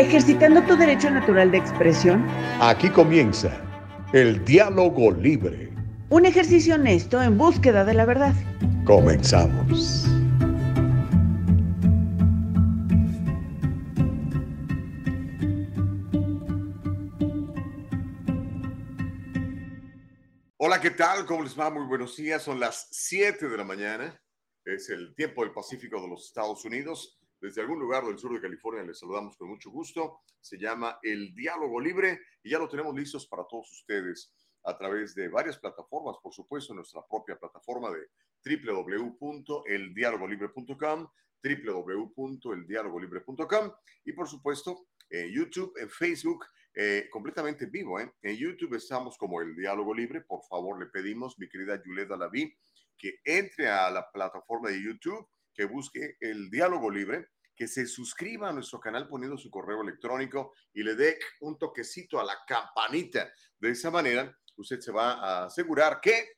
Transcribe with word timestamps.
ejercitando 0.00 0.62
tu 0.62 0.76
derecho 0.76 1.10
natural 1.10 1.50
de 1.50 1.58
expresión. 1.58 2.26
Aquí 2.60 2.88
comienza 2.88 3.60
el 4.12 4.42
diálogo 4.44 5.10
libre. 5.10 5.70
Un 6.08 6.24
ejercicio 6.24 6.76
honesto 6.76 7.22
en 7.22 7.36
búsqueda 7.36 7.84
de 7.84 7.94
la 7.94 8.06
verdad. 8.06 8.34
Comenzamos. 8.84 10.06
Hola, 20.56 20.80
¿qué 20.80 20.90
tal? 20.90 21.26
¿Cómo 21.26 21.42
les 21.42 21.58
va? 21.58 21.70
Muy 21.70 21.84
buenos 21.86 22.16
días. 22.16 22.42
Son 22.42 22.58
las 22.58 22.88
7 22.90 23.48
de 23.48 23.56
la 23.56 23.64
mañana. 23.64 24.18
Es 24.64 24.88
el 24.88 25.14
tiempo 25.14 25.42
del 25.42 25.52
Pacífico 25.52 26.00
de 26.00 26.08
los 26.08 26.26
Estados 26.26 26.64
Unidos. 26.64 27.19
Desde 27.40 27.62
algún 27.62 27.78
lugar 27.78 28.04
del 28.04 28.18
sur 28.18 28.34
de 28.34 28.40
California 28.40 28.82
les 28.82 28.98
saludamos 28.98 29.36
con 29.36 29.48
mucho 29.48 29.70
gusto. 29.70 30.22
Se 30.40 30.58
llama 30.58 30.98
El 31.02 31.32
Diálogo 31.34 31.80
Libre 31.80 32.20
y 32.42 32.50
ya 32.50 32.58
lo 32.58 32.68
tenemos 32.68 32.94
listos 32.94 33.26
para 33.26 33.46
todos 33.48 33.72
ustedes 33.72 34.34
a 34.64 34.76
través 34.76 35.14
de 35.14 35.28
varias 35.28 35.56
plataformas, 35.58 36.16
por 36.22 36.34
supuesto, 36.34 36.74
nuestra 36.74 37.00
propia 37.08 37.38
plataforma 37.38 37.90
de 37.90 38.10
www.eldialogolibre.com, 38.44 41.08
www.eldialogolibre.com 41.42 43.72
y 44.04 44.12
por 44.12 44.28
supuesto 44.28 44.88
en 45.08 45.32
YouTube, 45.32 45.72
en 45.78 45.88
Facebook, 45.88 46.44
eh, 46.74 47.08
completamente 47.10 47.64
vivo. 47.66 47.98
¿eh? 47.98 48.12
En 48.20 48.36
YouTube 48.36 48.74
estamos 48.74 49.16
como 49.16 49.40
El 49.40 49.56
Diálogo 49.56 49.94
Libre. 49.94 50.20
Por 50.20 50.42
favor, 50.44 50.78
le 50.78 50.84
pedimos, 50.86 51.38
mi 51.38 51.48
querida 51.48 51.80
Julieta 51.82 52.18
Laví, 52.18 52.54
que 52.98 53.20
entre 53.24 53.68
a 53.68 53.90
la 53.90 54.12
plataforma 54.12 54.68
de 54.68 54.82
YouTube 54.82 55.26
que 55.60 55.66
busque 55.66 56.16
el 56.20 56.48
diálogo 56.48 56.90
libre, 56.90 57.32
que 57.54 57.68
se 57.68 57.84
suscriba 57.84 58.48
a 58.48 58.52
nuestro 58.54 58.80
canal 58.80 59.06
poniendo 59.06 59.36
su 59.36 59.50
correo 59.50 59.82
electrónico 59.82 60.54
y 60.72 60.82
le 60.82 60.94
dé 60.94 61.18
un 61.40 61.58
toquecito 61.58 62.18
a 62.18 62.24
la 62.24 62.38
campanita. 62.46 63.30
De 63.58 63.68
esa 63.68 63.90
manera, 63.90 64.34
usted 64.56 64.80
se 64.80 64.90
va 64.90 65.12
a 65.12 65.44
asegurar 65.44 66.00
que 66.00 66.30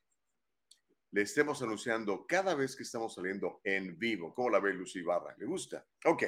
le 1.12 1.22
estemos 1.22 1.62
anunciando 1.62 2.26
cada 2.26 2.56
vez 2.56 2.74
que 2.74 2.82
estamos 2.82 3.14
saliendo 3.14 3.60
en 3.62 3.96
vivo. 3.96 4.34
¿Cómo 4.34 4.50
la 4.50 4.58
ve 4.58 4.74
Lucy 4.74 5.02
Barra? 5.02 5.36
¿Le 5.38 5.46
gusta? 5.46 5.86
Ok. 6.04 6.24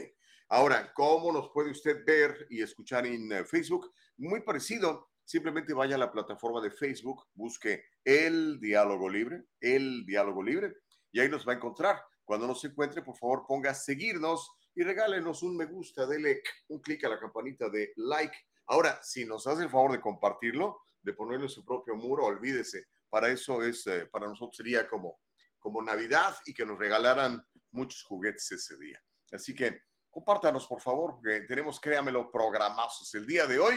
Ahora, 0.50 0.92
¿cómo 0.94 1.32
nos 1.32 1.50
puede 1.50 1.72
usted 1.72 2.04
ver 2.06 2.46
y 2.48 2.62
escuchar 2.62 3.06
en 3.06 3.32
eh, 3.32 3.44
Facebook? 3.44 3.92
Muy 4.18 4.42
parecido. 4.42 5.10
Simplemente 5.24 5.74
vaya 5.74 5.96
a 5.96 5.98
la 5.98 6.12
plataforma 6.12 6.60
de 6.60 6.70
Facebook, 6.70 7.26
busque 7.34 7.86
el 8.04 8.60
diálogo 8.60 9.08
libre, 9.08 9.46
el 9.58 10.06
diálogo 10.06 10.44
libre, 10.44 10.76
y 11.10 11.18
ahí 11.18 11.28
nos 11.28 11.44
va 11.44 11.54
a 11.54 11.56
encontrar. 11.56 12.00
Cuando 12.24 12.46
nos 12.46 12.64
encuentre, 12.64 13.02
por 13.02 13.16
favor, 13.16 13.44
ponga 13.46 13.74
seguirnos 13.74 14.50
y 14.74 14.82
regálenos 14.82 15.42
un 15.42 15.56
me 15.56 15.66
gusta, 15.66 16.06
dele 16.06 16.42
un 16.68 16.80
clic 16.80 17.04
a 17.04 17.08
la 17.08 17.20
campanita 17.20 17.68
de 17.68 17.92
like. 17.96 18.36
Ahora, 18.66 18.98
si 19.02 19.24
nos 19.24 19.46
hace 19.46 19.62
el 19.62 19.70
favor 19.70 19.92
de 19.92 20.00
compartirlo, 20.00 20.80
de 21.02 21.12
ponerlo 21.12 21.44
en 21.44 21.50
su 21.50 21.64
propio 21.64 21.94
muro, 21.96 22.24
olvídese. 22.24 22.86
Para 23.08 23.28
eso 23.28 23.62
es, 23.62 23.86
eh, 23.86 24.06
para 24.06 24.26
nosotros 24.26 24.56
sería 24.56 24.88
como, 24.88 25.20
como 25.58 25.82
Navidad 25.82 26.34
y 26.46 26.54
que 26.54 26.64
nos 26.64 26.78
regalaran 26.78 27.44
muchos 27.70 28.02
juguetes 28.02 28.50
ese 28.50 28.76
día. 28.78 29.00
Así 29.30 29.54
que 29.54 29.82
compártanos, 30.10 30.66
por 30.66 30.80
favor, 30.80 31.20
que 31.22 31.42
tenemos, 31.42 31.78
créamelo, 31.78 32.30
programazos 32.30 33.12
el 33.14 33.26
día 33.26 33.46
de 33.46 33.58
hoy, 33.58 33.74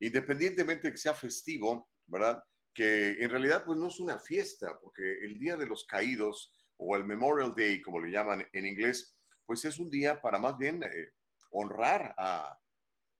independientemente 0.00 0.88
de 0.88 0.92
que 0.92 0.98
sea 0.98 1.14
festivo, 1.14 1.90
¿verdad? 2.06 2.42
Que 2.72 3.22
en 3.22 3.30
realidad, 3.30 3.64
pues 3.64 3.78
no 3.78 3.88
es 3.88 3.98
una 3.98 4.18
fiesta, 4.18 4.78
porque 4.80 5.24
el 5.24 5.38
Día 5.38 5.56
de 5.56 5.66
los 5.66 5.84
Caídos 5.84 6.52
o 6.78 6.96
el 6.96 7.04
Memorial 7.04 7.54
Day, 7.54 7.80
como 7.82 8.00
le 8.00 8.10
llaman 8.10 8.46
en 8.52 8.66
inglés, 8.66 9.16
pues 9.44 9.64
es 9.64 9.78
un 9.78 9.90
día 9.90 10.20
para 10.20 10.38
más 10.38 10.56
bien 10.58 10.82
eh, 10.82 11.12
honrar 11.50 12.14
a, 12.18 12.58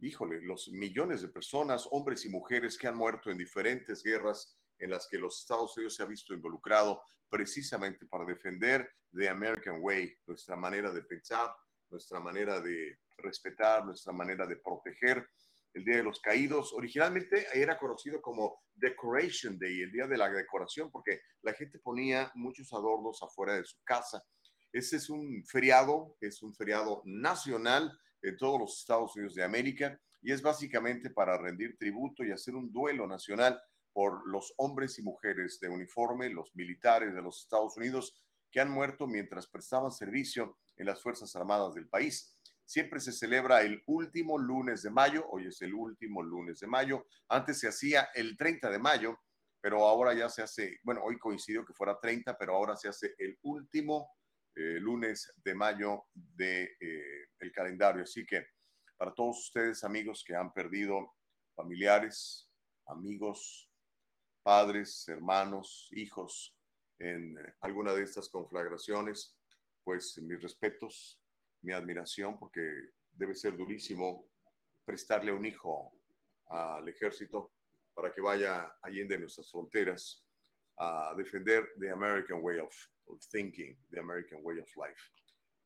híjole, 0.00 0.40
los 0.42 0.68
millones 0.68 1.22
de 1.22 1.28
personas, 1.28 1.88
hombres 1.90 2.24
y 2.24 2.28
mujeres 2.28 2.78
que 2.78 2.88
han 2.88 2.96
muerto 2.96 3.30
en 3.30 3.38
diferentes 3.38 4.02
guerras 4.02 4.58
en 4.78 4.90
las 4.90 5.08
que 5.08 5.18
los 5.18 5.40
Estados 5.40 5.76
Unidos 5.76 5.96
se 5.96 6.02
ha 6.02 6.06
visto 6.06 6.34
involucrado 6.34 7.02
precisamente 7.28 8.06
para 8.06 8.24
defender 8.24 8.90
the 9.12 9.28
American 9.28 9.80
Way, 9.80 10.14
nuestra 10.26 10.56
manera 10.56 10.90
de 10.90 11.02
pensar, 11.02 11.50
nuestra 11.90 12.20
manera 12.20 12.60
de 12.60 12.98
respetar, 13.18 13.84
nuestra 13.84 14.12
manera 14.12 14.46
de 14.46 14.56
proteger. 14.56 15.28
El 15.74 15.84
Día 15.84 15.98
de 15.98 16.02
los 16.02 16.20
Caídos 16.20 16.72
originalmente 16.72 17.46
era 17.52 17.78
conocido 17.78 18.20
como 18.20 18.62
Decoration 18.74 19.58
Day, 19.58 19.82
el 19.82 19.92
Día 19.92 20.06
de 20.06 20.16
la 20.16 20.28
Decoración, 20.28 20.90
porque 20.90 21.20
la 21.42 21.52
gente 21.52 21.78
ponía 21.78 22.30
muchos 22.34 22.72
adornos 22.72 23.22
afuera 23.22 23.54
de 23.54 23.64
su 23.64 23.76
casa. 23.84 24.22
Ese 24.72 24.96
es 24.96 25.08
un 25.10 25.44
feriado, 25.46 26.16
es 26.20 26.42
un 26.42 26.54
feriado 26.54 27.02
nacional 27.04 27.98
en 28.22 28.36
todos 28.36 28.60
los 28.60 28.78
Estados 28.78 29.14
Unidos 29.16 29.34
de 29.34 29.44
América 29.44 30.00
y 30.20 30.32
es 30.32 30.42
básicamente 30.42 31.10
para 31.10 31.38
rendir 31.38 31.76
tributo 31.78 32.24
y 32.24 32.32
hacer 32.32 32.54
un 32.54 32.72
duelo 32.72 33.06
nacional 33.06 33.60
por 33.92 34.28
los 34.28 34.52
hombres 34.58 34.98
y 34.98 35.02
mujeres 35.02 35.58
de 35.60 35.68
uniforme, 35.68 36.30
los 36.30 36.54
militares 36.54 37.14
de 37.14 37.22
los 37.22 37.42
Estados 37.42 37.76
Unidos 37.76 38.14
que 38.50 38.60
han 38.60 38.70
muerto 38.70 39.06
mientras 39.06 39.46
prestaban 39.46 39.90
servicio 39.92 40.58
en 40.76 40.86
las 40.86 41.02
Fuerzas 41.02 41.34
Armadas 41.36 41.74
del 41.74 41.88
país. 41.88 42.36
Siempre 42.68 43.00
se 43.00 43.12
celebra 43.12 43.62
el 43.62 43.82
último 43.86 44.36
lunes 44.36 44.82
de 44.82 44.90
mayo, 44.90 45.26
hoy 45.30 45.46
es 45.46 45.62
el 45.62 45.72
último 45.72 46.22
lunes 46.22 46.60
de 46.60 46.66
mayo, 46.66 47.06
antes 47.30 47.60
se 47.60 47.68
hacía 47.68 48.10
el 48.14 48.36
30 48.36 48.68
de 48.68 48.78
mayo, 48.78 49.18
pero 49.58 49.88
ahora 49.88 50.12
ya 50.12 50.28
se 50.28 50.42
hace, 50.42 50.78
bueno, 50.82 51.00
hoy 51.02 51.18
coincidió 51.18 51.64
que 51.64 51.72
fuera 51.72 51.98
30, 51.98 52.36
pero 52.36 52.54
ahora 52.54 52.76
se 52.76 52.88
hace 52.88 53.14
el 53.16 53.38
último 53.40 54.10
eh, 54.54 54.78
lunes 54.80 55.32
de 55.36 55.54
mayo 55.54 56.08
del 56.12 56.68
de, 56.78 57.26
eh, 57.40 57.52
calendario. 57.54 58.02
Así 58.02 58.26
que 58.26 58.48
para 58.98 59.14
todos 59.14 59.38
ustedes, 59.38 59.82
amigos 59.82 60.22
que 60.22 60.36
han 60.36 60.52
perdido 60.52 61.14
familiares, 61.56 62.50
amigos, 62.86 63.70
padres, 64.42 65.08
hermanos, 65.08 65.88
hijos 65.92 66.54
en 66.98 67.34
alguna 67.62 67.94
de 67.94 68.02
estas 68.02 68.28
conflagraciones, 68.28 69.34
pues 69.82 70.18
mis 70.18 70.42
respetos, 70.42 71.18
mi 71.62 71.72
admiración, 71.72 72.38
porque 72.38 72.60
debe 73.12 73.34
ser 73.34 73.56
durísimo 73.56 74.28
prestarle 74.84 75.32
un 75.32 75.44
hijo 75.44 75.92
al 76.46 76.88
ejército 76.88 77.52
para 77.94 78.12
que 78.12 78.20
vaya 78.20 78.76
allende 78.82 79.18
nuestras 79.18 79.50
fronteras 79.50 80.24
a 80.78 81.14
defender 81.16 81.68
the 81.80 81.90
American 81.90 82.40
way 82.40 82.58
of 82.58 82.72
thinking, 83.30 83.76
the 83.90 83.98
American 83.98 84.40
way 84.42 84.58
of 84.58 84.68
life. 84.76 85.02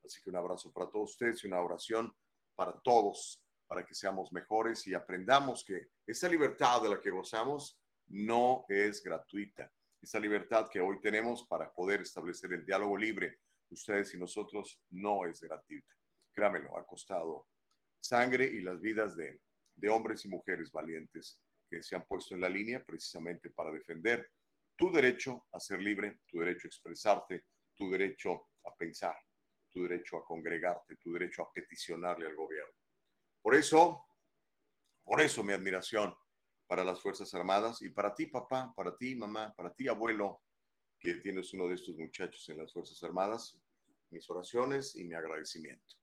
Así 0.05 0.21
que 0.23 0.31
un 0.31 0.37
abrazo 0.37 0.73
para 0.73 0.91
todos 0.91 1.11
ustedes 1.11 1.45
y 1.45 1.47
una 1.47 1.61
oración 1.61 2.13
para 2.57 2.73
todos, 2.81 3.45
para 3.67 3.85
que 3.85 3.95
seamos 3.95 4.33
mejores 4.33 4.87
y 4.87 4.95
aprendamos 4.95 5.65
que 5.65 5.89
esa 6.07 6.29
libertad 6.29 6.83
de 6.83 6.91
la 6.91 7.01
que 7.01 7.11
gozamos 7.11 7.79
no 8.09 8.65
es 8.69 9.03
gratuita. 9.03 9.73
Esa 10.01 10.19
libertad 10.19 10.69
que 10.69 10.81
hoy 10.81 11.01
tenemos 11.01 11.47
para 11.47 11.73
poder 11.73 12.01
establecer 12.01 12.53
el 12.53 12.65
diálogo 12.65 12.97
libre, 12.97 13.39
ustedes 13.73 14.15
y 14.15 14.19
nosotros, 14.19 14.81
no 14.91 15.27
es 15.27 15.41
gratuita. 15.41 15.95
Créamelo, 16.33 16.77
ha 16.79 16.87
costado 16.87 17.49
sangre 18.01 18.47
y 18.47 18.61
las 18.61 18.81
vidas 18.81 19.17
de, 19.17 19.41
de 19.75 19.89
hombres 19.89 20.25
y 20.25 20.29
mujeres 20.29 20.71
valientes 20.71 21.41
que 21.69 21.83
se 21.83 21.97
han 21.97 22.05
puesto 22.07 22.35
en 22.35 22.41
la 22.41 22.49
línea 22.49 22.85
precisamente 22.85 23.51
para 23.51 23.71
defender 23.71 24.31
tu 24.77 24.91
derecho 24.91 25.47
a 25.53 25.61
ser 25.61 25.81
libre, 25.81 26.21
tu 26.27 26.41
derecho 26.41 26.67
a 26.67 26.71
expresarte, 26.71 27.45
tu 27.75 27.91
derecho 27.91 28.49
a 28.65 28.75
pensar, 28.75 29.17
tu 29.71 29.83
derecho 29.83 30.19
a 30.19 30.25
congregarte, 30.25 30.97
tu 30.97 31.13
derecho 31.13 31.43
a 31.43 31.53
peticionarle 31.53 32.27
al 32.27 32.37
gobierno. 32.37 32.75
Por 33.41 33.55
eso, 33.55 34.05
por 35.05 35.21
eso 35.21 35.43
mi 35.43 35.53
admiración 35.53 36.15
para 36.67 36.85
las 36.85 37.01
Fuerzas 37.01 37.33
Armadas 37.35 37.83
y 37.83 37.91
para 37.91 38.15
ti, 38.15 38.27
papá, 38.27 38.73
para 38.75 38.97
ti, 38.97 39.15
mamá, 39.15 39.53
para 39.55 39.73
ti, 39.75 39.89
abuelo, 39.89 40.43
que 40.99 41.15
tienes 41.17 41.53
uno 41.53 41.69
de 41.69 41.75
estos 41.75 41.97
muchachos 41.97 42.49
en 42.49 42.59
las 42.59 42.73
Fuerzas 42.73 43.03
Armadas, 43.03 43.61
mis 44.13 44.29
oraciones 44.29 44.95
y 44.95 45.05
mi 45.05 45.15
agradecimiento. 45.15 45.97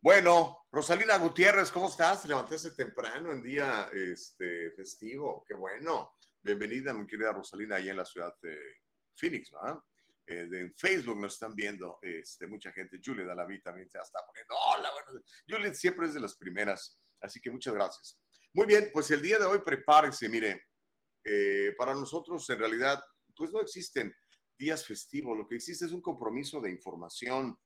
Bueno, 0.00 0.66
Rosalina 0.72 1.16
Gutiérrez, 1.18 1.70
¿cómo 1.70 1.88
estás? 1.88 2.24
Levantaste 2.26 2.72
temprano 2.72 3.30
en 3.30 3.40
día 3.40 3.88
este, 3.92 4.72
festivo, 4.72 5.44
qué 5.46 5.54
bueno. 5.54 6.16
Bienvenida, 6.42 6.92
mi 6.92 7.06
querida 7.06 7.32
Rosalina, 7.32 7.76
ahí 7.76 7.88
en 7.88 7.96
la 7.96 8.04
ciudad 8.04 8.34
de 8.42 8.58
Phoenix, 9.14 9.52
¿no? 9.52 9.86
Eh, 10.26 10.48
en 10.50 10.74
Facebook 10.74 11.18
nos 11.20 11.34
están 11.34 11.54
viendo 11.54 12.00
este, 12.02 12.48
mucha 12.48 12.72
gente. 12.72 13.00
Juliet 13.02 13.26
Dalaví 13.26 13.62
también 13.62 13.88
se 13.88 13.98
está 13.98 14.18
poniendo. 14.26 14.54
Hola, 14.74 14.90
bueno, 14.92 15.24
Juliet 15.48 15.74
siempre 15.74 16.06
es 16.06 16.14
de 16.14 16.20
las 16.20 16.36
primeras, 16.36 17.00
así 17.20 17.40
que 17.40 17.52
muchas 17.52 17.74
gracias. 17.74 18.20
Muy 18.52 18.66
bien, 18.66 18.90
pues 18.92 19.08
el 19.12 19.22
día 19.22 19.38
de 19.38 19.44
hoy 19.44 19.60
prepárese, 19.64 20.28
mire, 20.28 20.66
eh, 21.24 21.72
para 21.78 21.94
nosotros 21.94 22.48
en 22.50 22.58
realidad, 22.58 23.00
pues 23.36 23.52
no 23.52 23.60
existen 23.60 24.12
días 24.62 24.86
festivos, 24.86 25.36
lo 25.36 25.48
que 25.48 25.56
existe 25.56 25.86
es 25.86 25.92
un 25.92 26.00
compromiso 26.00 26.60
de 26.60 26.70
información 26.70 27.58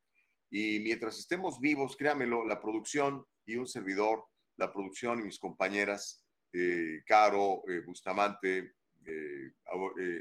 y 0.48 0.80
mientras 0.80 1.18
estemos 1.18 1.60
vivos, 1.60 1.94
créamelo, 1.94 2.46
la 2.46 2.58
producción 2.58 3.26
y 3.44 3.56
un 3.56 3.66
servidor, 3.66 4.24
la 4.56 4.72
producción 4.72 5.20
y 5.20 5.24
mis 5.24 5.38
compañeras, 5.38 6.24
eh, 6.54 7.02
Caro, 7.06 7.62
eh, 7.68 7.80
Bustamante, 7.84 8.76
eh, 9.04 9.52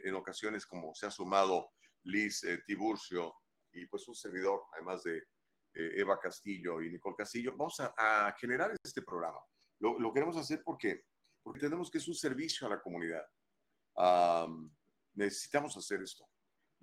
en 0.04 0.16
ocasiones 0.16 0.66
como 0.66 0.94
se 0.94 1.06
ha 1.06 1.12
sumado 1.12 1.72
Liz 2.04 2.42
Tiburcio 2.68 3.33
y 3.72 3.86
pues 3.86 4.06
un 4.10 4.16
servidor, 4.16 4.63
además 4.74 5.01
de 5.04 5.24
Eva 5.74 6.19
Castillo 6.19 6.81
y 6.81 6.92
Nicole 6.92 7.16
Castillo, 7.18 7.56
vamos 7.56 7.80
a, 7.80 8.36
generar 8.38 8.75
este 8.83 9.01
programa. 9.01 9.39
Lo, 9.80 9.98
lo 9.98 10.13
queremos 10.13 10.36
hacer 10.36 10.62
porque, 10.63 11.06
porque 11.42 11.62
tenemos 11.62 11.89
que 11.89 12.00
es 12.00 12.07
un 12.07 12.16
servicio 12.16 12.68
a 12.68 12.72
la 12.72 12.81
comunidad. 12.81 13.25
necesitamos 15.16 15.75
hacer 15.77 16.01
esto. 16.01 16.27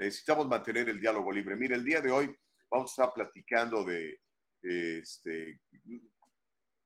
Necesitamos 0.02 0.49
mantener 0.49 0.88
el 0.88 1.00
diálogo 1.00 1.31
libre. 1.31 1.54
Mire, 1.54 1.76
el 1.76 1.84
día 1.84 2.00
de 2.00 2.10
hoy 2.10 2.37
vamos 2.69 2.90
a 2.90 2.93
estar 2.93 3.14
platicando 3.14 3.84
de, 3.84 4.19
este, 4.60 5.60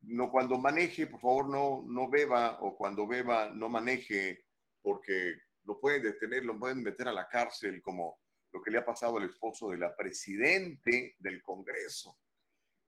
no 0.02 0.30
cuando 0.30 0.58
maneje, 0.58 1.06
por 1.06 1.20
favor, 1.20 1.48
no, 1.48 1.82
no 1.86 2.10
beba 2.10 2.58
o 2.60 2.76
cuando 2.76 3.06
beba, 3.06 3.48
no 3.48 3.70
maneje 3.70 4.44
porque 4.82 5.34
lo 5.64 5.80
pueden 5.80 6.02
detener, 6.02 6.44
lo 6.44 6.58
pueden 6.58 6.82
meter 6.82 7.08
a 7.08 7.12
la 7.12 7.26
cárcel 7.26 7.80
como 7.80 8.20
lo 8.52 8.60
que 8.60 8.70
le 8.70 8.78
ha 8.78 8.84
pasado 8.84 9.16
al 9.16 9.24
esposo 9.24 9.70
de 9.70 9.78
la 9.78 9.96
presidente 9.96 11.16
del 11.18 11.42
Congreso. 11.42 12.18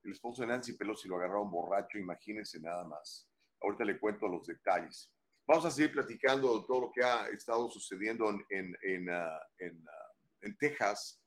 El 0.04 0.12
esposo 0.12 0.42
de 0.42 0.48
Nancy 0.48 0.74
Pelosi 0.74 1.08
lo 1.08 1.16
agarraron 1.16 1.50
borracho, 1.50 1.96
imagínense 1.96 2.60
nada 2.60 2.84
más. 2.84 3.26
Ahorita 3.62 3.84
le 3.84 3.98
cuento 3.98 4.28
los 4.28 4.46
detalles. 4.46 5.10
Vamos 5.46 5.64
a 5.64 5.70
seguir 5.70 5.92
platicando 5.92 6.60
de 6.60 6.66
todo 6.66 6.82
lo 6.82 6.92
que 6.92 7.02
ha 7.02 7.28
estado 7.28 7.70
sucediendo 7.70 8.28
en, 8.50 9.10
ah, 9.10 9.40
ah, 9.40 10.07
en 10.40 10.56
Texas, 10.56 11.20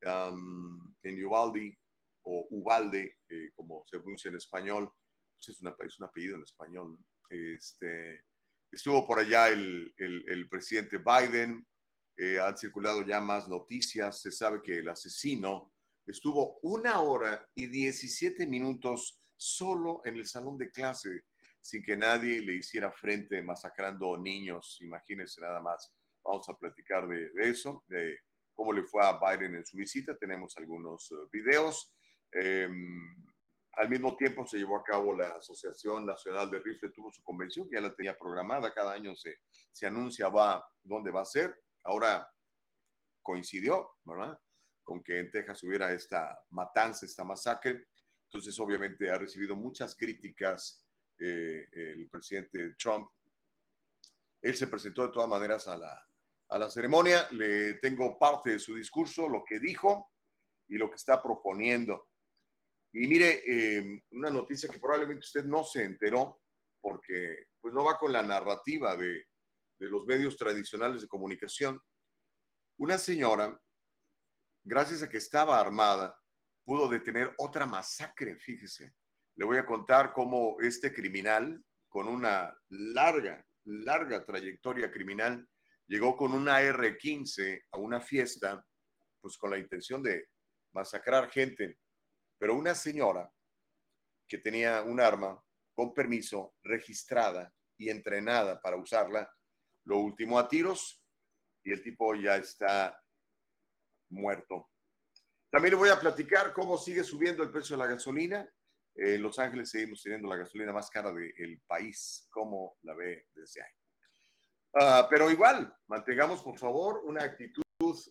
en 0.00 1.24
Uvalde 1.24 1.78
o 2.24 2.46
Uvalde, 2.50 3.18
eh, 3.28 3.50
como 3.54 3.84
se 3.86 3.98
pronuncia 3.98 4.28
en 4.28 4.36
español. 4.36 4.92
Pues 5.36 5.56
es, 5.56 5.60
una, 5.60 5.74
es 5.84 5.98
un 5.98 6.06
apellido 6.06 6.36
en 6.36 6.42
español. 6.42 6.98
Este, 7.28 8.24
estuvo 8.70 9.06
por 9.06 9.18
allá 9.18 9.48
el, 9.48 9.92
el, 9.96 10.24
el 10.28 10.48
presidente 10.48 10.98
Biden, 10.98 11.66
eh, 12.16 12.38
han 12.38 12.56
circulado 12.56 13.04
ya 13.04 13.20
más 13.20 13.48
noticias. 13.48 14.20
Se 14.20 14.30
sabe 14.30 14.62
que 14.62 14.78
el 14.78 14.88
asesino 14.88 15.72
estuvo 16.06 16.58
una 16.62 17.00
hora 17.00 17.48
y 17.54 17.66
17 17.66 18.46
minutos 18.46 19.20
solo 19.36 20.02
en 20.04 20.16
el 20.16 20.26
salón 20.26 20.58
de 20.58 20.70
clase 20.70 21.24
sin 21.60 21.82
que 21.82 21.96
nadie 21.96 22.40
le 22.40 22.54
hiciera 22.54 22.90
frente 22.90 23.40
masacrando 23.42 24.18
niños. 24.18 24.78
Imagínense 24.82 25.40
nada 25.40 25.60
más. 25.60 25.92
Vamos 26.24 26.48
a 26.48 26.56
platicar 26.56 27.08
de, 27.08 27.30
eso, 27.36 27.84
de 27.88 28.18
cómo 28.62 28.72
le 28.72 28.84
fue 28.84 29.04
a 29.04 29.18
Biden 29.18 29.56
en 29.56 29.66
su 29.66 29.76
visita. 29.76 30.16
Tenemos 30.16 30.56
algunos 30.56 31.10
eh, 31.10 31.14
videos. 31.32 31.92
Em, 32.30 33.16
al 33.72 33.88
mismo 33.88 34.16
tiempo 34.16 34.46
se 34.46 34.56
llevó 34.56 34.76
a 34.76 34.84
cabo 34.84 35.16
la 35.16 35.30
Asociación 35.30 36.06
Nacional 36.06 36.48
de 36.48 36.60
Rifle, 36.60 36.90
tuvo 36.90 37.10
su 37.10 37.24
convención, 37.24 37.68
ya 37.72 37.80
la 37.80 37.92
tenía 37.92 38.16
programada, 38.16 38.72
cada 38.72 38.92
año 38.92 39.16
se, 39.16 39.40
se 39.72 39.86
anuncia 39.86 40.28
va, 40.28 40.64
dónde 40.80 41.10
va 41.10 41.22
a 41.22 41.24
ser. 41.24 41.60
Ahora 41.82 42.30
coincidió, 43.20 43.96
¿verdad? 44.04 44.38
Con 44.84 45.02
que 45.02 45.18
en 45.18 45.30
Texas 45.32 45.64
hubiera 45.64 45.92
esta 45.92 46.38
matanza, 46.50 47.04
esta 47.04 47.24
masacre. 47.24 47.88
Entonces, 48.26 48.56
obviamente, 48.60 49.10
ha 49.10 49.18
recibido 49.18 49.56
muchas 49.56 49.96
críticas 49.96 50.86
eh, 51.18 51.66
el 51.72 52.08
presidente 52.08 52.74
Trump. 52.78 53.10
Él 54.40 54.54
se 54.54 54.68
presentó 54.68 55.04
de 55.04 55.12
todas 55.12 55.28
maneras 55.28 55.66
a 55.66 55.76
la, 55.76 56.11
a 56.52 56.58
la 56.58 56.70
ceremonia. 56.70 57.26
Le 57.32 57.74
tengo 57.74 58.18
parte 58.18 58.50
de 58.50 58.58
su 58.58 58.74
discurso, 58.74 59.28
lo 59.28 59.42
que 59.44 59.58
dijo 59.58 60.12
y 60.68 60.76
lo 60.76 60.88
que 60.88 60.96
está 60.96 61.22
proponiendo. 61.22 62.08
Y 62.94 63.06
mire, 63.06 63.42
eh, 63.46 64.02
una 64.12 64.30
noticia 64.30 64.68
que 64.68 64.78
probablemente 64.78 65.24
usted 65.24 65.44
no 65.44 65.64
se 65.64 65.84
enteró 65.84 66.40
porque 66.80 67.46
pues 67.60 67.72
no 67.72 67.84
va 67.84 67.96
con 67.96 68.12
la 68.12 68.22
narrativa 68.22 68.96
de, 68.96 69.26
de 69.78 69.88
los 69.88 70.04
medios 70.04 70.36
tradicionales 70.36 71.02
de 71.02 71.08
comunicación. 71.08 71.80
Una 72.78 72.98
señora, 72.98 73.58
gracias 74.64 75.02
a 75.02 75.08
que 75.08 75.18
estaba 75.18 75.58
armada, 75.58 76.18
pudo 76.64 76.88
detener 76.88 77.32
otra 77.38 77.66
masacre, 77.66 78.36
fíjese. 78.36 78.94
Le 79.36 79.44
voy 79.44 79.56
a 79.56 79.66
contar 79.66 80.12
cómo 80.12 80.56
este 80.60 80.92
criminal, 80.92 81.64
con 81.88 82.08
una 82.08 82.54
larga, 82.68 83.46
larga 83.64 84.24
trayectoria 84.24 84.90
criminal, 84.90 85.48
llegó 85.86 86.16
con 86.16 86.32
una 86.32 86.60
R-15 86.60 87.64
a 87.72 87.78
una 87.78 88.00
fiesta, 88.00 88.64
pues 89.20 89.36
con 89.36 89.50
la 89.50 89.58
intención 89.58 90.02
de 90.02 90.28
masacrar 90.72 91.30
gente. 91.30 91.78
Pero 92.38 92.54
una 92.54 92.74
señora 92.74 93.30
que 94.26 94.38
tenía 94.38 94.82
un 94.82 95.00
arma 95.00 95.42
con 95.74 95.94
permiso, 95.94 96.54
registrada 96.62 97.52
y 97.76 97.88
entrenada 97.90 98.60
para 98.60 98.76
usarla, 98.76 99.30
lo 99.84 99.98
último 99.98 100.38
a 100.38 100.48
tiros 100.48 101.02
y 101.64 101.72
el 101.72 101.82
tipo 101.82 102.14
ya 102.14 102.36
está 102.36 102.98
muerto. 104.10 104.70
También 105.50 105.72
le 105.72 105.78
voy 105.78 105.88
a 105.90 106.00
platicar 106.00 106.52
cómo 106.52 106.78
sigue 106.78 107.04
subiendo 107.04 107.42
el 107.42 107.50
precio 107.50 107.76
de 107.76 107.82
la 107.82 107.88
gasolina. 107.90 108.48
En 108.94 109.22
Los 109.22 109.38
Ángeles 109.38 109.70
seguimos 109.70 110.02
teniendo 110.02 110.28
la 110.28 110.36
gasolina 110.36 110.72
más 110.72 110.90
cara 110.90 111.12
del 111.12 111.60
país. 111.66 112.26
¿Cómo 112.30 112.78
la 112.82 112.94
ve 112.94 113.26
desde 113.34 113.62
ahí? 113.62 113.81
Ah, 114.74 115.06
pero 115.10 115.30
igual, 115.30 115.74
mantengamos 115.86 116.42
por 116.42 116.58
favor 116.58 117.02
una 117.04 117.22
actitud 117.22 117.62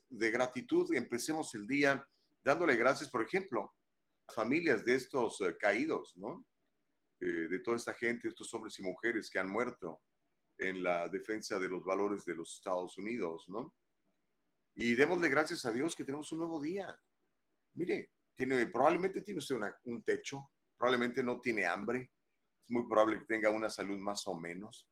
de 0.10 0.32
gratitud. 0.32 0.94
Empecemos 0.94 1.54
el 1.56 1.68
día 1.68 2.08
dándole 2.44 2.76
gracias, 2.76 3.10
por 3.10 3.24
ejemplo, 3.24 3.74
a 4.28 4.34
familias 4.34 4.86
de 4.86 4.96
estos 4.96 5.42
eh, 5.42 5.58
caídos, 5.58 6.16
¿no? 6.18 6.46
Eh, 7.20 7.48
de 7.50 7.60
toda 7.60 7.78
esta 7.78 7.94
gente, 7.94 8.28
estos 8.28 8.54
hombres 8.54 8.78
y 8.80 8.84
mujeres 8.84 9.30
que 9.30 9.40
han 9.40 9.50
muerto 9.50 10.02
en 10.58 10.84
la 10.84 11.08
defensa 11.08 11.58
de 11.58 11.70
los 11.70 11.84
valores 11.84 12.26
de 12.26 12.36
los 12.36 12.56
Estados 12.56 12.98
Unidos, 12.98 13.46
¿no? 13.48 13.74
Y 14.76 14.96
démosle 14.96 15.30
gracias 15.30 15.66
a 15.66 15.72
Dios 15.72 15.96
que 15.96 16.04
tenemos 16.04 16.32
un 16.32 16.40
nuevo 16.40 16.62
día. 16.62 16.96
Mire, 17.74 18.12
tiene, 18.36 18.68
probablemente 18.68 19.22
tiene 19.22 19.40
usted 19.40 19.58
un 19.86 20.04
techo, 20.04 20.52
probablemente 20.78 21.24
no 21.24 21.40
tiene 21.42 21.66
hambre, 21.66 22.12
es 22.64 22.70
muy 22.70 22.88
probable 22.88 23.20
que 23.20 23.26
tenga 23.26 23.50
una 23.50 23.70
salud 23.70 23.98
más 23.98 24.28
o 24.28 24.36
menos. 24.36 24.88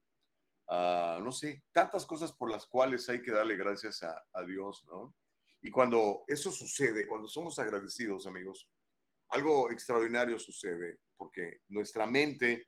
Ah, 0.72 1.20
no 1.20 1.32
sé, 1.32 1.64
tantas 1.72 2.06
cosas 2.06 2.32
por 2.32 2.52
las 2.52 2.68
cuales 2.68 3.10
hay 3.10 3.24
que 3.24 3.32
darle 3.32 3.58
gracias 3.58 4.04
a, 4.04 4.44
Dios, 4.46 4.86
¿no? 4.86 5.16
Y 5.62 5.72
cuando 5.72 6.24
eso 6.28 6.52
sucede, 6.52 7.08
cuando 7.08 7.28
somos 7.28 7.58
agradecidos, 7.58 8.28
amigos, 8.28 8.70
algo 9.30 9.72
extraordinario 9.72 10.38
sucede, 10.38 11.00
porque 11.18 11.62
nuestra 11.70 12.06
mente 12.06 12.68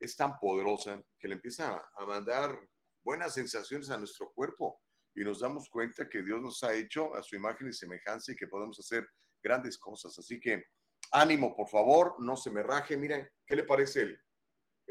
es 0.00 0.16
tan 0.16 0.38
poderosa 0.38 1.02
que 1.18 1.28
le 1.28 1.34
empieza 1.34 1.82
a 1.94 2.06
mandar 2.06 2.58
buenas 3.04 3.34
sensaciones 3.34 3.90
a 3.90 3.98
nuestro 3.98 4.32
cuerpo 4.32 4.80
y 5.14 5.22
nos 5.22 5.40
damos 5.40 5.68
cuenta 5.68 6.08
que 6.08 6.22
Dios 6.22 6.40
nos 6.40 6.62
ha 6.64 6.72
hecho 6.72 7.14
a 7.14 7.22
su 7.22 7.36
imagen 7.36 7.68
y 7.68 7.72
semejanza 7.74 8.32
y 8.32 8.36
que 8.36 8.48
podemos 8.48 8.78
hacer 8.80 9.06
grandes 9.42 9.78
cosas. 9.78 10.18
Así 10.18 10.40
que 10.40 10.64
ánimo, 11.10 11.54
por 11.54 11.68
favor, 11.68 12.16
no 12.18 12.34
se 12.34 12.50
me 12.50 12.62
raje. 12.62 12.96
Miren, 12.96 13.28
¿qué 13.46 13.56
le 13.56 13.64
parece 13.64 14.00
el, 14.00 14.20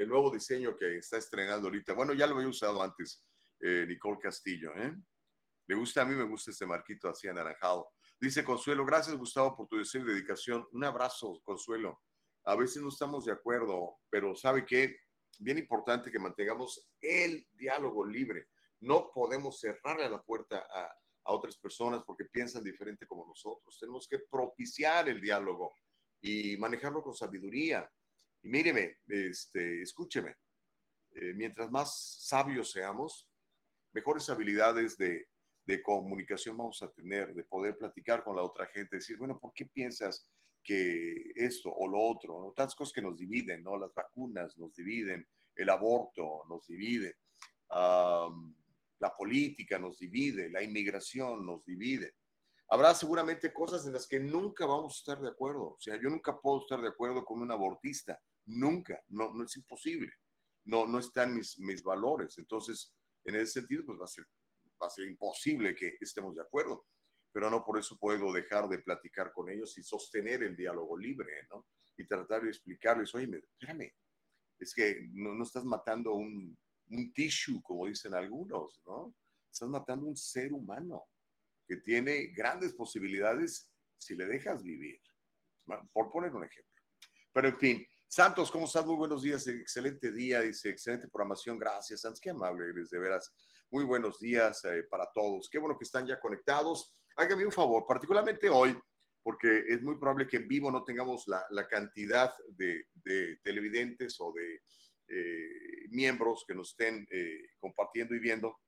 el 0.02 0.10
nuevo 0.10 0.32
diseño 0.32 0.76
que 0.76 0.98
está 0.98 1.18
estrenando 1.18 1.68
ahorita? 1.68 1.94
Bueno, 1.94 2.14
ya 2.14 2.28
lo 2.28 2.36
había 2.36 2.48
usado 2.48 2.82
antes, 2.82 3.26
eh, 3.60 3.86
Nicole 3.88 4.20
Castillo. 4.20 4.74
¿eh? 4.76 4.94
Me 5.68 5.76
gusta, 5.76 6.02
a 6.02 6.06
mí 6.06 6.16
me 6.16 6.24
gusta 6.24 6.52
este 6.52 6.66
marquito 6.66 7.10
así 7.10 7.28
anaranjado. 7.28 7.92
Dice 8.20 8.44
Consuelo, 8.44 8.86
gracias 8.86 9.16
Gustavo 9.16 9.56
por 9.56 9.68
tu 9.68 9.78
deseo 9.78 10.04
dedicación. 10.04 10.68
Un 10.72 10.84
abrazo, 10.84 11.42
Consuelo 11.44 12.02
a 12.46 12.56
veces 12.56 12.82
no 12.82 12.90
estamos 12.90 13.26
de 13.26 13.32
acuerdo, 13.32 14.00
pero 14.10 14.36
¿sabe 14.36 14.66
qué? 14.66 14.98
Bien 15.40 15.58
importante 15.58 16.12
que 16.12 16.20
mantengamos 16.20 16.90
el 17.00 17.48
diálogo 17.54 18.06
libre. 18.06 18.48
No 18.80 19.12
podemos 19.14 19.60
cerrarle 19.60 20.10
la 20.10 20.22
puerta 20.22 20.66
a, 20.74 20.86
a 21.26 21.34
otras 21.34 21.58
personas 21.58 22.04
porque 22.06 22.26
piensan 22.26 22.64
diferente 22.64 23.06
como 23.06 23.28
nosotros. 23.28 23.78
Tenemos 23.80 24.08
que 24.08 24.20
propiciar 24.20 25.08
el 25.08 25.22
diálogo 25.22 25.74
y 26.20 26.58
manejarlo 26.58 27.04
con 27.04 27.14
sabiduría. 27.14 27.90
Y 28.44 28.50
míreme, 28.50 28.98
este, 29.08 29.82
escúcheme, 29.82 30.36
eh, 31.14 31.34
mientras 31.34 31.70
más 31.72 32.18
sabios 32.26 32.72
seamos, 32.72 33.30
mejores 33.94 34.30
habilidades 34.30 34.98
de, 34.98 35.28
de 35.66 35.82
comunicación 35.82 36.58
vamos 36.58 36.82
a 36.82 36.92
tener, 36.92 37.34
de 37.34 37.44
poder 37.44 37.78
platicar 37.78 38.24
con 38.24 38.36
la 38.36 38.44
otra 38.44 38.66
gente, 38.68 38.98
decir, 38.98 39.18
bueno, 39.18 39.40
¿por 39.40 39.54
qué 39.54 39.66
piensas 39.66 40.28
que 40.64 41.32
esto 41.36 41.72
o 41.74 41.88
lo 41.88 42.00
otro, 42.00 42.40
¿no? 42.40 42.52
tantas 42.52 42.76
cosas 42.76 42.94
que 42.94 43.02
nos 43.02 43.18
dividen, 43.18 43.64
¿no? 43.64 43.78
Las 43.78 43.94
vacunas 43.94 44.58
nos 44.58 44.74
dividen, 44.76 45.28
el 45.56 45.70
aborto 45.70 46.44
nos 46.48 46.68
divide, 46.68 47.18
la 47.70 49.16
política 49.18 49.80
nos 49.80 49.98
divide, 49.98 50.50
la 50.50 50.62
inmigración 50.62 51.46
nos 51.46 51.66
divide. 51.66 52.16
Habrá 52.70 52.94
seguramente 52.94 53.52
cosas 53.52 53.86
en 53.86 53.94
las 53.94 54.08
que 54.08 54.20
nunca 54.20 54.66
vamos 54.66 54.94
a 54.94 55.00
estar 55.00 55.22
de 55.22 55.30
acuerdo. 55.30 55.74
O 55.74 55.80
sea, 55.80 55.96
yo 55.96 56.10
nunca 56.10 56.40
puedo 56.40 56.62
estar 56.62 56.80
de 56.82 56.88
acuerdo 56.88 57.26
con 57.26 57.42
un 57.42 57.52
abortista. 57.52 58.22
Nunca. 58.46 59.04
No, 59.10 59.34
no 59.34 59.44
es 59.44 59.56
imposible. 59.58 60.12
No, 60.66 60.86
no 60.86 61.00
están 61.00 61.36
mis, 61.36 61.60
mis 61.60 61.84
valores. 61.84 62.38
Entonces, 62.38 62.94
en 63.26 63.36
ese 63.36 63.60
sentido, 63.60 63.86
pues 63.86 64.00
va 64.00 64.06
a 64.06 64.08
ser, 64.08 64.26
va 64.82 64.88
a 64.88 64.90
ser 64.90 65.08
imposible 65.08 65.76
que 65.76 65.98
estemos 66.00 66.36
de 66.36 66.42
acuerdo 66.42 66.86
pero 67.32 67.50
no 67.50 67.64
por 67.64 67.80
eso 67.80 67.98
puedo 67.98 68.32
dejar 68.34 68.68
de 68.68 68.80
platicar 68.80 69.32
con 69.32 69.50
ellos 69.50 69.78
y 69.78 69.84
sostener 69.84 70.44
el 70.44 70.56
diálogo 70.56 70.98
libre, 70.98 71.48
¿no? 71.50 71.66
Y 71.98 72.06
tratar 72.06 72.44
de 72.44 72.50
explicarles, 72.50 73.14
oye, 73.16 73.30
espérame, 73.38 73.94
es 74.60 74.74
que 74.74 75.08
no, 75.14 75.34
no 75.34 75.44
estás 75.44 75.64
matando 75.64 76.14
un, 76.14 76.58
un 76.90 77.14
tissue, 77.14 77.62
como 77.62 77.88
dicen 77.88 78.14
algunos, 78.14 78.82
¿no? 78.86 79.16
Estás 79.50 79.70
matando 79.70 80.08
un 80.08 80.18
ser 80.18 80.54
humano 80.54 81.06
que 81.68 81.78
tiene 81.78 82.28
grandes 82.28 82.74
posibilidades 82.74 83.70
si 83.98 84.16
le 84.16 84.26
dejas 84.26 84.62
vivir, 84.64 85.00
por 85.94 86.12
poner 86.12 86.34
un 86.34 86.44
ejemplo. 86.44 86.72
Pero 87.32 87.48
en 87.50 87.58
fin, 87.60 87.88
Santos, 88.14 88.52
¿cómo 88.52 88.66
estás? 88.66 88.86
Muy 88.86 88.98
buenos 88.98 89.22
días, 89.22 89.48
excelente 89.48 90.12
día, 90.12 90.42
dice, 90.42 90.68
excelente 90.68 91.08
programación, 91.08 91.58
gracias, 91.58 92.02
Santos, 92.02 92.20
qué 92.20 92.32
amable 92.32 92.68
eres, 92.68 92.90
de 92.90 93.00
veras. 93.00 93.34
Muy 93.70 93.86
buenos 93.86 94.20
días 94.20 94.66
eh, 94.66 94.84
para 94.84 95.10
todos, 95.14 95.48
qué 95.50 95.58
bueno 95.58 95.78
que 95.78 95.86
están 95.86 96.06
ya 96.06 96.20
conectados. 96.20 96.94
Hágame 97.16 97.46
un 97.46 97.54
favor, 97.54 97.86
particularmente 97.88 98.50
hoy, 98.50 98.78
porque 99.24 99.64
es 99.66 99.82
muy 99.82 99.96
probable 99.96 100.28
que 100.28 100.36
en 100.36 100.50
vivo 100.50 100.70
no 100.70 100.84
tengamos 100.84 101.26
la, 101.26 101.66
cantidad 101.70 102.34
de, 102.50 102.84
de, 102.96 103.38
televidentes 103.46 104.18
o 104.20 104.34
de 104.34 104.62
eh, 105.08 105.88
miembros 105.92 106.44
que 106.46 106.54
nos 106.54 106.72
estén 106.72 107.08
eh, 107.10 107.52
compartiendo 107.62 108.14
y 108.14 108.20
viendo, 108.20 108.60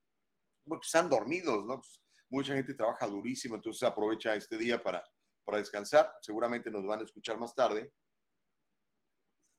pues 0.64 0.86
están 0.86 1.10
dormidos, 1.10 1.66
¿no? 1.66 1.82
Pues, 1.82 2.02
mucha 2.30 2.54
gente 2.54 2.76
trabaja 2.76 3.08
durísimo, 3.08 3.56
entonces 3.56 3.84
aprovecha 3.84 4.36
este 4.36 4.58
día 4.58 4.82
para, 4.82 5.04
para 5.44 5.58
descansar, 5.58 6.14
seguramente 6.22 6.72
nos 6.72 6.86
van 6.86 7.02
a 7.02 7.04
escuchar 7.04 7.38
más 7.38 7.54
tarde 7.54 7.92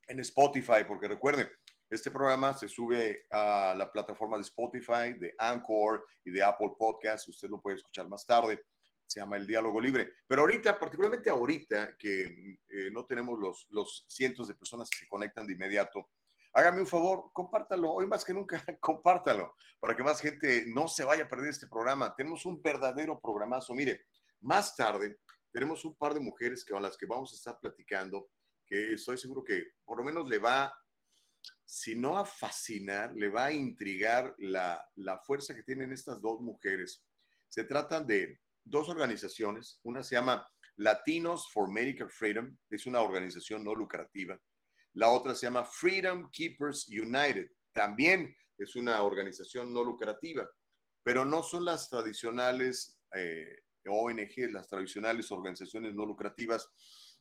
en 0.09 0.21
Spotify, 0.21 0.85
porque 0.87 1.09
recuerden, 1.09 1.49
este 1.91 2.11
programa 2.11 2.55
se 2.55 2.69
sube 2.69 3.27
a 3.31 3.75
la 3.77 3.91
plataforma 3.93 4.37
de 4.37 4.43
Spotify, 4.43 5.13
de 5.19 5.35
Anchor 5.39 6.05
y 6.25 6.31
de 6.31 6.43
Apple 6.43 6.73
Podcasts. 6.79 7.29
Usted 7.29 7.49
lo 7.49 7.61
puede 7.61 7.77
escuchar 7.77 8.09
más 8.09 8.27
tarde. 8.27 8.65
Se 9.07 9.21
llama 9.21 9.37
El 9.37 9.47
Diálogo 9.47 9.81
Libre. 9.81 10.15
Pero 10.27 10.43
ahorita, 10.43 10.79
particularmente 10.79 11.31
ahorita, 11.31 11.97
que 11.97 12.59
eh, 12.69 12.91
no 12.91 13.05
tenemos 13.05 13.39
los, 13.39 13.67
los 13.71 14.07
cientos 14.09 14.49
de 14.49 14.55
personas 14.55 14.89
que 14.89 14.99
se 14.99 15.09
conectan 15.09 15.47
de 15.47 15.53
inmediato, 15.53 16.11
hágame 16.55 16.81
un 16.81 16.87
favor, 16.87 17.31
compártalo. 17.33 17.93
Hoy 17.93 18.07
más 18.07 18.25
que 18.25 18.33
nunca, 18.33 18.65
compártalo 18.81 19.55
para 19.79 19.95
que 19.95 20.03
más 20.03 20.21
gente 20.21 20.65
no 20.67 20.89
se 20.89 21.05
vaya 21.05 21.25
a 21.25 21.29
perder 21.29 21.51
este 21.51 21.67
programa. 21.67 22.15
Tenemos 22.17 22.47
un 22.47 22.63
verdadero 22.63 23.21
programazo. 23.21 23.75
Mire, 23.75 24.07
más 24.41 24.75
tarde 24.75 25.19
tenemos 25.53 25.85
un 25.85 25.95
par 25.95 26.15
de 26.15 26.21
mujeres 26.21 26.65
con 26.65 26.83
las 26.83 26.97
que 26.97 27.07
vamos 27.07 27.33
a 27.33 27.37
estar 27.37 27.61
platicando 27.61 28.31
que 28.67 28.95
estoy 28.95 29.19
seguro 29.19 29.45
que 29.45 29.73
por 29.85 29.99
lo 29.99 30.05
menos 30.05 30.29
le 30.29 30.39
va, 30.39 30.73
si 31.65 31.95
no 31.95 32.19
a 32.19 32.25
fascinar, 32.25 33.15
le 33.15 33.29
va 33.29 33.47
a 33.47 33.53
intrigar 33.53 34.35
la, 34.39 34.85
la 34.97 35.19
fuerza 35.19 35.55
que 35.55 35.63
tienen 35.63 35.93
estas 35.93 36.21
dos 36.21 36.41
mujeres. 36.41 37.05
Se 37.49 37.65
tratan 37.65 38.07
de 38.07 38.41
dos 38.65 38.89
organizaciones, 38.89 39.81
una 39.83 40.03
se 40.03 40.17
llama 40.17 40.47
Latinos 40.77 41.51
for 41.53 41.71
Medical 41.71 42.11
Freedom, 42.11 42.57
es 42.71 42.87
una 42.87 43.01
organización 43.01 43.63
no 43.63 43.75
lucrativa. 43.75 44.41
La 44.95 45.11
otra 45.11 45.35
se 45.35 45.47
llama 45.47 45.65
Freedom 45.65 46.31
Keepers 46.31 46.89
United, 46.89 47.51
también 47.73 48.35
es 48.59 48.77
una 48.77 49.03
organización 49.03 49.73
no 49.73 49.83
lucrativa, 49.85 50.49
pero 51.03 51.25
no 51.25 51.43
son 51.43 51.65
las 51.65 51.89
tradicionales 51.91 52.99
eh, 53.15 53.63
ONG, 53.87 54.51
las 54.51 54.69
tradicionales 54.69 55.31
organizaciones 55.31 55.95
no 55.95 56.07
lucrativas 56.07 56.69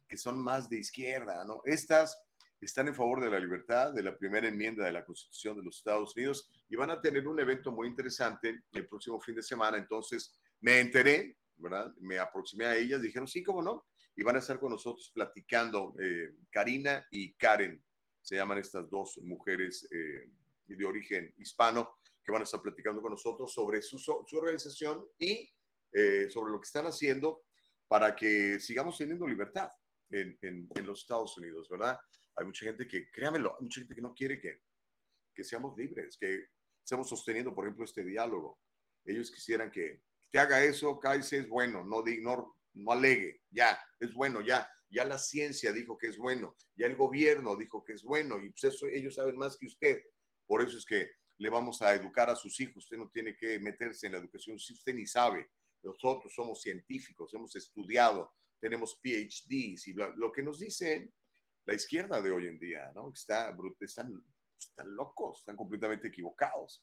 que 0.08 0.18
son 0.18 0.42
más 0.42 0.70
de 0.70 0.78
izquierda, 0.78 1.44
¿no? 1.46 1.62
Estas 1.66 2.18
están 2.66 2.88
en 2.88 2.96
favor 2.96 3.22
de 3.22 3.30
la 3.30 3.40
libertad, 3.40 3.94
de 3.94 4.04
la 4.04 4.18
primera 4.18 4.48
enmienda 4.48 4.86
de 4.86 4.92
la 4.92 5.06
Constitución 5.06 5.58
de 5.58 5.64
los 5.64 5.78
Estados 5.78 6.16
Unidos 6.16 6.50
y 6.70 6.76
van 6.76 6.92
a 6.92 7.02
tener 7.02 7.28
un 7.28 7.40
evento 7.40 7.72
muy 7.72 7.88
interesante 7.88 8.64
el 8.72 8.88
próximo 8.88 9.20
fin 9.20 9.36
de 9.36 9.44
semana. 9.44 9.78
Entonces, 9.78 10.40
me 10.62 10.80
enteré, 10.80 11.38
¿verdad? 11.58 11.94
Me 12.00 12.20
aproximé 12.20 12.66
a 12.66 12.76
ellas, 12.76 13.02
dijeron, 13.02 13.28
sí, 13.28 13.44
cómo 13.44 13.62
no, 13.62 13.86
y 14.16 14.24
van 14.24 14.36
a 14.36 14.40
estar 14.40 14.60
con 14.60 14.72
nosotros 14.72 15.12
platicando. 15.14 15.94
Eh, 16.00 16.36
Karina 16.50 17.06
y 17.12 17.34
Karen 17.34 17.84
se 18.22 18.36
llaman 18.36 18.60
estas 18.60 18.90
dos 18.90 19.20
mujeres 19.24 19.88
eh, 19.92 20.30
de 20.66 20.86
origen 20.86 21.34
hispano 21.38 21.98
que 22.24 22.32
van 22.32 22.42
a 22.42 22.46
estar 22.46 22.62
platicando 22.62 23.02
con 23.02 23.12
nosotros 23.12 23.52
sobre 23.52 23.82
su, 23.82 23.98
organización 24.38 25.06
y 25.20 25.52
eh, 25.92 26.30
sobre 26.30 26.52
lo 26.54 26.60
que 26.60 26.66
están 26.66 26.86
haciendo 26.86 27.44
para 27.88 28.16
que 28.16 28.60
sigamos 28.60 28.98
teniendo 28.98 29.28
libertad 29.28 29.70
en, 30.14 30.70
los 30.86 31.02
Estados 31.02 31.38
Unidos, 31.38 31.68
¿verdad? 31.70 32.00
Hay 32.36 32.46
mucha 32.46 32.66
gente 32.66 32.88
que, 32.88 33.10
créamelo, 33.10 33.56
hay 33.58 33.64
mucha 33.64 33.82
gente 33.82 33.96
que 33.96 34.02
no 34.02 34.14
quiere 34.14 34.40
que, 34.40 34.62
que 35.34 35.44
seamos 35.44 35.78
libres, 35.78 36.18
que 36.18 36.48
estemos 36.84 37.10
sosteniendo, 37.10 37.54
por 37.54 37.66
ejemplo, 37.66 37.86
este 37.86 38.04
diálogo. 38.04 38.60
Ellos 39.06 39.32
quisieran 39.32 39.72
que 39.72 40.02
te 40.32 40.40
haga 40.40 40.64
eso, 40.64 41.00
cállese, 41.00 41.40
es 41.40 41.50
bueno, 41.50 41.84
no, 41.84 42.04
no, 42.22 42.58
no 42.74 42.92
alegue, 42.92 43.42
ya, 43.50 43.80
es 44.00 44.14
bueno, 44.14 44.42
ya, 44.42 44.70
ya 44.90 45.06
la 45.06 45.18
ciencia 45.18 45.72
dijo 45.72 45.98
que 45.98 46.08
es 46.08 46.18
bueno, 46.18 46.56
ya 46.76 46.88
el 46.88 46.96
gobierno 46.96 47.56
dijo 47.56 47.84
que 47.84 47.94
es 47.94 48.04
bueno, 48.04 48.40
y 48.42 48.50
pues 48.50 48.76
eso 48.76 48.88
ellos 48.88 49.16
saben 49.16 49.38
más 49.38 49.58
que 49.58 49.68
usted. 49.68 50.02
Por 50.46 50.62
eso 50.62 50.78
es 50.78 50.86
que 50.86 51.10
le 51.38 51.50
vamos 51.50 51.82
a 51.82 51.94
educar 51.94 52.30
a 52.30 52.36
sus 52.36 52.60
hijos, 52.60 52.84
usted 52.84 52.98
no 52.98 53.10
tiene 53.10 53.36
que 53.36 53.60
meterse 53.60 54.06
en 54.08 54.14
la 54.14 54.20
educación 54.20 54.60
si 54.60 54.74
usted 54.74 54.94
ni 54.94 55.08
sabe. 55.08 55.50
Nosotros 55.82 56.34
somos 56.34 56.62
científicos, 56.62 57.34
hemos 57.34 57.56
estudiado, 57.56 58.34
tenemos 58.64 58.98
PhDs 59.02 59.90
y 59.90 59.94
lo, 59.94 60.32
que 60.32 60.42
nos 60.42 60.58
dice 60.58 61.12
la 61.66 61.74
izquierda 61.74 62.22
de 62.22 62.32
hoy 62.32 62.48
en 62.48 62.58
día, 62.58 62.94
¿no? 62.96 63.12
Está, 63.12 63.54
están, 63.82 64.24
están 64.58 64.96
locos, 64.96 65.40
están 65.40 65.58
completamente 65.58 66.08
equivocados. 66.08 66.82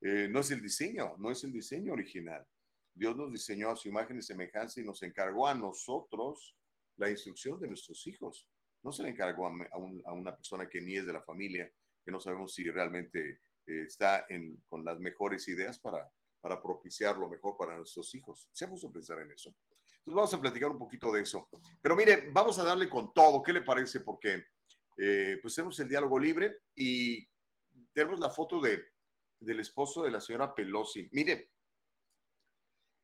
Eh, 0.00 0.26
no 0.30 0.40
es 0.40 0.50
el 0.52 0.62
diseño, 0.62 1.18
no 1.18 1.30
es 1.30 1.44
el 1.44 1.52
diseño 1.52 1.92
original. 1.92 2.46
Dios 2.94 3.14
nos 3.14 3.30
diseñó 3.30 3.68
a 3.68 3.76
su 3.76 3.90
imagen 3.90 4.16
y 4.16 4.22
semejanza 4.22 4.80
y 4.80 4.84
nos 4.84 5.02
encargó 5.02 5.46
a 5.46 5.54
nosotros 5.54 6.56
la 6.96 7.10
instrucción 7.10 7.60
de 7.60 7.68
nuestros 7.68 8.06
hijos. 8.06 8.48
No 8.82 8.90
se 8.90 9.02
le 9.02 9.10
encargó 9.10 9.48
a, 9.48 9.52
a, 10.06 10.12
una 10.14 10.34
persona 10.34 10.66
que 10.66 10.80
ni 10.80 10.96
es 10.96 11.04
de 11.04 11.12
la 11.12 11.22
familia, 11.22 11.70
que 12.02 12.10
no 12.10 12.20
sabemos 12.20 12.54
si 12.54 12.70
realmente 12.70 13.40
eh, 13.66 13.82
está 13.82 14.24
en, 14.30 14.62
con 14.66 14.82
las 14.82 14.98
mejores 14.98 15.46
ideas 15.48 15.78
para, 15.78 16.10
para 16.40 16.62
propiciar 16.62 17.18
lo 17.18 17.28
mejor 17.28 17.54
para 17.58 17.76
nuestros 17.76 18.14
hijos. 18.14 18.48
Seamos 18.50 18.82
a 18.82 18.90
pensar 18.90 19.20
en 19.20 19.32
eso 19.32 19.54
vamos 20.14 20.32
a 20.34 20.40
platicar 20.40 20.70
un 20.70 20.78
poquito 20.78 21.12
de 21.12 21.22
eso. 21.22 21.48
Pero 21.80 21.96
mire, 21.96 22.28
vamos 22.32 22.58
a 22.58 22.64
darle 22.64 22.88
con 22.88 23.12
todo. 23.12 23.42
¿Qué 23.42 23.52
le 23.52 23.62
parece? 23.62 24.00
Porque 24.00 24.44
eh, 24.96 25.38
pues 25.40 25.54
tenemos 25.54 25.78
el 25.80 25.88
diálogo 25.88 26.18
libre 26.18 26.58
y 26.74 27.26
tenemos 27.92 28.18
la 28.18 28.30
foto 28.30 28.60
de, 28.60 28.82
del 29.40 29.60
esposo 29.60 30.02
de 30.02 30.10
la 30.10 30.20
señora 30.20 30.54
Pelosi. 30.54 31.08
Mire, 31.12 31.52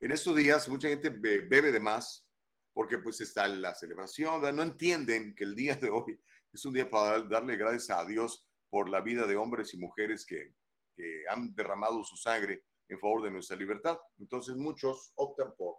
en 0.01 0.11
estos 0.11 0.37
días 0.37 0.69
mucha 0.69 0.89
gente 0.89 1.11
bebe 1.11 1.73
de 1.73 1.81
más 1.81 2.27
porque 2.73 2.99
pues 2.99 3.21
está 3.21 3.47
la 3.47 3.75
celebración, 3.75 4.43
no 4.55 4.63
entienden 4.63 5.35
que 5.35 5.45
el 5.45 5.55
día 5.55 5.77
de 5.77 5.89
hoy 5.89 6.19
es 6.53 6.65
un 6.65 6.75
día 6.75 6.91
para 6.91 7.23
darle 7.23 7.57
gracias 7.57 7.97
a 7.97 8.05
Dios 8.05 8.45
por 8.69 8.89
la 8.89 9.01
vida 9.01 9.27
de 9.27 9.37
hombres 9.37 9.73
y 9.75 9.79
mujeres 9.79 10.27
que, 10.27 10.55
que 10.97 11.23
han 11.31 11.55
derramado 11.55 12.03
su 12.03 12.17
sangre 12.17 12.65
en 12.89 12.99
favor 12.99 13.23
de 13.23 13.31
nuestra 13.31 13.57
libertad. 13.57 13.99
Entonces 14.19 14.57
muchos 14.57 15.13
optan 15.15 15.55
por 15.57 15.77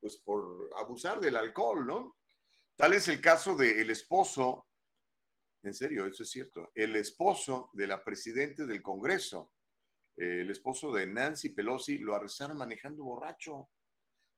pues 0.00 0.16
por 0.16 0.70
abusar 0.76 1.20
del 1.20 1.36
alcohol, 1.36 1.86
¿no? 1.86 2.16
Tal 2.76 2.94
es 2.94 3.08
el 3.08 3.20
caso 3.20 3.54
del 3.54 3.90
esposo, 3.90 4.66
en 5.62 5.74
serio, 5.74 6.06
eso 6.06 6.22
es 6.22 6.30
cierto, 6.30 6.72
el 6.74 6.96
esposo 6.96 7.68
de 7.74 7.86
la 7.86 8.02
presidenta 8.02 8.64
del 8.64 8.80
Congreso, 8.80 9.52
eh, 10.16 10.40
el 10.40 10.50
esposo 10.50 10.90
de 10.92 11.06
Nancy 11.06 11.50
Pelosi, 11.50 11.98
lo 11.98 12.14
arrestaron 12.14 12.56
manejando 12.56 13.04
borracho. 13.04 13.68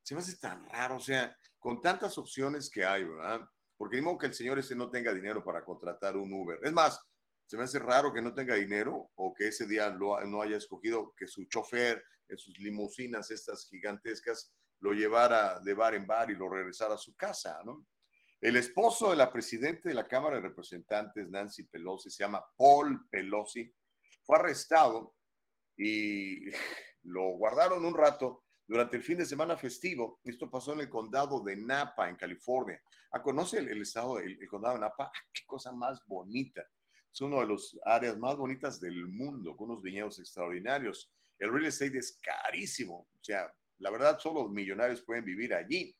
Se 0.02 0.14
me 0.14 0.20
hace 0.20 0.36
tan 0.36 0.68
raro, 0.68 0.96
o 0.96 1.00
sea, 1.00 1.36
con 1.60 1.80
tantas 1.80 2.18
opciones 2.18 2.68
que 2.68 2.84
hay, 2.84 3.04
¿verdad? 3.04 3.48
Porque 3.76 3.98
digo 3.98 4.18
que 4.18 4.26
el 4.26 4.34
señor 4.34 4.58
ese 4.58 4.74
no 4.74 4.90
tenga 4.90 5.14
dinero 5.14 5.44
para 5.44 5.64
contratar 5.64 6.16
un 6.16 6.32
Uber. 6.32 6.58
Es 6.62 6.72
más, 6.72 7.00
se 7.46 7.56
me 7.56 7.64
hace 7.64 7.78
raro 7.78 8.12
que 8.12 8.22
no 8.22 8.34
tenga 8.34 8.56
dinero 8.56 9.10
o 9.14 9.32
que 9.32 9.48
ese 9.48 9.66
día 9.66 9.90
no 9.90 10.42
haya 10.42 10.56
escogido 10.56 11.14
que 11.16 11.28
su 11.28 11.44
chofer 11.44 12.02
en 12.28 12.38
sus 12.38 12.58
limusinas 12.58 13.30
estas 13.30 13.68
gigantescas 13.68 14.52
lo 14.82 14.92
llevara 14.92 15.60
de 15.60 15.74
bar 15.74 15.94
en 15.94 16.06
bar 16.06 16.30
y 16.30 16.34
lo 16.34 16.48
regresara 16.48 16.94
a 16.94 16.98
su 16.98 17.16
casa, 17.16 17.60
¿no? 17.64 17.86
El 18.40 18.56
esposo 18.56 19.10
de 19.10 19.16
la 19.16 19.32
presidenta 19.32 19.88
de 19.88 19.94
la 19.94 20.08
Cámara 20.08 20.36
de 20.36 20.42
Representantes, 20.42 21.30
Nancy 21.30 21.64
Pelosi, 21.68 22.10
se 22.10 22.24
llama 22.24 22.44
Paul 22.56 23.08
Pelosi, 23.08 23.72
fue 24.24 24.36
arrestado 24.36 25.14
y 25.76 26.50
lo 27.04 27.36
guardaron 27.36 27.84
un 27.84 27.96
rato 27.96 28.44
durante 28.66 28.96
el 28.96 29.04
fin 29.04 29.18
de 29.18 29.26
semana 29.26 29.56
festivo. 29.56 30.20
Esto 30.24 30.50
pasó 30.50 30.72
en 30.72 30.80
el 30.80 30.88
condado 30.88 31.40
de 31.44 31.56
Napa, 31.56 32.08
en 32.08 32.16
California. 32.16 32.82
¿Ah, 33.12 33.22
¿Conoce 33.22 33.58
el, 33.58 33.80
estado, 33.80 34.18
el, 34.18 34.36
condado 34.48 34.74
de 34.74 34.80
Napa? 34.80 35.12
¡Ah, 35.14 35.20
¡Qué 35.32 35.42
cosa 35.46 35.70
más 35.70 36.04
bonita! 36.06 36.66
Es 37.12 37.20
una 37.20 37.40
de 37.40 37.46
las 37.46 37.78
áreas 37.84 38.18
más 38.18 38.36
bonitas 38.36 38.80
del 38.80 39.06
mundo, 39.06 39.56
con 39.56 39.70
unos 39.70 39.82
viñedos 39.82 40.18
extraordinarios. 40.18 41.12
El 41.38 41.52
real 41.52 41.66
estate 41.66 41.98
es 41.98 42.18
carísimo. 42.20 43.06
O 43.14 43.22
sea, 43.22 43.52
la 43.78 43.90
verdad, 43.90 44.18
solo 44.18 44.42
los 44.42 44.52
millonarios 44.52 45.02
pueden 45.02 45.24
vivir 45.24 45.54
allí. 45.54 45.96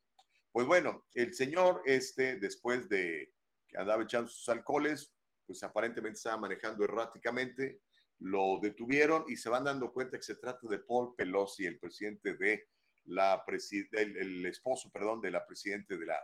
Pues 0.51 0.67
bueno, 0.67 1.07
el 1.15 1.35
señor 1.35 1.83
este, 1.87 2.37
después 2.37 2.89
de 2.89 3.33
que 3.67 3.79
andaba 3.79 4.03
echando 4.03 4.29
sus 4.29 4.49
alcoholes, 4.49 5.13
pues 5.47 5.63
aparentemente 5.63 6.19
estaba 6.19 6.37
manejando 6.37 6.85
erráticamente, 6.85 7.81
lo 8.21 8.59
detuvieron 8.61 9.25
y 9.29 9.37
se 9.37 9.49
van 9.49 9.65
dando 9.65 9.93
cuenta 9.93 10.17
que 10.17 10.23
se 10.23 10.37
trata 10.37 10.69
de 10.69 10.79
Paul 10.79 11.15
Pelosi, 11.17 11.67
el 11.67 11.79
presidente 11.79 12.35
de 12.37 12.69
la 13.07 13.43
el, 13.93 14.17
el, 14.17 14.47
esposo, 14.47 14.91
perdón, 14.91 15.21
de 15.21 15.31
la 15.31 15.45
presidente 15.45 15.97
de 15.97 16.07
la, 16.07 16.21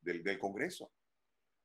del, 0.00 0.38
Congreso. 0.38 0.92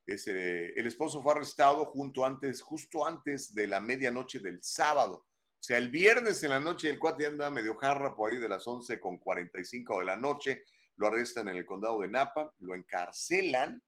El 0.07 0.87
esposo 0.87 1.21
fue 1.21 1.33
arrestado 1.33 1.85
justo 1.85 3.05
antes 3.05 3.53
de 3.53 3.67
la 3.67 3.79
medianoche 3.79 4.39
del 4.39 4.63
sábado. 4.63 5.27
O 5.59 5.61
sea, 5.61 5.77
el 5.77 5.89
viernes 5.89 6.41
en 6.43 6.51
la 6.51 6.59
noche 6.59 6.89
el 6.89 6.97
cuate 6.97 7.25
anda 7.25 7.49
medio 7.49 7.75
jarra 7.75 8.15
por 8.15 8.31
ahí 8.31 8.37
de 8.37 8.47
las 8.47 8.65
11 8.65 8.99
con 8.99 9.17
45 9.17 9.99
de 9.99 10.05
la 10.05 10.15
noche, 10.15 10.63
lo 10.95 11.07
arrestan 11.07 11.49
en 11.49 11.57
el 11.57 11.65
condado 11.65 11.99
de 11.99 12.07
Napa, 12.07 12.53
lo 12.59 12.75
encarcelan 12.75 13.83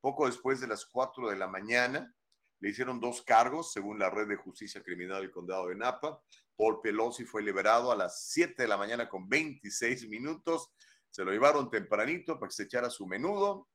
poco 0.00 0.26
después 0.26 0.60
de 0.60 0.68
las 0.68 0.86
4 0.86 1.30
de 1.30 1.36
la 1.36 1.48
mañana, 1.48 2.14
Le 2.60 2.70
hicieron 2.70 3.00
dos 3.00 3.22
cargos, 3.22 3.72
según 3.72 3.98
la 3.98 4.08
red 4.08 4.28
de 4.28 4.36
justicia 4.36 4.82
criminal 4.82 5.20
del 5.20 5.32
condado 5.32 5.66
de 5.66 5.74
Napa. 5.74 6.22
Paul 6.56 6.80
Pelosi 6.80 7.24
fue 7.24 7.42
liberado 7.42 7.90
a 7.90 7.96
las 7.96 8.24
7 8.30 8.62
de 8.62 8.68
la 8.68 8.76
mañana 8.76 9.08
con 9.08 9.28
26 9.28 10.08
minutos. 10.08 10.70
Se 11.10 11.24
lo 11.24 11.32
llevaron 11.32 11.68
tempranito 11.68 12.38
para 12.38 12.48
que 12.48 12.54
se 12.54 12.62
echara 12.62 12.88
su 12.88 13.04
menudo. 13.04 13.68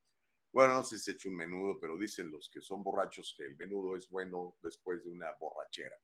Bueno, 0.53 0.75
no 0.75 0.83
sé 0.83 0.97
si 0.97 1.03
se 1.03 1.11
echó 1.11 1.29
un 1.29 1.35
menudo, 1.35 1.77
pero 1.79 1.97
dicen 1.97 2.31
los 2.31 2.49
que 2.49 2.61
son 2.61 2.81
borrachos 2.81 3.35
que 3.37 3.43
el 3.43 3.57
menudo 3.57 3.95
es 3.95 4.09
bueno 4.09 4.55
después 4.63 5.03
de 5.03 5.11
una 5.11 5.31
borrachera. 5.33 5.97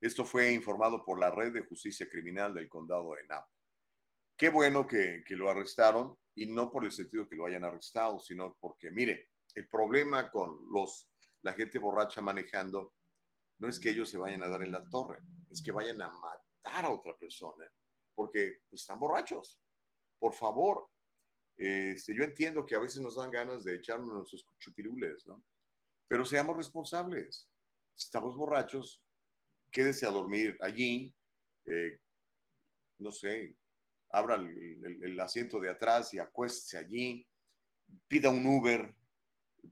Esto 0.00 0.24
fue 0.24 0.52
informado 0.52 1.04
por 1.04 1.18
la 1.20 1.30
red 1.30 1.52
de 1.52 1.66
justicia 1.66 2.08
criminal 2.08 2.54
del 2.54 2.68
condado 2.68 3.14
de 3.14 3.24
Napa. 3.24 3.50
Qué 4.36 4.48
bueno 4.48 4.86
que, 4.86 5.22
que 5.26 5.36
lo 5.36 5.50
arrestaron 5.50 6.16
y 6.34 6.46
no 6.46 6.70
por 6.70 6.84
el 6.84 6.92
sentido 6.92 7.28
que 7.28 7.36
lo 7.36 7.46
hayan 7.46 7.64
arrestado, 7.64 8.18
sino 8.18 8.56
porque, 8.58 8.90
mire, 8.90 9.30
el 9.54 9.68
problema 9.68 10.30
con 10.30 10.58
los, 10.72 11.10
la 11.42 11.52
gente 11.52 11.78
borracha 11.78 12.22
manejando 12.22 12.94
no 13.58 13.68
es 13.68 13.78
que 13.78 13.90
ellos 13.90 14.08
se 14.08 14.16
vayan 14.16 14.42
a 14.42 14.48
dar 14.48 14.62
en 14.62 14.72
la 14.72 14.88
torre, 14.88 15.18
es 15.50 15.62
que 15.62 15.72
vayan 15.72 16.00
a 16.00 16.10
matar 16.10 16.86
a 16.86 16.90
otra 16.90 17.16
persona, 17.18 17.70
porque 18.14 18.62
pues, 18.70 18.82
están 18.82 18.98
borrachos. 18.98 19.60
Por 20.18 20.32
favor, 20.32 20.88
este, 21.56 22.14
yo 22.14 22.24
entiendo 22.24 22.64
que 22.64 22.74
a 22.74 22.80
veces 22.80 23.02
nos 23.02 23.16
dan 23.16 23.30
ganas 23.30 23.64
de 23.64 23.74
echarnos 23.74 24.08
nuestros 24.08 24.46
chupirules, 24.58 25.26
¿no? 25.26 25.44
Pero 26.08 26.24
seamos 26.24 26.56
responsables. 26.56 27.50
Estamos 27.94 28.34
borrachos, 28.34 29.02
quédese 29.70 30.06
a 30.06 30.10
dormir 30.10 30.56
allí, 30.60 31.14
eh, 31.66 32.00
no 32.98 33.12
sé, 33.12 33.56
abra 34.10 34.36
el, 34.36 35.20
asiento 35.20 35.60
de 35.60 35.70
atrás 35.70 36.12
y 36.14 36.18
acuéstese 36.18 36.78
allí, 36.78 37.26
pida 38.08 38.30
un 38.30 38.44
Uber, 38.46 38.94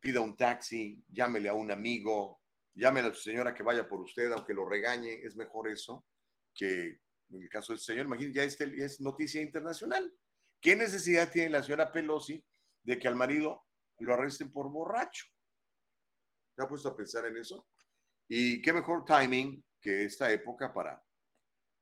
pida 0.00 0.20
un 0.20 0.36
taxi, 0.36 1.02
llámele 1.08 1.48
a 1.48 1.54
un 1.54 1.70
amigo, 1.70 2.40
llámele 2.74 3.08
a 3.08 3.14
su 3.14 3.22
señora 3.22 3.54
que 3.54 3.62
vaya 3.62 3.88
por 3.88 4.00
usted, 4.00 4.30
aunque 4.32 4.54
lo 4.54 4.68
regañe, 4.68 5.14
es 5.24 5.36
mejor 5.36 5.68
eso 5.68 6.06
que 6.54 7.00
en 7.30 7.42
el 7.42 7.48
caso 7.48 7.72
del 7.72 7.80
señor, 7.80 8.06
imagínate, 8.06 8.34
ya 8.34 8.42
este, 8.42 8.84
es 8.84 9.00
noticia 9.00 9.42
internacional. 9.42 10.12
¿Qué 10.60 10.74
necesidad 10.74 11.30
tiene 11.30 11.50
la 11.50 11.62
señora 11.62 11.92
Pelosi 11.92 12.42
de 12.82 12.98
que 12.98 13.06
al 13.06 13.16
marido 13.16 13.66
lo 13.98 14.14
arresten 14.14 14.50
por 14.50 14.70
borracho? 14.70 15.26
¿Se 16.56 16.62
ha 16.62 16.68
puesto 16.68 16.88
a 16.88 16.96
pensar 16.96 17.26
en 17.26 17.36
eso? 17.36 17.68
Y 18.28 18.60
qué 18.62 18.72
mejor 18.72 19.04
timing 19.04 19.62
que 19.80 20.04
esta 20.04 20.30
época 20.32 20.72
para 20.72 21.02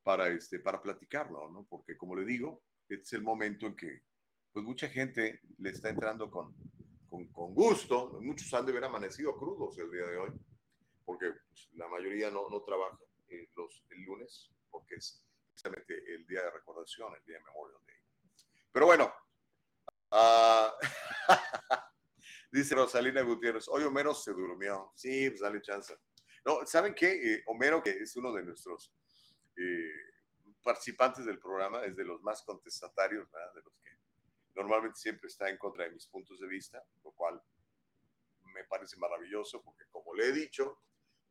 para, 0.06 0.28
este, 0.28 0.60
para 0.60 0.80
platicarlo, 0.80 1.50
¿no? 1.50 1.66
Porque 1.68 1.96
como 1.96 2.14
le 2.14 2.24
digo, 2.24 2.62
es 2.88 3.12
el 3.12 3.22
momento 3.22 3.66
en 3.66 3.74
que 3.74 4.04
pues 4.52 4.64
mucha 4.64 4.88
gente 4.88 5.40
le 5.58 5.70
está 5.70 5.88
entrando 5.88 6.30
con, 6.30 6.54
con, 7.10 7.26
con 7.32 7.52
gusto, 7.52 8.20
muchos 8.22 8.54
han 8.54 8.64
de 8.64 8.70
haber 8.70 8.84
amanecido 8.84 9.36
crudos 9.36 9.76
el 9.78 9.90
día 9.90 10.06
de 10.06 10.16
hoy, 10.16 10.30
porque 11.04 11.32
pues, 11.48 11.70
la 11.72 11.88
mayoría 11.88 12.30
no, 12.30 12.48
no 12.48 12.62
trabaja 12.62 12.96
eh, 13.26 13.48
los, 13.56 13.84
el 13.90 14.04
lunes, 14.04 14.48
porque 14.70 14.94
es 14.94 15.26
precisamente 15.48 16.00
el 16.14 16.24
día 16.24 16.42
de 16.42 16.52
recordación, 16.52 17.12
el 17.12 17.24
día 17.24 17.38
de 17.38 17.44
Memorial 17.44 17.80
Day. 17.84 17.96
Pero 18.70 18.86
bueno, 18.86 19.12
uh, 20.12 20.70
dice 22.52 22.76
Rosalina 22.76 23.22
Gutiérrez, 23.22 23.66
hoy 23.66 23.82
Homero 23.82 24.14
se 24.14 24.32
durmió. 24.32 24.92
Sí, 24.94 25.30
pues 25.30 25.40
dale 25.40 25.60
chance. 25.62 25.96
No, 26.46 26.64
¿saben 26.64 26.94
qué? 26.94 27.34
Eh, 27.34 27.42
Homero, 27.46 27.82
que 27.82 27.90
es 27.90 28.16
uno 28.16 28.32
de 28.32 28.44
nuestros 28.44 28.94
eh, 29.56 29.90
participantes 30.62 31.26
del 31.26 31.40
programa 31.40 31.84
es 31.84 31.96
de 31.96 32.04
los 32.04 32.22
más 32.22 32.42
contestatarios, 32.42 33.28
de 33.52 33.62
los 33.62 33.74
que 33.82 33.90
normalmente 34.54 34.96
siempre 34.96 35.26
está 35.26 35.50
en 35.50 35.58
contra 35.58 35.84
de 35.84 35.90
mis 35.90 36.06
puntos 36.06 36.38
de 36.38 36.46
vista, 36.46 36.80
lo 37.02 37.10
cual 37.10 37.42
me 38.54 38.62
parece 38.62 38.96
maravilloso 38.96 39.60
porque 39.60 39.86
como 39.90 40.14
le 40.14 40.26
he 40.28 40.32
dicho 40.32 40.80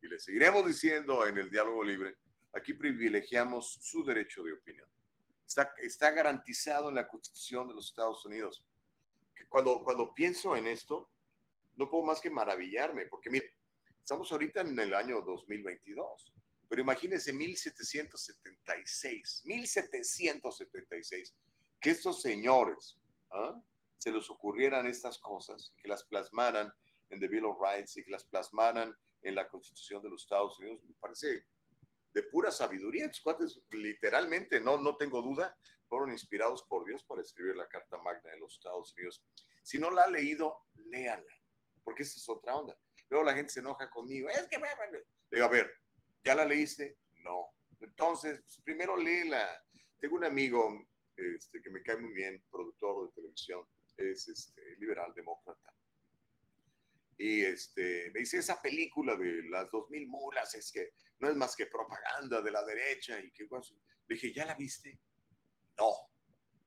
y 0.02 0.10
le 0.10 0.20
seguiremos 0.20 0.66
diciendo 0.66 1.26
en 1.26 1.38
el 1.38 1.50
diálogo 1.50 1.82
libre, 1.82 2.18
aquí 2.52 2.74
privilegiamos 2.74 3.80
su 3.82 4.04
derecho 4.04 4.44
de 4.44 4.52
opinión. 4.52 4.90
Está, 5.48 5.74
está 5.78 6.12
garantizado 6.12 6.90
en 6.90 6.96
la 6.96 7.08
Constitución 7.08 7.70
de 7.70 7.74
los 7.74 7.88
Estados 7.88 8.26
Unidos. 8.26 8.66
Cuando, 9.48 9.82
cuando 9.82 10.14
pienso 10.14 10.58
en 10.58 10.68
esto, 10.68 11.10
no 11.78 11.90
puedo 11.90 12.04
más 12.04 12.20
que 12.20 12.30
maravillarme, 12.30 13.06
porque 13.06 13.30
mire, 13.30 13.55
estamos 14.06 14.32
ahorita 14.32 14.62
en 14.62 14.78
el 14.78 14.94
año 14.94 15.20
2022 15.22 16.36
pero 16.68 16.82
imagínense 16.82 17.32
1776, 17.32 19.44
1776, 19.46 21.36
que 21.80 21.92
estos 21.92 22.22
señores 22.22 23.00
¿ah? 23.32 23.62
se 23.98 24.12
les 24.12 24.30
ocurrieran 24.30 24.88
estas 24.88 25.20
cosas, 25.20 25.74
que 25.78 25.88
las 25.88 26.04
plasmaran 26.04 26.74
en 27.10 27.20
The 27.20 27.28
Bill 27.28 27.46
of 27.46 27.60
Rights 27.62 27.98
y 27.98 28.04
que 28.04 28.12
las 28.12 28.26
plasmaran 28.26 28.96
en 29.22 29.36
la 29.36 29.48
Constitución 29.48 30.02
de 30.02 30.10
los 30.10 30.24
Estados 30.24 30.60
Unidos, 30.60 30.84
me 30.84 30.96
parece 30.96 31.46
de 32.14 32.24
pura 32.24 32.52
sabiduría. 32.52 33.06
Estos 33.06 33.22
cuates, 33.22 33.62
literalmente, 33.72 34.60
no, 34.60 34.78
no 34.78 34.98
tengo 34.98 35.22
duda, 35.22 35.58
fueron 35.88 36.12
inspirados 36.12 36.64
por 36.64 36.86
Dios 36.86 37.04
para 37.04 37.22
escribir 37.22 37.56
la 37.56 37.68
Carta 37.68 37.98
Magna 37.98 38.32
de 38.32 38.40
los 38.40 38.54
Estados 38.54 38.94
Unidos. 38.94 39.24
Si 39.62 39.78
no 39.80 39.92
la 39.92 40.04
ha 40.04 40.10
leído, 40.10 40.66
léala, 40.76 41.34
porque 41.84 42.04
esa 42.04 42.18
es 42.18 42.30
otra 42.30 42.56
onda. 42.56 42.78
Luego 43.10 43.26
la 43.26 43.34
gente 43.34 43.52
se 43.52 43.60
enoja 43.60 43.90
conmigo, 43.90 44.30
es 44.30 44.48
que 44.48 44.58
me... 44.58 44.68
Digo, 45.32 45.46
a 45.46 45.50
ver, 45.50 45.72
¿Ya 46.26 46.34
la 46.34 46.44
leíste? 46.44 46.98
No. 47.24 47.52
Entonces, 47.80 48.42
pues, 48.42 48.60
primero 48.64 48.98
léela. 48.98 49.48
Tengo 50.00 50.16
un 50.16 50.26
amigo 50.26 50.88
este, 51.16 51.62
que 51.62 51.70
me 51.70 51.84
cae 51.84 51.98
muy 51.98 52.14
bien, 52.14 52.44
productor 52.50 53.08
de 53.08 53.14
televisión, 53.14 53.64
es 53.96 54.28
este, 54.28 54.76
liberal, 54.78 55.14
demócrata. 55.16 55.72
Y 57.18 57.42
este, 57.42 58.12
me 58.12 58.22
dice, 58.22 58.40
esa 58.40 58.60
película 58.60 59.16
de 59.16 59.44
las 59.50 59.70
2000 59.72 60.08
mulas 60.08 60.54
es 60.56 60.72
que 60.72 60.94
no 61.20 61.30
es 61.30 61.36
más 61.36 61.56
que 61.56 61.68
propaganda 61.68 62.42
de 62.42 62.52
la 62.52 62.66
derecha. 62.66 63.20
y 63.20 63.32
que 63.32 63.44
Le 63.44 64.16
dije, 64.16 64.34
¿ya 64.34 64.46
la 64.46 64.56
viste? 64.56 65.00
No. 65.78 65.92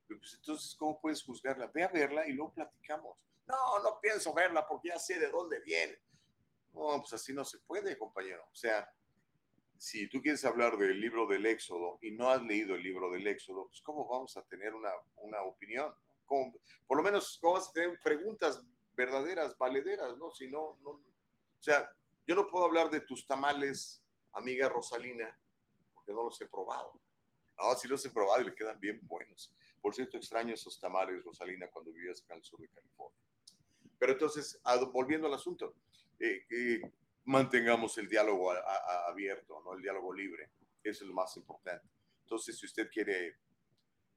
Pues 0.06 0.34
entonces, 0.34 0.74
¿cómo 0.76 1.00
puedes 1.00 1.22
juzgarla? 1.22 1.66
Ve 1.66 1.82
a 1.82 1.88
verla 1.88 2.26
y 2.28 2.32
luego 2.32 2.54
platicamos. 2.54 3.18
No, 3.46 3.82
no 3.82 4.00
pienso 4.00 4.32
verla 4.32 4.66
porque 4.66 4.88
ya 4.88 4.98
sé 4.98 5.18
de 5.18 5.30
dónde 5.30 5.60
viene. 5.60 5.98
No, 6.78 7.00
pues 7.00 7.12
así 7.12 7.34
no 7.34 7.44
se 7.44 7.58
puede, 7.58 7.98
compañero. 7.98 8.44
O 8.52 8.54
sea, 8.54 8.88
si 9.76 10.08
tú 10.08 10.22
quieres 10.22 10.44
hablar 10.44 10.78
del 10.78 11.00
libro 11.00 11.26
del 11.26 11.44
Éxodo 11.46 11.98
y 12.00 12.12
no 12.12 12.30
has 12.30 12.40
leído 12.42 12.76
el 12.76 12.82
libro 12.82 13.10
del 13.10 13.26
Éxodo, 13.26 13.66
pues 13.66 13.82
¿cómo 13.82 14.06
vamos 14.06 14.36
a 14.36 14.42
tener 14.42 14.74
una, 14.74 14.90
una 15.16 15.42
opinión? 15.42 15.92
por 16.86 16.98
lo 16.98 17.02
menos, 17.02 17.38
¿cómo 17.40 17.54
vas 17.54 17.70
a 17.70 17.72
tener 17.72 17.98
preguntas 18.00 18.62
verdaderas, 18.94 19.56
valederas, 19.56 20.16
no? 20.18 20.30
Si 20.30 20.46
no, 20.46 20.78
no, 20.82 20.90
o 20.90 21.62
sea, 21.62 21.90
yo 22.26 22.34
no 22.34 22.46
puedo 22.46 22.66
hablar 22.66 22.90
de 22.90 23.00
tus 23.00 23.26
tamales, 23.26 24.02
amiga 24.34 24.68
Rosalina, 24.68 25.34
porque 25.94 26.12
no 26.12 26.24
los 26.24 26.38
he 26.42 26.46
probado. 26.46 27.00
No, 27.56 27.74
sí 27.76 27.88
los 27.88 28.04
he 28.04 28.10
probado 28.10 28.42
y 28.42 28.44
le 28.44 28.54
quedan 28.54 28.78
bien 28.78 29.00
buenos. 29.02 29.54
Por 29.80 29.94
cierto, 29.94 30.18
extraño 30.18 30.52
esos 30.52 30.78
tamales, 30.78 31.24
Rosalina, 31.24 31.68
cuando 31.68 31.92
vivías 31.92 32.22
acá 32.22 32.34
al 32.34 32.44
sur 32.44 32.60
de 32.60 32.68
California. 32.68 33.18
Pero 33.98 34.12
entonces, 34.12 34.60
volviendo 34.92 35.26
al 35.26 35.34
asunto, 35.34 35.74
eh, 36.18 36.46
eh, 36.50 36.80
mantengamos 37.24 37.96
el 37.98 38.08
diálogo 38.08 38.52
abierto, 39.08 39.62
¿no? 39.64 39.74
el 39.74 39.82
diálogo 39.82 40.12
libre. 40.12 40.50
Eso 40.82 41.04
es 41.04 41.08
lo 41.08 41.14
más 41.14 41.36
importante. 41.36 41.86
Entonces, 42.22 42.58
si 42.58 42.66
usted 42.66 42.90
quiere 42.90 43.36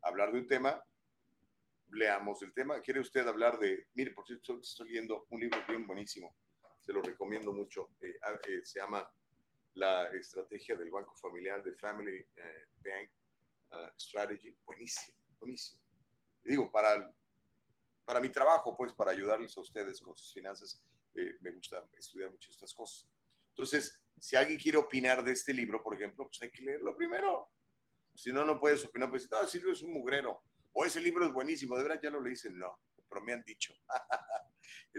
hablar 0.01 0.31
de 0.31 0.39
un 0.39 0.47
tema, 0.47 0.83
leamos 1.91 2.41
el 2.41 2.53
tema. 2.53 2.81
¿Quiere 2.81 2.99
usted 2.99 3.27
hablar 3.27 3.59
de, 3.59 3.87
mire, 3.93 4.11
por 4.11 4.25
cierto, 4.25 4.59
estoy 4.59 4.89
leyendo 4.89 5.25
un 5.29 5.39
libro 5.39 5.63
bien 5.67 5.85
buenísimo, 5.85 6.35
se 6.79 6.93
lo 6.93 7.01
recomiendo 7.01 7.53
mucho, 7.53 7.89
eh, 8.01 8.17
ah, 8.23 8.39
eh, 8.47 8.61
se 8.63 8.79
llama 8.79 9.09
La 9.73 10.07
estrategia 10.09 10.75
del 10.75 10.89
Banco 10.89 11.15
Familiar 11.15 11.63
de 11.63 11.73
Family 11.75 12.25
eh, 12.35 12.65
Bank 12.83 13.09
ah, 13.71 13.93
Strategy. 13.97 14.55
Buenísimo, 14.65 15.17
buenísimo. 15.39 15.81
digo, 16.43 16.71
para, 16.71 17.13
para 18.05 18.19
mi 18.19 18.29
trabajo, 18.29 18.75
pues, 18.75 18.93
para 18.93 19.11
ayudarles 19.11 19.55
a 19.57 19.61
ustedes 19.61 20.01
con 20.01 20.15
sus 20.15 20.33
finanzas, 20.33 20.81
eh, 21.15 21.37
me 21.41 21.51
gusta 21.51 21.87
estudiar 21.97 22.31
mucho 22.31 22.51
estas 22.51 22.73
cosas. 22.73 23.07
Entonces, 23.49 24.01
si 24.19 24.35
alguien 24.35 24.59
quiere 24.59 24.77
opinar 24.77 25.23
de 25.23 25.31
este 25.31 25.53
libro, 25.53 25.81
por 25.81 25.95
ejemplo, 25.95 26.25
pues 26.25 26.41
hay 26.41 26.51
que 26.51 26.61
leerlo 26.61 26.95
primero. 26.95 27.49
Si 28.15 28.31
no, 28.31 28.45
no 28.45 28.59
puedes 28.59 28.85
opinar, 28.85 29.09
pues, 29.09 29.29
no, 29.29 29.41
ese 29.41 29.57
libro 29.57 29.73
es 29.73 29.81
un 29.81 29.93
mugrero. 29.93 30.43
O 30.73 30.85
ese 30.85 31.01
libro 31.01 31.25
es 31.25 31.33
buenísimo, 31.33 31.75
de 31.77 31.83
verdad 31.83 31.99
ya 32.01 32.09
lo 32.09 32.21
leíste. 32.21 32.49
No, 32.49 32.79
pero 33.09 33.21
me 33.21 33.33
han 33.33 33.43
dicho. 33.43 33.73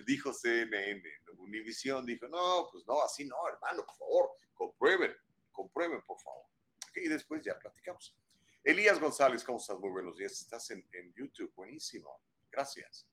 dijo 0.06 0.32
CNN, 0.32 1.02
Univision 1.38 2.04
dijo, 2.06 2.28
no, 2.28 2.68
pues 2.70 2.84
no, 2.86 3.02
así 3.02 3.24
no, 3.24 3.36
hermano, 3.48 3.84
por 3.84 3.96
favor, 3.96 4.30
comprueben, 4.54 5.14
comprueben, 5.50 6.02
por 6.02 6.18
favor. 6.20 6.46
Y 6.94 7.08
después 7.08 7.42
ya 7.42 7.58
platicamos. 7.58 8.16
Elías 8.64 9.00
González, 9.00 9.42
¿cómo 9.44 9.58
estás? 9.58 9.78
Muy 9.78 9.90
buenos 9.90 10.16
días. 10.16 10.32
Estás 10.40 10.70
en, 10.70 10.84
YouTube, 11.14 11.52
buenísimo. 11.54 12.20
Gracias. 12.50 13.08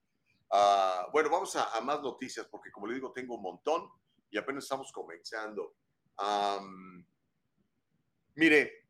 Ah, 0.52 1.08
bueno, 1.12 1.30
vamos 1.30 1.56
a, 1.56 1.80
más 1.82 2.02
noticias 2.02 2.48
le 2.89 2.95
digo, 2.95 3.12
tengo 3.12 3.36
un 3.36 3.43
montón 3.43 3.89
y 4.30 4.38
apenas 4.38 4.63
estamos 4.63 4.91
comenzando. 4.91 5.75
mire, 8.36 8.88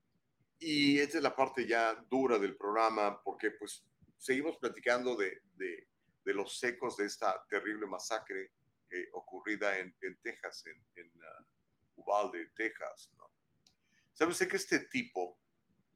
y 0.59 0.99
esta 0.99 1.17
es 1.17 1.23
la 1.23 1.35
parte 1.35 1.65
ya 1.65 1.95
dura 2.09 2.37
del 2.37 2.57
programa 2.57 3.21
porque 3.23 3.51
pues 3.51 3.85
seguimos 4.17 4.57
platicando 4.57 5.15
de, 5.15 5.41
de, 5.55 5.87
los 6.25 6.59
secos 6.59 6.95
de 6.97 7.05
esta 7.05 7.43
terrible 7.49 7.87
masacre 7.87 8.51
eh, 8.91 9.09
ocurrida 9.13 9.79
en, 9.79 9.95
Texas, 10.21 10.63
en, 10.95 11.07
uh, 11.07 11.43
Uvalde, 11.95 12.51
Texas. 12.55 13.09
¿no? 13.17 13.31
¿Sabe 14.13 14.31
usted 14.31 14.47
que 14.47 14.57
este 14.57 14.79
tipo 14.81 15.39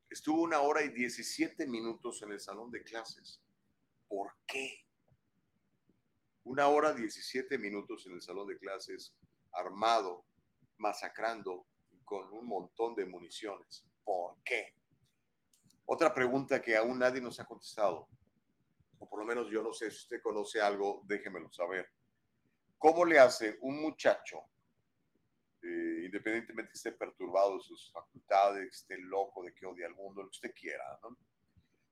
estuvo 0.09 0.41
una 0.41 0.61
hora 0.61 0.81
y 0.81 0.89
17 0.89 1.67
minutos 1.67 2.23
en 2.23 2.31
el 2.31 2.39
salón 2.39 2.71
de 2.71 2.81
clases? 2.83 3.43
¿Por 4.07 4.33
qué? 4.47 4.82
Una 6.53 6.67
hora 6.67 6.93
17 6.93 7.57
minutos 7.57 8.05
en 8.05 8.13
el 8.13 8.21
salón 8.21 8.45
de 8.45 8.59
clases, 8.59 9.15
armado, 9.53 10.23
masacrando 10.77 11.65
con 12.05 12.31
un 12.31 12.45
montón 12.45 12.93
de 12.93 13.07
municiones. 13.07 13.83
¿Por 14.03 14.35
qué? 14.43 14.75
Otra 15.85 16.13
pregunta 16.13 16.61
que 16.61 16.77
aún 16.77 16.99
nadie 16.99 17.21
nos 17.21 17.39
ha 17.39 17.45
contestado, 17.45 18.07
o 18.99 19.09
por 19.09 19.21
lo 19.21 19.25
menos 19.25 19.49
yo 19.49 19.63
no 19.63 19.73
sé 19.73 19.89
si 19.89 19.97
usted 19.97 20.21
conoce 20.21 20.61
algo, 20.61 21.01
déjemelo 21.05 21.51
saber. 21.51 21.89
¿Cómo 22.77 23.03
le 23.03 23.17
hace 23.17 23.57
un 23.61 23.81
muchacho, 23.81 24.43
eh, 25.63 26.03
independientemente 26.05 26.69
que 26.69 26.77
esté 26.77 26.91
perturbado 26.91 27.57
de 27.57 27.63
sus 27.63 27.91
facultades, 27.91 28.75
esté 28.75 28.99
loco, 28.99 29.41
de 29.41 29.55
que 29.55 29.65
odia 29.65 29.87
al 29.87 29.95
mundo, 29.95 30.21
lo 30.21 30.29
que 30.29 30.35
usted 30.35 30.53
quiera, 30.53 30.99
¿no? 31.01 31.17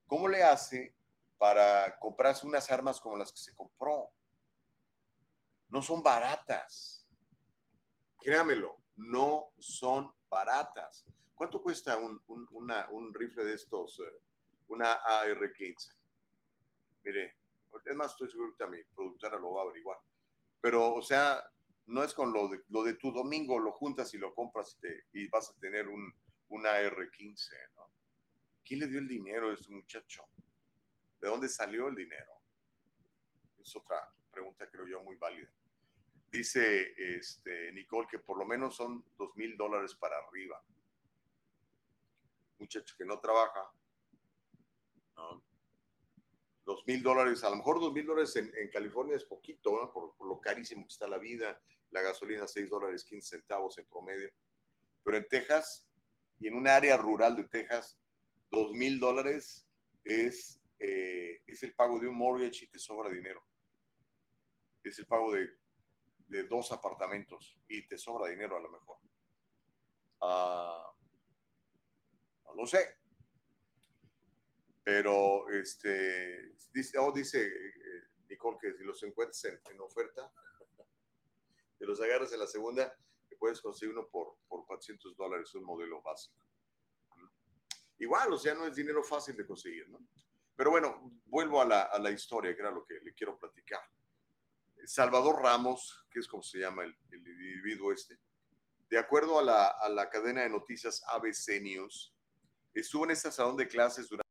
¿Cómo 0.06 0.28
le 0.28 0.44
hace 0.44 0.94
para 1.40 1.98
comprarse 1.98 2.46
unas 2.46 2.70
armas 2.70 3.02
como 3.02 3.18
las 3.18 3.32
que 3.32 3.40
se? 3.40 3.56
No 5.72 5.82
son 5.82 6.04
baratas. 6.04 7.08
Créamelo, 8.20 8.78
no 8.98 9.54
son 9.58 10.14
baratas. 10.30 11.06
¿Cuánto 11.34 11.62
cuesta 11.62 11.98
un, 11.98 12.22
un, 12.28 13.14
rifle 13.14 13.44
de 13.44 13.56
estos, 13.56 14.00
eh, 14.00 14.22
una 14.68 14.94
AR-15? 14.94 15.96
Mire, 17.04 17.38
es 17.86 17.96
más, 17.96 18.12
estoy 18.12 18.30
seguro 18.30 18.56
que 18.56 18.68
mi 18.68 18.84
productora 18.96 19.40
lo 19.40 19.54
va 19.54 19.62
a 19.62 19.64
averiguar. 19.64 19.98
Pero, 20.60 20.94
o 20.94 21.02
sea, 21.02 21.42
no 21.88 22.04
es 22.04 22.14
con 22.14 22.32
lo 22.32 22.48
de, 22.50 22.62
lo 22.70 22.84
de 22.84 22.94
tu 22.96 23.12
domingo, 23.12 23.58
lo 23.58 23.72
juntas 23.72 24.14
y 24.14 24.18
lo 24.18 24.36
compras 24.36 24.76
y, 24.78 24.82
te, 24.82 25.06
y 25.14 25.28
vas 25.30 25.50
a 25.50 25.60
tener 25.60 25.88
un, 25.88 26.14
una 26.50 26.72
AR-15, 26.72 27.50
¿no? 27.76 27.90
¿Quién 28.64 28.82
le 28.82 28.88
dio 28.88 29.00
el 29.00 29.08
dinero 29.08 29.50
a 29.50 29.54
este 29.54 29.72
muchacho? 29.72 30.24
¿De 31.20 31.28
dónde 31.28 31.50
salió 31.50 31.88
el 31.88 31.96
dinero? 31.96 32.34
Es 33.60 33.76
otra 33.76 33.98
pregunta, 34.32 34.70
creo 34.70 34.88
yo, 34.88 35.02
muy 35.02 35.16
válida. 35.16 35.50
Dice 36.32 36.94
este, 36.98 37.74
Nicole 37.74 38.08
que 38.10 38.20
por 38.20 38.38
lo 38.38 38.46
menos 38.46 38.76
son 38.76 39.04
dos 39.18 39.36
mil 39.36 39.58
dólares 39.58 39.96
para 39.96 40.18
arriba. 40.18 40.64
Muchacho 42.58 42.96
que 42.98 43.04
no 43.04 43.20
trabaja, 43.20 43.70
dos 46.64 46.86
mil 46.88 47.02
dólares, 47.04 47.44
a 47.44 47.50
lo 47.50 47.58
mejor 47.58 47.80
dos 47.80 47.92
mil 47.92 48.06
dólares 48.06 48.36
en, 48.36 48.70
California 48.70 49.16
es 49.16 49.26
poquito, 49.26 49.92
por, 49.92 50.14
lo 50.26 50.40
carísimo 50.40 50.84
que 50.84 50.94
está 50.94 51.08
la 51.08 51.18
vida, 51.18 51.60
la 51.90 52.02
gasolina 52.02 52.48
seis 52.48 52.70
dólares 52.70 53.04
15 53.04 53.38
centavos 53.38 53.78
en 53.78 53.86
promedio, 53.88 54.32
pero 55.04 55.18
en 55.18 55.28
Texas 55.28 55.86
y 56.40 56.48
en 56.48 56.56
un 56.56 56.68
área 56.68 56.98
rural 56.98 57.36
de 57.36 57.44
Texas, 57.46 58.00
dos 58.50 58.72
mil 58.72 59.00
dólares 59.00 59.68
es, 60.04 60.62
eh, 60.80 61.42
es 61.46 61.64
el 61.64 61.74
pago 61.74 62.00
de 62.00 62.08
un 62.08 62.16
mortgage 62.16 62.66
y 62.66 62.68
te 62.68 62.80
sobra 62.80 63.10
dinero. 63.10 63.44
Es 64.84 64.98
el 64.98 65.06
pago 65.06 65.32
de, 65.34 65.50
de 66.32 66.46
dos 66.46 66.72
apartamentos 66.72 67.58
y 67.68 67.86
te 67.88 67.98
sobra 67.98 68.30
dinero 68.30 68.56
a 68.56 68.62
lo 68.62 68.70
mejor. 68.70 68.98
Ah, 70.22 70.94
no 72.56 72.66
sé. 72.66 72.98
Pero 74.84 75.50
este, 75.50 76.56
dice, 76.74 76.98
oh, 76.98 77.12
dice 77.12 77.46
eh, 77.46 78.04
Nicole 78.30 78.58
que 78.60 78.74
si 78.74 78.84
los 78.84 79.04
encuentras 79.04 79.44
en, 79.46 79.82
oferta, 79.82 80.32
te 81.78 81.86
los 81.86 82.00
agarras 82.02 82.32
en 82.32 82.40
la 82.40 82.48
segunda, 82.48 82.98
te 83.28 83.36
puedes 83.36 83.62
conseguir 83.62 83.94
uno 83.96 84.08
por, 84.08 84.38
por 84.48 84.66
400 84.66 85.16
dólares, 85.18 85.54
un 85.54 85.66
modelo 85.66 86.02
básico. 86.02 86.48
Igual, 88.00 88.34
o 88.34 88.38
sea, 88.38 88.56
no 88.56 88.66
es 88.66 88.76
dinero 88.76 89.04
fácil 89.04 89.36
de 89.36 89.46
conseguir, 89.46 89.88
¿no? 89.90 90.00
Pero 90.56 90.72
bueno, 90.72 91.12
vuelvo 91.26 91.62
a 91.62 91.66
la, 91.66 91.82
a 91.84 92.00
la 92.00 92.10
historia, 92.10 92.56
que 92.56 92.62
era 92.62 92.72
lo 92.72 92.86
que 92.86 93.00
le 93.02 93.14
quiero 93.14 93.38
platicar. 93.38 93.82
Salvador 94.86 95.42
Ramos, 95.42 96.06
que 96.10 96.20
es 96.20 96.28
como 96.28 96.44
se 96.44 96.60
llama 96.60 96.84
el, 96.84 96.96
individuo 97.12 97.92
este, 97.92 98.18
de 98.90 98.98
acuerdo 98.98 99.40
a 99.40 99.44
la, 99.44 99.68
a 99.68 99.90
la 99.90 100.10
cadena 100.10 100.42
de 100.42 100.50
noticias 100.50 101.04
ABC 101.08 101.62
News, 101.62 102.14
Estuvo 102.74 103.04
en 103.04 103.12
este 103.12 103.32
salón 103.32 103.58
de 103.58 103.68
clases 103.68 104.08
durante 104.08 104.24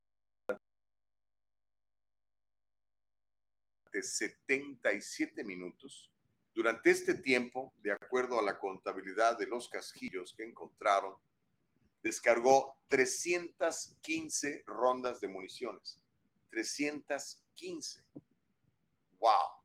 77 4.03 5.45
minutos. 5.45 6.11
Durante 6.55 6.91
este 6.91 7.15
tiempo, 7.15 7.75
de 7.83 7.93
acuerdo 7.93 8.39
a 8.39 8.43
la 8.43 8.59
contabilidad 8.59 9.39
de 9.39 9.47
los 9.47 9.69
casquillos 9.69 10.35
que 10.35 10.45
encontraron, 10.45 11.15
descargó 12.03 12.79
315 12.89 14.65
rondas 14.67 15.21
de 15.21 15.29
municiones. 15.29 16.01
315. 16.51 18.03
¡Wow! 19.19 19.60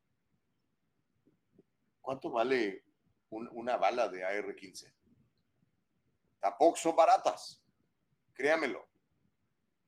¿Cuánto 2.06 2.30
vale 2.30 2.86
una 3.30 3.76
bala 3.76 4.08
de 4.08 4.24
AR-15? 4.24 4.94
Tampoco 6.40 6.78
son 6.78 6.96
baratas 6.96 7.66
créamelo. 8.36 8.88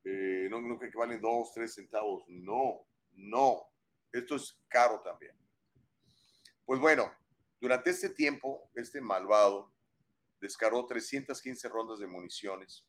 Eh, 0.03 0.47
no, 0.49 0.62
no 0.62 0.80
creo 0.80 0.91
que 0.91 0.97
valen 0.97 1.21
dos, 1.21 1.51
tres 1.53 1.75
centavos. 1.75 2.23
No, 2.27 2.88
no. 3.12 3.69
Esto 4.12 4.38
es 4.38 4.60
caro 4.67 5.01
también. 5.01 5.38
Pues 6.65 6.80
bueno, 6.80 7.13
durante 7.60 7.91
este 7.91 8.10
tiempo, 8.10 8.71
este 8.73 9.01
malvado 9.01 9.71
descargó 10.39 10.86
315 10.86 11.69
rondas 11.69 11.99
de 11.99 12.08
municiones, 12.08 12.86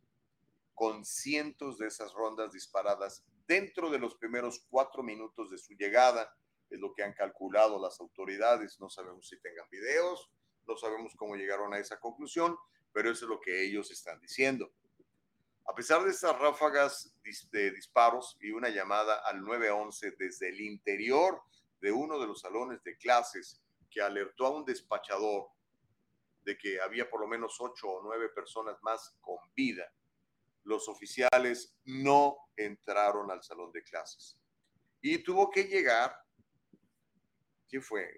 con 0.75 1.05
cientos 1.05 1.79
de 1.79 1.89
esas 1.89 2.13
rondas 2.13 2.53
disparadas 2.53 3.25
dentro 3.47 3.91
de 3.91 3.99
los 3.99 4.15
primeros 4.17 4.65
cuatro 4.69 5.03
minutos 5.03 5.51
de 5.51 5.59
su 5.59 5.75
llegada, 5.75 6.33
es 6.71 6.79
lo 6.79 6.93
que 6.93 7.03
han 7.03 7.13
calculado 7.13 7.81
las 7.81 7.99
autoridades. 8.01 8.79
No 8.81 8.89
sabemos 8.89 9.29
si 9.29 9.41
tengan 9.41 9.69
videos, 9.71 10.31
no 10.67 10.77
sabemos 10.77 11.15
cómo 11.17 11.37
llegaron 11.37 11.73
a 11.75 11.79
esa 11.79 11.99
conclusión, 11.99 12.57
pero 12.93 13.11
eso 13.11 13.25
es 13.25 13.31
lo 13.31 13.41
que 13.41 13.65
ellos 13.65 13.91
están 13.91 14.21
diciendo. 14.21 14.71
A 15.67 15.75
pesar 15.75 16.03
de 16.05 16.11
estas 16.11 16.39
ráfagas 16.39 17.15
de 17.53 17.71
disparos 17.71 18.37
y 18.41 18.51
una 18.53 18.71
llamada 18.71 19.19
al 19.27 19.43
911 19.43 20.13
desde 20.19 20.49
el 20.49 20.61
interior 20.61 21.43
de 21.81 21.93
uno 21.93 22.19
de 22.19 22.27
los 22.27 22.41
salones 22.41 22.83
de 22.85 22.97
clases 22.97 23.61
que 23.91 24.01
alertó 24.01 24.47
a 24.47 24.51
un 24.51 24.65
despachador 24.65 25.49
de 26.43 26.57
que 26.57 26.81
había 26.81 27.09
por 27.11 27.21
lo 27.21 27.27
menos 27.27 27.61
ocho 27.61 27.89
o 27.89 28.03
nueve 28.03 28.31
personas 28.31 28.79
más 28.83 29.15
con 29.21 29.37
vida, 29.55 29.93
los 30.65 30.89
oficiales 30.89 31.75
no 31.85 32.37
entraron 32.57 33.31
al 33.31 33.43
salón 33.43 33.71
de 33.73 33.83
clases. 33.83 34.37
Y 35.01 35.19
tuvo 35.19 35.51
que 35.51 35.65
llegar, 35.65 36.15
¿quién 37.69 37.83
fue? 37.83 38.13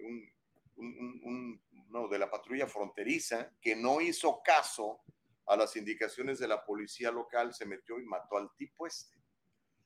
Un, 0.77 1.61
no, 1.89 2.07
de 2.07 2.17
la 2.17 2.29
patrulla 2.29 2.67
fronteriza 2.67 3.53
que 3.61 3.75
no 3.75 4.01
hizo 4.01 4.41
caso 4.43 5.01
a 5.45 5.55
las 5.55 5.75
indicaciones 5.75 6.39
de 6.39 6.47
la 6.47 6.63
policía 6.65 7.11
local, 7.11 7.53
se 7.53 7.65
metió 7.65 7.99
y 7.99 8.05
mató 8.05 8.37
al 8.37 8.49
tipo 8.55 8.87
este. 8.87 9.17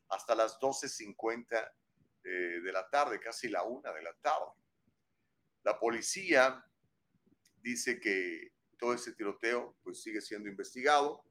Hasta 0.09 0.35
las 0.35 0.59
12.50 0.59 1.71
eh, 2.23 2.29
de 2.63 2.71
la 2.71 2.87
tarde, 2.89 3.19
casi 3.19 3.49
la 3.49 3.63
una 3.63 3.91
de 3.91 4.03
la 4.03 4.13
tarde. 4.21 4.51
La 5.63 5.79
policía 5.79 6.63
dice 7.61 7.99
que 7.99 8.53
todo 8.77 8.93
ese 8.93 9.13
tiroteo 9.13 9.75
pues 9.83 10.01
sigue 10.03 10.21
siendo 10.21 10.47
investigado. 10.47 11.23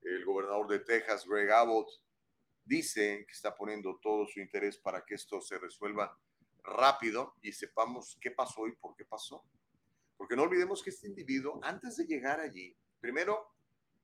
El 0.00 0.24
gobernador 0.24 0.66
de 0.68 0.80
Texas, 0.80 1.24
Greg 1.24 1.50
Abbott, 1.52 1.88
dice 2.64 3.24
que 3.26 3.32
está 3.32 3.54
poniendo 3.54 3.98
todo 4.02 4.26
su 4.26 4.40
interés 4.40 4.76
para 4.78 5.04
que 5.04 5.14
esto 5.14 5.40
se 5.40 5.58
resuelva 5.58 6.18
rápido 6.62 7.34
y 7.42 7.52
sepamos 7.52 8.18
qué 8.20 8.30
pasó 8.30 8.66
y 8.66 8.76
por 8.76 8.94
qué 8.96 9.04
pasó. 9.04 9.44
Porque 10.16 10.36
no 10.36 10.42
olvidemos 10.42 10.82
que 10.82 10.90
este 10.90 11.08
individuo, 11.08 11.60
antes 11.62 11.96
de 11.96 12.06
llegar 12.06 12.40
allí, 12.40 12.76
primero 13.00 13.54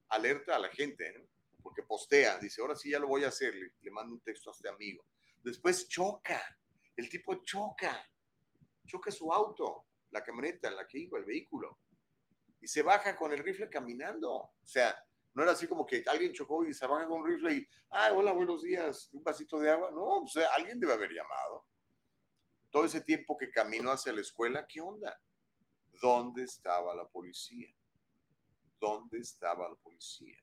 alerta 0.09 0.57
a 0.57 0.59
la 0.59 0.69
gente, 0.69 1.29
porque 1.63 1.83
postea, 1.83 2.39
dice, 2.39 2.61
ahora 2.61 2.75
sí 2.75 2.91
ya 2.91 2.99
lo 2.99 3.09
voy 3.09 3.25
a 3.25 3.29
hacer, 3.29 3.55
le, 3.55 3.91
mando 3.91 4.15
un 4.15 4.21
texto 4.21 4.51
a 4.51 4.53
este 4.53 4.69
amigo. 4.69 5.05
Después 5.43 5.89
choca, 5.89 6.43
el 6.97 7.09
tipo 7.09 7.35
choca, 7.45 8.05
choca 8.87 9.11
su 9.11 9.33
auto, 9.33 9.87
la 10.11 10.23
camioneta 10.23 10.69
en 10.69 10.77
la 10.77 10.87
que 10.87 10.99
iba, 10.99 11.19
el 11.19 11.25
vehículo, 11.25 11.79
y 12.61 12.67
se 12.67 12.83
baja 12.83 13.17
con 13.17 13.33
el 13.33 13.39
rifle 13.39 13.69
caminando. 13.69 14.33
O 14.33 14.67
sea, 14.67 14.97
no 15.35 15.43
era 15.43 15.53
así 15.53 15.69
como 15.69 15.87
que 15.87 16.03
alguien 16.07 16.33
chocó 16.33 16.65
y 16.65 16.75
se 16.75 16.87
baja 16.87 17.07
con 17.07 17.21
un 17.21 17.27
rifle 17.29 17.55
y, 17.55 17.69
ah, 17.91 18.11
hola, 18.13 18.33
buenos 18.33 18.63
días, 18.63 19.09
un 19.13 19.23
vasito 19.23 19.59
de 19.61 19.71
agua. 19.71 19.91
No, 19.91 20.23
o 20.23 20.27
sea, 20.27 20.49
alguien 20.55 20.81
debe 20.81 20.95
haber 20.95 21.13
llamado. 21.13 21.67
Todo 22.71 22.85
ese 22.85 23.01
tiempo 23.01 23.37
que 23.37 23.51
caminó 23.51 23.91
hacia 23.91 24.13
la 24.13 24.21
escuela, 24.21 24.67
¿qué 24.67 24.81
onda? 24.81 25.21
¿Dónde 26.01 26.45
estaba 26.45 26.95
la 26.95 27.09
policía? 27.09 27.75
dónde 28.81 29.19
estaba 29.19 29.69
la 29.69 29.77
policía. 29.77 30.39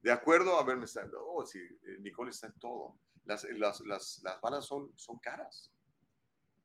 De 0.00 0.12
acuerdo, 0.12 0.58
a 0.58 0.64
ver, 0.64 0.76
me 0.76 0.84
está, 0.84 1.08
oh, 1.18 1.44
sí, 1.44 1.58
eh, 1.58 1.98
Nicole 2.00 2.30
está 2.30 2.46
en 2.46 2.58
todo. 2.58 2.98
Las, 3.24 3.44
las, 3.44 3.80
las, 3.80 4.20
las 4.22 4.40
balas 4.40 4.64
son, 4.66 4.92
son 4.96 5.18
caras. 5.18 5.72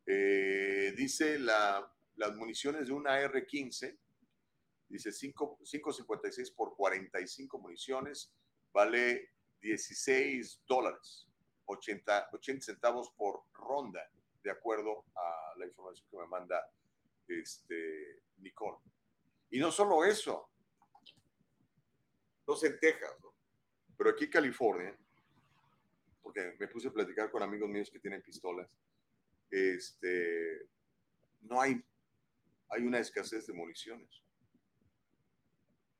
Eh, 0.05 0.93
dice 0.95 1.39
la, 1.39 1.91
las 2.15 2.35
municiones 2.35 2.87
de 2.87 2.93
una 2.93 3.19
R-15, 3.19 3.97
dice 4.89 5.09
5.56 5.09 6.53
por 6.55 6.75
45 6.75 7.59
municiones, 7.59 8.31
vale 8.73 9.31
16 9.61 10.63
dólares, 10.67 11.27
80, 11.65 12.29
80 12.33 12.65
centavos 12.65 13.11
por 13.11 13.43
ronda, 13.53 14.01
de 14.43 14.51
acuerdo 14.51 15.05
a 15.15 15.53
la 15.57 15.65
información 15.65 16.07
que 16.09 16.17
me 16.17 16.27
manda 16.27 16.61
este, 17.27 18.21
Nicole. 18.37 18.77
Y 19.49 19.59
no 19.59 19.71
solo 19.71 20.03
eso, 20.05 20.49
no 22.47 22.55
sé 22.55 22.67
en 22.67 22.79
Texas, 22.79 23.11
pero 23.97 24.11
aquí 24.11 24.25
en 24.25 24.31
California, 24.31 24.97
porque 26.21 26.55
me 26.59 26.67
puse 26.67 26.87
a 26.87 26.93
platicar 26.93 27.29
con 27.29 27.43
amigos 27.43 27.69
míos 27.69 27.89
que 27.91 27.99
tienen 27.99 28.21
pistolas, 28.21 28.69
este, 29.49 30.67
no 31.41 31.59
hay, 31.61 31.83
hay 32.69 32.83
una 32.83 32.99
escasez 32.99 33.45
de 33.47 33.53
municiones. 33.53 34.21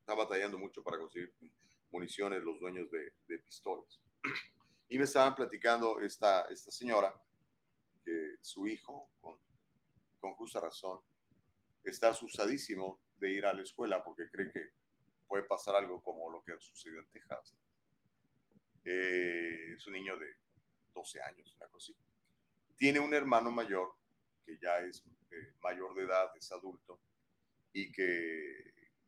Está 0.00 0.14
batallando 0.14 0.58
mucho 0.58 0.82
para 0.82 0.98
conseguir 0.98 1.32
municiones 1.90 2.42
los 2.42 2.58
dueños 2.58 2.90
de, 2.90 3.12
de 3.28 3.38
pistolas. 3.40 4.00
Y 4.88 4.98
me 4.98 5.04
estaban 5.04 5.34
platicando 5.34 6.00
esta, 6.00 6.42
esta 6.50 6.70
señora 6.70 7.18
que 8.04 8.36
su 8.40 8.66
hijo, 8.66 9.10
con, 9.20 10.34
justa 10.34 10.60
razón, 10.60 11.00
está 11.84 12.10
asusadísimo 12.10 13.00
de 13.18 13.30
ir 13.30 13.46
a 13.46 13.52
la 13.52 13.62
escuela 13.62 14.02
porque 14.02 14.28
cree 14.30 14.50
que 14.52 14.70
puede 15.26 15.44
pasar 15.44 15.76
algo 15.76 16.02
como 16.02 16.30
lo 16.30 16.42
que 16.42 16.58
sucedió 16.58 17.00
en 17.00 17.06
Texas. 17.06 17.54
Eh, 18.84 19.74
es 19.76 19.86
un 19.86 19.92
niño 19.94 20.16
de 20.16 20.26
12 20.94 21.22
años, 21.22 21.54
una 21.56 21.68
cosa. 21.68 21.92
Tiene 22.76 23.00
un 23.00 23.14
hermano 23.14 23.50
mayor 23.50 23.94
que 24.44 24.58
ya 24.58 24.78
es 24.80 25.04
eh, 25.30 25.54
mayor 25.62 25.94
de 25.94 26.04
edad, 26.04 26.30
es 26.36 26.50
adulto, 26.52 27.00
y 27.72 27.90
que 27.92 28.02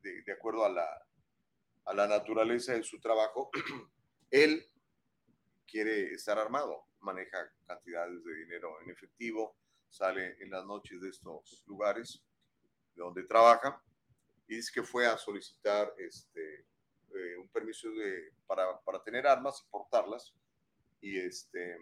de, 0.01 0.23
de 0.23 0.33
acuerdo 0.33 0.65
a 0.65 0.69
la, 0.69 1.07
a 1.87 1.95
la 1.95 2.07
naturaleza 2.07 2.75
de 2.75 2.83
su 2.83 3.01
trabajo, 3.01 3.51
él 4.31 4.67
quiere 5.67 6.15
estar 6.15 6.39
armado, 6.39 6.87
maneja 7.05 7.39
cantidades 7.67 8.25
de 8.25 8.35
dinero 8.35 8.81
en 8.83 8.91
efectivo, 8.91 9.57
sale 9.89 10.37
en 10.41 10.51
las 10.51 10.65
noches 10.65 11.01
de 11.01 11.11
estos 11.11 11.63
lugares 11.67 12.23
donde 12.95 13.25
trabaja 13.25 13.83
y 14.49 14.57
dice 14.57 14.73
que 14.75 14.83
fue 14.83 15.07
a 15.07 15.17
solicitar 15.17 15.93
este, 15.99 16.67
eh, 17.15 17.37
un 17.39 17.49
permiso 17.49 17.91
de, 17.91 18.33
para, 18.47 18.81
para, 18.81 19.03
tener 19.03 19.27
armas 19.27 19.63
y 19.65 19.71
portarlas 19.71 20.35
y 21.01 21.19
este, 21.19 21.79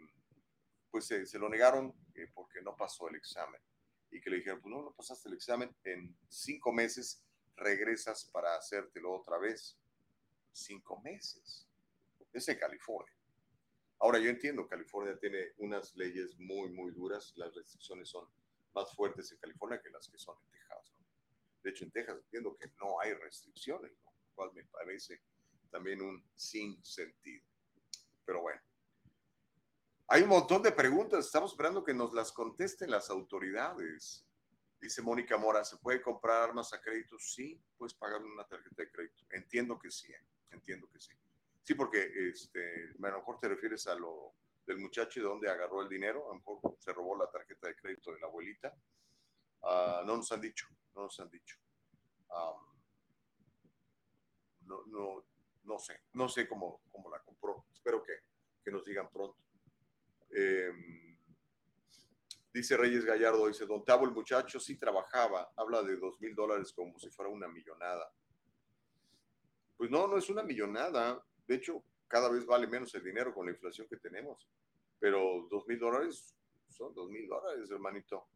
pues 0.90 1.06
se, 1.06 1.26
se 1.26 1.38
lo 1.38 1.48
negaron 1.48 1.94
eh, 2.14 2.28
porque 2.34 2.60
no 2.62 2.76
pasó 2.76 3.08
el 3.08 3.16
examen 3.16 3.60
y 4.10 4.20
que 4.20 4.30
le 4.30 4.36
dijeron, 4.36 4.60
pues 4.60 4.74
no, 4.74 4.82
no 4.82 4.92
pasaste 4.92 5.28
el 5.28 5.34
examen, 5.34 5.74
en 5.84 6.14
cinco 6.28 6.70
meses 6.70 7.24
regresas 7.56 8.26
para 8.26 8.56
hacértelo 8.56 9.12
otra 9.12 9.38
vez. 9.38 9.78
Cinco 10.52 11.00
meses. 11.00 11.66
Es 12.32 12.48
en 12.48 12.58
California. 12.58 13.14
Ahora 14.02 14.18
yo 14.18 14.30
entiendo, 14.30 14.66
California 14.66 15.16
tiene 15.16 15.52
unas 15.58 15.94
leyes 15.94 16.36
muy, 16.36 16.70
muy 16.70 16.90
duras, 16.90 17.32
las 17.36 17.54
restricciones 17.54 18.08
son 18.08 18.26
más 18.74 18.92
fuertes 18.96 19.30
en 19.30 19.38
California 19.38 19.80
que 19.80 19.90
las 19.90 20.08
que 20.08 20.18
son 20.18 20.36
en 20.42 20.50
Texas. 20.50 20.92
¿no? 20.98 21.06
De 21.62 21.70
hecho, 21.70 21.84
en 21.84 21.92
Texas 21.92 22.16
entiendo 22.16 22.56
que 22.56 22.66
no 22.80 22.98
hay 23.00 23.14
restricciones, 23.14 23.92
¿no? 24.02 24.10
lo 24.10 24.34
cual 24.34 24.50
me 24.54 24.64
parece 24.64 25.22
también 25.70 26.02
un 26.02 26.20
sin 26.34 26.84
sentido. 26.84 27.44
Pero 28.24 28.42
bueno, 28.42 28.60
hay 30.08 30.22
un 30.22 30.30
montón 30.30 30.64
de 30.64 30.72
preguntas, 30.72 31.24
estamos 31.24 31.52
esperando 31.52 31.84
que 31.84 31.94
nos 31.94 32.12
las 32.12 32.32
contesten 32.32 32.90
las 32.90 33.08
autoridades. 33.08 34.26
Dice 34.80 35.00
Mónica 35.00 35.38
Mora, 35.38 35.64
¿se 35.64 35.76
puede 35.76 36.02
comprar 36.02 36.42
armas 36.42 36.72
a 36.72 36.80
crédito? 36.80 37.20
Sí, 37.20 37.62
puedes 37.78 37.94
pagar 37.94 38.20
una 38.20 38.44
tarjeta 38.48 38.82
de 38.82 38.90
crédito. 38.90 39.24
Entiendo 39.30 39.78
que 39.78 39.92
sí, 39.92 40.10
¿eh? 40.10 40.26
entiendo 40.50 40.90
que 40.90 40.98
sí. 40.98 41.12
Sí, 41.62 41.74
porque 41.74 42.10
este, 42.28 42.90
a 43.02 43.08
lo 43.08 43.18
mejor 43.18 43.38
te 43.38 43.48
refieres 43.48 43.86
a 43.86 43.94
lo 43.94 44.34
del 44.66 44.78
muchacho 44.78 45.20
y 45.20 45.22
de 45.22 45.28
dónde 45.28 45.50
agarró 45.50 45.82
el 45.82 45.88
dinero, 45.88 46.24
a 46.26 46.28
lo 46.28 46.34
mejor 46.34 46.76
se 46.78 46.92
robó 46.92 47.16
la 47.16 47.30
tarjeta 47.30 47.68
de 47.68 47.76
crédito 47.76 48.12
de 48.12 48.20
la 48.20 48.26
abuelita. 48.26 48.74
Uh, 49.60 50.04
no 50.04 50.16
nos 50.16 50.30
han 50.32 50.40
dicho, 50.40 50.66
no 50.94 51.02
nos 51.02 51.20
han 51.20 51.30
dicho. 51.30 51.56
No, 54.66 54.86
no, 54.86 55.24
no 55.64 55.78
sé, 55.78 56.00
no 56.14 56.28
sé 56.28 56.48
cómo, 56.48 56.80
cómo 56.90 57.10
la 57.10 57.20
compró. 57.20 57.66
Espero 57.72 58.02
que, 58.02 58.12
que 58.64 58.70
nos 58.70 58.84
digan 58.84 59.10
pronto. 59.10 59.36
Eh, 60.30 60.72
dice 62.52 62.76
Reyes 62.76 63.04
Gallardo, 63.04 63.48
dice, 63.48 63.66
Don 63.66 63.84
Tavo, 63.84 64.04
el 64.04 64.12
muchacho 64.12 64.58
sí 64.58 64.78
trabajaba, 64.78 65.52
habla 65.56 65.82
de 65.82 65.96
dos 65.96 66.20
mil 66.20 66.34
dólares 66.34 66.72
como 66.72 66.98
si 66.98 67.10
fuera 67.10 67.30
una 67.30 67.48
millonada. 67.48 68.10
Pues 69.76 69.90
no, 69.90 70.06
no 70.06 70.16
es 70.16 70.28
una 70.30 70.42
millonada. 70.42 71.22
De 71.46 71.56
hecho, 71.56 71.82
cada 72.08 72.28
vez 72.28 72.44
vale 72.46 72.66
menos 72.66 72.94
el 72.94 73.02
dinero 73.02 73.34
con 73.34 73.46
la 73.46 73.52
inflación 73.52 73.86
que 73.88 73.96
tenemos. 73.96 74.48
Pero 74.98 75.48
dos 75.50 75.66
mil 75.66 75.78
dólares 75.78 76.36
son 76.68 76.94
dos 76.94 77.10
mil 77.10 77.26
dólares, 77.26 77.70
hermanito. 77.70 78.26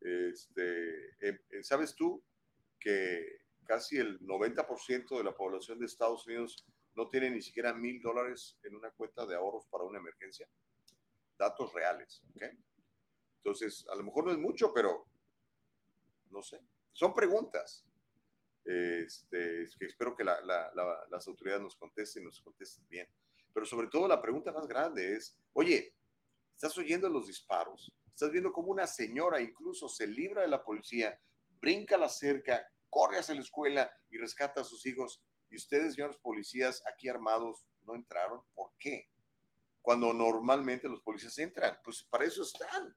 Este, 0.00 1.10
eh, 1.20 1.40
¿Sabes 1.62 1.94
tú 1.94 2.22
que 2.78 3.40
casi 3.64 3.98
el 3.98 4.20
90% 4.20 5.18
de 5.18 5.24
la 5.24 5.34
población 5.34 5.78
de 5.78 5.86
Estados 5.86 6.26
Unidos 6.26 6.64
no 6.94 7.08
tiene 7.08 7.30
ni 7.30 7.42
siquiera 7.42 7.72
mil 7.74 8.00
dólares 8.00 8.58
en 8.62 8.74
una 8.74 8.90
cuenta 8.90 9.26
de 9.26 9.34
ahorros 9.34 9.66
para 9.66 9.84
una 9.84 9.98
emergencia? 9.98 10.48
Datos 11.38 11.72
reales, 11.72 12.22
¿ok? 12.34 12.42
Entonces, 13.38 13.86
a 13.88 13.96
lo 13.96 14.04
mejor 14.04 14.24
no 14.24 14.32
es 14.32 14.38
mucho, 14.38 14.72
pero 14.72 15.06
no 16.30 16.42
sé. 16.42 16.60
Son 16.92 17.14
preguntas. 17.14 17.84
Este, 18.66 19.62
espero 19.62 20.16
que 20.16 20.24
la, 20.24 20.40
la, 20.40 20.72
la, 20.74 21.06
las 21.08 21.28
autoridades 21.28 21.62
nos 21.62 21.76
contesten, 21.76 22.24
nos 22.24 22.40
contesten 22.40 22.84
bien. 22.88 23.08
Pero 23.54 23.64
sobre 23.64 23.86
todo 23.86 24.08
la 24.08 24.20
pregunta 24.20 24.50
más 24.50 24.66
grande 24.66 25.14
es, 25.14 25.38
oye, 25.52 25.94
¿estás 26.52 26.76
oyendo 26.76 27.08
los 27.08 27.28
disparos? 27.28 27.92
Estás 28.08 28.32
viendo 28.32 28.52
cómo 28.52 28.72
una 28.72 28.86
señora 28.86 29.40
incluso 29.40 29.88
se 29.88 30.06
libra 30.06 30.42
de 30.42 30.48
la 30.48 30.64
policía, 30.64 31.18
brinca 31.60 31.96
la 31.96 32.08
cerca, 32.08 32.66
corre 32.90 33.18
hacia 33.18 33.36
la 33.36 33.42
escuela 33.42 33.90
y 34.10 34.18
rescata 34.18 34.62
a 34.62 34.64
sus 34.64 34.84
hijos. 34.84 35.22
Y 35.48 35.56
ustedes, 35.56 35.94
señores 35.94 36.16
policías, 36.16 36.82
aquí 36.92 37.08
armados, 37.08 37.66
no 37.84 37.94
entraron. 37.94 38.42
¿Por 38.52 38.72
qué? 38.78 39.08
Cuando 39.80 40.12
normalmente 40.12 40.88
los 40.88 41.00
policías 41.02 41.38
entran, 41.38 41.78
pues 41.84 42.02
para 42.02 42.24
eso 42.24 42.42
están. 42.42 42.96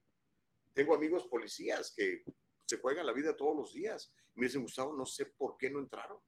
Tengo 0.73 0.95
amigos 0.95 1.27
policías 1.27 1.93
que 1.95 2.23
se 2.69 2.77
juegan 2.77 3.07
la 3.07 3.13
vida 3.13 3.35
todos 3.35 3.55
los 3.55 3.73
días. 3.73 4.13
Me 4.35 4.45
dicen, 4.45 4.61
Gustavo, 4.61 4.93
no 4.93 5.03
sé 5.03 5.25
por 5.25 5.57
qué 5.57 5.71
no 5.71 5.79
entraron. 5.79 6.19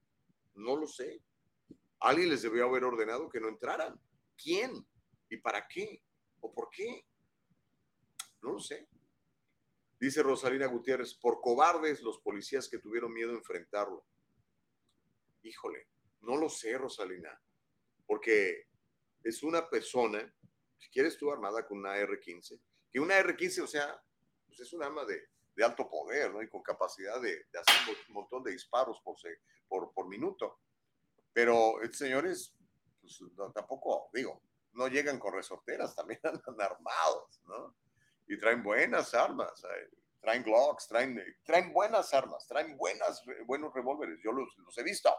No 0.56 0.76
lo 0.76 0.88
sé. 0.88 1.22
Alguien 2.00 2.30
les 2.30 2.42
debió 2.42 2.66
haber 2.66 2.84
ordenado 2.84 3.30
que 3.30 3.40
no 3.40 3.48
entraran. 3.48 4.02
¿Quién? 4.36 4.84
¿Y 5.30 5.38
para 5.38 5.68
qué? 5.68 6.02
¿O 6.40 6.52
por 6.52 6.72
qué? 6.72 7.06
No 8.42 8.54
lo 8.54 8.60
sé. 8.60 8.88
Dice 10.00 10.24
Rosalina 10.24 10.66
Gutiérrez, 10.66 11.14
por 11.14 11.42
cobardes 11.42 12.02
los 12.02 12.20
policías 12.22 12.68
que 12.68 12.80
tuvieron 12.80 13.14
miedo 13.14 13.34
a 13.34 13.36
enfrentarlo. 13.36 14.04
Híjole, 15.44 15.90
no 16.22 16.38
lo 16.38 16.50
sé, 16.50 16.76
Rosalina, 16.76 17.40
porque 18.08 18.66
es 19.24 19.44
una 19.44 19.70
persona, 19.70 20.34
si 20.80 20.90
quieres 20.90 21.20
tú 21.20 21.32
armada 21.32 21.68
con 21.68 21.78
una 21.78 21.98
R-15, 21.98 22.60
que 22.92 23.00
una 23.00 23.20
R-15, 23.20 23.62
o 23.62 23.68
sea, 23.68 24.04
pues 24.48 24.60
es 24.60 24.74
un 24.74 24.82
arma 24.82 25.06
de, 25.06 25.22
de 25.62 25.66
alto 25.68 25.88
poder, 25.88 26.34
¿no? 26.34 26.42
Y 26.42 26.50
con 26.50 26.64
capacidad 26.64 27.22
de, 27.22 27.46
de, 27.52 27.60
hacer 27.60 27.96
un 28.08 28.16
montón 28.16 28.44
de 28.44 28.52
disparos 28.52 29.00
por, 29.04 29.16
por, 29.68 29.94
por 29.94 30.08
minuto. 30.08 30.60
Pero, 31.32 31.76
señores, 31.92 32.56
pues, 33.00 33.22
no, 33.38 33.52
tampoco, 33.52 34.10
digo, 34.12 34.42
no 34.74 34.88
llegan 34.88 35.20
con 35.20 35.34
resorteras, 35.34 35.96
también 35.96 36.20
andan 36.24 36.62
armados, 36.62 37.42
¿no? 37.46 37.76
y 38.28 38.40
traen 38.40 38.64
buenas 38.64 39.14
armas, 39.14 39.52
eh, 39.66 39.90
traen 40.22 40.44
Glocks, 40.44 40.88
traen, 40.88 41.22
traen 41.44 41.74
buenas 41.74 42.14
armas, 42.14 42.48
traen 42.48 42.78
buenas, 42.78 43.22
buenos 43.46 43.74
revólveres, 43.74 44.20
yo 44.24 44.32
los, 44.32 44.56
los, 44.58 44.78
he 44.78 44.84
visto. 44.84 45.14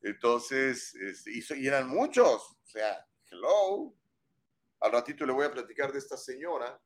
Entonces, 0.00 0.94
este, 0.94 1.32
y, 1.32 1.44
y, 1.62 1.66
eran 1.66 1.88
muchos, 1.88 2.52
o 2.52 2.66
sea, 2.66 3.06
hello. 3.30 3.94
Al 4.80 4.92
ratito 4.92 5.26
le 5.26 5.32
voy 5.32 5.44
a 5.44 5.50
platicar 5.50 5.92
de 5.92 5.98
esta 5.98 6.16
señora 6.16 6.80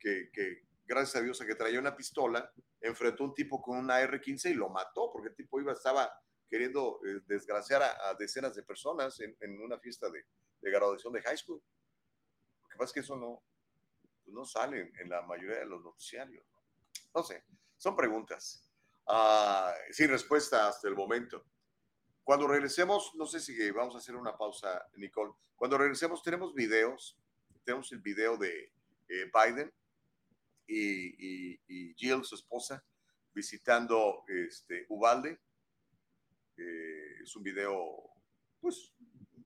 que, 0.00 0.30
que 0.32 0.64
gracias 0.84 1.16
a 1.16 1.24
Dios, 1.24 1.40
a 1.40 1.46
que 1.46 1.54
traía 1.54 1.78
una 1.78 1.96
pistola, 1.96 2.52
enfrentó 2.80 3.24
a 3.24 3.26
un 3.26 3.34
tipo 3.34 3.62
con 3.62 3.78
una 3.78 4.00
R-15 4.00 4.50
y 4.50 4.54
lo 4.54 4.68
mató, 4.68 5.10
porque 5.12 5.28
el 5.28 5.34
tipo 5.34 5.60
iba, 5.60 5.72
estaba 5.72 6.12
queriendo 6.48 7.00
eh, 7.06 7.20
desgraciar 7.26 7.82
a, 7.82 8.14
decenas 8.18 8.54
de 8.54 8.62
personas 8.62 9.18
en, 9.20 9.60
una 9.60 9.78
fiesta 9.78 10.10
de, 10.10 10.24
graduación 10.60 11.12
de 11.12 11.22
high 11.22 11.36
school. 11.36 11.62
Lo 12.62 12.68
que 12.68 12.76
pasa 12.76 12.90
es 12.90 12.92
que 12.92 13.00
eso 13.00 13.16
no, 13.16 13.42
pues 14.24 14.34
no 14.34 14.44
salen 14.44 14.92
en 14.98 15.08
la 15.08 15.22
mayoría 15.22 15.58
de 15.58 15.66
los 15.66 15.82
noticiarios. 15.82 16.44
No, 17.14 17.22
sé, 17.22 17.42
son 17.78 17.96
preguntas 17.96 18.68
uh, 19.06 19.72
sin 19.90 20.08
respuesta 20.08 20.68
hasta 20.68 20.88
el 20.88 20.94
momento. 20.94 21.44
Cuando 22.22 22.46
regresemos, 22.46 23.12
no 23.14 23.26
sé 23.26 23.40
si 23.40 23.70
vamos 23.70 23.94
a 23.94 23.98
hacer 23.98 24.14
una 24.14 24.36
pausa, 24.36 24.86
Nicole. 24.94 25.32
Cuando 25.56 25.78
regresemos 25.78 26.22
tenemos 26.22 26.54
videos, 26.54 27.18
tenemos 27.64 27.90
el 27.92 28.00
video 28.00 28.36
de 28.36 28.72
eh, 29.08 29.30
Biden 29.32 29.72
y, 30.66 31.52
y, 31.52 31.60
y, 31.68 31.94
Jill, 31.94 32.24
su 32.24 32.34
esposa, 32.34 32.84
visitando 33.32 34.24
este, 34.28 34.86
Ubalde. 34.88 35.40
Eh, 36.56 37.22
es 37.22 37.34
un 37.36 37.42
video, 37.42 38.10
pues 38.60 38.92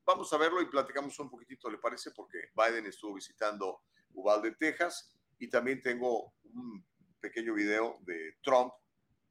vamos 0.05 0.33
a 0.33 0.39
verlo 0.39 0.61
y 0.61 0.67
platicamos 0.67 1.19
un 1.19 1.31
poquitito, 1.31 1.71
¿le 1.71 1.79
parece? 1.79 2.11
Porque 2.11 2.51
Biden 2.55 2.87
estuvo 2.87 3.15
visitando 3.15 3.83
Uvalde, 4.15 4.55
Texas, 4.57 5.13
y 5.39 5.49
también 5.49 5.83
tengo 5.83 6.35
un 6.45 6.85
pequeño 7.21 7.55
video 7.55 7.99
de 8.03 8.37
Trump 8.43 8.73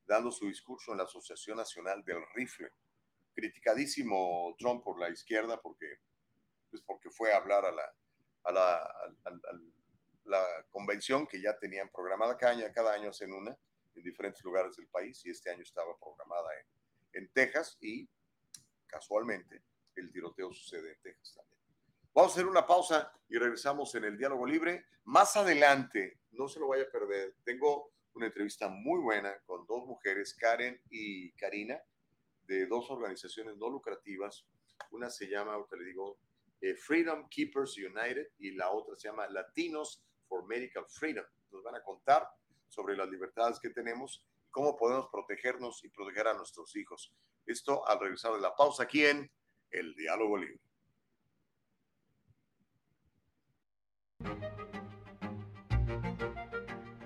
dando 0.05 0.31
su 0.31 0.47
discurso 0.47 0.91
en 0.91 0.99
la 0.99 1.05
Asociación 1.05 1.57
Nacional 1.57 2.03
del 2.03 2.23
Rifle. 2.35 2.69
Criticadísimo 3.33 4.55
Trump 4.57 4.83
por 4.83 4.99
la 4.99 5.09
izquierda 5.09 5.59
porque, 5.61 5.99
pues 6.69 6.81
porque 6.83 7.09
fue 7.09 7.33
a 7.33 7.37
hablar 7.37 7.65
a 7.65 7.71
la, 7.71 7.95
a 8.43 8.51
la, 8.51 8.77
la 10.25 10.43
convención 10.69 11.27
que 11.27 11.41
ya 11.41 11.57
tenían 11.57 11.89
programada 11.89 12.37
cada 12.37 12.53
año, 12.53 12.65
cada 12.73 12.93
año 12.93 13.09
hacen 13.09 13.33
una 13.33 13.57
en 13.95 14.03
diferentes 14.03 14.43
lugares 14.43 14.75
del 14.75 14.87
país 14.87 15.25
y 15.25 15.29
este 15.29 15.49
año 15.49 15.61
estaba 15.61 15.97
programada 15.97 16.49
en, 16.59 17.23
en 17.23 17.31
Texas 17.31 17.77
y 17.81 18.09
casualmente 18.87 19.63
el 19.95 20.11
tiroteo 20.11 20.51
sucede 20.53 20.93
en 20.93 21.01
Texas 21.01 21.35
también. 21.35 21.55
Vamos 22.13 22.31
a 22.31 22.35
hacer 22.35 22.47
una 22.47 22.65
pausa 22.65 23.11
y 23.27 23.37
regresamos 23.37 23.93
en 23.95 24.05
el 24.05 24.17
diálogo 24.17 24.45
libre. 24.45 24.85
Más 25.03 25.35
adelante, 25.35 26.19
no 26.31 26.47
se 26.47 26.59
lo 26.59 26.69
vaya 26.69 26.83
a 26.83 26.89
perder, 26.89 27.35
tengo 27.43 27.91
una 28.13 28.27
entrevista 28.27 28.69
muy 28.69 29.01
buena 29.01 29.37
con 29.45 29.65
dos 29.65 29.85
mujeres, 29.85 30.33
Karen 30.33 30.81
y 30.89 31.33
Karina, 31.33 31.77
de 32.47 32.65
dos 32.67 32.89
organizaciones 32.89 33.57
no 33.57 33.69
lucrativas. 33.69 34.45
Una 34.91 35.09
se 35.09 35.27
llama, 35.27 35.53
ahorita 35.53 35.75
le 35.75 35.85
digo, 35.85 36.17
eh, 36.61 36.75
Freedom 36.75 37.27
Keepers 37.29 37.77
United 37.77 38.29
y 38.39 38.51
la 38.51 38.71
otra 38.71 38.95
se 38.95 39.09
llama 39.09 39.27
Latinos 39.27 40.01
for 40.27 40.45
Medical 40.47 40.85
Freedom. 40.87 41.25
Nos 41.51 41.63
van 41.63 41.75
a 41.75 41.83
contar 41.83 42.27
sobre 42.67 42.95
las 42.95 43.09
libertades 43.09 43.59
que 43.59 43.69
tenemos 43.69 44.25
y 44.45 44.51
cómo 44.51 44.75
podemos 44.75 45.07
protegernos 45.11 45.83
y 45.83 45.89
proteger 45.89 46.27
a 46.27 46.33
nuestros 46.33 46.75
hijos. 46.75 47.13
Esto 47.45 47.87
al 47.87 47.99
regresar 47.99 48.33
de 48.33 48.41
la 48.41 48.55
pausa 48.55 48.83
aquí 48.83 49.05
en 49.05 49.31
El 49.71 49.95
Diálogo 49.95 50.37
Libre. 50.37 50.59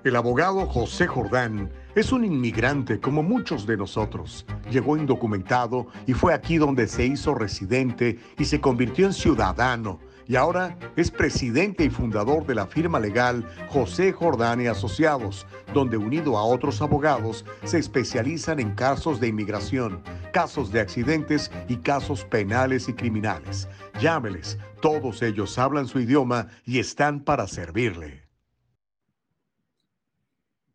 El 0.01 0.15
abogado 0.15 0.65
José 0.65 1.07
Jordán 1.07 1.69
es 1.93 2.13
un 2.13 2.23
inmigrante 2.23 3.01
como 3.01 3.21
muchos 3.21 3.67
de 3.67 3.75
nosotros. 3.75 4.45
Llegó 4.71 4.95
indocumentado 4.95 5.87
y 6.07 6.13
fue 6.13 6.33
aquí 6.33 6.57
donde 6.57 6.87
se 6.87 7.05
hizo 7.05 7.35
residente 7.35 8.17
y 8.37 8.45
se 8.45 8.61
convirtió 8.61 9.05
en 9.07 9.13
ciudadano. 9.13 9.99
Y 10.29 10.35
ahora 10.35 10.77
es 10.95 11.09
presidente 11.09 11.83
y 11.83 11.89
fundador 11.89 12.45
de 12.45 12.53
la 12.53 12.67
firma 12.67 12.99
legal 12.99 13.43
José 13.69 14.13
Jordán 14.13 14.61
y 14.61 14.67
Asociados, 14.67 15.47
donde 15.73 15.97
unido 15.97 16.37
a 16.37 16.45
otros 16.45 16.83
abogados 16.83 17.43
se 17.65 17.79
especializan 17.79 18.59
en 18.59 18.75
casos 18.75 19.19
de 19.19 19.25
inmigración, 19.25 20.03
casos 20.31 20.71
de 20.71 20.81
accidentes 20.81 21.49
y 21.67 21.77
casos 21.77 22.25
penales 22.25 22.87
y 22.87 22.93
criminales. 22.93 23.67
Llámeles, 23.99 24.59
todos 24.83 25.23
ellos 25.23 25.57
hablan 25.57 25.87
su 25.87 25.99
idioma 25.99 26.47
y 26.63 26.77
están 26.77 27.23
para 27.25 27.47
servirle. 27.47 28.29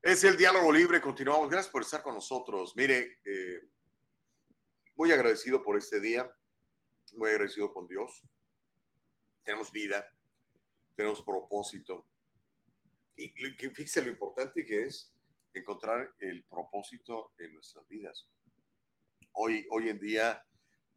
Es 0.02 0.24
el 0.24 0.36
diálogo 0.36 0.72
libre, 0.72 1.00
continuamos. 1.00 1.48
Gracias 1.48 1.70
por 1.70 1.82
estar 1.82 2.02
con 2.02 2.16
nosotros. 2.16 2.74
Mire, 2.74 3.20
eh, 3.24 3.68
muy 4.96 5.12
agradecido 5.12 5.62
por 5.62 5.78
este 5.78 6.00
día, 6.00 6.28
muy 7.12 7.30
agradecido 7.30 7.72
con 7.72 7.86
Dios. 7.86 8.24
Tenemos 9.44 9.70
vida, 9.70 10.10
tenemos 10.96 11.22
propósito. 11.22 12.06
Y 13.16 13.28
fíjese 13.28 14.02
lo 14.02 14.10
importante 14.10 14.64
que 14.64 14.84
es 14.84 15.12
encontrar 15.52 16.14
el 16.18 16.42
propósito 16.44 17.32
en 17.38 17.54
nuestras 17.54 17.86
vidas. 17.88 18.26
Hoy, 19.32 19.66
hoy 19.70 19.88
en 19.88 20.00
día 20.00 20.44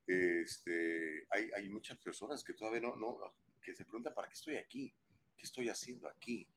este, 0.07 1.27
hay, 1.29 1.51
hay 1.55 1.69
muchas 1.69 1.97
personas 1.99 2.43
que 2.43 2.53
todavía 2.53 2.81
no, 2.81 2.95
no, 2.95 3.19
que 3.61 3.75
se 3.75 3.83
preguntan, 3.83 4.13
¿para 4.13 4.29
qué 4.29 4.33
estoy 4.33 4.55
aquí? 4.55 4.93
¿Qué 5.35 5.43
estoy 5.43 5.69
haciendo 5.69 6.07
aquí? 6.07 6.47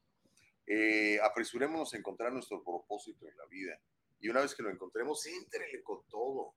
Eh, 0.67 1.19
apresurémonos 1.21 1.93
a 1.93 1.97
encontrar 1.97 2.33
nuestro 2.33 2.63
propósito 2.63 3.27
en 3.29 3.37
la 3.37 3.45
vida. 3.47 3.81
Y 4.21 4.29
una 4.29 4.41
vez 4.41 4.55
que 4.55 4.63
lo 4.63 4.71
encontremos, 4.71 5.27
éntrele 5.27 5.83
con 5.83 6.07
todo. 6.09 6.55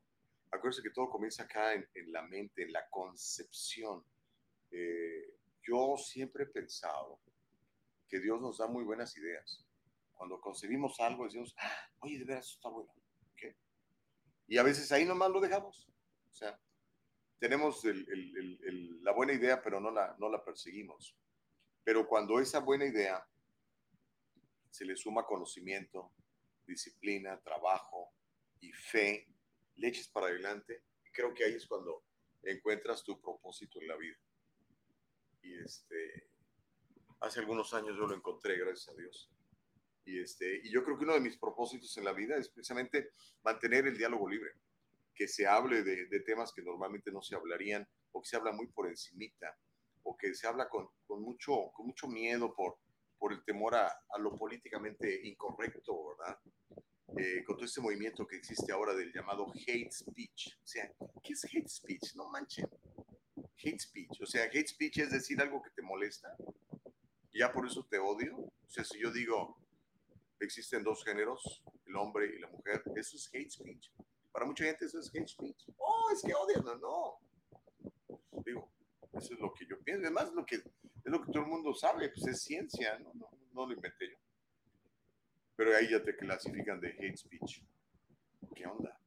Acuérdense 0.51 0.83
que 0.83 0.91
todo 0.91 1.09
comienza 1.09 1.43
acá 1.43 1.73
en, 1.73 2.11
la 2.11 2.21
mente, 2.21 2.61
en 2.61 2.71
la 2.71 2.87
concepción. 2.89 4.03
Eh, 4.73 5.37
yo 5.61 5.95
siempre 5.97 6.43
he 6.43 6.47
pensado 6.47 7.19
que 8.09 8.19
Dios 8.19 8.41
nos 8.41 8.57
da 8.57 8.67
muy 8.67 8.83
buenas 8.83 9.15
ideas. 9.15 9.65
Cuando 10.13 10.41
concebimos 10.41 10.99
algo, 10.99 11.25
decimos, 11.25 11.55
ah, 11.59 11.89
oye, 11.99 12.17
de 12.17 12.25
veras, 12.25 12.47
eso 12.47 12.55
está 12.55 12.69
bueno. 12.69 12.93
Y 14.47 14.57
a 14.57 14.63
veces 14.63 14.91
ahí 14.91 15.05
nomás 15.05 15.31
lo 15.31 15.39
dejamos. 15.39 15.87
O 16.29 16.33
sea, 16.33 16.59
tenemos 17.39 17.81
la 17.85 19.11
buena 19.11 19.33
idea, 19.33 19.61
pero 19.61 19.79
no 19.79 19.91
la, 19.91 20.15
no 20.19 20.29
la 20.29 20.43
perseguimos. 20.43 21.15
Pero 21.83 22.07
cuando 22.07 22.39
esa 22.39 22.59
buena 22.59 22.85
idea 22.85 23.25
se 24.69 24.85
le 24.85 24.95
suma 24.95 25.25
conocimiento, 25.25 26.11
disciplina, 26.65 27.39
trabajo 27.41 28.13
y 28.59 28.71
fe, 28.71 29.27
le 29.75 29.87
eches 29.87 30.07
para 30.07 30.27
adelante. 30.27 30.83
Creo 31.11 31.33
que 31.33 31.45
ahí 31.45 31.53
es 31.53 31.67
cuando 31.67 32.03
encuentras 32.43 33.03
tu 33.03 33.19
propósito 33.21 33.79
en 33.81 33.87
la 33.87 33.95
vida. 33.95 34.17
Y 35.43 35.53
este, 35.59 36.27
hace 37.19 37.39
algunos 37.39 37.73
años 37.73 37.95
yo 37.95 38.07
lo 38.07 38.15
encontré, 38.15 38.57
gracias 38.57 38.89
a 38.89 38.97
Dios. 38.97 39.29
Y, 40.05 40.19
este, 40.19 40.61
y 40.63 40.71
yo 40.71 40.83
creo 40.83 40.97
que 40.97 41.05
uno 41.05 41.13
de 41.13 41.21
mis 41.21 41.37
propósitos 41.37 41.95
en 41.97 42.05
la 42.05 42.13
vida 42.13 42.35
es 42.35 42.49
precisamente 42.49 43.11
mantener 43.43 43.85
el 43.87 43.97
diálogo 43.97 44.27
libre, 44.27 44.53
que 45.13 45.27
se 45.27 45.45
hable 45.45 45.83
de, 45.83 46.07
de 46.07 46.19
temas 46.21 46.51
que 46.51 46.63
normalmente 46.63 47.11
no 47.11 47.21
se 47.21 47.35
hablarían 47.35 47.87
o 48.11 48.21
que 48.21 48.29
se 48.29 48.35
habla 48.35 48.51
muy 48.51 48.67
por 48.67 48.87
encimita 48.87 49.55
o 50.03 50.17
que 50.17 50.33
se 50.33 50.47
habla 50.47 50.69
con, 50.69 50.87
con 51.05 51.21
mucho, 51.21 51.71
con 51.73 51.87
mucho 51.87 52.07
miedo 52.07 52.53
por, 52.53 52.77
por 53.17 53.33
el 53.33 53.43
temor 53.43 53.75
a, 53.75 53.91
lo 54.19 54.35
políticamente 54.35 55.21
incorrecto, 55.27 56.15
¿verdad? 56.17 56.39
Eh, 57.17 57.43
con 57.45 57.55
todo 57.55 57.65
este 57.65 57.81
movimiento 57.81 58.25
que 58.25 58.37
existe 58.37 58.71
ahora 58.71 58.93
del 58.93 59.11
llamado 59.13 59.51
hate 59.67 59.91
speech. 59.91 60.57
O 60.61 60.67
sea, 60.67 60.91
¿qué 61.23 61.33
es 61.33 61.45
hate 61.45 61.69
speech? 61.69 62.15
No 62.15 62.29
manchen. 62.29 62.67
Hate 63.35 63.79
speech. 63.79 64.21
O 64.21 64.25
sea, 64.25 64.45
hate 64.45 64.67
speech 64.67 64.99
es 64.99 65.11
decir 65.11 65.41
algo 65.41 65.61
que 65.61 65.69
te 65.71 65.81
molesta. 65.81 66.35
Ya 67.33 67.51
por 67.51 67.65
eso 67.65 67.85
te 67.89 67.97
odio. 67.97 68.37
O 68.37 68.69
sea, 68.69 68.83
si 68.83 68.99
yo 68.99 69.11
digo, 69.11 69.57
existen 70.39 70.83
dos 70.83 71.03
géneros, 71.03 71.63
el 71.85 71.95
hombre 71.95 72.35
y 72.35 72.39
la 72.39 72.47
mujer, 72.47 72.83
eso 72.95 73.17
es 73.17 73.29
hate 73.33 73.49
speech. 73.49 73.91
Para 74.31 74.45
mucha 74.45 74.65
gente 74.65 74.85
eso 74.85 74.99
es 74.99 75.09
hate 75.13 75.27
speech. 75.27 75.67
Oh, 75.77 76.09
es 76.11 76.21
que 76.21 76.33
odian. 76.33 76.63
No, 76.65 76.75
no. 76.77 77.19
Digo, 78.43 78.71
eso 79.13 79.33
es 79.33 79.39
lo 79.39 79.53
que 79.53 79.65
yo 79.65 79.79
pienso. 79.81 80.03
Además, 80.03 80.33
lo 80.33 80.45
que 80.45 80.55
es 80.55 81.11
lo 81.11 81.21
que 81.21 81.31
todo 81.31 81.43
el 81.43 81.49
mundo 81.49 81.73
sabe, 81.73 82.09
pues 82.09 82.25
es 82.27 82.41
ciencia, 82.41 82.97
no, 82.99 83.13
no, 83.13 83.29
no 83.51 83.65
lo 83.65 83.73
inventé 83.73 84.09
yo. 84.09 84.17
Pero 85.55 85.75
ahí 85.75 85.89
ya 85.89 86.03
te 86.03 86.15
clasifican 86.15 86.79
de 86.79 86.89
hate 86.89 87.17
speech. 87.17 87.61
¿Qué 88.55 88.65
onda? 88.65 88.99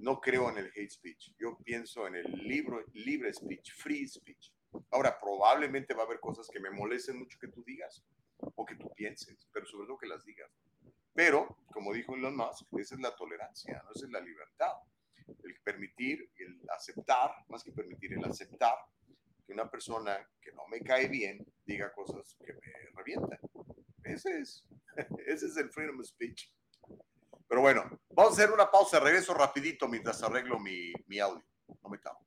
No 0.00 0.20
creo 0.20 0.48
en 0.50 0.58
el 0.58 0.66
hate 0.74 0.90
speech. 0.90 1.34
Yo 1.38 1.58
pienso 1.64 2.06
en 2.06 2.16
el 2.16 2.30
libro, 2.32 2.84
libre 2.94 3.32
speech, 3.32 3.72
free 3.74 4.08
speech. 4.08 4.52
Ahora, 4.90 5.18
probablemente 5.20 5.94
va 5.94 6.02
a 6.02 6.06
haber 6.06 6.20
cosas 6.20 6.48
que 6.52 6.60
me 6.60 6.70
molesten 6.70 7.18
mucho 7.18 7.38
que 7.38 7.48
tú 7.48 7.62
digas 7.64 8.04
o 8.38 8.64
que 8.64 8.76
tú 8.76 8.90
pienses, 8.94 9.46
pero 9.52 9.66
sobre 9.66 9.86
todo 9.86 9.98
que 9.98 10.06
las 10.06 10.24
digas. 10.24 10.50
Pero, 11.12 11.58
como 11.72 11.92
dijo 11.92 12.14
Elon 12.14 12.36
Musk, 12.36 12.66
esa 12.78 12.94
es 12.94 13.00
la 13.00 13.14
tolerancia, 13.14 13.82
¿no? 13.84 13.90
esa 13.94 14.06
es 14.06 14.12
la 14.12 14.20
libertad. 14.20 14.72
El 15.26 15.60
permitir, 15.62 16.30
el 16.38 16.60
aceptar, 16.70 17.32
más 17.48 17.62
que 17.62 17.72
permitir, 17.72 18.14
el 18.14 18.24
aceptar 18.24 18.76
una 19.52 19.70
persona 19.70 20.18
que 20.40 20.52
no 20.52 20.66
me 20.68 20.80
cae 20.80 21.08
bien 21.08 21.44
diga 21.66 21.92
cosas 21.92 22.36
que 22.44 22.52
me 22.54 22.90
revientan. 22.96 23.38
Ese 24.04 24.38
es, 24.38 24.64
ese 25.26 25.46
es 25.46 25.56
el 25.56 25.70
freedom 25.70 26.00
of 26.00 26.06
speech. 26.06 26.52
Pero 27.50 27.62
bueno, 27.62 27.82
vamos 28.10 28.30
a 28.30 28.34
hacer 28.34 28.52
una 28.54 28.70
pausa, 28.70 29.00
regreso 29.00 29.34
rapidito 29.34 29.88
mientras 29.88 30.22
arreglo 30.22 30.60
mi, 30.60 30.92
mi 31.08 31.18
audio. 31.18 31.44
No 31.82 31.90
me 31.90 31.98
cago. 31.98 32.20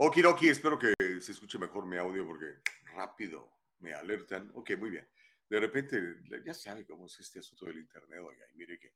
Okiroki, 0.00 0.48
espero 0.48 0.78
que 0.78 0.94
que 1.18 1.24
se 1.24 1.32
escuche 1.32 1.58
mejor 1.58 1.84
mi 1.84 1.96
audio 1.96 2.24
porque 2.24 2.58
rápido 2.94 3.50
me 3.80 3.92
alertan. 3.92 4.50
Ok, 4.54 4.70
muy 4.78 4.90
bien. 4.90 5.08
De 5.48 5.58
repente, 5.58 6.16
ya 6.44 6.54
sabe 6.54 6.86
cómo 6.86 7.06
es 7.06 7.18
este 7.18 7.40
asunto 7.40 7.66
del 7.66 7.78
Internet, 7.78 8.20
oiga, 8.22 8.46
y 8.52 8.56
mire 8.56 8.78
que 8.78 8.92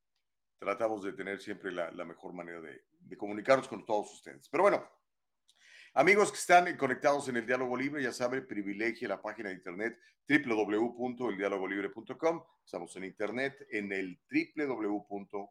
tratamos 0.58 1.02
de 1.02 1.12
tener 1.12 1.40
siempre 1.40 1.72
la, 1.72 1.90
la 1.90 2.04
mejor 2.04 2.32
manera 2.32 2.60
de, 2.60 2.84
de, 3.00 3.16
comunicarnos 3.16 3.66
con 3.66 3.84
todos 3.84 4.12
ustedes. 4.12 4.48
Pero 4.48 4.62
bueno, 4.62 4.88
amigos 5.94 6.30
que 6.30 6.38
están 6.38 6.76
conectados 6.76 7.28
en 7.28 7.36
el 7.36 7.46
Diálogo 7.46 7.76
Libre, 7.76 8.02
ya 8.02 8.12
saben, 8.12 8.46
privilegie 8.46 9.08
la 9.08 9.20
página 9.20 9.50
de 9.50 9.56
internet 9.56 9.98
www.eldialogolibre.com. 10.28 12.44
Estamos 12.64 12.96
en 12.96 13.04
internet 13.04 13.66
en 13.70 13.92
el 13.92 14.18
www 14.30 15.50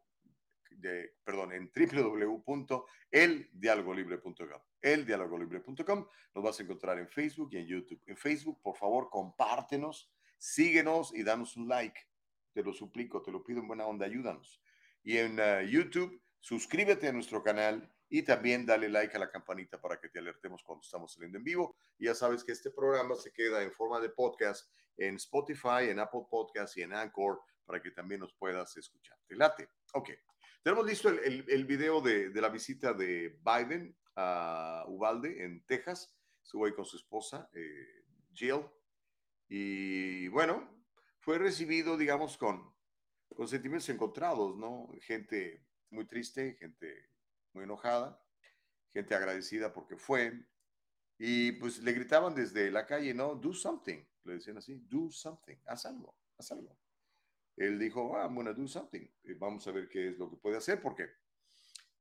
de, 0.82 1.14
perdón, 1.24 1.52
en 1.52 1.72
www.eldialogolibre.com. 1.74 4.60
Eldialogolibre.com. 4.80 6.06
Nos 6.34 6.44
vas 6.44 6.58
a 6.58 6.62
encontrar 6.62 6.98
en 6.98 7.06
Facebook 7.08 7.50
y 7.52 7.58
en 7.58 7.66
YouTube. 7.66 8.00
En 8.06 8.16
Facebook, 8.16 8.62
por 8.62 8.74
favor, 8.76 9.10
compártenos, 9.10 10.10
síguenos 10.38 11.14
y 11.14 11.22
danos 11.22 11.54
un 11.56 11.68
like. 11.68 12.00
Te 12.52 12.62
lo 12.62 12.72
suplico, 12.72 13.20
te 13.22 13.30
lo 13.30 13.44
pido 13.44 13.60
en 13.60 13.68
buena 13.68 13.86
onda, 13.86 14.06
ayúdanos. 14.06 14.62
Y 15.02 15.18
en 15.18 15.38
uh, 15.40 15.60
YouTube, 15.62 16.22
suscríbete 16.40 17.08
a 17.08 17.12
nuestro 17.12 17.42
canal 17.42 17.92
y 18.14 18.22
también 18.22 18.66
dale 18.66 18.90
like 18.90 19.16
a 19.16 19.18
la 19.18 19.30
campanita 19.30 19.80
para 19.80 19.98
que 19.98 20.10
te 20.10 20.18
alertemos 20.18 20.62
cuando 20.62 20.82
estamos 20.82 21.14
saliendo 21.14 21.38
en 21.38 21.44
vivo. 21.44 21.76
Y 21.96 22.04
ya 22.04 22.14
sabes 22.14 22.44
que 22.44 22.52
este 22.52 22.70
programa 22.70 23.16
se 23.16 23.32
queda 23.32 23.62
en 23.62 23.72
forma 23.72 24.00
de 24.00 24.10
podcast 24.10 24.70
en 24.98 25.14
Spotify, 25.16 25.88
en 25.88 25.98
Apple 25.98 26.26
Podcasts 26.30 26.76
y 26.76 26.82
en 26.82 26.92
Anchor 26.92 27.40
para 27.64 27.80
que 27.80 27.90
también 27.90 28.20
nos 28.20 28.34
puedas 28.34 28.76
escuchar. 28.76 29.16
¿Te 29.26 29.34
late? 29.34 29.66
Ok. 29.94 30.10
Tenemos 30.62 30.84
listo 30.84 31.08
el, 31.08 31.20
el, 31.20 31.44
el 31.48 31.64
video 31.64 32.02
de, 32.02 32.28
de, 32.28 32.40
la 32.42 32.50
visita 32.50 32.92
de 32.92 33.40
Biden 33.42 33.96
a 34.16 34.84
Uvalde, 34.88 35.42
en 35.42 35.64
Texas. 35.64 36.14
Estuvo 36.44 36.66
ahí 36.66 36.74
con 36.74 36.84
su 36.84 36.98
esposa, 36.98 37.48
eh, 37.54 38.04
Jill. 38.34 38.66
Y 39.48 40.28
bueno, 40.28 40.84
fue 41.20 41.38
recibido, 41.38 41.96
digamos, 41.96 42.36
con, 42.36 42.74
con 43.34 43.48
sentimientos 43.48 43.88
encontrados, 43.88 44.54
¿no? 44.58 44.90
Gente 45.00 45.64
muy 45.88 46.06
triste, 46.06 46.56
gente 46.60 47.11
muy 47.54 47.64
enojada, 47.64 48.22
gente 48.92 49.14
agradecida 49.14 49.72
porque 49.72 49.96
fue. 49.96 50.46
Y 51.18 51.52
pues 51.52 51.78
le 51.78 51.92
gritaban 51.92 52.34
desde 52.34 52.70
la 52.70 52.86
calle, 52.86 53.14
¿no? 53.14 53.34
Do 53.34 53.52
something. 53.52 54.04
Le 54.24 54.34
decían 54.34 54.58
así, 54.58 54.76
do 54.88 55.10
something. 55.10 55.56
Haz 55.66 55.86
algo, 55.86 56.16
haz 56.38 56.52
algo 56.52 56.76
él 57.56 57.78
dijo, 57.78 58.16
ah, 58.16 58.24
I'm 58.24 58.34
gonna 58.34 58.52
do 58.52 58.66
something. 58.66 59.06
Vamos 59.38 59.66
a 59.66 59.72
ver 59.72 59.88
qué 59.88 60.08
es 60.08 60.18
lo 60.18 60.30
que 60.30 60.36
puede 60.36 60.56
hacer, 60.56 60.80
porque 60.80 61.08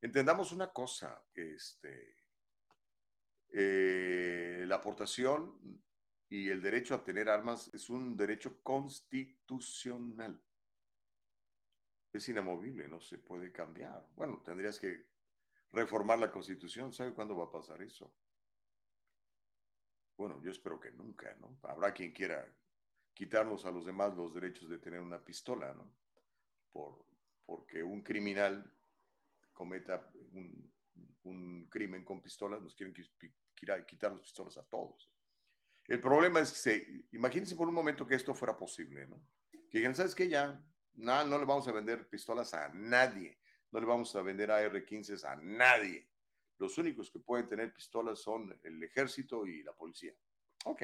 entendamos 0.01 0.51
una 0.51 0.71
cosa, 0.71 1.23
este, 1.33 2.15
eh, 3.49 4.63
la 4.67 4.75
aportación 4.75 5.81
y 6.29 6.49
el 6.49 6.61
derecho 6.61 6.95
a 6.95 7.03
tener 7.03 7.29
armas 7.29 7.69
es 7.73 7.89
un 7.89 8.15
derecho 8.15 8.61
constitucional. 8.63 10.41
Es 12.13 12.27
inamovible, 12.27 12.87
no 12.87 12.99
se 12.99 13.17
puede 13.17 13.51
cambiar. 13.51 14.05
Bueno, 14.15 14.41
tendrías 14.43 14.79
que 14.79 15.10
reformar 15.71 16.19
la 16.19 16.31
constitución. 16.31 16.91
¿Sabe 16.91 17.13
cuándo 17.13 17.35
va 17.35 17.45
a 17.45 17.51
pasar 17.51 17.81
eso? 17.81 18.13
Bueno, 20.17 20.41
yo 20.43 20.51
espero 20.51 20.79
que 20.79 20.91
nunca, 20.91 21.35
¿no? 21.39 21.57
Habrá 21.63 21.93
quien 21.93 22.11
quiera 22.11 22.47
quitarnos 23.13 23.65
a 23.65 23.71
los 23.71 23.85
demás 23.85 24.15
los 24.15 24.33
derechos 24.33 24.69
de 24.69 24.77
tener 24.77 24.99
una 24.99 25.23
pistola, 25.23 25.73
¿no? 25.73 25.91
Por, 26.71 27.05
porque 27.45 27.83
un 27.83 28.01
criminal 28.01 28.71
cometa 29.53 30.09
un, 31.23 31.67
crimen 31.69 32.03
con 32.03 32.21
pistolas, 32.21 32.61
nos 32.61 32.75
quieren 32.75 32.93
quitar 33.53 34.11
las 34.11 34.21
pistolas 34.21 34.57
a 34.57 34.63
todos. 34.63 35.11
El 35.87 35.99
problema 35.99 36.39
es 36.39 36.51
que, 36.51 36.57
se, 36.57 37.05
imagínense 37.11 37.55
por 37.55 37.67
un 37.67 37.73
momento 37.73 38.07
que 38.07 38.15
esto 38.15 38.33
fuera 38.33 38.57
posible, 38.57 39.07
¿no? 39.07 39.21
Que 39.69 39.79
digan, 39.79 39.95
¿sabes 39.95 40.15
qué? 40.15 40.27
Ya, 40.27 40.63
no, 40.93 41.25
no 41.25 41.37
le 41.37 41.45
vamos 41.45 41.67
a 41.67 41.71
vender 41.71 42.07
pistolas 42.09 42.53
a 42.53 42.69
nadie, 42.69 43.40
no 43.71 43.79
le 43.79 43.85
vamos 43.85 44.15
a 44.15 44.21
vender 44.21 44.51
AR-15 44.51 45.23
a 45.25 45.35
nadie. 45.37 46.07
Los 46.57 46.77
únicos 46.77 47.09
que 47.09 47.19
pueden 47.19 47.47
tener 47.47 47.73
pistolas 47.73 48.19
son 48.19 48.59
el 48.63 48.83
ejército 48.83 49.45
y 49.47 49.63
la 49.63 49.73
policía. 49.73 50.13
Ok, 50.65 50.83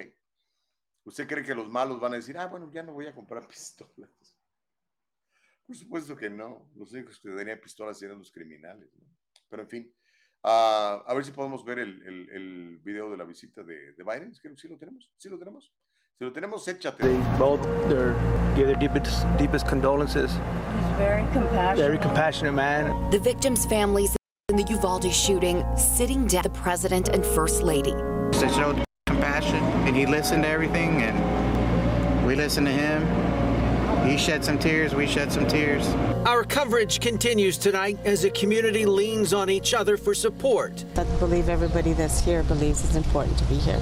¿Usted 1.07 1.25
cree 1.25 1.41
que 1.41 1.55
los 1.55 1.69
malos 1.69 2.01
van 2.01 2.11
a 2.11 2.15
decir, 2.17 2.37
ah, 2.37 2.47
bueno, 2.47 2.69
ya 2.69 2.83
no 2.83 2.91
voy 2.91 3.07
a 3.07 3.15
comprar 3.15 3.47
pistolas? 3.47 4.37
Por 5.65 5.75
supuesto 5.75 6.17
que 6.17 6.29
no. 6.29 6.69
Los 6.75 6.91
únicos 6.91 7.17
que 7.21 7.29
tenían 7.29 7.61
pistolas 7.61 8.01
eran 8.01 8.17
los 8.17 8.29
criminales. 8.29 8.93
¿no? 8.93 9.05
Pero 9.49 9.63
en 9.63 9.69
fin, 9.69 9.95
uh, 10.43 11.07
a 11.07 11.13
ver 11.15 11.23
si 11.23 11.31
podemos 11.31 11.63
ver 11.63 11.79
el, 11.79 12.01
el, 12.05 12.29
el, 12.29 12.77
video 12.79 13.09
de 13.09 13.15
la 13.15 13.23
visita 13.23 13.63
de, 13.63 13.93
de 13.93 14.03
Biden. 14.03 14.35
¿Sí, 14.35 14.49
¿Sí 14.57 14.67
lo 14.67 14.77
tenemos? 14.77 15.09
¿Sí 15.15 15.29
lo 15.29 15.39
tenemos? 15.39 15.73
Si 16.17 16.25
lo 16.25 16.33
tenemos, 16.33 16.67
échate. 16.67 17.03
They 17.03 17.17
both 17.39 17.61
their, 17.87 18.13
give 18.55 18.67
their 18.67 18.77
deepest, 18.77 19.23
deepest 19.37 19.65
condolences. 19.65 20.31
He's 20.97 21.05
very 21.05 21.31
compassionate. 21.31 21.77
Very 21.77 21.97
compassionate 21.99 22.53
man. 22.55 23.11
The 23.11 23.19
victims' 23.19 23.67
families 23.67 24.17
in 24.49 24.55
the 24.55 24.63
Uvalde 24.63 25.13
shooting 25.13 25.63
sitting 25.77 26.25
down 26.25 26.41
the 26.41 26.49
president 26.49 27.09
and 27.09 27.23
first 27.23 27.61
lady. 27.61 27.93
They 28.31 28.51
showed 28.51 28.83
compassion 29.05 29.63
and 29.85 29.95
he 29.95 30.07
listened 30.07 30.41
to 30.41 30.49
everything 30.49 31.03
and 31.03 32.25
we 32.25 32.33
listened 32.33 32.65
to 32.65 32.73
him. 32.73 33.05
He 34.09 34.17
shed 34.17 34.43
some 34.43 34.57
tears, 34.57 34.95
we 34.95 35.05
shed 35.05 35.31
some 35.31 35.45
tears. 35.47 35.87
Our 36.25 36.43
coverage 36.43 36.99
continues 36.99 37.59
tonight 37.59 37.99
as 38.03 38.23
the 38.23 38.31
community 38.31 38.87
leans 38.87 39.35
on 39.35 39.51
each 39.51 39.75
other 39.75 39.97
for 39.97 40.15
support. 40.15 40.83
I 40.95 41.03
believe 41.19 41.47
everybody 41.47 41.93
that's 41.93 42.19
here 42.21 42.41
believes 42.41 42.83
it's 42.83 42.95
important 42.95 43.37
to 43.37 43.43
be 43.45 43.55
here. 43.57 43.79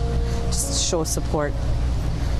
Just 0.47 0.89
show 0.89 1.05
support. 1.05 1.53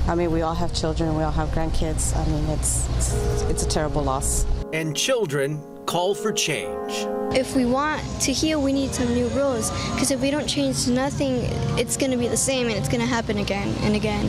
I 0.06 0.14
mean, 0.14 0.30
we 0.30 0.42
all 0.42 0.54
have 0.54 0.74
children, 0.74 1.16
we 1.16 1.22
all 1.22 1.32
have 1.32 1.48
grandkids. 1.48 2.14
I 2.14 2.28
mean, 2.28 2.44
it's, 2.50 2.86
it's, 2.96 3.42
it's 3.42 3.62
a 3.62 3.68
terrible 3.68 4.02
loss. 4.02 4.44
And 4.76 4.94
children 4.94 5.58
call 5.86 6.14
for 6.14 6.32
change. 6.34 6.92
If 7.32 7.56
we 7.56 7.64
want 7.64 8.02
to 8.20 8.30
heal, 8.30 8.60
we 8.60 8.74
need 8.74 8.92
some 8.92 9.08
new 9.14 9.28
rules. 9.28 9.70
Because 9.94 10.10
if 10.10 10.20
we 10.20 10.30
don't 10.30 10.46
change 10.46 10.86
nothing, 10.86 11.48
it's 11.80 11.96
going 11.96 12.10
to 12.10 12.18
be 12.18 12.28
the 12.28 12.36
same 12.36 12.66
and 12.68 12.76
it's 12.76 12.86
going 12.86 13.00
to 13.00 13.06
happen 13.06 13.38
again 13.38 13.74
and 13.84 13.96
again. 13.96 14.28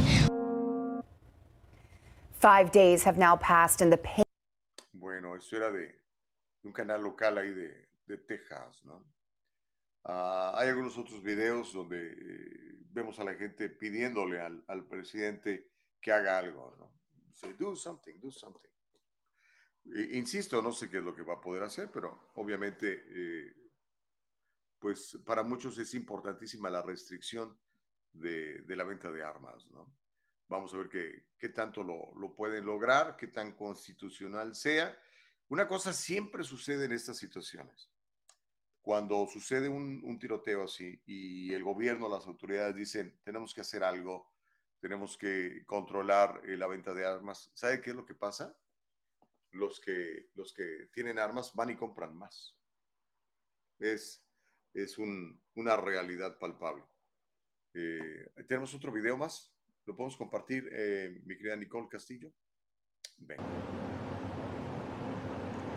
Five 2.40 2.72
days 2.72 3.04
have 3.04 3.18
now 3.18 3.36
passed 3.36 3.82
in 3.82 3.90
the 3.90 3.98
pain. 3.98 4.24
Bueno, 4.94 5.36
eso 5.36 5.58
era 5.58 5.70
de, 5.70 5.92
un 6.64 6.72
canal 6.72 7.02
local 7.02 7.38
ahí 7.40 7.54
de, 7.54 7.70
de 8.08 8.18
Texas, 8.18 8.86
¿no? 8.86 9.04
Uh, 10.06 10.56
hay 10.56 10.70
algunos 10.70 10.98
otros 10.98 11.22
videos 11.22 11.74
donde 11.74 11.98
eh, 11.98 12.78
vemos 12.94 13.20
a 13.20 13.26
la 13.26 13.34
gente 13.34 13.68
pidiéndole 13.68 14.40
al, 14.40 14.64
al 14.70 14.86
presidente 14.86 15.68
que 16.02 16.14
haga 16.14 16.38
algo, 16.38 16.74
¿no? 16.80 16.94
Say, 17.34 17.54
do 17.60 17.76
something, 17.76 18.14
do 18.22 18.32
something. 18.32 18.77
Insisto, 20.12 20.62
no 20.62 20.72
sé 20.72 20.90
qué 20.90 20.98
es 20.98 21.04
lo 21.04 21.16
que 21.16 21.24
va 21.24 21.36
a 21.36 21.42
poder 21.42 21.64
hacer, 21.64 21.90
pero 21.92 22.32
obviamente, 22.36 23.06
eh, 23.08 23.56
pues 24.80 25.18
para 25.26 25.44
muchos 25.44 25.78
es 25.78 25.94
importantísima 25.94 26.70
la 26.70 26.82
restricción 26.82 27.58
de, 28.12 28.62
de 28.62 28.76
la 28.76 28.84
venta 28.84 29.12
de 29.12 29.24
armas, 29.24 29.66
¿no? 29.72 29.96
Vamos 30.50 30.74
a 30.74 30.78
ver 30.78 30.90
qué, 30.90 31.26
qué 31.38 31.50
tanto 31.50 31.84
lo, 31.84 32.14
lo, 32.16 32.34
pueden 32.34 32.66
lograr, 32.66 33.18
qué 33.18 33.28
tan 33.28 33.54
constitucional 33.54 34.56
sea. 34.56 34.98
Una 35.50 35.68
cosa 35.68 35.94
siempre 35.94 36.44
sucede 36.44 36.86
en 36.86 36.94
estas 36.94 37.18
situaciones. 37.18 37.90
Cuando 38.82 39.28
sucede 39.28 39.68
un, 39.68 40.02
un 40.04 40.18
tiroteo 40.20 40.64
así 40.64 41.02
y 41.06 41.54
el 41.54 41.64
gobierno, 41.64 42.08
las 42.08 42.26
autoridades 42.28 42.76
dicen, 42.76 43.20
tenemos 43.24 43.54
que 43.54 43.62
hacer 43.62 43.84
algo, 43.84 44.32
tenemos 44.80 45.18
que 45.18 45.66
controlar 45.66 46.42
eh, 46.46 46.56
la 46.56 46.68
venta 46.68 46.94
de 46.94 47.06
armas, 47.06 47.52
¿sabe 47.54 47.82
qué 47.82 47.90
es 47.90 47.96
lo 47.96 48.06
que 48.06 48.16
pasa? 48.16 48.56
Los 49.58 49.80
que, 49.80 50.30
los 50.36 50.54
que 50.54 50.90
tienen 50.94 51.20
armas 51.20 51.54
van 51.54 51.72
y 51.72 51.76
compran 51.76 52.16
más. 52.16 52.58
Es, 53.80 54.26
es 54.74 54.98
un, 54.98 55.42
una 55.56 55.76
realidad 55.76 56.38
palpable. 56.38 56.84
Eh, 57.74 58.32
Tenemos 58.48 58.74
otro 58.74 58.92
video 58.92 59.18
más. 59.18 59.54
¿Lo 59.86 59.96
podemos 59.96 60.18
compartir, 60.18 60.70
eh, 60.72 61.22
mi 61.26 61.38
querida 61.38 61.56
Nicole 61.56 61.88
Castillo? 61.90 62.32
Ven. 63.18 63.40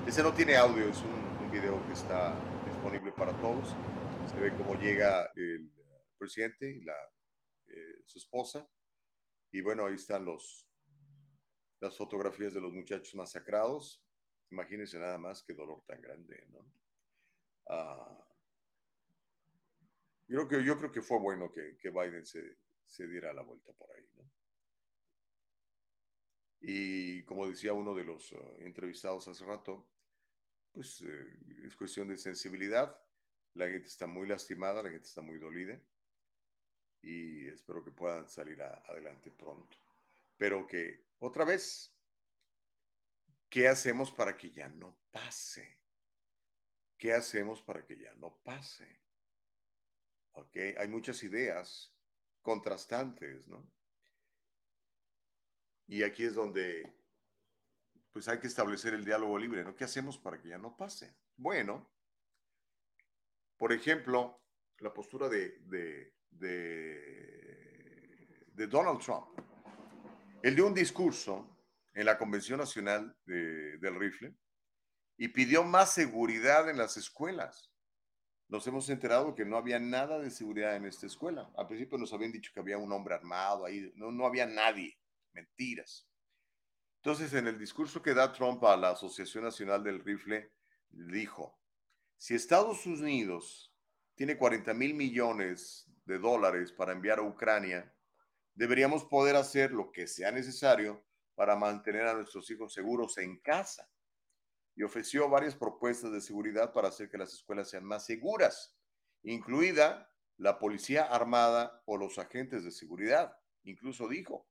Ese 0.07 0.23
no 0.23 0.33
tiene 0.35 0.57
audio, 0.57 0.89
es 0.89 1.01
un, 1.03 1.13
un, 1.13 1.51
video 1.51 1.85
que 1.87 1.93
está 1.93 2.35
disponible 2.67 3.13
para 3.13 3.33
todos. 3.41 3.77
Se 4.31 4.41
ve 4.41 4.53
cómo 4.57 4.75
llega 4.75 5.31
el 5.37 5.71
presidente 6.19 6.71
y 6.71 6.81
la, 6.83 6.97
eh, 7.69 8.03
su 8.05 8.19
esposa. 8.19 8.69
Y 9.53 9.61
bueno, 9.61 9.87
ahí 9.87 9.95
están 9.95 10.25
los, 10.25 10.70
las 11.81 11.97
fotografías 11.97 12.53
de 12.55 12.61
los 12.61 12.73
muchachos 12.73 13.15
masacrados. 13.15 14.05
Imagínense 14.51 14.99
nada 14.99 15.19
más 15.19 15.43
qué 15.43 15.55
dolor 15.55 15.83
tan 15.87 16.01
grande, 16.01 16.47
¿no? 16.51 16.65
Yo, 20.29 20.47
creo 20.47 20.49
que, 20.49 20.65
yo 20.65 20.79
creo 20.79 20.93
que 20.93 21.03
fue 21.03 21.19
bueno 21.19 21.51
que, 21.51 21.77
que 21.79 21.91
Biden 21.91 22.25
se, 22.25 22.59
se, 22.87 23.07
diera 23.07 23.33
la 23.33 23.43
vuelta 23.43 23.73
por 23.73 23.91
ahí, 23.93 24.09
¿no? 24.15 24.31
Y 26.61 27.25
como 27.25 27.49
decía 27.49 27.73
uno 27.73 27.95
de 27.95 28.05
los 28.05 28.33
uh, 28.33 28.57
entrevistados 28.59 29.27
hace 29.29 29.45
rato, 29.45 29.89
pues 30.73 31.01
eh, 31.03 31.39
es 31.65 31.75
cuestión 31.75 32.09
de 32.09 32.19
sensibilidad. 32.19 33.01
La 33.55 33.69
gente 33.69 33.89
está 33.89 34.07
muy 34.07 34.29
lastimada, 34.29 34.83
la 34.83 34.91
gente 34.91 35.07
está 35.07 35.23
muy 35.23 35.39
dolida. 35.39 35.81
y 37.03 37.49
espero 37.49 37.83
que 37.83 37.93
puedan 37.93 38.29
salir 38.29 38.61
a, 38.63 38.83
adelante 38.87 39.31
pronto. 39.31 39.79
Pero 40.37 40.67
que 40.67 41.10
otra 41.21 41.45
vez, 41.45 41.95
¿qué 43.49 43.69
hacemos 43.69 44.11
para 44.11 44.37
que 44.37 44.51
ya 44.51 44.69
no 44.69 44.99
pase? 45.11 45.79
¿Qué 46.99 47.13
hacemos 47.13 47.63
para 47.63 47.87
que 47.87 47.99
ya 47.99 48.13
no 48.15 48.37
pase? 48.43 49.01
¿Ok? 50.33 50.57
Hay 50.77 50.89
muchas 50.89 51.23
ideas 51.23 51.95
contrastantes, 52.43 53.49
¿no? 53.49 53.71
Y 55.87 56.03
aquí 56.03 56.25
es 56.25 56.35
donde 56.35 57.01
pues 58.13 58.29
hay 58.29 58.39
que 58.41 58.49
establecer 58.49 58.95
el 58.95 59.05
diálogo 59.05 59.39
libre, 59.39 59.65
¿no? 59.65 59.75
¿Qué 59.75 59.85
hacemos 59.85 60.19
para 60.19 60.41
que 60.41 60.49
ya 60.49 60.59
no 60.59 60.77
pase? 60.77 61.17
Bueno, 61.37 61.91
por 63.57 63.73
ejemplo, 63.73 64.43
la 64.79 64.93
postura 64.93 65.29
de, 65.29 65.59
de, 65.61 66.13
de, 66.31 67.47
Donald 68.67 69.01
Trump. 69.01 69.39
Él 70.43 70.55
dio 70.55 70.67
un 70.67 70.75
discurso 70.75 71.57
en 71.93 72.07
la 72.07 72.17
Convención 72.17 72.59
Nacional 72.59 73.15
del 73.27 73.99
Rifle 73.99 74.35
y 75.19 75.29
pidió 75.29 75.65
más 75.65 75.93
seguridad 75.93 76.71
en 76.71 76.79
las 76.79 76.97
escuelas. 76.97 77.71
Nos 78.49 78.67
hemos 78.67 78.89
enterado 78.89 79.35
que 79.35 79.45
no 79.45 79.57
había 79.57 79.79
nada 79.79 80.19
de 80.19 80.31
seguridad 80.31 80.75
en 80.77 80.87
esta 80.87 81.07
escuela. 81.07 81.51
Al 81.57 81.69
principio 81.69 81.99
nos 81.99 82.13
habían 82.13 82.33
dicho 82.33 82.51
que 82.55 82.61
había 82.61 82.79
un 82.79 82.91
hombre 82.91 83.15
armado 83.15 83.67
ahí. 83.67 83.93
No, 83.97 84.11
no 84.11 84.27
había 84.27 84.47
nadie. 84.47 84.99
Mentiras. 85.33 86.09
Entonces, 87.03 87.33
en 87.35 87.47
el 87.47 87.59
discurso 87.59 88.03
que 88.03 88.15
da 88.15 88.33
Trump 88.33 88.65
a 88.65 88.77
la 88.77 88.91
Asociación 88.91 89.45
Nacional 89.45 89.85
del 89.85 90.03
Rifle, 90.03 90.53
dijo, 90.89 91.61
si 92.17 92.35
Estados 92.35 92.85
Unidos 92.87 93.73
tiene 94.15 94.37
40 94.37 94.75
mil 94.75 94.95
millones 94.95 95.87
de 96.05 96.19
dólares 96.19 96.73
para 96.73 96.93
enviar 96.93 97.19
a 97.21 97.23
Ucrania, 97.23 97.95
deberíamos 98.55 99.05
poder 99.05 99.37
hacer 99.37 99.73
lo 99.73 99.91
que 99.93 100.07
sea 100.07 100.31
necesario 100.33 101.05
para 101.35 101.57
mantener 101.57 102.07
a 102.07 102.15
nuestros 102.15 102.51
hijos 102.51 102.73
seguros 102.73 103.17
en 103.19 103.39
casa. 103.41 103.89
Y 104.77 104.83
ofreció 104.83 105.29
varias 105.29 105.55
propuestas 105.55 106.13
de 106.13 106.21
seguridad 106.21 106.73
para 106.73 106.89
hacer 106.89 107.09
que 107.09 107.19
las 107.19 107.33
escuelas 107.33 107.71
sean 107.71 107.85
más 107.85 108.07
seguras, 108.07 108.77
incluida 109.23 110.11
la 110.37 110.59
policía 110.59 111.05
armada 111.05 111.83
o 111.87 111.97
los 111.97 112.19
agentes 112.19 112.65
de 112.65 112.71
seguridad. 112.71 113.37
Incluso 113.65 114.09
dijo, 114.09 114.49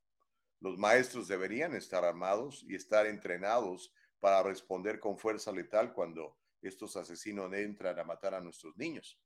los 0.60 0.78
maestros 0.78 1.28
deberían 1.28 1.74
estar 1.74 2.04
armados 2.04 2.64
y 2.68 2.76
estar 2.76 3.08
entrenados 3.08 3.94
para 4.20 4.44
responder 4.44 5.00
con 5.00 5.18
fuerza 5.18 5.52
letal 5.52 5.94
cuando 5.94 6.38
estos 6.62 6.98
asesinos 6.98 7.52
entran 7.54 7.98
a 7.98 8.04
matar 8.04 8.34
a 8.34 8.42
nuestros 8.42 8.76
niños. 8.78 9.20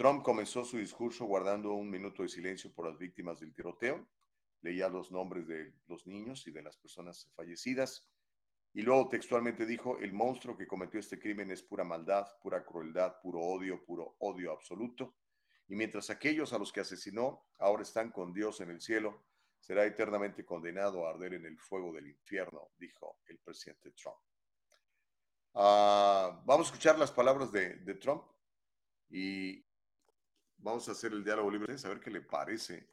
Trump 0.00 0.22
comenzó 0.22 0.64
su 0.64 0.78
discurso 0.78 1.26
guardando 1.26 1.74
un 1.74 1.90
minuto 1.90 2.22
de 2.22 2.30
silencio 2.30 2.72
por 2.72 2.86
las 2.88 2.96
víctimas 2.96 3.38
del 3.38 3.52
tiroteo. 3.52 4.08
Leía 4.62 4.88
los 4.88 5.12
nombres 5.12 5.46
de 5.46 5.74
los 5.88 6.06
niños 6.06 6.46
y 6.46 6.52
de 6.52 6.62
las 6.62 6.78
personas 6.78 7.30
fallecidas. 7.36 8.08
Y 8.72 8.80
luego 8.80 9.10
textualmente 9.10 9.66
dijo, 9.66 9.98
el 9.98 10.14
monstruo 10.14 10.56
que 10.56 10.66
cometió 10.66 10.98
este 10.98 11.18
crimen 11.18 11.50
es 11.50 11.62
pura 11.62 11.84
maldad, 11.84 12.26
pura 12.42 12.64
crueldad, 12.64 13.20
puro 13.20 13.40
odio, 13.40 13.84
puro 13.84 14.16
odio 14.20 14.52
absoluto. 14.52 15.16
Y 15.68 15.74
mientras 15.74 16.08
aquellos 16.08 16.54
a 16.54 16.58
los 16.58 16.72
que 16.72 16.80
asesinó 16.80 17.50
ahora 17.58 17.82
están 17.82 18.10
con 18.10 18.32
Dios 18.32 18.62
en 18.62 18.70
el 18.70 18.80
cielo, 18.80 19.26
será 19.58 19.84
eternamente 19.84 20.46
condenado 20.46 21.06
a 21.06 21.10
arder 21.10 21.34
en 21.34 21.44
el 21.44 21.58
fuego 21.58 21.92
del 21.92 22.06
infierno, 22.06 22.70
dijo 22.78 23.18
el 23.26 23.38
presidente 23.40 23.90
Trump. 23.90 24.16
Ah, 25.52 26.40
vamos 26.46 26.68
a 26.68 26.70
escuchar 26.70 26.98
las 26.98 27.12
palabras 27.12 27.52
de, 27.52 27.76
Trump 27.96 28.24
y 29.10 29.62
vamos 30.62 30.88
a 30.88 30.92
hacer 30.92 31.12
el 31.12 31.24
diálogo 31.24 31.50
libre, 31.50 31.74
a 31.82 31.88
ver 31.88 32.00
qué 32.00 32.10
le 32.10 32.20
parece 32.20 32.88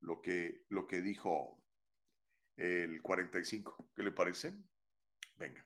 lo 0.00 0.20
que, 0.20 0.64
lo 0.70 0.86
que 0.86 1.00
dijo 1.00 1.58
el 2.56 3.00
45. 3.02 3.88
¿Qué 3.94 4.02
le 4.02 4.12
parece? 4.12 4.52
Venga. 5.36 5.64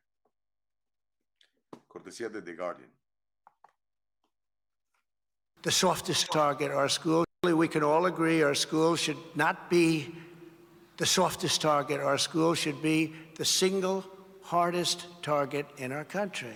Cortesía 1.88 2.28
de 2.28 2.42
The 2.42 2.55
Guardian. 2.55 2.90
The 5.62 5.70
softest 5.70 6.30
target, 6.30 6.70
our 6.70 6.90
school. 6.90 7.24
We 7.42 7.68
can 7.68 7.82
all 7.82 8.07
agree 8.07 8.42
our 8.42 8.55
school 8.55 8.96
should 8.96 9.18
not 9.34 9.70
be 9.70 10.14
the 10.96 11.07
softest 11.07 11.62
target. 11.62 12.00
Our 12.00 12.18
school 12.18 12.55
should 12.55 12.80
be 12.82 13.12
the 13.36 13.44
single 13.44 14.05
hardest 14.42 15.07
target 15.22 15.66
in 15.78 15.92
our 15.92 16.05
country. 16.05 16.55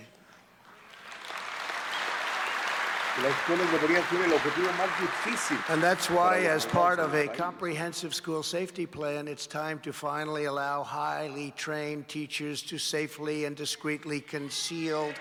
And 5.69 5.81
that's 5.83 6.09
why, 6.09 6.39
as 6.41 6.65
part 6.65 6.99
of 6.99 7.13
a 7.15 7.27
comprehensive 7.27 8.13
school 8.13 8.43
safety 8.43 8.85
plan, 8.85 9.27
it's 9.27 9.45
time 9.47 9.79
to 9.79 9.91
finally 9.91 10.45
allow 10.45 10.83
highly 10.83 11.53
trained 11.57 12.07
teachers 12.07 12.61
to 12.63 12.77
safely 12.77 13.45
and 13.45 13.55
discreetly 13.55 14.21
concealed 14.21 15.15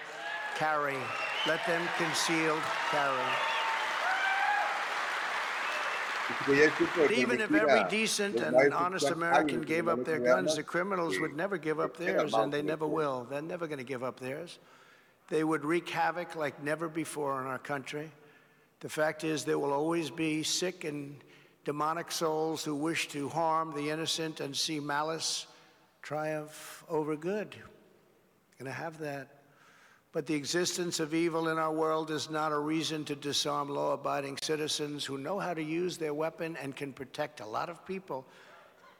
carry. 0.54 0.96
Let 1.46 1.66
them 1.66 1.82
concealed 1.96 2.62
carry. 2.90 3.24
But 6.46 7.10
Even 7.12 7.40
if 7.40 7.52
every 7.52 7.84
decent 7.88 8.36
and 8.36 8.74
honest 8.74 9.10
American 9.10 9.62
gave 9.62 9.88
up 9.88 10.04
their 10.04 10.20
guns, 10.20 10.56
the 10.56 10.62
criminals 10.62 11.18
would 11.20 11.34
never 11.34 11.56
give 11.56 11.80
up 11.80 11.96
theirs, 11.96 12.34
and 12.34 12.52
they 12.52 12.62
never 12.62 12.86
will. 12.86 13.26
They're 13.30 13.40
never 13.42 13.66
going 13.66 13.78
to 13.78 13.84
give 13.84 14.02
up 14.04 14.20
theirs. 14.20 14.58
They 15.28 15.44
would 15.44 15.64
wreak 15.64 15.88
havoc 15.88 16.36
like 16.36 16.62
never 16.62 16.88
before 16.88 17.40
in 17.40 17.46
our 17.46 17.58
country. 17.58 18.10
The 18.80 18.88
fact 18.88 19.24
is, 19.24 19.44
there 19.44 19.58
will 19.58 19.72
always 19.72 20.10
be 20.10 20.42
sick 20.42 20.84
and 20.84 21.22
demonic 21.64 22.10
souls 22.10 22.64
who 22.64 22.74
wish 22.74 23.08
to 23.08 23.28
harm 23.28 23.74
the 23.74 23.90
innocent 23.90 24.40
and 24.40 24.56
see 24.56 24.80
malice 24.80 25.46
triumph 26.00 26.84
over 26.88 27.14
good. 27.16 27.54
Going 28.58 28.70
to 28.70 28.72
have 28.72 28.98
that. 29.00 29.28
But 30.12 30.26
the 30.26 30.34
existence 30.34 31.00
of 31.00 31.12
evil 31.12 31.48
in 31.48 31.58
our 31.58 31.72
world 31.72 32.10
is 32.10 32.30
not 32.30 32.52
a 32.52 32.58
reason 32.58 33.04
to 33.04 33.14
disarm 33.14 33.68
law 33.68 33.92
abiding 33.92 34.38
citizens 34.42 35.04
who 35.04 35.18
know 35.18 35.38
how 35.38 35.52
to 35.52 35.62
use 35.62 35.98
their 35.98 36.14
weapon 36.14 36.56
and 36.62 36.74
can 36.74 36.94
protect 36.94 37.40
a 37.40 37.46
lot 37.46 37.68
of 37.68 37.84
people. 37.84 38.26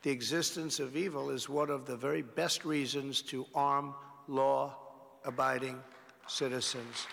The 0.02 0.10
existence 0.10 0.78
of 0.78 0.96
evil 0.96 1.30
is 1.30 1.48
one 1.48 1.70
of 1.70 1.86
the 1.86 1.96
very 1.96 2.22
best 2.22 2.66
reasons 2.66 3.22
to 3.22 3.46
arm 3.54 3.94
law 4.26 4.76
abiding 5.24 5.80
citizens. 6.28 7.08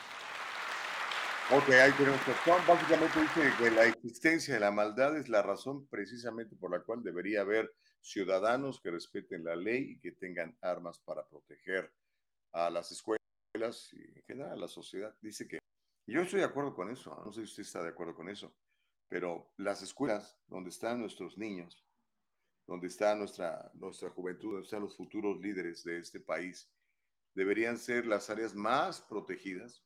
Ok, 1.51 1.69
ahí 1.69 1.91
tenemos 1.91 2.19
Juan 2.43 2.65
básicamente 2.67 3.21
dice 3.21 3.53
que 3.59 3.69
la 3.69 3.85
existencia 3.85 4.55
de 4.55 4.59
la 4.59 4.71
maldad 4.71 5.15
es 5.15 5.29
la 5.29 5.43
razón 5.43 5.85
precisamente 5.87 6.55
por 6.55 6.71
la 6.71 6.79
cual 6.81 7.03
debería 7.03 7.41
haber 7.41 7.71
ciudadanos 8.01 8.81
que 8.81 8.89
respeten 8.89 9.43
la 9.43 9.55
ley 9.55 9.91
y 9.91 9.99
que 9.99 10.11
tengan 10.11 10.57
armas 10.61 10.99
para 10.99 11.27
proteger 11.27 11.93
a 12.51 12.69
las 12.69 12.91
escuelas 12.91 13.19
y 13.93 14.17
en 14.17 14.23
general 14.23 14.59
la 14.59 14.67
sociedad. 14.67 15.15
Dice 15.21 15.47
que, 15.47 15.59
yo 16.07 16.21
estoy 16.21 16.39
de 16.39 16.45
acuerdo 16.45 16.73
con 16.73 16.89
eso, 16.89 17.15
no 17.23 17.31
sé 17.31 17.41
si 17.41 17.51
usted 17.51 17.63
está 17.63 17.83
de 17.83 17.89
acuerdo 17.89 18.15
con 18.15 18.27
eso, 18.27 18.55
pero 19.07 19.51
las 19.57 19.81
escuelas 19.81 20.39
donde 20.47 20.71
están 20.71 20.99
nuestros 20.99 21.37
niños, 21.37 21.85
donde 22.65 22.87
está 22.87 23.13
nuestra, 23.15 23.71
nuestra 23.75 24.09
juventud, 24.09 24.53
donde 24.53 24.65
están 24.65 24.81
los 24.81 24.97
futuros 24.97 25.39
líderes 25.39 25.83
de 25.83 25.99
este 25.99 26.19
país, 26.19 26.71
deberían 27.35 27.77
ser 27.77 28.07
las 28.07 28.29
áreas 28.29 28.55
más 28.55 29.01
protegidas 29.01 29.85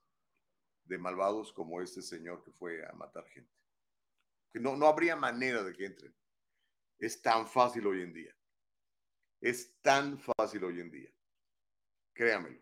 de 0.84 0.98
malvados 0.98 1.52
como 1.52 1.82
este 1.82 2.02
señor 2.02 2.44
que 2.44 2.52
fue 2.52 2.86
a 2.88 2.94
matar 2.94 3.28
gente. 3.28 3.54
Que 4.54 4.60
no, 4.60 4.78
no 4.78 4.88
habría 4.88 5.16
manera 5.16 5.64
de 5.64 5.74
que 5.74 5.86
entren. 5.86 6.16
Es 6.98 7.22
tan 7.22 7.48
fácil 7.48 7.86
hoy 7.88 8.02
en 8.02 8.14
día. 8.14 8.36
Es 9.42 9.80
tan 9.82 10.20
fácil 10.20 10.64
hoy 10.64 10.80
en 10.80 10.92
día. 10.92 11.12
Créamelo. 12.14 12.62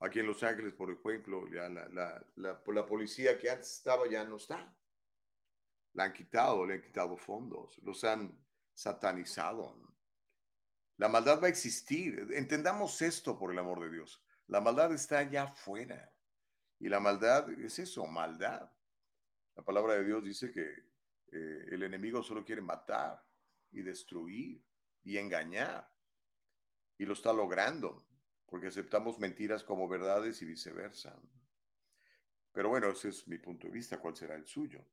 Aquí 0.00 0.18
en 0.18 0.26
Los 0.26 0.42
Ángeles, 0.42 0.74
por 0.74 0.90
ejemplo, 0.90 1.48
ya 1.48 1.68
la, 1.68 1.88
la, 1.88 2.26
la, 2.36 2.86
policía 2.86 3.38
que 3.38 3.48
antes 3.48 3.76
estaba 3.76 4.08
ya 4.08 4.24
no 4.24 4.36
está. 4.36 4.76
La 5.92 6.04
han 6.04 6.12
quitado, 6.12 6.66
le 6.66 6.74
han 6.74 6.82
quitado 6.82 7.16
fondos, 7.16 7.78
los 7.82 8.02
han 8.02 8.36
satanizado. 8.74 9.91
La 11.02 11.08
maldad 11.08 11.42
va 11.42 11.48
a 11.48 11.50
existir. 11.50 12.28
Entendamos 12.30 13.02
esto 13.02 13.36
por 13.36 13.50
el 13.50 13.58
amor 13.58 13.80
de 13.80 13.90
Dios. 13.90 14.22
La 14.46 14.60
maldad 14.60 14.92
está 14.92 15.18
allá 15.18 15.42
afuera. 15.42 16.14
Y 16.78 16.88
la 16.88 17.00
maldad 17.00 17.50
es 17.58 17.80
eso, 17.80 18.06
maldad. 18.06 18.70
La 19.56 19.64
palabra 19.64 19.94
de 19.94 20.04
Dios 20.04 20.22
dice 20.22 20.52
que 20.52 20.62
eh, 20.62 21.66
el 21.72 21.82
enemigo 21.82 22.22
solo 22.22 22.44
quiere 22.44 22.62
matar 22.62 23.20
y 23.72 23.82
destruir 23.82 24.64
y 25.02 25.18
engañar. 25.18 25.92
Y 26.96 27.04
lo 27.04 27.14
está 27.14 27.32
logrando 27.32 28.06
porque 28.46 28.68
aceptamos 28.68 29.18
mentiras 29.18 29.64
como 29.64 29.88
verdades 29.88 30.40
y 30.40 30.44
viceversa. 30.44 31.20
Pero 32.52 32.68
bueno, 32.68 32.90
ese 32.90 33.08
es 33.08 33.26
mi 33.26 33.38
punto 33.38 33.66
de 33.66 33.72
vista, 33.72 33.98
¿cuál 33.98 34.14
será 34.14 34.36
el 34.36 34.46
suyo? 34.46 34.86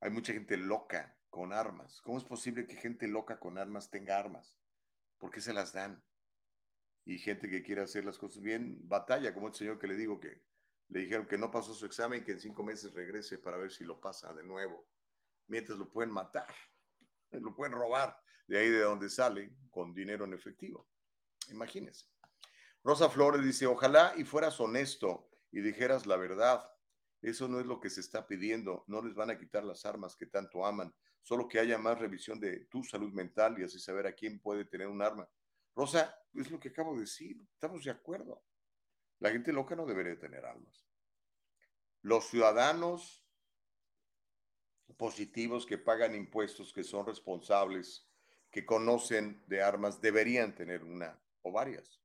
Hay 0.00 0.10
mucha 0.10 0.34
gente 0.34 0.58
loca 0.58 1.16
con 1.30 1.54
armas. 1.54 2.02
¿Cómo 2.02 2.18
es 2.18 2.24
posible 2.24 2.66
que 2.66 2.76
gente 2.76 3.08
loca 3.08 3.40
con 3.40 3.56
armas 3.56 3.88
tenga 3.88 4.18
armas? 4.18 4.59
¿Por 5.20 5.30
qué 5.30 5.40
se 5.40 5.52
las 5.52 5.72
dan? 5.72 6.02
Y 7.04 7.18
gente 7.18 7.48
que 7.48 7.62
quiere 7.62 7.82
hacer 7.82 8.04
las 8.04 8.18
cosas 8.18 8.42
bien, 8.42 8.80
batalla, 8.88 9.32
como 9.32 9.48
el 9.48 9.54
señor 9.54 9.78
que 9.78 9.86
le 9.86 9.94
digo 9.94 10.18
que 10.18 10.42
le 10.88 11.00
dijeron 11.00 11.26
que 11.26 11.38
no 11.38 11.50
pasó 11.50 11.72
su 11.72 11.86
examen, 11.86 12.24
que 12.24 12.32
en 12.32 12.40
cinco 12.40 12.64
meses 12.64 12.92
regrese 12.92 13.38
para 13.38 13.58
ver 13.58 13.70
si 13.70 13.84
lo 13.84 14.00
pasa 14.00 14.32
de 14.34 14.42
nuevo. 14.42 14.88
mientras 15.46 15.78
lo 15.78 15.90
pueden 15.90 16.12
matar, 16.12 16.52
lo 17.30 17.54
pueden 17.54 17.74
robar 17.74 18.20
de 18.46 18.58
ahí 18.58 18.68
de 18.68 18.80
donde 18.80 19.08
sale 19.08 19.54
con 19.70 19.94
dinero 19.94 20.24
en 20.24 20.32
efectivo. 20.32 20.88
Imagínense. 21.50 22.06
Rosa 22.82 23.10
Flores 23.10 23.44
dice, 23.44 23.66
ojalá 23.66 24.14
y 24.16 24.24
fueras 24.24 24.58
honesto 24.58 25.28
y 25.52 25.60
dijeras 25.60 26.06
la 26.06 26.16
verdad. 26.16 26.64
Eso 27.22 27.48
no 27.48 27.60
es 27.60 27.66
lo 27.66 27.80
que 27.80 27.90
se 27.90 28.00
está 28.00 28.26
pidiendo. 28.26 28.84
No 28.86 29.02
les 29.02 29.14
van 29.14 29.30
a 29.30 29.38
quitar 29.38 29.64
las 29.64 29.84
armas 29.84 30.16
que 30.16 30.26
tanto 30.26 30.64
aman. 30.64 30.94
Solo 31.22 31.48
que 31.48 31.58
haya 31.58 31.78
más 31.78 31.98
revisión 31.98 32.40
de 32.40 32.66
tu 32.66 32.82
salud 32.82 33.12
mental 33.12 33.58
y 33.58 33.64
así 33.64 33.78
saber 33.78 34.06
a 34.06 34.14
quién 34.14 34.40
puede 34.40 34.64
tener 34.64 34.88
un 34.88 35.02
arma. 35.02 35.28
Rosa, 35.74 36.18
es 36.34 36.50
lo 36.50 36.58
que 36.58 36.70
acabo 36.70 36.94
de 36.94 37.00
decir. 37.00 37.40
Estamos 37.52 37.84
de 37.84 37.90
acuerdo. 37.90 38.42
La 39.18 39.30
gente 39.30 39.52
loca 39.52 39.76
no 39.76 39.84
debería 39.84 40.18
tener 40.18 40.44
armas. 40.44 40.86
Los 42.02 42.26
ciudadanos 42.28 43.26
positivos 44.96 45.66
que 45.66 45.78
pagan 45.78 46.14
impuestos, 46.14 46.72
que 46.72 46.84
son 46.84 47.06
responsables, 47.06 48.08
que 48.50 48.64
conocen 48.64 49.44
de 49.46 49.62
armas, 49.62 50.00
deberían 50.00 50.54
tener 50.54 50.82
una 50.84 51.22
o 51.42 51.52
varias. 51.52 52.00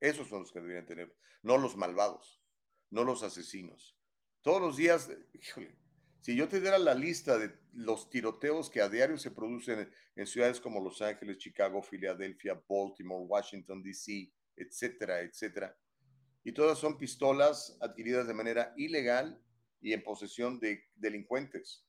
Esos 0.00 0.28
son 0.28 0.40
los 0.40 0.52
que 0.52 0.60
deberían 0.60 0.86
tener, 0.86 1.16
no 1.42 1.58
los 1.58 1.76
malvados, 1.76 2.42
no 2.90 3.04
los 3.04 3.22
asesinos. 3.22 3.99
Todos 4.42 4.62
los 4.62 4.76
días, 4.76 5.10
híjole, 5.34 5.76
si 6.22 6.34
yo 6.34 6.48
te 6.48 6.60
diera 6.60 6.78
la 6.78 6.94
lista 6.94 7.38
de 7.38 7.54
los 7.72 8.08
tiroteos 8.08 8.70
que 8.70 8.80
a 8.80 8.88
diario 8.88 9.18
se 9.18 9.30
producen 9.30 9.92
en 10.16 10.26
ciudades 10.26 10.60
como 10.60 10.82
Los 10.82 11.02
Ángeles, 11.02 11.38
Chicago, 11.38 11.82
Filadelfia, 11.82 12.62
Baltimore, 12.68 13.24
Washington, 13.26 13.82
D.C., 13.82 14.32
etcétera, 14.56 15.20
etcétera, 15.20 15.78
y 16.42 16.52
todas 16.52 16.78
son 16.78 16.96
pistolas 16.96 17.76
adquiridas 17.80 18.26
de 18.26 18.34
manera 18.34 18.72
ilegal 18.76 19.42
y 19.80 19.92
en 19.92 20.02
posesión 20.02 20.58
de 20.58 20.88
delincuentes, 20.94 21.86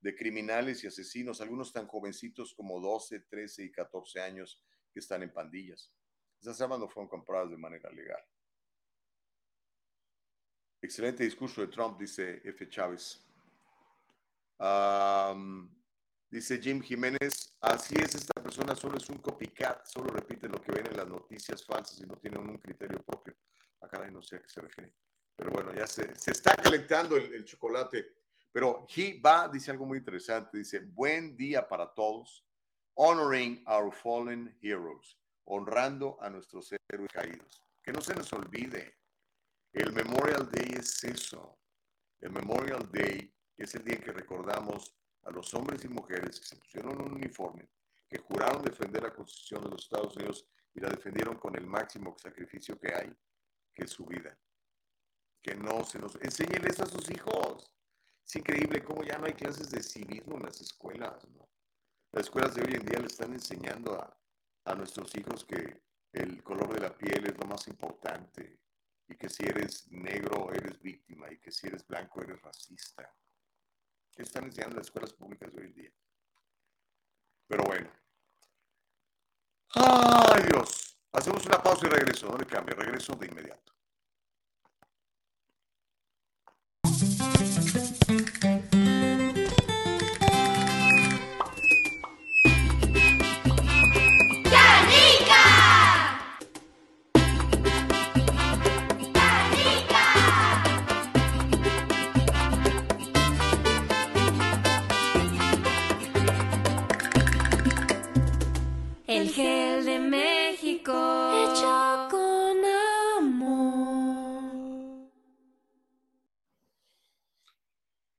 de 0.00 0.14
criminales 0.14 0.84
y 0.84 0.86
asesinos, 0.86 1.40
algunos 1.40 1.72
tan 1.72 1.86
jovencitos 1.86 2.54
como 2.54 2.80
12, 2.80 3.20
13 3.20 3.64
y 3.64 3.72
14 3.72 4.20
años 4.20 4.62
que 4.92 5.00
están 5.00 5.22
en 5.22 5.32
pandillas. 5.32 5.90
Esas 6.38 6.60
armas 6.60 6.78
no 6.78 6.88
fueron 6.88 7.08
compradas 7.08 7.50
de 7.50 7.56
manera 7.56 7.90
legal. 7.90 8.22
Excelente 10.84 11.24
discurso 11.24 11.62
de 11.62 11.68
Trump, 11.68 11.98
dice 11.98 12.42
F. 12.44 12.68
Chávez. 12.68 13.18
dice 16.28 16.60
Jim 16.60 16.82
Jiménez, 16.82 17.56
así 17.62 17.94
es, 17.94 18.14
esta 18.14 18.34
persona 18.42 18.76
solo 18.76 18.98
es 18.98 19.08
un 19.08 19.16
copycat, 19.16 19.86
solo 19.86 20.12
repite 20.12 20.46
lo 20.46 20.60
que 20.60 20.72
ven 20.72 20.86
en 20.88 20.98
las 20.98 21.08
noticias 21.08 21.64
falsas 21.64 21.98
y 22.00 22.02
no 22.02 22.16
tiene 22.16 22.36
un 22.36 22.58
criterio 22.58 23.02
propio. 23.02 23.34
Acá 23.80 24.02
ah, 24.04 24.10
no 24.10 24.20
sé 24.20 24.36
a 24.36 24.42
qué 24.42 24.48
se 24.50 24.60
refiere. 24.60 24.94
Pero 25.34 25.52
bueno, 25.52 25.72
ya 25.72 25.86
se, 25.86 26.14
se 26.16 26.32
está 26.32 26.54
calentando 26.54 27.16
el, 27.16 27.32
el 27.32 27.46
chocolate. 27.46 28.16
Pero 28.52 28.86
He 28.94 29.18
va, 29.22 29.48
dice 29.48 29.70
algo 29.70 29.86
muy 29.86 29.96
interesante, 29.96 30.58
dice, 30.58 30.80
buen 30.80 31.34
día 31.34 31.66
para 31.66 31.94
todos, 31.94 32.44
honoring 32.92 33.64
our 33.66 33.90
fallen 33.90 34.54
heroes, 34.60 35.18
honrando 35.44 36.18
a 36.20 36.28
nuestros 36.28 36.74
héroes 36.92 37.10
caídos. 37.10 37.62
Que 37.82 37.90
no 37.90 38.02
se 38.02 38.14
nos 38.14 38.30
olvide, 38.34 38.98
el 39.74 39.92
Memorial 39.92 40.48
Day 40.52 40.76
es 40.78 41.02
eso. 41.02 41.58
El 42.20 42.30
Memorial 42.30 42.88
Day 42.92 43.34
es 43.56 43.74
el 43.74 43.84
día 43.84 44.00
que 44.00 44.12
recordamos 44.12 44.94
a 45.24 45.32
los 45.32 45.52
hombres 45.52 45.84
y 45.84 45.88
mujeres 45.88 46.38
que 46.38 46.46
se 46.46 46.56
pusieron 46.56 47.02
un 47.02 47.14
uniforme, 47.14 47.68
que 48.08 48.18
juraron 48.18 48.62
defender 48.62 49.02
la 49.02 49.12
Constitución 49.12 49.64
de 49.64 49.70
los 49.70 49.82
Estados 49.82 50.16
Unidos 50.16 50.46
y 50.74 50.80
la 50.80 50.90
defendieron 50.90 51.36
con 51.38 51.56
el 51.56 51.66
máximo 51.66 52.16
sacrificio 52.16 52.78
que 52.78 52.94
hay, 52.94 53.12
que 53.74 53.84
es 53.84 53.90
su 53.90 54.06
vida. 54.06 54.38
Que 55.42 55.56
no 55.56 55.82
se 55.82 55.98
nos... 55.98 56.14
Enséñenles 56.22 56.78
a 56.78 56.86
sus 56.86 57.10
hijos. 57.10 57.68
Es 58.24 58.36
increíble 58.36 58.84
cómo 58.84 59.02
ya 59.02 59.18
no 59.18 59.26
hay 59.26 59.34
clases 59.34 59.72
de 59.72 59.82
civismo 59.82 60.36
en 60.36 60.44
las 60.44 60.60
escuelas. 60.60 61.26
Las 62.12 62.26
escuelas 62.26 62.54
de 62.54 62.62
hoy 62.62 62.74
en 62.74 62.86
día 62.86 63.00
le 63.00 63.06
están 63.06 63.32
enseñando 63.32 64.00
a, 64.00 64.16
a 64.66 64.74
nuestros 64.76 65.12
hijos 65.16 65.44
que 65.44 65.82
el 66.12 66.44
color 66.44 66.72
de 66.72 66.80
la 66.80 66.96
piel 66.96 67.26
es 67.26 67.36
lo 67.36 67.46
más 67.46 67.66
importante 67.66 68.63
y 69.14 69.16
que 69.16 69.28
si 69.28 69.44
eres 69.44 69.86
negro 69.92 70.52
eres 70.52 70.80
víctima 70.82 71.30
y 71.30 71.38
que 71.38 71.52
si 71.52 71.68
eres 71.68 71.86
blanco 71.86 72.20
eres 72.20 72.42
racista. 72.42 73.08
¿Qué 74.10 74.22
están 74.22 74.44
enseñando 74.44 74.76
las 74.76 74.86
escuelas 74.86 75.12
públicas 75.12 75.52
hoy 75.56 75.66
en 75.66 75.74
día? 75.74 75.92
Pero 77.46 77.62
bueno. 77.64 77.90
¡Ay 79.76 80.42
Dios! 80.50 80.98
Hacemos 81.12 81.46
una 81.46 81.62
pausa 81.62 81.86
y 81.86 81.90
regreso. 81.90 82.28
No 82.28 82.38
le 82.38 82.46
cambie, 82.46 82.74
regreso 82.74 83.14
de 83.14 83.26
inmediato. 83.26 83.72
El 109.14 109.30
gel 109.30 109.84
de 109.84 110.00
México. 110.00 110.90
Hecho 110.90 112.08
con 112.10 112.64
amor. 113.16 114.42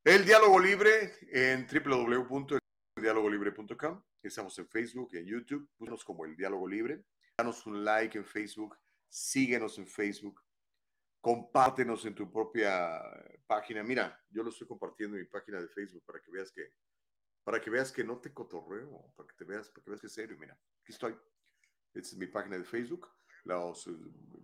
El 0.05 0.23
diálogo 0.23 0.57
libre 0.57 1.11
en 1.33 1.67
www.eldialogolibre.com. 1.67 4.03
Estamos 4.23 4.57
en 4.57 4.69
Facebook, 4.69 5.09
en 5.15 5.25
YouTube. 5.25 5.67
Búscanos 5.77 6.05
como 6.05 6.23
el 6.23 6.37
diálogo 6.37 6.65
libre. 6.65 7.03
Danos 7.37 7.67
un 7.67 7.83
like 7.83 8.17
en 8.17 8.23
Facebook. 8.23 8.77
Síguenos 9.09 9.77
en 9.77 9.87
Facebook. 9.87 10.41
Compártenos 11.19 12.05
en 12.05 12.15
tu 12.15 12.31
propia 12.31 13.01
página. 13.45 13.83
Mira, 13.83 14.17
yo 14.29 14.43
lo 14.43 14.49
estoy 14.49 14.65
compartiendo 14.65 15.17
en 15.17 15.23
mi 15.23 15.27
página 15.27 15.59
de 15.59 15.67
Facebook 15.67 16.05
para 16.05 16.21
que 16.21 16.31
veas 16.31 16.53
que 16.53 16.71
para 17.45 17.61
que 17.61 17.69
veas 17.69 17.91
que 17.91 18.03
no 18.03 18.17
te 18.17 18.33
cotorreo, 18.33 19.13
para 19.15 19.29
que 19.29 19.35
te 19.35 19.45
veas, 19.45 19.69
para 19.69 19.83
que 19.83 19.91
veas 19.91 20.01
que 20.01 20.07
es 20.07 20.13
serio. 20.13 20.35
Mira, 20.37 20.59
aquí 20.81 20.91
estoy. 20.91 21.15
Esta 21.93 22.09
es 22.09 22.17
mi 22.17 22.25
página 22.25 22.57
de 22.57 22.65
Facebook. 22.65 23.07
Los 23.43 23.85
eh, 23.85 23.91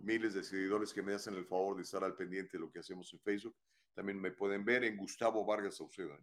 miles 0.00 0.34
de 0.34 0.44
seguidores 0.44 0.92
que 0.92 1.02
me 1.02 1.12
hacen 1.12 1.34
el 1.34 1.44
favor 1.44 1.76
de 1.76 1.82
estar 1.82 2.04
al 2.04 2.14
pendiente 2.14 2.56
de 2.56 2.60
lo 2.60 2.70
que 2.70 2.78
hacemos 2.78 3.12
en 3.12 3.20
Facebook, 3.20 3.56
también 3.92 4.20
me 4.20 4.30
pueden 4.30 4.64
ver 4.64 4.84
en 4.84 4.96
Gustavo 4.96 5.44
Vargas 5.44 5.76
Saucedo. 5.76 6.16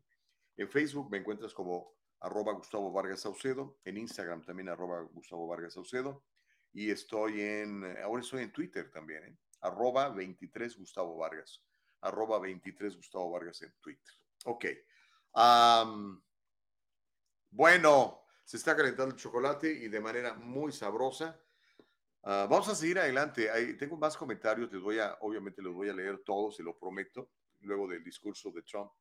En 0.56 0.70
Facebook 0.70 1.12
me 1.12 1.18
encuentras 1.18 1.54
como 1.54 1.94
arroba 2.22 2.54
Gustavo 2.54 2.92
Vargas 2.94 3.22
Saucedo, 3.22 3.78
en 3.84 3.98
Instagram 3.98 4.44
también 4.46 4.70
arroba 4.70 5.02
Gustavo 5.02 5.48
Vargas 5.48 5.74
Saucedo, 5.74 6.24
y 6.72 6.90
estoy 6.90 7.42
en, 7.42 7.84
ahora 8.02 8.22
estoy 8.22 8.44
en 8.44 8.54
Twitter 8.54 8.90
también, 8.90 9.26
¿eh? 9.26 9.38
arroba 9.62 10.10
23 10.10 10.78
Gustavo 10.78 11.18
Vargas, 11.18 11.62
arroba 12.02 12.40
23 12.40 12.96
Gustavo 12.96 13.32
Vargas 13.32 13.62
en 13.62 13.74
Twitter. 13.82 14.14
Ok. 14.46 14.66
Bueno, 17.52 18.22
se 18.44 18.58
está 18.58 18.76
calentando 18.76 19.14
el 19.14 19.20
chocolate 19.20 19.72
y 19.72 19.88
de 19.88 20.00
manera 20.00 20.34
muy 20.34 20.72
sabrosa. 20.72 21.40
Ah, 22.24 22.48
vamos 22.50 22.68
a 22.70 22.76
seguir 22.76 23.00
adelante. 23.00 23.50
tengo 23.76 23.98
más 23.98 24.16
comentarios, 24.18 24.72
les 24.72 24.82
voy 24.82 25.00
a, 25.00 25.18
obviamente 25.22 25.62
los 25.62 25.74
voy 25.74 25.90
a 25.90 25.94
leer 25.94 26.20
todos, 26.24 26.58
se 26.58 26.64
lo 26.64 26.78
prometo, 26.78 27.32
luego 27.62 27.88
del 27.88 28.04
discurso 28.04 28.52
de 28.52 28.62
Trump. 28.64 28.92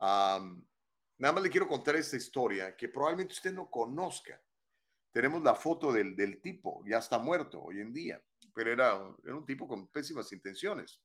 nada 0.00 0.40
más 1.18 1.42
le 1.42 1.50
quiero 1.50 1.68
contar 1.68 1.96
esta 1.96 2.16
historia 2.16 2.76
que 2.76 2.88
probablemente 2.88 3.34
usted 3.34 3.52
no 3.52 3.70
conozca. 3.70 4.40
Tenemos 5.12 5.42
la 5.42 5.54
foto 5.54 5.92
del, 5.92 6.16
del 6.16 6.40
tipo, 6.40 6.82
ya 6.86 6.98
está 6.98 7.18
muerto 7.18 7.62
hoy 7.62 7.80
en 7.80 7.92
día, 7.92 8.20
pero 8.52 8.72
era, 8.72 9.14
era 9.22 9.36
un 9.36 9.46
tipo 9.46 9.68
con 9.68 9.88
pésimas 9.88 10.32
intenciones. 10.32 11.00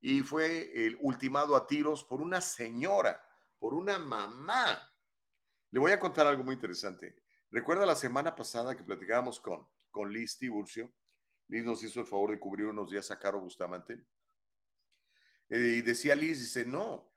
Y 0.00 0.20
fue 0.20 0.70
el 0.86 0.96
ultimado 1.00 1.56
a 1.56 1.66
tiros 1.66 2.04
por 2.04 2.20
una 2.20 2.40
señora, 2.40 3.20
por 3.58 3.74
una 3.74 3.98
mamá 3.98 4.93
le 5.74 5.80
voy 5.80 5.90
a 5.90 5.98
contar 5.98 6.24
algo 6.28 6.44
muy 6.44 6.54
interesante. 6.54 7.16
Recuerda 7.50 7.84
la 7.84 7.96
semana 7.96 8.36
pasada 8.36 8.76
que 8.76 8.84
platicábamos 8.84 9.40
con, 9.40 9.66
con 9.90 10.12
Liz 10.12 10.38
Tiburcio. 10.38 10.94
Liz 11.48 11.64
nos 11.64 11.82
hizo 11.82 11.98
el 11.98 12.06
favor 12.06 12.30
de 12.30 12.38
cubrir 12.38 12.66
unos 12.66 12.92
días 12.92 13.10
a 13.10 13.18
Caro 13.18 13.40
Bustamante. 13.40 14.06
Eh, 15.48 15.78
y 15.78 15.82
decía 15.82 16.14
Liz, 16.14 16.38
dice, 16.38 16.64
no, 16.64 17.12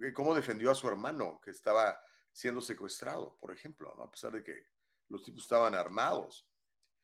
eh, 0.00 0.14
¿cómo 0.14 0.34
defendió 0.34 0.70
a 0.70 0.74
su 0.74 0.88
hermano 0.88 1.38
que 1.44 1.50
estaba 1.50 2.00
siendo 2.32 2.62
secuestrado, 2.62 3.36
por 3.38 3.52
ejemplo, 3.52 3.90
a 4.02 4.10
pesar 4.10 4.32
de 4.32 4.42
que 4.42 4.66
los 5.10 5.22
tipos 5.22 5.42
estaban 5.42 5.74
armados? 5.74 6.48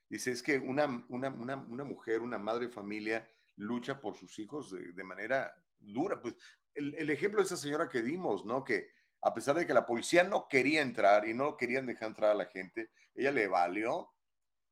Dice, 0.08 0.30
es 0.30 0.42
que 0.42 0.56
una, 0.56 0.86
una, 1.10 1.28
una, 1.28 1.56
una 1.56 1.84
mujer, 1.84 2.22
una 2.22 2.38
madre 2.38 2.68
de 2.68 2.72
familia, 2.72 3.30
lucha 3.56 4.00
por 4.00 4.16
sus 4.16 4.38
hijos 4.38 4.70
de, 4.70 4.92
de 4.92 5.04
manera 5.04 5.54
dura. 5.78 6.22
Pues 6.22 6.36
el, 6.72 6.94
el, 6.94 7.10
ejemplo 7.10 7.40
de 7.40 7.44
esa 7.44 7.58
señora 7.58 7.86
que 7.86 8.00
dimos, 8.00 8.46
¿no? 8.46 8.64
Que 8.64 8.98
a 9.22 9.34
pesar 9.34 9.56
de 9.56 9.66
que 9.66 9.74
la 9.74 9.86
policía 9.86 10.24
no 10.24 10.48
quería 10.48 10.82
entrar 10.82 11.28
y 11.28 11.34
no 11.34 11.56
querían 11.56 11.86
dejar 11.86 12.08
entrar 12.08 12.30
a 12.30 12.34
la 12.34 12.46
gente, 12.46 12.90
ella 13.14 13.32
le 13.32 13.48
valió, 13.48 14.12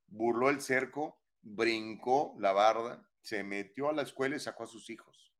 burló 0.06 0.50
el 0.50 0.60
cerco, 0.60 1.20
brincó 1.42 2.34
la 2.38 2.52
barda, 2.52 3.08
se 3.20 3.42
metió 3.42 3.90
a 3.90 3.92
la 3.92 4.02
escuela 4.02 4.36
y 4.36 4.40
sacó 4.40 4.64
a 4.64 4.68
sus 4.68 4.88
hijos. 4.90 5.34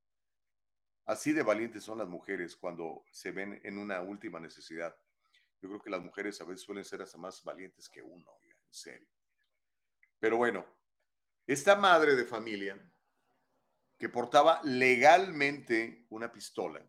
Así 1.06 1.32
de 1.32 1.42
valientes 1.42 1.84
son 1.84 1.98
las 1.98 2.08
mujeres 2.08 2.54
cuando 2.54 3.02
se 3.10 3.30
ven 3.30 3.60
en 3.64 3.78
una 3.78 4.02
última 4.02 4.38
necesidad. 4.40 4.94
Yo 5.60 5.68
creo 5.68 5.80
que 5.80 5.90
las 5.90 6.02
mujeres 6.02 6.38
a 6.40 6.44
veces 6.44 6.62
suelen 6.64 6.84
ser 6.84 7.00
hasta 7.00 7.16
más 7.16 7.42
valientes 7.42 7.88
que 7.88 8.02
uno, 8.02 8.30
en 8.44 8.56
serio. 8.70 9.08
Pero 10.18 10.36
bueno, 10.36 10.66
esta 11.46 11.76
madre 11.76 12.14
de 12.14 12.26
familia 12.26 12.78
que 13.96 14.10
portaba 14.10 14.60
legalmente 14.64 16.06
una 16.10 16.30
pistola, 16.30 16.86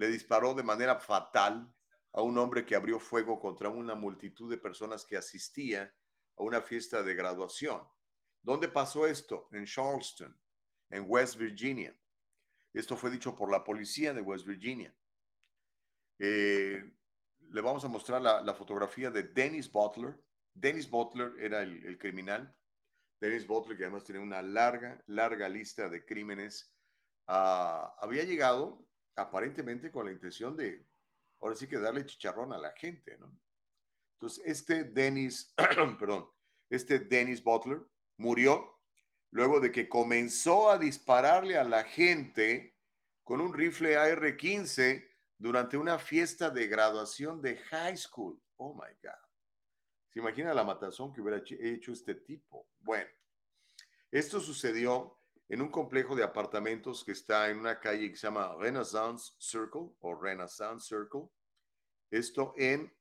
le 0.00 0.08
disparó 0.08 0.54
de 0.54 0.62
manera 0.62 0.98
fatal 0.98 1.70
a 2.14 2.22
un 2.22 2.38
hombre 2.38 2.64
que 2.64 2.74
abrió 2.74 2.98
fuego 2.98 3.38
contra 3.38 3.68
una 3.68 3.94
multitud 3.94 4.50
de 4.50 4.56
personas 4.56 5.04
que 5.04 5.18
asistía 5.18 5.94
a 6.38 6.42
una 6.42 6.62
fiesta 6.62 7.02
de 7.02 7.14
graduación. 7.14 7.86
¿Dónde 8.40 8.68
pasó 8.68 9.06
esto? 9.06 9.50
En 9.52 9.66
Charleston, 9.66 10.34
en 10.88 11.04
West 11.06 11.36
Virginia. 11.36 11.94
Esto 12.72 12.96
fue 12.96 13.10
dicho 13.10 13.36
por 13.36 13.50
la 13.50 13.62
policía 13.62 14.14
de 14.14 14.22
West 14.22 14.46
Virginia. 14.46 14.96
Eh, 16.18 16.82
le 17.50 17.60
vamos 17.60 17.84
a 17.84 17.88
mostrar 17.88 18.22
la, 18.22 18.54
fotografía 18.54 19.10
de 19.10 19.24
Dennis 19.24 19.70
Butler. 19.70 20.18
Dennis 20.54 20.88
Butler 20.88 21.34
era 21.38 21.60
el, 21.60 21.98
criminal. 21.98 22.56
Dennis 23.20 23.46
Butler, 23.46 23.76
que 23.76 23.84
además 23.84 24.04
tenía 24.04 24.22
una 24.22 24.40
larga, 24.40 25.04
larga 25.08 25.46
lista 25.46 25.90
de 25.90 26.06
crímenes, 26.06 26.74
ah, 27.26 27.94
había 28.00 28.24
llegado 28.24 28.89
aparentemente 29.16 29.90
con 29.90 30.06
la 30.06 30.12
intención 30.12 30.56
de, 30.56 30.86
ahora 31.40 31.56
sí 31.56 31.66
que 31.66 31.78
darle 31.78 32.06
chicharrón 32.06 32.52
a 32.52 32.58
la 32.58 32.72
gente, 32.72 33.16
¿no? 33.18 33.36
Entonces, 34.14 34.42
este 34.44 34.84
Dennis, 34.84 35.54
perdón, 35.98 36.28
este 36.68 36.98
Dennis 36.98 37.42
Butler 37.42 37.80
murió 38.18 38.78
luego 39.30 39.60
de 39.60 39.72
que 39.72 39.88
comenzó 39.88 40.70
a 40.70 40.78
dispararle 40.78 41.56
a 41.56 41.64
la 41.64 41.84
gente 41.84 42.76
con 43.24 43.40
un 43.40 43.54
rifle 43.54 43.96
AR-15 43.96 45.08
durante 45.38 45.76
una 45.76 45.98
fiesta 45.98 46.50
de 46.50 46.66
graduación 46.66 47.40
de 47.40 47.56
high 47.56 47.96
school. 47.96 48.40
Oh 48.56 48.74
my 48.74 48.92
God. 49.02 49.30
¿Se 50.10 50.18
imagina 50.18 50.52
la 50.52 50.64
matazón 50.64 51.12
que 51.12 51.20
hubiera 51.20 51.42
hecho 51.48 51.92
este 51.92 52.16
tipo? 52.16 52.68
Bueno, 52.80 53.08
esto 54.10 54.40
sucedió 54.40 55.19
en 55.50 55.60
un 55.60 55.68
complejo 55.68 56.14
de 56.14 56.22
apartamentos 56.22 57.02
que 57.04 57.10
está 57.10 57.50
en 57.50 57.58
una 57.58 57.80
calle 57.80 58.08
que 58.08 58.16
se 58.16 58.28
llama 58.28 58.54
Renaissance 58.56 59.32
Circle 59.40 59.90
o 59.98 60.14
Renaissance 60.14 60.86
Circle. 60.86 61.28
Esto 62.08 62.54
en 62.56 62.94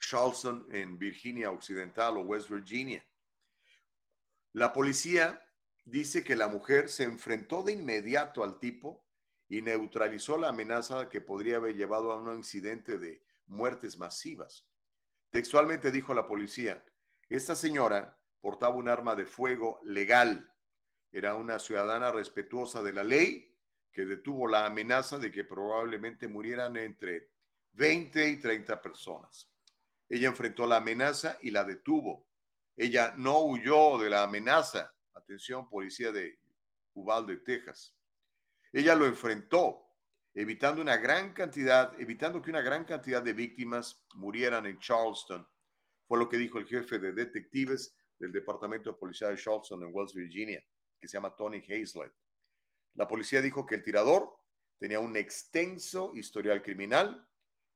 Charleston, 0.00 0.66
en 0.72 0.98
Virginia 0.98 1.52
Occidental 1.52 2.16
o 2.16 2.22
West 2.22 2.50
Virginia. 2.50 3.06
La 4.52 4.72
policía 4.72 5.40
dice 5.84 6.24
que 6.24 6.34
la 6.34 6.48
mujer 6.48 6.88
se 6.88 7.04
enfrentó 7.04 7.62
de 7.62 7.72
inmediato 7.72 8.42
al 8.42 8.58
tipo 8.58 9.06
y 9.48 9.62
neutralizó 9.62 10.36
la 10.38 10.48
amenaza 10.48 11.08
que 11.08 11.20
podría 11.20 11.58
haber 11.58 11.76
llevado 11.76 12.10
a 12.10 12.16
un 12.16 12.36
incidente 12.36 12.98
de 12.98 13.22
muertes 13.46 13.96
masivas. 13.96 14.66
Textualmente 15.30 15.92
dijo 15.92 16.14
la 16.14 16.26
policía, 16.26 16.84
esta 17.28 17.54
señora 17.54 18.18
portaba 18.40 18.74
un 18.74 18.88
arma 18.88 19.14
de 19.14 19.24
fuego 19.24 19.78
legal. 19.84 20.52
Era 21.12 21.34
una 21.34 21.58
ciudadana 21.58 22.12
respetuosa 22.12 22.82
de 22.82 22.92
la 22.92 23.04
ley 23.04 23.50
que 23.92 24.04
detuvo 24.04 24.46
la 24.46 24.66
amenaza 24.66 25.18
de 25.18 25.30
que 25.32 25.44
probablemente 25.44 26.28
murieran 26.28 26.76
entre 26.76 27.30
20 27.72 28.28
y 28.28 28.36
30 28.38 28.80
personas. 28.80 29.50
Ella 30.08 30.28
enfrentó 30.28 30.66
la 30.66 30.76
amenaza 30.76 31.38
y 31.42 31.50
la 31.50 31.64
detuvo. 31.64 32.26
Ella 32.76 33.14
no 33.16 33.40
huyó 33.44 33.98
de 33.98 34.10
la 34.10 34.22
amenaza. 34.22 34.94
Atención, 35.14 35.68
policía 35.68 36.12
de 36.12 36.38
Uvalde, 36.94 37.38
Texas. 37.38 37.96
Ella 38.72 38.94
lo 38.94 39.06
enfrentó, 39.06 39.86
evitando 40.34 40.80
una 40.80 40.96
gran 40.96 41.32
cantidad, 41.32 41.98
evitando 42.00 42.40
que 42.40 42.50
una 42.50 42.60
gran 42.60 42.84
cantidad 42.84 43.22
de 43.22 43.32
víctimas 43.32 44.04
murieran 44.14 44.66
en 44.66 44.78
Charleston. 44.78 45.46
Fue 46.06 46.18
lo 46.18 46.28
que 46.28 46.38
dijo 46.38 46.58
el 46.58 46.66
jefe 46.66 46.98
de 46.98 47.12
detectives 47.12 47.96
del 48.18 48.32
Departamento 48.32 48.90
de 48.90 48.98
Policía 48.98 49.28
de 49.28 49.36
Charleston 49.36 49.82
en 49.82 49.90
West 49.92 50.14
Virginia, 50.14 50.62
que 51.00 51.08
se 51.08 51.16
llama 51.16 51.34
Tony 51.34 51.58
Hazlett. 51.58 52.12
La 52.94 53.08
policía 53.08 53.40
dijo 53.40 53.66
que 53.66 53.76
el 53.76 53.82
tirador 53.82 54.36
tenía 54.78 55.00
un 55.00 55.16
extenso 55.16 56.12
historial 56.14 56.62
criminal 56.62 57.26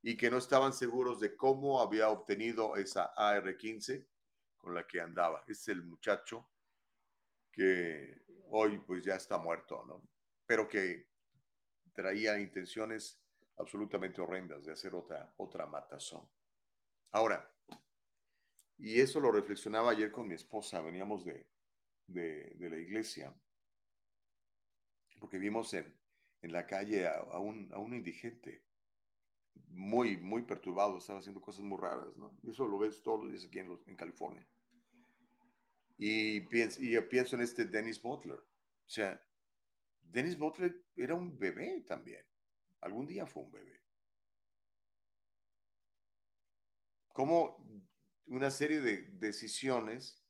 y 0.03 0.17
que 0.17 0.31
no 0.31 0.39
estaban 0.39 0.73
seguros 0.73 1.21
de 1.21 1.35
cómo 1.35 1.81
había 1.81 2.11
obtenido 2.11 2.77
esa 2.77 3.13
AR-15 3.17 4.07
con 4.57 4.75
la 4.75 4.87
que 4.87 5.01
andaba. 5.01 5.43
Es 5.47 5.67
el 5.69 5.83
muchacho 5.83 6.51
que 7.51 8.23
hoy 8.51 8.79
pues 8.79 9.05
ya 9.05 9.15
está 9.15 9.39
muerto, 9.39 9.85
¿no? 9.87 10.03
Pero 10.47 10.69
que 10.69 11.09
traía 11.95 12.39
intenciones 12.39 13.21
absolutamente 13.57 14.21
horrendas 14.21 14.65
de 14.65 14.73
hacer 14.73 14.95
otra, 14.95 15.33
otra 15.37 15.67
matazón. 15.67 16.29
Ahora, 17.13 17.51
y 18.79 19.01
eso 19.01 19.21
lo 19.21 19.31
reflexionaba 19.31 19.93
ayer 19.93 20.11
con 20.11 20.27
mi 20.27 20.35
esposa, 20.35 20.81
veníamos 20.81 21.25
de, 21.25 21.47
de, 22.07 22.55
la 22.59 22.77
iglesia, 22.77 23.35
porque 25.19 25.39
vimos 25.39 25.73
en, 25.75 25.95
en 26.43 26.53
la 26.53 26.67
calle 26.67 27.07
a, 27.07 27.39
un, 27.39 27.71
a 27.73 27.79
un 27.79 27.95
indigente 27.95 28.65
muy, 29.69 30.17
muy 30.17 30.43
perturbado, 30.43 30.99
estaba 30.99 31.21
haciendo 31.21 31.41
cosas 31.41 31.65
muy 31.65 31.79
raras, 31.79 32.17
¿no? 32.17 32.37
Eso 32.49 32.67
lo 32.67 32.79
ves 32.79 33.03
todos 33.03 33.23
los 33.23 33.33
días 33.33 33.45
aquí 33.45 33.59
en, 33.59 33.79
en 33.87 33.97
California. 33.97 34.47
Y 35.97 36.41
pienso, 36.43 36.83
y 36.83 37.01
pienso 37.03 37.37
en 37.37 37.43
este 37.43 37.65
Dennis 37.65 38.01
Butler. 38.01 38.39
O 38.39 38.89
sea, 38.89 39.21
Dennis 40.03 40.37
Butler 40.37 40.85
era 40.97 41.15
un 41.15 41.39
bebé 41.39 41.83
también. 41.87 42.25
Algún 42.81 43.07
día 43.07 43.27
fue 43.27 43.45
un 43.45 43.53
bebé. 43.53 43.81
Cómo 47.09 47.57
una 48.27 48.51
serie 48.51 48.81
de 48.81 49.03
decisiones 49.13 50.24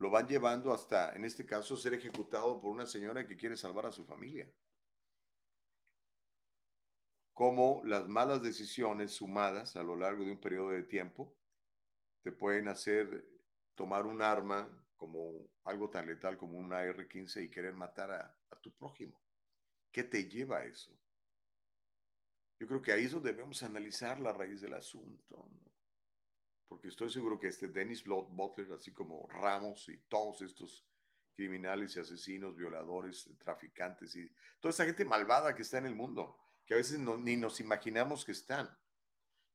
lo 0.00 0.08
van 0.08 0.26
llevando 0.26 0.72
hasta, 0.72 1.14
en 1.14 1.26
este 1.26 1.44
caso, 1.44 1.76
ser 1.76 1.92
ejecutado 1.92 2.58
por 2.58 2.70
una 2.70 2.86
señora 2.86 3.26
que 3.26 3.36
quiere 3.36 3.56
salvar 3.56 3.84
a 3.84 3.92
su 3.92 4.06
familia. 4.06 4.50
Cómo 7.34 7.82
las 7.84 8.08
malas 8.08 8.42
decisiones 8.42 9.12
sumadas 9.12 9.76
a 9.76 9.82
lo 9.82 9.96
largo 9.96 10.24
de 10.24 10.32
un 10.32 10.40
periodo 10.40 10.70
de 10.70 10.84
tiempo 10.84 11.36
te 12.22 12.32
pueden 12.32 12.68
hacer 12.68 13.26
tomar 13.74 14.06
un 14.06 14.22
arma 14.22 14.68
como 14.96 15.48
algo 15.64 15.90
tan 15.90 16.06
letal 16.06 16.38
como 16.38 16.58
una 16.58 16.82
R-15 16.82 17.44
y 17.44 17.50
querer 17.50 17.74
matar 17.74 18.10
a, 18.10 18.36
tu 18.62 18.72
prójimo. 18.72 19.18
¿Qué 19.92 20.04
te 20.04 20.28
lleva 20.28 20.58
a 20.58 20.64
eso? 20.64 20.98
Yo 22.58 22.66
creo 22.66 22.82
que 22.82 22.92
ahí 22.92 23.04
es 23.04 23.12
donde 23.12 23.32
debemos 23.32 23.62
analizar 23.62 24.20
la 24.20 24.32
raíz 24.32 24.60
del 24.60 24.74
asunto. 24.74 25.48
Porque 26.70 26.86
estoy 26.86 27.10
seguro 27.10 27.36
que 27.36 27.48
este 27.48 27.66
Dennis 27.66 28.04
Butler, 28.04 28.72
así 28.72 28.92
como 28.92 29.26
Ramos 29.28 29.88
y 29.88 29.96
todos 30.08 30.40
estos 30.40 30.86
criminales 31.34 31.96
y 31.96 31.98
asesinos, 31.98 32.54
violadores, 32.54 33.28
traficantes 33.38 34.14
y 34.14 34.30
toda 34.60 34.70
esa 34.70 34.84
gente 34.84 35.04
malvada 35.04 35.52
que 35.52 35.62
está 35.62 35.78
en 35.78 35.86
el 35.86 35.96
mundo, 35.96 36.38
que 36.64 36.74
a 36.74 36.76
veces 36.76 37.00
ni 37.00 37.36
nos 37.36 37.58
imaginamos 37.58 38.24
que 38.24 38.30
están. 38.30 38.70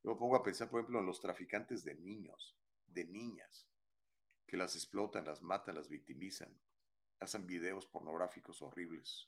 Yo 0.02 0.10
me 0.10 0.18
pongo 0.18 0.36
a 0.36 0.42
pensar, 0.42 0.68
por 0.68 0.80
ejemplo, 0.80 1.00
en 1.00 1.06
los 1.06 1.18
traficantes 1.18 1.84
de 1.84 1.94
niños, 1.94 2.54
de 2.86 3.06
niñas 3.06 3.66
que 4.46 4.58
las 4.58 4.74
explotan, 4.74 5.24
las 5.24 5.40
matan, 5.40 5.76
las 5.76 5.88
victimizan, 5.88 6.54
hacen 7.20 7.46
videos 7.46 7.86
pornográficos 7.86 8.60
horribles. 8.60 9.26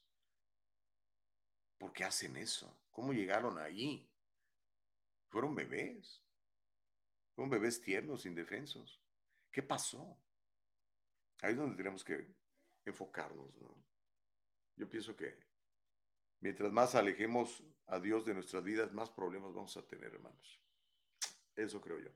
¿Por 1.79 1.95
qué 1.95 2.05
hacen 2.05 2.37
eso? 2.37 2.83
¿Cómo 2.91 3.15
llegaron 3.15 3.59
ahí? 3.59 4.07
Fueron 5.31 5.55
bebés. 5.55 6.23
Fueron 7.39 7.51
bebés 7.51 7.81
tiernos, 7.81 8.27
indefensos. 8.27 9.01
¿Qué 9.53 9.63
pasó? 9.63 10.19
Ahí 11.41 11.53
es 11.53 11.57
donde 11.57 11.77
tenemos 11.77 12.03
que 12.03 12.35
enfocarnos. 12.85 13.55
Yo 14.75 14.91
pienso 14.91 15.15
que 15.15 15.39
mientras 16.41 16.73
más 16.73 16.97
alejemos 16.97 17.63
a 17.87 18.01
Dios 18.01 18.25
de 18.25 18.35
nuestras 18.35 18.65
vidas, 18.65 18.93
más 18.93 19.09
problemas 19.11 19.55
vamos 19.55 19.77
a 19.77 19.87
tener, 19.87 20.15
hermanos. 20.15 20.61
Eso 21.55 21.81
creo 21.81 22.01
yo. 22.01 22.11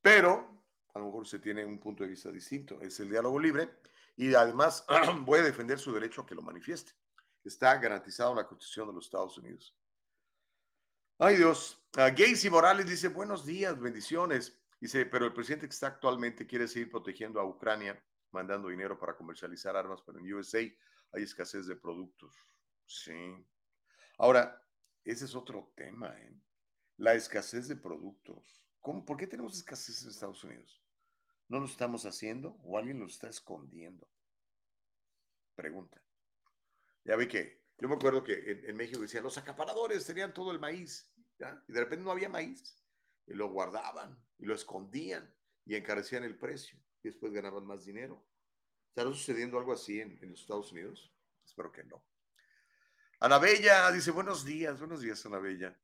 Pero 0.00 0.64
a 0.94 0.98
lo 0.98 1.04
mejor 1.04 1.26
se 1.26 1.38
tiene 1.38 1.62
un 1.62 1.78
punto 1.78 2.02
de 2.02 2.08
vista 2.08 2.32
distinto. 2.32 2.80
Es 2.80 2.98
el 2.98 3.10
diálogo 3.10 3.38
libre 3.38 3.68
y 4.16 4.32
además 4.32 4.86
voy 5.26 5.40
a 5.40 5.42
defender 5.42 5.78
su 5.78 5.92
derecho 5.92 6.22
a 6.22 6.26
que 6.26 6.34
lo 6.34 6.40
manifieste. 6.40 6.92
Está 7.44 7.76
garantizado 7.76 8.30
en 8.30 8.38
la 8.38 8.46
Constitución 8.46 8.88
de 8.88 8.94
los 8.94 9.04
Estados 9.04 9.36
Unidos. 9.36 9.76
Ay 11.24 11.36
Dios, 11.36 11.80
uh, 11.98 12.10
Gacy 12.16 12.50
Morales 12.50 12.84
dice 12.84 13.06
buenos 13.06 13.46
días, 13.46 13.78
bendiciones. 13.78 14.60
Dice, 14.80 15.06
pero 15.06 15.24
el 15.24 15.32
presidente 15.32 15.68
que 15.68 15.72
está 15.72 15.86
actualmente 15.86 16.48
quiere 16.48 16.66
seguir 16.66 16.90
protegiendo 16.90 17.38
a 17.38 17.44
Ucrania, 17.44 18.04
mandando 18.32 18.68
dinero 18.68 18.98
para 18.98 19.16
comercializar 19.16 19.76
armas, 19.76 20.02
pero 20.04 20.18
en 20.18 20.34
USA 20.34 20.58
hay 20.58 21.22
escasez 21.22 21.68
de 21.68 21.76
productos. 21.76 22.34
Sí. 22.86 23.36
Ahora, 24.18 24.60
ese 25.04 25.26
es 25.26 25.36
otro 25.36 25.72
tema, 25.76 26.12
¿eh? 26.18 26.34
la 26.96 27.14
escasez 27.14 27.68
de 27.68 27.76
productos. 27.76 28.66
¿Cómo, 28.80 29.04
¿Por 29.04 29.16
qué 29.16 29.28
tenemos 29.28 29.56
escasez 29.56 30.02
en 30.02 30.10
Estados 30.10 30.42
Unidos? 30.42 30.82
¿No 31.46 31.60
lo 31.60 31.66
estamos 31.66 32.04
haciendo 32.04 32.58
o 32.64 32.76
alguien 32.76 32.98
lo 32.98 33.06
está 33.06 33.28
escondiendo? 33.28 34.08
Pregunta. 35.54 36.02
Ya 37.04 37.14
ve 37.14 37.28
que 37.28 37.62
Yo 37.78 37.88
me 37.88 37.94
acuerdo 37.94 38.22
que 38.22 38.64
en, 38.64 38.76
México 38.76 39.00
decían, 39.00 39.24
los 39.24 39.38
acaparadores 39.38 40.06
tenían 40.06 40.32
todo 40.32 40.52
el 40.52 40.60
maíz, 40.60 41.11
y 41.68 41.72
de 41.72 41.80
repente 41.80 42.04
no 42.04 42.10
había 42.10 42.28
maíz, 42.28 42.82
y 43.26 43.34
lo 43.34 43.48
guardaban, 43.48 44.18
y 44.38 44.44
lo 44.44 44.54
escondían, 44.54 45.32
y 45.64 45.76
encarecían 45.76 46.24
el 46.24 46.36
precio, 46.36 46.78
y 47.02 47.08
después 47.08 47.32
ganaban 47.32 47.66
más 47.66 47.84
dinero. 47.84 48.24
¿Estará 48.88 49.10
sucediendo 49.10 49.58
algo 49.58 49.72
así 49.72 50.00
en, 50.00 50.18
en 50.22 50.30
los 50.30 50.40
Estados 50.40 50.72
Unidos? 50.72 51.12
Espero 51.44 51.72
que 51.72 51.84
no. 51.84 52.04
Ana 53.20 53.38
Bella 53.38 53.90
dice, 53.92 54.10
buenos 54.10 54.44
días, 54.44 54.78
buenos 54.78 55.00
días, 55.00 55.24
Ana 55.24 55.38
Bella. 55.38 55.78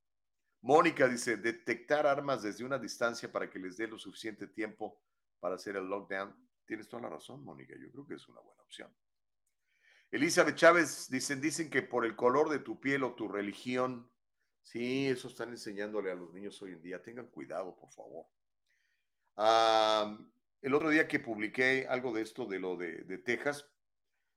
Mónica 0.61 1.06
dice, 1.06 1.36
detectar 1.36 2.06
armas 2.06 2.42
desde 2.42 2.64
una 2.64 2.78
distancia 2.78 3.30
para 3.30 3.48
que 3.48 3.59
les 3.59 3.76
dé 3.76 3.86
lo 3.86 3.98
suficiente 3.98 4.48
tiempo 4.48 5.00
para 5.38 5.54
hacer 5.54 5.76
el 5.76 5.84
lockdown. 5.86 6.34
Tienes 6.66 6.88
toda 6.88 7.02
la 7.02 7.11
razón, 7.11 7.44
Mónica, 7.44 7.74
yo 7.78 7.90
creo 7.92 8.06
que 8.06 8.14
es 8.14 8.28
una 8.28 8.40
buena 8.40 8.62
opción. 8.62 8.92
Elizabeth 10.11 10.56
Chávez, 10.56 11.09
dicen, 11.11 11.40
dicen 11.40 11.70
que 11.70 11.82
por 11.82 12.04
el 12.04 12.16
color 12.16 12.48
de 12.48 12.59
tu 12.59 12.80
piel 12.80 13.04
o 13.04 13.14
tu 13.14 13.28
religión, 13.28 14.11
sí, 14.62 15.09
eso 15.09 15.28
están 15.28 15.50
enseñándole 15.50 16.11
a 16.11 16.14
los 16.14 16.32
niños 16.32 16.61
hoy 16.62 16.72
en 16.72 16.82
día. 16.82 17.02
Tengan 17.02 17.26
cuidado, 17.26 17.76
por 17.76 17.90
favor. 17.90 18.26
el 20.61 20.74
otro 20.74 20.90
día 20.90 21.06
que 21.06 21.20
publiqué 21.20 21.86
algo 21.88 22.12
de 22.12 22.22
esto, 22.22 22.46
de 22.46 22.59
lo 22.59 22.76
de, 22.76 23.18
Texas, 23.18 23.66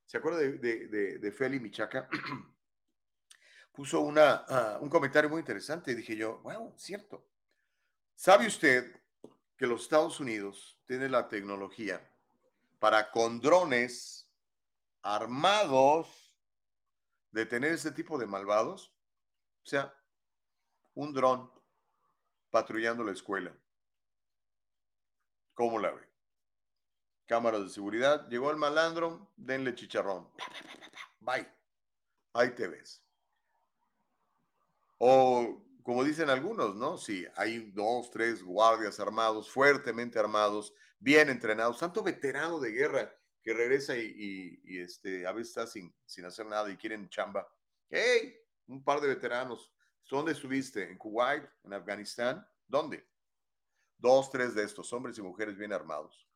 ¿se 0.06 0.18
acuerda 0.18 0.38
de, 0.38 0.58
de, 1.18 1.32
Feli 1.32 1.60
Michaca? 1.60 2.08
Puso 3.72 4.06
ah, 4.16 4.78
un 4.80 4.88
comentario 4.88 5.30
muy 5.30 5.40
interesante 5.40 5.94
dije 5.94 6.16
yo, 6.16 6.40
wow, 6.42 6.74
cierto. 6.76 7.26
¿Sabe 8.14 8.46
usted 8.46 9.00
que 9.56 9.66
los 9.66 9.82
Estados 9.82 10.20
Unidos 10.20 10.78
tienen 10.86 11.12
la 11.12 11.28
tecnología 11.28 12.06
para 12.78 13.10
con 13.10 13.40
drones 13.40 14.28
armados 15.02 16.36
de 17.30 17.46
tener 17.46 17.72
ese 17.72 17.90
tipo 17.92 18.18
de 18.18 18.26
malvados. 18.26 18.92
O 19.62 19.66
sea, 19.66 19.94
un 20.94 21.12
dron 21.12 21.50
patrullando 22.50 23.04
la 23.04 23.12
escuela. 23.12 23.56
¿Cómo 25.54 25.78
la 25.78 25.92
ve? 25.92 26.02
Cámaras 27.26 27.62
de 27.62 27.70
seguridad. 27.70 28.28
Llegó 28.28 28.50
el 28.50 28.56
malandro, 28.56 29.32
denle 29.36 29.74
chicharrón. 29.74 30.28
Bye. 31.20 31.48
Ahí 32.34 32.54
te 32.54 32.66
ves. 32.66 33.02
O 34.98 35.62
como 35.82 36.04
dicen 36.04 36.30
algunos, 36.30 36.76
¿no? 36.76 36.96
Sí, 36.96 37.26
hay 37.36 37.70
dos, 37.72 38.10
tres 38.10 38.42
guardias 38.42 39.00
armados, 39.00 39.50
fuertemente 39.50 40.18
armados, 40.18 40.72
bien 40.98 41.28
entrenados, 41.28 41.78
tanto 41.78 42.02
veterano 42.02 42.60
de 42.60 42.70
guerra 42.70 43.12
que 43.42 43.52
regresa 43.52 43.96
y, 43.96 44.60
este, 44.64 45.26
a 45.26 45.32
veces 45.32 45.48
está 45.48 45.66
sin, 45.66 45.92
sin 46.06 46.24
hacer 46.24 46.46
nada 46.46 46.70
y 46.70 46.76
quieren 46.76 47.08
chamba. 47.08 47.48
¡Hey! 47.90 48.36
Un 48.68 48.84
par 48.84 49.00
de 49.00 49.08
veteranos. 49.08 49.72
¿Dónde 50.08 50.32
estuviste? 50.32 50.90
¿En 50.90 50.98
Kuwait? 50.98 51.44
¿En 51.64 51.72
Afganistán? 51.72 52.46
¿Dónde? 52.68 53.06
Dos, 53.98 54.30
tres 54.30 54.54
de 54.54 54.64
estos, 54.64 54.92
hombres 54.92 55.16
y 55.18 55.22
mujeres 55.22 55.56
bien 55.56 55.72
armados. 55.72 56.28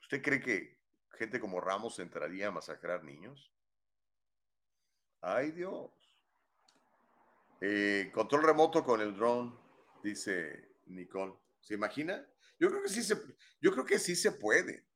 ¿Usted 0.00 0.22
cree 0.22 0.40
que 0.40 0.80
gente 1.12 1.40
como 1.40 1.60
Ramos 1.60 1.98
entraría 1.98 2.48
a 2.48 2.52
masacrar 2.52 3.04
niños? 3.04 3.52
¡Ay, 5.20 5.50
Dios! 5.50 5.90
Eh, 7.60 8.10
control 8.14 8.42
remoto 8.42 8.82
con 8.82 9.00
el 9.00 9.14
drone, 9.14 9.52
dice 10.02 10.76
Nicole. 10.86 11.34
¿Se 11.60 11.74
imagina? 11.74 12.26
Yo 12.58 12.70
creo 12.70 12.82
que 12.82 12.88
sí 12.88 13.02
se, 13.02 13.16
yo 13.60 13.72
creo 13.72 13.84
que 13.84 13.98
sí 13.98 14.16
se 14.16 14.32
puede 14.32 14.90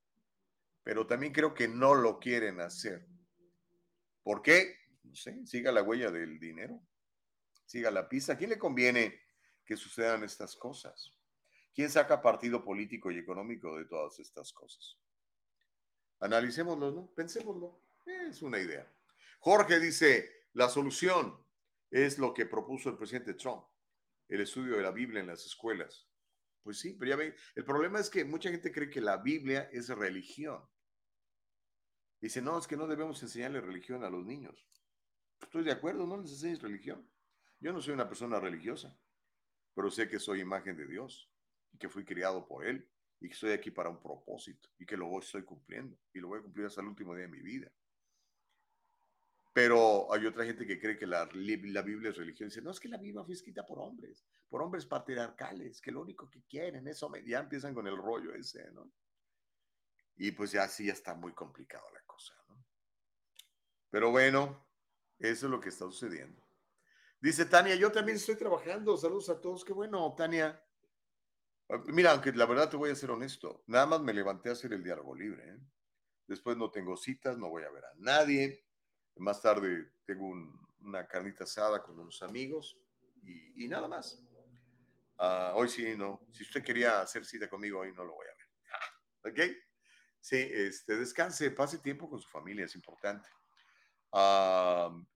pero 0.84 1.06
también 1.06 1.32
creo 1.32 1.54
que 1.54 1.66
no 1.66 1.94
lo 1.94 2.20
quieren 2.20 2.60
hacer. 2.60 3.08
¿Por 4.22 4.42
qué? 4.42 4.76
No 5.02 5.14
sé, 5.14 5.44
siga 5.46 5.72
la 5.72 5.82
huella 5.82 6.10
del 6.10 6.38
dinero, 6.38 6.80
siga 7.64 7.90
la 7.90 8.08
pista. 8.08 8.34
¿A 8.34 8.36
quién 8.36 8.50
le 8.50 8.58
conviene 8.58 9.20
que 9.64 9.76
sucedan 9.76 10.24
estas 10.24 10.56
cosas? 10.56 11.12
¿Quién 11.74 11.90
saca 11.90 12.22
partido 12.22 12.64
político 12.64 13.10
y 13.10 13.18
económico 13.18 13.76
de 13.76 13.86
todas 13.86 14.20
estas 14.20 14.52
cosas? 14.52 14.98
Analicémoslo, 16.20 16.90
¿no? 16.92 17.06
Pensémoslo. 17.14 17.80
Es 18.06 18.42
una 18.42 18.58
idea. 18.58 18.90
Jorge 19.40 19.80
dice, 19.80 20.48
la 20.52 20.68
solución 20.68 21.44
es 21.90 22.18
lo 22.18 22.32
que 22.32 22.46
propuso 22.46 22.90
el 22.90 22.96
presidente 22.96 23.34
Trump, 23.34 23.64
el 24.28 24.40
estudio 24.40 24.76
de 24.76 24.82
la 24.82 24.90
Biblia 24.90 25.20
en 25.20 25.26
las 25.26 25.44
escuelas. 25.44 26.08
Pues 26.62 26.78
sí, 26.78 26.96
pero 26.98 27.10
ya 27.10 27.16
ven, 27.16 27.34
el 27.54 27.64
problema 27.64 28.00
es 28.00 28.08
que 28.08 28.24
mucha 28.24 28.50
gente 28.50 28.72
cree 28.72 28.88
que 28.88 29.00
la 29.00 29.18
Biblia 29.18 29.68
es 29.72 29.88
religión. 29.88 30.66
Dice, 32.20 32.40
no, 32.40 32.58
es 32.58 32.66
que 32.66 32.76
no 32.76 32.86
debemos 32.86 33.22
enseñarle 33.22 33.60
religión 33.60 34.02
a 34.02 34.08
los 34.08 34.24
niños. 34.24 34.66
Estoy 35.42 35.62
de 35.64 35.72
acuerdo, 35.72 36.06
no 36.06 36.16
les 36.16 36.30
enseñes 36.30 36.62
religión. 36.62 37.06
Yo 37.64 37.72
no 37.72 37.80
soy 37.80 37.94
una 37.94 38.06
persona 38.06 38.38
religiosa, 38.38 38.94
pero 39.74 39.90
sé 39.90 40.06
que 40.06 40.18
soy 40.18 40.40
imagen 40.40 40.76
de 40.76 40.86
Dios 40.86 41.32
y 41.72 41.78
que 41.78 41.88
fui 41.88 42.04
criado 42.04 42.46
por 42.46 42.66
Él 42.66 42.86
y 43.20 43.28
que 43.28 43.32
estoy 43.32 43.52
aquí 43.52 43.70
para 43.70 43.88
un 43.88 44.02
propósito 44.02 44.68
y 44.78 44.84
que 44.84 44.98
lo 44.98 45.18
estoy 45.18 45.44
cumpliendo 45.44 45.96
y 46.12 46.20
lo 46.20 46.28
voy 46.28 46.40
a 46.40 46.42
cumplir 46.42 46.66
hasta 46.66 46.82
el 46.82 46.88
último 46.88 47.14
día 47.14 47.22
de 47.22 47.30
mi 47.30 47.40
vida. 47.40 47.72
Pero 49.54 50.12
hay 50.12 50.26
otra 50.26 50.44
gente 50.44 50.66
que 50.66 50.78
cree 50.78 50.98
que 50.98 51.06
la, 51.06 51.26
la 51.32 51.80
Biblia 51.80 52.10
es 52.10 52.18
religión. 52.18 52.50
Dice, 52.50 52.60
no, 52.60 52.70
es 52.70 52.78
que 52.78 52.88
la 52.90 52.98
Biblia 52.98 53.24
fue 53.24 53.32
escrita 53.32 53.64
por 53.64 53.78
hombres, 53.78 54.26
por 54.50 54.60
hombres 54.60 54.84
patriarcales, 54.84 55.80
que 55.80 55.90
lo 55.90 56.02
único 56.02 56.28
que 56.28 56.42
quieren 56.42 56.86
es, 56.86 57.02
ya 57.24 57.38
empiezan 57.38 57.72
con 57.72 57.86
el 57.86 57.96
rollo 57.96 58.34
ese, 58.34 58.70
¿no? 58.72 58.92
Y 60.16 60.32
pues 60.32 60.52
ya 60.52 60.68
sí, 60.68 60.88
ya 60.88 60.92
está 60.92 61.14
muy 61.14 61.32
complicado 61.32 61.90
la 61.94 62.02
cosa, 62.02 62.34
¿no? 62.46 62.62
Pero 63.88 64.10
bueno, 64.10 64.68
eso 65.18 65.46
es 65.46 65.50
lo 65.50 65.60
que 65.60 65.70
está 65.70 65.86
sucediendo. 65.86 66.43
Dice 67.24 67.46
Tania, 67.46 67.74
yo 67.74 67.90
también 67.90 68.16
estoy 68.18 68.36
trabajando. 68.36 68.98
Saludos 68.98 69.30
a 69.30 69.40
todos. 69.40 69.64
Qué 69.64 69.72
bueno, 69.72 70.14
Tania. 70.14 70.62
Ah, 71.70 71.82
mira, 71.86 72.10
aunque 72.10 72.30
la 72.32 72.44
verdad 72.44 72.68
te 72.68 72.76
voy 72.76 72.90
a 72.90 72.94
ser 72.94 73.10
honesto, 73.10 73.64
nada 73.66 73.86
más 73.86 74.02
me 74.02 74.12
levanté 74.12 74.50
a 74.50 74.52
hacer 74.52 74.74
el 74.74 74.84
diálogo 74.84 75.14
libre. 75.14 75.42
¿eh? 75.48 75.58
Después 76.26 76.58
no 76.58 76.70
tengo 76.70 76.98
citas, 76.98 77.38
no 77.38 77.48
voy 77.48 77.62
a 77.62 77.70
ver 77.70 77.82
a 77.82 77.94
nadie. 77.96 78.66
Más 79.16 79.40
tarde 79.40 79.90
tengo 80.04 80.34
una 80.80 81.08
carnita 81.08 81.44
asada 81.44 81.82
con 81.82 81.98
unos 81.98 82.22
amigos 82.22 82.78
y, 83.22 83.68
nada 83.68 83.88
más. 83.88 84.22
Ah, 85.16 85.54
hoy 85.54 85.70
sí, 85.70 85.96
no. 85.96 86.28
Si 86.30 86.42
usted 86.42 86.62
quería 86.62 87.00
hacer 87.00 87.24
cita 87.24 87.48
conmigo, 87.48 87.80
hoy 87.80 87.94
no 87.94 88.04
lo 88.04 88.12
voy 88.12 88.26
a 88.26 89.30
ver. 89.32 89.32
¿Ok? 89.32 89.56
Sí, 90.20 90.36
este, 90.36 90.98
descanse, 90.98 91.50
pase 91.52 91.78
tiempo 91.78 92.06
con 92.06 92.20
su 92.20 92.28
familia, 92.28 92.66
es 92.66 92.74
importante. 92.74 93.30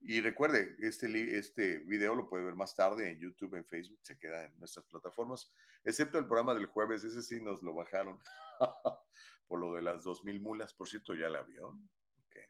Y 0.01 0.19
recuerde, 0.21 0.75
este, 0.79 1.37
este 1.37 1.79
video 1.79 2.15
lo 2.15 2.27
puede 2.27 2.43
ver 2.43 2.55
más 2.55 2.75
tarde 2.75 3.09
en 3.09 3.19
YouTube, 3.19 3.55
en 3.55 3.65
Facebook, 3.65 3.99
se 4.01 4.17
queda 4.17 4.45
en 4.45 4.59
nuestras 4.59 4.85
plataformas, 4.87 5.51
excepto 5.83 6.17
el 6.17 6.25
programa 6.25 6.53
del 6.53 6.65
jueves, 6.65 7.03
ese 7.03 7.21
sí 7.21 7.41
nos 7.41 7.63
lo 7.63 7.73
bajaron 7.73 8.19
por 9.47 9.59
lo 9.59 9.73
de 9.73 9.81
las 9.81 10.03
2000 10.03 10.41
mulas, 10.41 10.73
por 10.73 10.89
cierto, 10.89 11.13
ya 11.13 11.29
la 11.29 11.43
vio. 11.43 11.79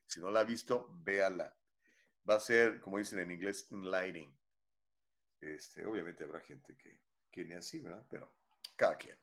Si 0.07 0.19
no 0.19 0.31
la 0.31 0.39
ha 0.39 0.43
visto, 0.43 0.89
véala. 1.03 1.55
Va 2.27 2.35
a 2.35 2.39
ser, 2.39 2.81
como 2.81 2.97
dicen 2.97 3.19
en 3.19 3.31
inglés, 3.31 3.67
lighting. 3.71 4.35
Este, 5.39 5.85
obviamente 5.85 6.23
habrá 6.23 6.39
gente 6.39 6.75
que, 6.75 6.99
que 7.31 7.45
ni 7.45 7.53
así, 7.53 7.79
¿verdad? 7.79 8.03
Pero 8.09 8.33
cada 8.75 8.97
quien. 8.97 9.15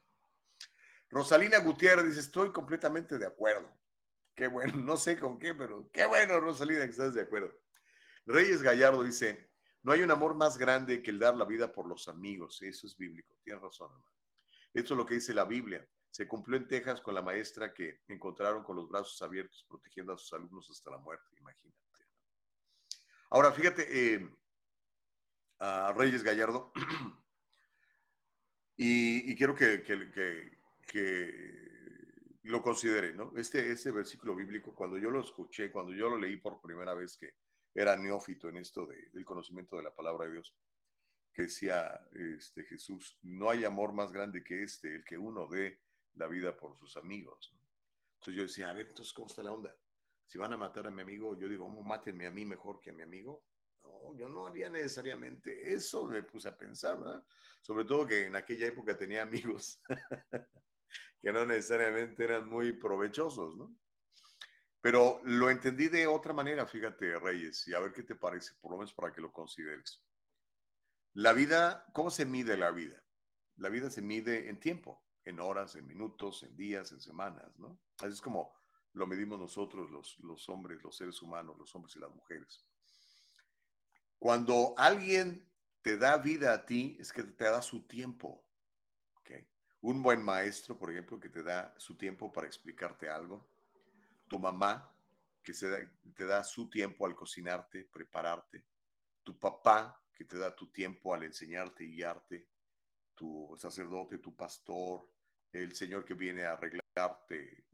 Rosalina 1.11 1.59
Gutiérrez 1.59 2.07
dice, 2.07 2.21
estoy 2.21 2.53
completamente 2.53 3.19
de 3.19 3.27
acuerdo. 3.27 3.69
Qué 4.37 4.49
bueno, 4.49 4.73
no 4.77 4.97
sé 4.97 5.19
con 5.19 5.39
qué, 5.39 5.55
pero 5.55 5.91
qué 5.93 6.07
bueno, 6.07 6.39
Rosalina, 6.39 6.85
que 6.85 6.91
estás 6.91 7.15
de 7.15 7.23
acuerdo. 7.23 7.53
Reyes 8.27 8.63
Gallardo 8.63 9.03
dice, 9.03 9.51
no 9.83 9.93
hay 9.93 10.03
un 10.03 10.11
amor 10.11 10.35
más 10.35 10.59
grande 10.59 11.03
que 11.03 11.11
el 11.11 11.19
dar 11.19 11.37
la 11.37 11.45
vida 11.45 11.73
por 11.73 11.87
los 11.87 12.07
amigos. 12.09 12.61
Eso 12.63 12.87
es 12.87 12.97
bíblico, 12.97 13.35
tienes 13.43 13.63
razón, 13.63 13.91
hermano. 13.93 14.13
Esto 14.75 14.95
es 14.95 14.99
lo 14.99 15.07
que 15.07 15.15
dice 15.15 15.33
la 15.33 15.45
Biblia. 15.45 15.87
Se 16.11 16.29
cumplió 16.29 16.59
en 16.59 16.69
Texas 16.69 17.01
con 17.01 17.15
la 17.15 17.23
maestra 17.23 17.73
que 17.73 18.01
encontraron 18.09 18.63
con 18.63 18.77
los 18.77 18.89
brazos 18.89 19.21
abiertos 19.23 19.65
protegiendo 19.69 20.13
a 20.13 20.19
sus 20.19 20.33
alumnos 20.33 20.69
hasta 20.71 20.91
la 20.91 20.99
muerte, 20.99 21.25
imagínate. 21.39 21.79
Ahora, 23.31 23.53
fíjate, 23.53 24.15
eh, 24.15 24.31
a 25.59 25.93
Reyes 25.97 26.23
Gallardo, 26.23 26.73
y, 28.77 29.35
quiero 29.35 29.55
que, 29.55 29.83
que 30.87 31.66
lo 32.47 32.63
considere, 32.63 33.13
¿no? 33.13 33.33
Este, 33.37 33.71
este 33.71 33.91
versículo 33.91 34.35
bíblico, 34.35 34.75
cuando 34.75 34.99
yo 34.99 35.11
lo 35.11 35.21
escuché, 35.21 35.71
cuando 35.71 35.93
yo 35.93 36.09
lo 36.09 36.19
leí 36.19 36.37
por 36.37 36.61
primera 36.61 36.95
vez 36.95 37.17
que 37.17 37.35
era 37.75 37.97
neófito 37.97 38.49
en 38.49 38.57
esto 38.57 38.87
del 38.87 39.25
conocimiento 39.25 39.77
de 39.77 39.83
la 39.83 39.95
palabra 39.95 40.27
de 40.27 40.33
Dios, 40.33 40.55
que 41.33 41.43
decía 41.43 42.01
este, 42.13 42.65
Jesús, 42.65 43.19
no 43.23 43.51
hay 43.51 43.65
amor 43.65 43.93
más 43.93 44.13
grande 44.13 44.43
que 44.43 44.63
este, 44.63 44.97
el 44.97 45.05
que 45.05 45.19
uno 45.19 45.47
dé 45.49 45.81
la 46.15 46.27
vida 46.29 46.57
por 46.57 46.77
sus 46.79 46.97
amigos. 46.97 47.55
Entonces 48.15 48.35
yo 48.35 48.43
decía, 48.43 48.71
a 48.71 48.73
ver, 48.73 48.89
entonces, 48.89 49.13
¿cómo 49.13 49.27
está 49.27 49.43
la 49.43 49.53
onda? 49.53 49.77
Si 50.25 50.39
van 50.39 50.53
a 50.53 50.57
matar 50.57 50.87
a 50.87 50.91
mi 50.91 51.03
amigo, 51.03 51.37
yo 51.39 51.49
digo, 51.49 51.69
mátenme 51.69 52.27
a 52.27 52.31
mí 52.31 52.45
mejor 52.45 52.81
que 52.81 52.91
a 52.91 52.95
mi 52.95 53.03
amigo. 53.03 53.45
No, 53.83 54.17
yo 54.17 54.29
no 54.29 54.47
haría 54.47 54.71
necesariamente 54.71 55.73
eso, 55.73 56.07
me 56.07 56.23
puse 56.23 56.49
a 56.49 56.57
pensar, 56.57 56.99
¿verdad? 56.99 57.25
Sobre 57.61 57.85
todo 57.85 58.07
que 58.07 58.27
en 58.27 58.37
aquella 58.37 58.67
época 58.67 58.97
tenía 58.97 59.23
amigos 59.23 59.81
que 61.21 61.33
no 61.33 61.45
necesariamente 61.45 62.25
eran 62.25 62.49
muy 62.49 62.73
provechosos, 62.73 63.57
¿no? 63.57 63.77
Pero 64.81 65.21
lo 65.25 65.51
entendí 65.51 65.89
de 65.89 66.07
otra 66.07 66.33
manera, 66.33 66.67
fíjate, 66.67 67.19
Reyes, 67.19 67.67
y 67.67 67.75
a 67.75 67.81
ver 67.81 67.93
qué 67.93 68.05
te 68.05 68.15
parece, 68.15 68.55
por 68.61 68.71
lo 68.71 68.79
menos 68.79 68.95
para 68.95 69.13
que 69.13 69.21
lo 69.21 69.33
consideres. 69.33 70.05
La 71.15 71.33
vida, 71.33 71.85
¿cómo 71.93 72.11
se 72.11 72.25
mide 72.25 72.57
la 72.57 72.71
vida? 72.71 73.03
La 73.57 73.69
vida 73.69 73.91
se 73.91 74.03
mide 74.03 74.49
en 74.49 74.61
tiempo, 74.61 75.05
en 75.25 75.41
horas, 75.41 75.75
en 75.75 75.87
minutos, 75.87 76.43
en 76.45 76.55
días, 76.57 76.93
en 76.93 77.01
semanas, 77.01 77.59
¿no? 77.59 77.81
Así 77.99 78.13
es 78.13 78.21
como 78.21 78.55
lo 78.93 79.07
medimos 79.07 79.39
nosotros, 79.39 79.91
los, 79.91 80.19
los 80.21 80.49
hombres, 80.49 80.83
los 80.83 80.97
seres 80.97 81.21
humanos, 81.21 81.57
los 81.59 81.75
hombres 81.75 81.97
y 81.97 81.99
las 81.99 82.15
mujeres. 82.15 82.65
Cuando 84.19 84.75
alguien 84.79 85.51
te 85.83 85.99
da 85.99 86.17
vida 86.17 86.53
a 86.53 86.65
ti, 86.65 86.97
es 86.99 87.13
que 87.13 87.23
te 87.23 87.45
da 87.45 87.61
su 87.61 87.87
tiempo. 87.87 88.46
Un 89.87 90.03
buen 90.03 90.21
maestro, 90.21 90.77
por 90.77 90.91
ejemplo, 90.91 91.21
que 91.21 91.29
te 91.29 91.45
da 91.45 91.73
su 91.79 91.97
tiempo 91.97 92.33
para 92.33 92.49
explicarte 92.49 93.09
algo. 93.09 93.47
Tu 94.27 94.37
mamá, 94.37 94.93
que 95.45 95.53
te 95.53 96.25
da 96.25 96.43
su 96.43 96.69
tiempo 96.69 97.07
al 97.07 97.15
cocinarte, 97.15 97.85
prepararte. 97.85 98.65
Tu 99.23 99.39
papá, 99.39 100.03
que 100.13 100.25
te 100.25 100.39
da 100.39 100.53
tu 100.57 100.73
tiempo 100.73 101.15
al 101.15 101.23
enseñarte 101.23 101.85
y 101.85 101.93
guiarte. 101.93 102.49
Tu 103.15 103.55
sacerdote, 103.57 104.19
tu 104.19 104.35
pastor, 104.35 105.09
el 105.53 105.73
Señor 105.77 106.05
que 106.05 106.15
viene 106.15 106.43
a 106.47 106.55
arreglarte 106.55 107.65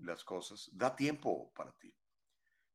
las 0.00 0.22
cosas, 0.22 0.68
da 0.70 0.94
tiempo 0.94 1.50
para 1.54 1.72
ti. 1.72 1.94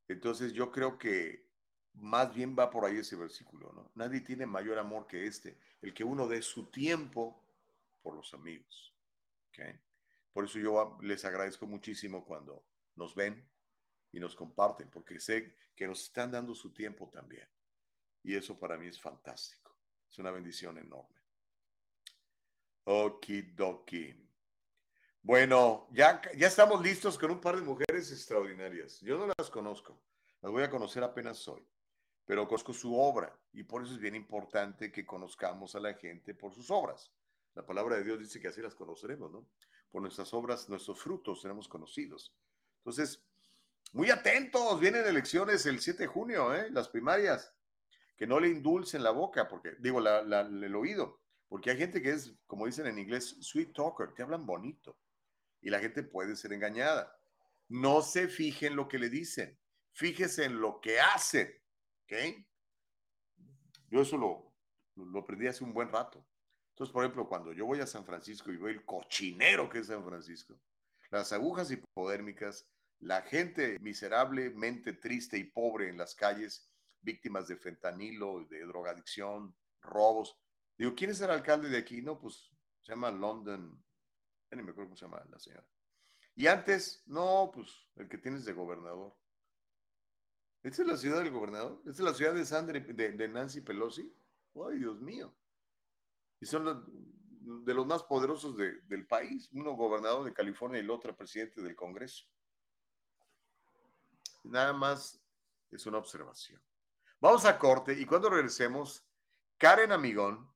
Entonces 0.08 0.52
yo 0.52 0.72
creo 0.72 0.98
que 0.98 1.46
más 1.94 2.34
bien 2.34 2.56
va 2.58 2.72
por 2.72 2.86
ahí 2.86 2.98
ese 2.98 3.16
versículo, 3.16 3.72
¿no? 3.72 3.92
Nadie 3.94 4.22
tiene 4.22 4.48
mayor 4.48 4.80
amor 4.80 5.06
que 5.06 5.28
este, 5.28 5.60
el 5.84 5.94
que 5.94 6.04
uno 6.04 6.28
dé 6.28 6.42
su 6.42 6.72
tiempo 6.72 7.40
por 8.02 8.16
los 8.16 8.34
amigos. 8.34 8.96
¿okay? 9.50 9.80
Por 10.34 10.46
eso 10.46 10.60
yo 10.60 10.98
les 11.02 11.24
agradezco 11.26 11.68
muchísimo 11.68 12.26
cuando 12.26 12.66
nos 12.96 13.16
ven 13.16 13.50
y 14.12 14.20
nos 14.20 14.36
comparten, 14.36 14.90
porque 14.90 15.20
sé 15.20 15.56
que 15.76 15.88
nos 15.88 16.04
están 16.04 16.32
dando 16.32 16.54
su 16.54 16.74
tiempo 16.74 17.10
también. 17.10 17.48
Y 18.24 18.36
eso 18.36 18.58
para 18.60 18.78
mí 18.78 18.88
es 18.88 19.00
fantástico. 19.00 19.78
Es 20.10 20.18
una 20.20 20.32
bendición 20.32 20.78
enorme. 20.78 21.20
Okidoki. 22.84 24.14
Bueno, 25.24 25.88
ya, 25.92 26.22
ya 26.36 26.48
estamos 26.48 26.82
listos 26.82 27.18
con 27.18 27.32
un 27.32 27.40
par 27.40 27.56
de 27.56 27.62
mujeres 27.62 28.12
extraordinarias. 28.12 29.00
Yo 29.02 29.18
no 29.18 29.32
las 29.38 29.50
conozco, 29.50 30.02
las 30.42 30.52
voy 30.52 30.64
a 30.64 30.70
conocer 30.70 31.04
apenas 31.04 31.48
hoy, 31.48 31.66
pero 32.26 32.48
conozco 32.48 32.74
su 32.74 32.98
obra 32.98 33.38
y 33.54 33.64
por 33.64 33.84
eso 33.84 33.94
es 33.94 34.00
bien 34.00 34.16
importante 34.16 34.92
que 34.92 35.06
conozcamos 35.06 35.76
a 35.76 35.80
la 35.80 35.94
gente 35.94 36.34
por 36.34 36.54
sus 36.54 36.72
obras. 36.72 37.12
La 37.54 37.66
palabra 37.66 37.98
de 37.98 38.04
Dios 38.04 38.20
dice 38.20 38.40
que 38.40 38.48
así 38.48 38.62
las 38.62 38.76
conoceremos, 38.76 39.32
¿no? 39.32 39.48
Por 39.90 40.02
nuestras 40.02 40.34
obras, 40.34 40.70
nuestros 40.70 41.00
frutos 41.00 41.42
seremos 41.42 41.68
conocidos. 41.68 42.34
Entonces, 42.78 43.26
muy 43.92 44.10
atentos, 44.10 44.80
vienen 44.80 45.06
elecciones 45.06 45.66
el 45.66 45.82
7 45.82 46.04
de 46.04 46.08
junio, 46.08 46.54
¿eh? 46.56 46.70
las 46.72 46.88
primarias, 46.88 47.54
que 48.16 48.26
no 48.26 48.40
le 48.40 48.48
indulcen 48.48 49.04
la 49.04 49.12
boca, 49.12 49.50
porque 49.50 49.76
digo, 49.80 50.00
el 50.00 50.76
oído, 50.76 51.20
porque 51.50 51.72
hay 51.72 51.78
gente 51.78 52.02
que 52.02 52.12
es, 52.12 52.34
como 52.48 52.66
dicen 52.66 52.88
en 52.88 52.98
inglés, 52.98 53.36
sweet 53.42 53.74
talker, 53.74 54.14
te 54.14 54.24
hablan 54.24 54.46
bonito 54.46 54.98
y 55.60 55.70
la 55.70 55.80
gente 55.80 56.04
puede 56.04 56.38
ser 56.38 56.54
engañada. 56.54 57.14
No 57.68 58.02
se 58.02 58.30
fije 58.30 58.68
en 58.68 58.78
lo 58.78 58.88
que 58.88 58.98
le 58.98 59.10
dicen, 59.10 59.60
fíjese 59.92 60.46
en 60.46 60.62
lo 60.62 60.80
que 60.80 61.02
hacen. 61.02 61.52
¿Ok? 62.04 62.14
Yo 63.90 64.02
eso 64.02 64.18
lo 64.96 65.20
aprendí 65.20 65.48
hace 65.48 65.66
un 65.66 65.74
buen 65.74 65.90
rato. 65.90 66.26
Entonces, 66.72 66.92
por 66.92 67.04
ejemplo, 67.04 67.28
cuando 67.28 67.54
yo 67.54 67.66
voy 67.66 67.80
a 67.80 67.88
San 67.88 68.06
Francisco 68.06 68.52
y 68.52 68.58
veo 68.58 68.70
el 68.70 68.86
cochinero 68.86 69.70
que 69.70 69.80
es 69.80 69.88
San 69.88 70.04
Francisco, 70.04 70.60
las 71.10 71.32
agujas 71.34 71.70
hipodérmicas, 71.72 72.68
la 73.00 73.22
gente 73.22 73.78
miserablemente 73.80 74.94
triste 74.94 75.38
y 75.38 75.44
pobre 75.46 75.90
en 75.90 75.98
las 75.98 76.16
calles, 76.16 76.70
víctimas 77.02 77.48
de 77.48 77.58
fentanilo, 77.58 78.46
de 78.50 78.66
drogadicción, 78.66 79.56
robos. 79.82 80.38
Digo, 80.78 80.94
¿quién 80.96 81.12
es 81.12 81.22
el 81.22 81.32
alcalde 81.32 81.70
de 81.70 81.78
aquí? 81.78 82.02
No, 82.02 82.20
pues 82.20 82.52
se 82.82 82.92
llama 82.92 83.12
London 83.12 83.84
ni 84.56 84.64
me 84.64 84.72
acuerdo 84.72 84.90
cómo 84.90 84.98
se 84.98 85.06
llama 85.06 85.24
la 85.30 85.40
señora. 85.40 85.66
Y 86.36 86.48
antes, 86.48 87.04
no, 87.06 87.52
pues 87.54 87.70
el 87.96 88.08
que 88.08 88.18
tienes 88.18 88.46
de 88.46 88.54
gobernador. 88.54 89.16
¿Esta 90.64 90.84
es 90.84 90.88
la 90.88 90.98
ciudad 90.98 91.24
del 91.24 91.32
gobernador? 91.32 91.82
¿Esta 91.86 91.92
es 91.92 92.00
la 92.00 92.14
ciudad 92.14 92.34
de, 92.34 92.46
Sandra, 92.46 92.80
de, 92.80 93.28
Nancy 93.28 93.62
Pelosi? 93.62 94.14
¡Ay, 94.56 94.80
Dios 94.80 95.00
mío! 95.02 95.34
Y 96.42 96.46
son 96.46 96.86
de 97.66 97.74
los 97.74 97.86
más 97.86 98.04
poderosos 98.04 98.58
del 98.58 99.08
país. 99.08 99.50
Uno 99.54 99.74
gobernador 99.74 100.26
de 100.26 100.34
California 100.34 100.80
y 100.80 100.84
el 100.84 100.90
otro 100.90 101.16
presidente 101.16 101.62
del 101.62 101.76
Congreso. 101.76 102.26
Nada 104.44 104.74
más 104.74 105.22
es 105.70 105.86
una 105.86 106.00
observación. 106.00 106.62
Vamos 107.20 107.46
a 107.46 107.58
corte 107.58 107.94
y 107.94 108.06
cuando 108.06 108.30
regresemos, 108.30 109.06
Karen 109.58 109.92
Amigón 109.92 110.52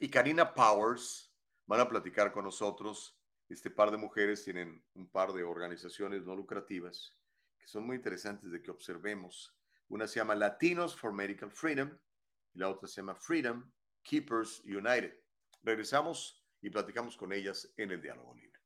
y 0.00 0.10
Karina 0.10 0.52
Powers 0.52 1.32
van 1.66 1.80
a 1.80 1.88
platicar 1.88 2.32
con 2.32 2.44
nosotros. 2.44 3.16
Este 3.48 3.70
par 3.70 3.92
de 3.92 3.96
mujeres 3.96 4.42
tienen 4.42 4.84
un 4.94 5.08
par 5.08 5.32
de 5.32 5.44
organizaciones 5.44 6.24
no 6.24 6.34
lucrativas 6.34 7.16
que 7.58 7.68
son 7.68 7.86
muy 7.86 7.96
interesantes 7.96 8.50
de 8.50 8.60
que 8.60 8.72
observemos. 8.72 9.56
Una 9.88 10.08
se 10.08 10.18
llama 10.18 10.34
Latinos 10.34 10.96
for 10.96 11.12
Medical 11.12 11.52
Freedom 11.52 11.96
y 12.52 12.58
la 12.58 12.68
otra 12.68 12.88
se 12.88 12.96
llama 12.96 13.14
Freedom 13.14 13.70
Keepers 14.06 14.62
United. 14.64 15.12
Regresamos 15.64 16.40
y 16.62 16.70
platicamos 16.70 17.16
con 17.16 17.32
ellas 17.32 17.68
en 17.76 17.90
el 17.90 18.00
diálogo 18.00 18.34
libre. 18.34 18.60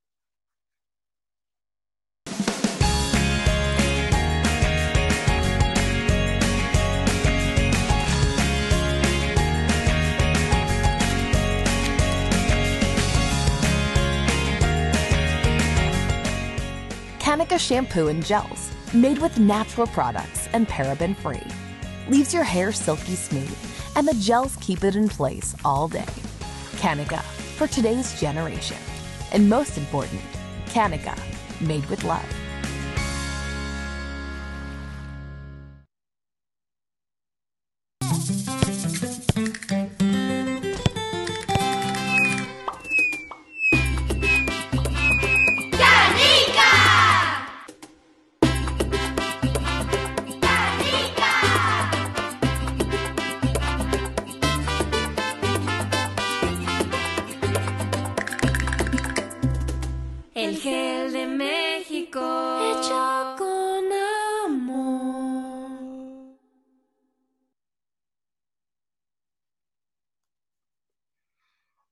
Kanika 17.18 17.58
shampoo 17.58 18.08
and 18.08 18.24
gels, 18.24 18.70
made 18.92 19.18
with 19.18 19.38
natural 19.38 19.86
products 19.86 20.48
and 20.52 20.68
paraben 20.68 21.16
free. 21.16 21.40
Leaves 22.08 22.34
your 22.34 22.42
hair 22.42 22.72
silky 22.72 23.14
smooth, 23.14 23.56
and 23.96 24.06
the 24.06 24.14
gels 24.14 24.56
keep 24.60 24.84
it 24.84 24.96
in 24.96 25.08
place 25.08 25.54
all 25.64 25.88
day. 25.88 26.12
Kanika, 26.76 27.20
for 27.56 27.66
today's 27.66 28.18
generation. 28.20 28.76
And 29.32 29.48
most 29.48 29.78
important, 29.78 30.20
Kanika, 30.66 31.18
made 31.60 31.84
with 31.86 32.04
love. 32.04 32.39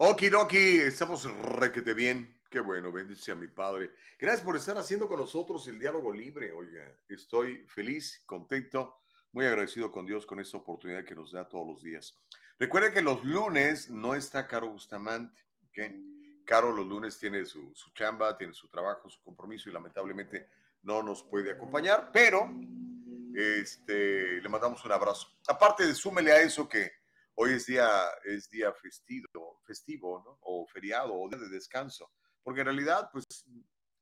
Okidoki, 0.00 0.78
estamos 0.78 1.24
requete 1.24 1.92
bien. 1.92 2.40
Qué 2.48 2.60
bueno, 2.60 2.92
bendice 2.92 3.32
a 3.32 3.34
mi 3.34 3.48
padre. 3.48 3.90
Gracias 4.16 4.44
por 4.44 4.54
estar 4.54 4.78
haciendo 4.78 5.08
con 5.08 5.18
nosotros 5.18 5.66
el 5.66 5.80
diálogo 5.80 6.12
libre. 6.12 6.52
Oiga, 6.52 6.84
estoy 7.08 7.66
feliz, 7.66 8.22
contento, 8.24 9.00
muy 9.32 9.44
agradecido 9.44 9.90
con 9.90 10.06
Dios 10.06 10.24
con 10.24 10.38
esta 10.38 10.56
oportunidad 10.56 11.04
que 11.04 11.16
nos 11.16 11.32
da 11.32 11.48
todos 11.48 11.66
los 11.66 11.82
días. 11.82 12.16
Recuerden 12.60 12.92
que 12.92 13.02
los 13.02 13.24
lunes 13.24 13.90
no 13.90 14.14
está 14.14 14.46
Caro 14.46 14.70
Bustamante. 14.70 15.42
¿okay? 15.68 16.40
Caro 16.44 16.70
los 16.70 16.86
lunes 16.86 17.18
tiene 17.18 17.44
su, 17.44 17.74
su 17.74 17.90
chamba, 17.90 18.38
tiene 18.38 18.54
su 18.54 18.68
trabajo, 18.68 19.10
su 19.10 19.20
compromiso 19.20 19.68
y 19.68 19.72
lamentablemente 19.72 20.48
no 20.82 21.02
nos 21.02 21.24
puede 21.24 21.50
acompañar, 21.50 22.10
pero 22.12 22.48
este, 23.34 24.40
le 24.40 24.48
mandamos 24.48 24.84
un 24.84 24.92
abrazo. 24.92 25.26
Aparte 25.48 25.88
de 25.88 25.94
súmele 25.96 26.30
a 26.30 26.40
eso 26.40 26.68
que 26.68 26.98
Hoy 27.40 27.52
es 27.52 27.66
día, 27.66 27.88
es 28.24 28.50
día 28.50 28.72
festivo, 28.72 29.47
festivo 29.68 30.22
¿no? 30.24 30.38
o 30.40 30.66
feriado 30.66 31.14
o 31.14 31.28
día 31.28 31.38
de 31.38 31.50
descanso, 31.50 32.10
porque 32.42 32.60
en 32.60 32.66
realidad 32.66 33.10
pues 33.12 33.26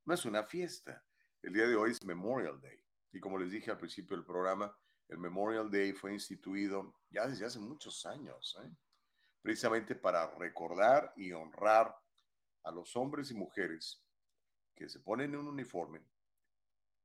no 0.05 0.15
es 0.15 0.25
una 0.25 0.45
fiesta. 0.45 1.05
El 1.43 1.53
día 1.53 1.67
de 1.67 1.75
hoy 1.75 1.91
es 1.91 2.05
Memorial 2.05 2.61
Day. 2.61 2.81
Y 3.13 3.21
como 3.21 3.39
les 3.39 3.51
dije 3.51 3.71
al 3.71 3.79
principio 3.79 4.17
del 4.17 4.25
programa, 4.25 4.75
el 5.09 5.19
Memorial 5.19 5.71
Day 5.71 5.93
fue 5.93 6.13
instituido 6.13 6.95
ya 7.11 7.27
desde 7.27 7.45
hace 7.45 7.59
muchos 7.59 8.07
años, 8.07 8.57
¿eh? 8.65 8.71
precisamente 9.43 9.95
para 9.97 10.31
recordar 10.37 11.13
y 11.17 11.33
honrar 11.33 11.95
a 12.65 12.71
los 12.71 12.97
hombres 12.97 13.31
y 13.31 13.35
mujeres 13.35 14.03
que 14.75 14.89
se 14.89 15.01
ponen 15.01 15.35
en 15.35 15.41
un 15.41 15.49
uniforme 15.49 16.01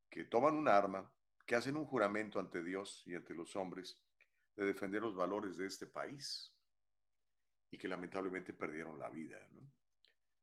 que 0.10 0.26
toman 0.26 0.56
un 0.56 0.68
arma, 0.68 1.10
que 1.48 1.56
hacen 1.56 1.78
un 1.78 1.86
juramento 1.86 2.40
ante 2.40 2.62
Dios 2.62 3.02
y 3.06 3.16
ante 3.16 3.34
los 3.34 3.56
hombres 3.56 3.98
de 4.56 4.66
defender 4.66 5.02
los 5.02 5.16
valores 5.16 5.56
de 5.58 5.66
este 5.66 5.88
país 5.88 6.54
y 7.72 7.78
que 7.78 7.88
lamentablemente 7.88 8.54
perdieron 8.54 9.00
la 9.00 9.10
vida. 9.10 9.40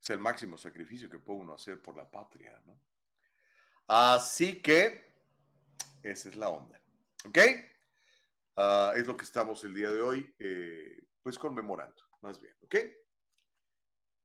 Es 0.00 0.10
el 0.10 0.18
máximo 0.18 0.56
sacrificio 0.56 1.08
que 1.10 1.18
puede 1.18 1.40
uno 1.40 1.54
hacer 1.54 1.80
por 1.80 1.96
la 1.96 2.10
patria. 2.10 2.60
Así 3.86 4.60
que 4.60 5.08
esa 6.02 6.28
es 6.28 6.36
la 6.36 6.48
onda. 6.48 6.80
¿Ok? 7.26 7.38
Ah, 8.56 8.92
es 8.96 9.06
lo 9.06 9.16
que 9.16 9.24
estamos 9.24 9.62
el 9.64 9.74
día 9.74 9.90
de 9.90 10.00
hoy, 10.00 10.34
eh, 10.38 11.06
pues 11.22 11.38
conmemorando, 11.38 12.02
más 12.22 12.40
bien. 12.40 12.54
¿Ok? 12.62 12.74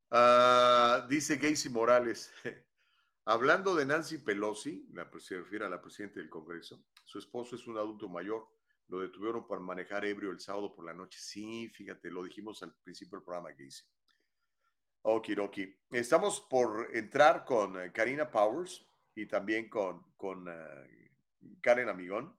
Uh, 0.09 1.07
dice 1.07 1.37
Gacy 1.37 1.69
Morales, 1.69 2.31
hablando 3.25 3.75
de 3.75 3.85
Nancy 3.85 4.19
Pelosi, 4.19 4.87
la, 4.93 5.09
se 5.19 5.35
a 5.35 5.69
la 5.69 5.81
presidenta 5.81 6.19
del 6.19 6.29
Congreso, 6.29 6.83
su 7.03 7.17
esposo 7.17 7.55
es 7.55 7.65
un 7.65 7.77
adulto 7.77 8.07
mayor, 8.07 8.47
lo 8.87 8.99
detuvieron 8.99 9.47
por 9.47 9.59
manejar 9.59 10.05
ebrio 10.05 10.31
el 10.31 10.39
sábado 10.39 10.73
por 10.73 10.85
la 10.85 10.93
noche. 10.93 11.19
Sí, 11.21 11.69
fíjate, 11.69 12.09
lo 12.11 12.23
dijimos 12.23 12.61
al 12.63 12.73
principio 12.83 13.17
del 13.17 13.25
programa, 13.25 13.51
Gacy. 13.51 13.83
Okidoki. 15.03 15.75
Estamos 15.91 16.41
por 16.49 16.89
entrar 16.95 17.43
con 17.43 17.79
eh, 17.79 17.91
Karina 17.91 18.29
Powers 18.29 18.87
y 19.15 19.25
también 19.25 19.69
con, 19.69 20.13
con 20.15 20.47
uh, 20.47 20.51
Karen 21.61 21.89
Amigón 21.89 22.37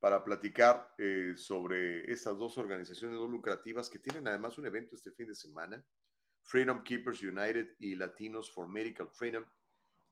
para 0.00 0.24
platicar 0.24 0.94
eh, 0.98 1.34
sobre 1.36 2.10
estas 2.10 2.36
dos 2.36 2.58
organizaciones 2.58 3.16
no 3.16 3.26
lucrativas 3.26 3.88
que 3.88 3.98
tienen 3.98 4.26
además 4.28 4.58
un 4.58 4.66
evento 4.66 4.94
este 4.96 5.12
fin 5.12 5.28
de 5.28 5.34
semana 5.34 5.84
Freedom 6.42 6.82
Keepers 6.82 7.22
United 7.22 7.74
y 7.78 7.96
Latinos 7.96 8.50
for 8.52 8.68
Medical 8.68 9.08
Freedom 9.08 9.44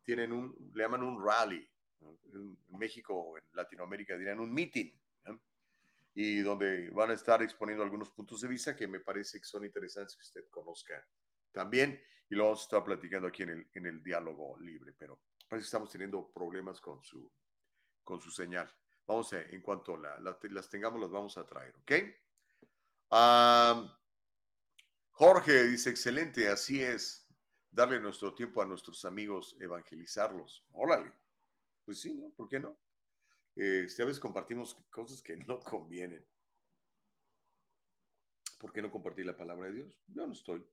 tienen 0.02 0.32
un, 0.32 0.54
le 0.74 0.82
llaman 0.82 1.02
un 1.02 1.24
rally. 1.24 1.66
En 2.32 2.58
México 2.76 3.38
en 3.38 3.44
Latinoamérica 3.52 4.16
dirían 4.16 4.40
un 4.40 4.52
meeting. 4.52 4.92
Y 6.14 6.40
donde 6.40 6.90
van 6.90 7.10
a 7.10 7.14
estar 7.14 7.42
exponiendo 7.42 7.82
algunos 7.82 8.10
puntos 8.10 8.40
de 8.40 8.48
vista 8.48 8.76
que 8.76 8.86
me 8.86 9.00
parece 9.00 9.38
que 9.38 9.44
son 9.44 9.64
interesantes 9.64 10.16
que 10.16 10.22
usted 10.22 10.48
conozca 10.50 11.06
también. 11.52 12.00
Y 12.30 12.34
lo 12.36 12.44
vamos 12.44 12.60
a 12.60 12.62
estar 12.62 12.84
platicando 12.84 13.28
aquí 13.28 13.42
en 13.42 13.50
el, 13.50 13.68
en 13.74 13.86
el 13.86 14.02
diálogo 14.02 14.58
libre. 14.60 14.94
Pero 14.96 15.20
parece 15.48 15.64
que 15.64 15.66
estamos 15.66 15.90
teniendo 15.90 16.30
problemas 16.32 16.80
con 16.80 17.02
su, 17.02 17.30
con 18.02 18.20
su 18.20 18.30
señal. 18.30 18.72
Vamos 19.06 19.32
a, 19.32 19.42
en 19.42 19.60
cuanto 19.60 19.96
la, 19.96 20.18
las 20.20 20.70
tengamos, 20.70 21.00
las 21.00 21.10
vamos 21.10 21.36
a 21.36 21.44
traer, 21.44 21.74
¿ok? 21.76 21.92
Jorge 25.10 25.64
dice, 25.64 25.90
excelente, 25.90 26.48
así 26.48 26.82
es, 26.82 27.28
darle 27.70 28.00
nuestro 28.00 28.34
tiempo 28.34 28.62
a 28.62 28.66
nuestros 28.66 29.04
amigos, 29.04 29.56
evangelizarlos. 29.60 30.66
Órale, 30.72 31.12
pues 31.84 32.00
sí, 32.00 32.14
¿no? 32.14 32.30
¿Por 32.30 32.48
qué 32.48 32.58
no? 32.58 32.76
Eh, 33.56 33.86
a 33.86 34.04
veces 34.04 34.20
compartimos 34.20 34.74
cosas 34.90 35.22
que 35.22 35.36
no 35.36 35.60
convienen. 35.60 36.24
¿Por 38.58 38.72
qué 38.72 38.82
no 38.82 38.90
compartir 38.90 39.26
la 39.26 39.36
palabra 39.36 39.68
de 39.68 39.74
Dios? 39.74 40.00
Yo 40.08 40.26
no 40.26 40.32
estoy. 40.32 40.64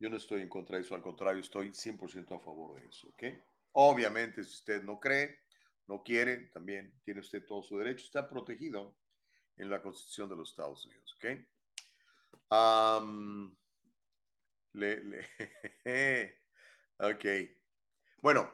Yo 0.00 0.08
no 0.08 0.16
estoy 0.16 0.42
en 0.42 0.48
contra 0.48 0.76
de 0.76 0.82
eso, 0.82 0.94
al 0.94 1.02
contrario, 1.02 1.40
estoy 1.40 1.70
100% 1.70 2.36
a 2.36 2.38
favor 2.38 2.80
de 2.80 2.86
eso, 2.86 3.08
¿ok? 3.08 3.24
Obviamente, 3.72 4.44
si 4.44 4.50
usted 4.50 4.82
no 4.84 5.00
cree, 5.00 5.40
no 5.88 6.04
quiere, 6.04 6.46
también 6.52 7.00
tiene 7.02 7.20
usted 7.20 7.44
todo 7.44 7.62
su 7.62 7.76
derecho, 7.78 8.04
está 8.04 8.28
protegido 8.28 8.96
en 9.56 9.68
la 9.68 9.82
Constitución 9.82 10.28
de 10.28 10.36
los 10.36 10.50
Estados 10.50 10.86
Unidos, 10.86 11.16
¿ok? 11.16 11.24
Le, 14.72 15.02
le, 15.04 15.26
ok. 16.98 17.24
Bueno, 18.20 18.50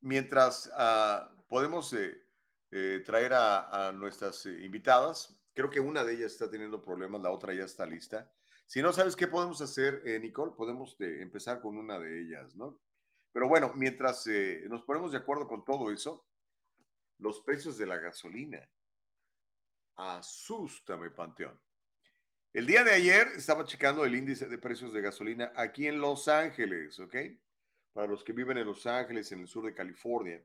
mientras 0.00 0.66
uh, 0.68 1.46
podemos 1.46 1.92
eh, 1.92 2.29
eh, 2.70 3.02
traer 3.04 3.32
a, 3.34 3.92
nuestras 3.92 4.46
eh, 4.46 4.64
invitadas, 4.64 5.40
creo 5.54 5.70
que 5.70 5.80
una 5.80 6.04
de 6.04 6.14
ellas 6.14 6.32
está 6.32 6.50
teniendo 6.50 6.82
problemas, 6.82 7.20
la 7.22 7.30
otra 7.30 7.52
ya 7.54 7.64
está 7.64 7.86
lista. 7.86 8.30
Si 8.66 8.82
no 8.82 8.92
sabes 8.92 9.16
qué 9.16 9.26
podemos 9.26 9.60
hacer, 9.60 10.02
Nicole, 10.20 10.52
podemos 10.56 10.96
empezar 11.00 11.60
con 11.60 11.76
una 11.76 11.98
de 11.98 12.20
ellas, 12.20 12.54
¿no? 12.54 12.80
Pero 13.32 13.48
bueno, 13.48 13.72
mientras 13.74 14.28
nos 14.68 14.82
ponemos 14.82 15.10
de 15.10 15.18
acuerdo 15.18 15.48
con 15.48 15.64
todo 15.64 15.90
eso, 15.90 16.24
los 17.18 17.40
precios 17.40 17.76
de 17.78 17.86
la 17.86 17.98
gasolina. 17.98 18.68
Asústame, 19.96 21.10
Panteón. 21.10 21.60
El 22.52 22.66
día 22.66 22.82
de 22.82 22.92
ayer 22.92 23.28
estaba 23.36 23.64
checando 23.64 24.04
el 24.04 24.14
índice 24.14 24.48
de 24.48 24.58
precios 24.58 24.92
de 24.92 25.00
gasolina 25.00 25.52
aquí 25.54 25.86
en 25.86 26.00
Los 26.00 26.26
Ángeles, 26.26 26.98
¿ok? 26.98 27.14
Para 27.92 28.08
los 28.08 28.24
que 28.24 28.32
viven 28.32 28.58
en 28.58 28.66
Los 28.66 28.86
Ángeles, 28.86 29.30
en 29.30 29.40
el 29.40 29.46
sur 29.46 29.64
de 29.64 29.74
California. 29.74 30.42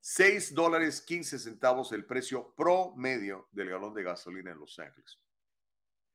6 0.00 0.54
dólares 0.54 1.00
15 1.00 1.38
centavos 1.38 1.92
el 1.92 2.06
precio 2.06 2.54
promedio 2.54 3.48
del 3.52 3.70
galón 3.70 3.94
de 3.94 4.02
gasolina 4.02 4.52
en 4.52 4.58
Los 4.58 4.78
Ángeles. 4.78 5.18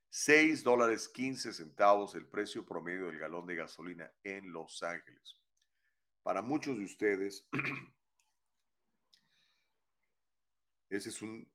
6 0.09 0.63
dólares 0.63 1.09
15 1.09 1.53
centavos 1.53 2.15
el 2.15 2.27
precio 2.27 2.65
promedio 2.65 3.07
del 3.07 3.19
galón 3.19 3.45
de 3.45 3.55
gasolina 3.55 4.11
en 4.23 4.51
Los 4.51 4.81
Ángeles. 4.84 5.38
Para 6.21 6.41
muchos 6.41 6.77
de 6.77 6.86
ustedes, 6.86 7.47
ese 10.89 11.09
es 11.09 11.21
un 11.21 11.49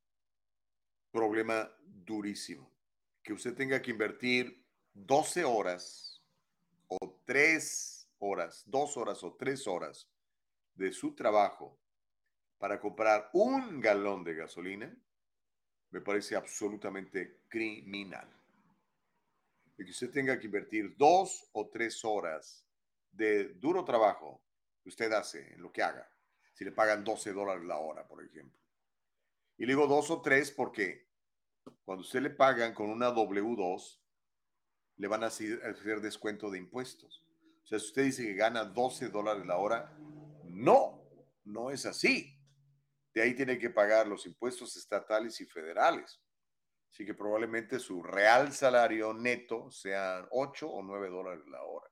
problema 1.10 1.70
durísimo 1.84 2.70
que 3.22 3.32
usted 3.32 3.54
tenga 3.54 3.80
que 3.80 3.90
invertir 3.90 4.64
12 4.92 5.44
horas 5.44 6.22
o 6.88 7.22
3 7.24 8.10
horas, 8.18 8.64
2 8.66 8.96
horas 8.96 9.22
o 9.22 9.34
3 9.34 9.66
horas 9.66 10.10
de 10.74 10.92
su 10.92 11.14
trabajo 11.14 11.78
para 12.58 12.80
comprar 12.80 13.30
un 13.32 13.80
galón 13.80 14.24
de 14.24 14.34
gasolina, 14.34 14.94
me 15.90 16.00
parece 16.00 16.36
absolutamente 16.36 17.42
criminal. 17.48 18.28
Y 19.78 19.84
que 19.84 19.90
usted 19.90 20.10
tenga 20.10 20.38
que 20.38 20.46
invertir 20.46 20.96
2 20.96 21.50
o 21.52 21.68
3 21.68 22.04
horas 22.04 22.66
de 23.12 23.54
duro 23.54 23.84
trabajo 23.84 24.42
que 24.82 24.88
usted 24.88 25.10
hace 25.12 25.54
en 25.54 25.62
lo 25.62 25.72
que 25.72 25.82
haga, 25.82 26.10
si 26.52 26.64
le 26.64 26.72
pagan 26.72 27.04
12 27.04 27.32
dólares 27.32 27.64
la 27.64 27.78
hora, 27.78 28.06
por 28.06 28.24
ejemplo. 28.24 28.58
Y 29.56 29.66
le 29.66 29.72
digo 29.72 29.86
2 29.86 30.10
o 30.10 30.20
3 30.20 30.50
porque 30.52 31.08
cuando 31.84 32.02
usted 32.02 32.20
le 32.20 32.30
pagan 32.30 32.74
con 32.74 32.90
una 32.90 33.10
W2, 33.10 34.00
le 34.96 35.08
van 35.08 35.22
a 35.22 35.26
hacer 35.26 36.00
descuento 36.00 36.50
de 36.50 36.58
impuestos. 36.58 37.24
O 37.62 37.66
sea, 37.66 37.78
si 37.78 37.86
usted 37.86 38.04
dice 38.04 38.24
que 38.24 38.34
gana 38.34 38.64
12 38.64 39.10
dólares 39.10 39.46
la 39.46 39.58
hora, 39.58 39.96
no, 40.44 41.04
no 41.44 41.70
es 41.70 41.86
así. 41.86 42.37
De 43.18 43.24
ahí 43.24 43.34
tiene 43.34 43.58
que 43.58 43.68
pagar 43.68 44.06
los 44.06 44.26
impuestos 44.26 44.76
estatales 44.76 45.40
y 45.40 45.44
federales. 45.44 46.22
Así 46.88 47.04
que 47.04 47.14
probablemente 47.14 47.80
su 47.80 48.00
real 48.00 48.52
salario 48.52 49.12
neto 49.12 49.72
sea 49.72 50.28
8 50.30 50.70
o 50.70 50.82
9 50.84 51.08
dólares 51.08 51.44
la 51.48 51.60
hora. 51.64 51.90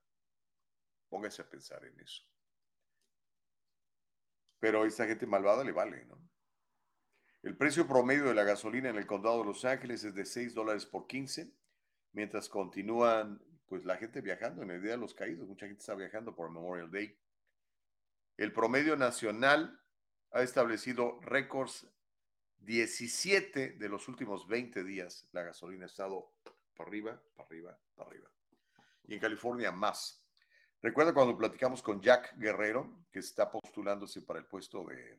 Póngase 1.09 1.41
a 1.41 1.49
pensar 1.49 1.83
en 1.83 1.99
eso. 1.99 2.23
Pero 4.57 4.83
a 4.83 4.87
esta 4.87 5.05
gente 5.05 5.27
malvada 5.27 5.65
le 5.65 5.73
vale, 5.73 6.05
¿no? 6.05 6.17
El 7.43 7.57
precio 7.57 7.85
promedio 7.85 8.23
de 8.23 8.33
la 8.33 8.45
gasolina 8.45 8.87
en 8.87 8.95
el 8.95 9.05
condado 9.05 9.39
de 9.39 9.47
Los 9.47 9.65
Ángeles 9.65 10.05
es 10.05 10.15
de 10.15 10.23
6 10.23 10.53
dólares 10.53 10.85
por 10.85 11.07
15, 11.07 11.53
mientras 12.13 12.47
continúan 12.47 13.43
pues 13.65 13.83
la 13.83 13.97
gente 13.97 14.21
viajando 14.21 14.63
en 14.63 14.71
el 14.71 14.81
Día 14.81 14.91
de 14.91 14.97
los 14.97 15.13
Caídos. 15.13 15.45
Mucha 15.45 15.65
gente 15.65 15.81
está 15.81 15.93
viajando 15.93 16.33
por 16.33 16.49
Memorial 16.49 16.89
Day. 16.89 17.19
El 18.37 18.53
promedio 18.53 18.95
nacional 18.95 19.77
ha 20.31 20.41
establecido 20.41 21.19
récords 21.21 21.87
17 22.59 23.71
de 23.71 23.89
los 23.89 24.07
últimos 24.07 24.47
20 24.47 24.83
días. 24.83 25.27
La 25.31 25.43
gasolina 25.43 25.85
ha 25.85 25.87
estado 25.87 26.33
para 26.75 26.89
arriba, 26.89 27.21
para 27.35 27.47
arriba, 27.47 27.79
para 27.95 28.09
arriba. 28.09 28.29
Y 29.05 29.13
en 29.13 29.19
California 29.19 29.71
más. 29.71 30.23
Recuerda 30.81 31.13
cuando 31.13 31.37
platicamos 31.37 31.81
con 31.81 32.01
Jack 32.01 32.37
Guerrero, 32.37 33.05
que 33.11 33.19
está 33.19 33.49
postulándose 33.49 34.21
para 34.21 34.39
el 34.39 34.45
puesto 34.45 34.83
de 34.83 35.17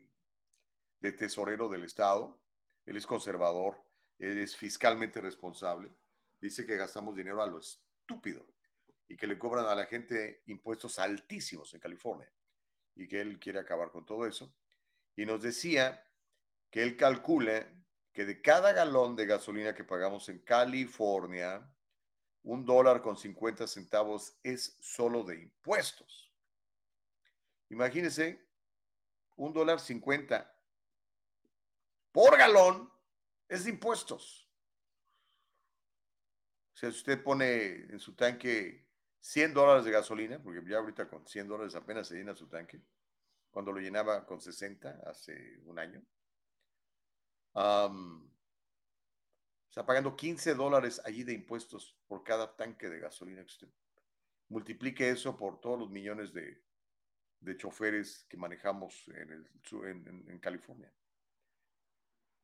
de 1.00 1.12
tesorero 1.12 1.68
del 1.68 1.84
Estado, 1.84 2.38
él 2.84 2.96
es 2.96 3.06
conservador, 3.06 3.82
él 4.18 4.38
es 4.38 4.56
fiscalmente 4.56 5.20
responsable, 5.20 5.90
dice 6.40 6.66
que 6.66 6.76
gastamos 6.76 7.14
dinero 7.14 7.42
a 7.42 7.46
lo 7.46 7.58
estúpido 7.58 8.46
y 9.06 9.16
que 9.16 9.26
le 9.26 9.38
cobran 9.38 9.66
a 9.66 9.74
la 9.74 9.86
gente 9.86 10.42
impuestos 10.46 10.98
altísimos 10.98 11.72
en 11.74 11.80
California 11.80 12.30
y 12.94 13.06
que 13.06 13.20
él 13.20 13.38
quiere 13.38 13.60
acabar 13.60 13.90
con 13.90 14.04
todo 14.04 14.26
eso. 14.26 14.52
Y 15.18 15.26
nos 15.26 15.42
decía 15.42 16.00
que 16.70 16.80
él 16.80 16.96
calcula 16.96 17.66
que 18.12 18.24
de 18.24 18.40
cada 18.40 18.72
galón 18.72 19.16
de 19.16 19.26
gasolina 19.26 19.74
que 19.74 19.82
pagamos 19.82 20.28
en 20.28 20.38
California, 20.38 21.68
un 22.44 22.64
dólar 22.64 23.02
con 23.02 23.16
50 23.16 23.66
centavos 23.66 24.38
es 24.44 24.76
solo 24.80 25.24
de 25.24 25.42
impuestos. 25.42 26.32
Imagínense, 27.68 28.46
un 29.34 29.52
dólar 29.52 29.80
50 29.80 30.54
por 32.12 32.38
galón 32.38 32.88
es 33.48 33.64
de 33.64 33.70
impuestos. 33.70 34.48
O 36.74 36.76
sea, 36.76 36.92
si 36.92 36.98
usted 36.98 37.24
pone 37.24 37.72
en 37.90 37.98
su 37.98 38.14
tanque 38.14 38.86
100 39.18 39.52
dólares 39.52 39.84
de 39.84 39.90
gasolina, 39.90 40.40
porque 40.40 40.62
ya 40.64 40.78
ahorita 40.78 41.08
con 41.08 41.26
100 41.26 41.48
dólares 41.48 41.74
apenas 41.74 42.06
se 42.06 42.14
llena 42.14 42.36
su 42.36 42.46
tanque, 42.46 42.80
cuando 43.58 43.72
lo 43.72 43.80
llenaba 43.80 44.24
con 44.24 44.40
60 44.40 45.02
hace 45.04 45.58
un 45.64 45.80
año. 45.80 46.00
Está 49.68 49.84
pagando 49.84 50.14
15 50.14 50.54
dólares 50.54 51.02
allí 51.04 51.24
de 51.24 51.32
impuestos 51.32 51.98
por 52.06 52.22
cada 52.22 52.54
tanque 52.54 52.88
de 52.88 53.00
gasolina 53.00 53.44
multiplique 54.48 55.10
eso 55.10 55.36
por 55.36 55.60
todos 55.60 55.76
los 55.76 55.90
millones 55.90 56.32
de, 56.32 56.62
de 57.40 57.56
choferes 57.56 58.24
que 58.28 58.36
manejamos 58.36 59.08
en, 59.08 59.32
el, 59.32 59.50
en, 60.28 60.38
California. 60.38 60.94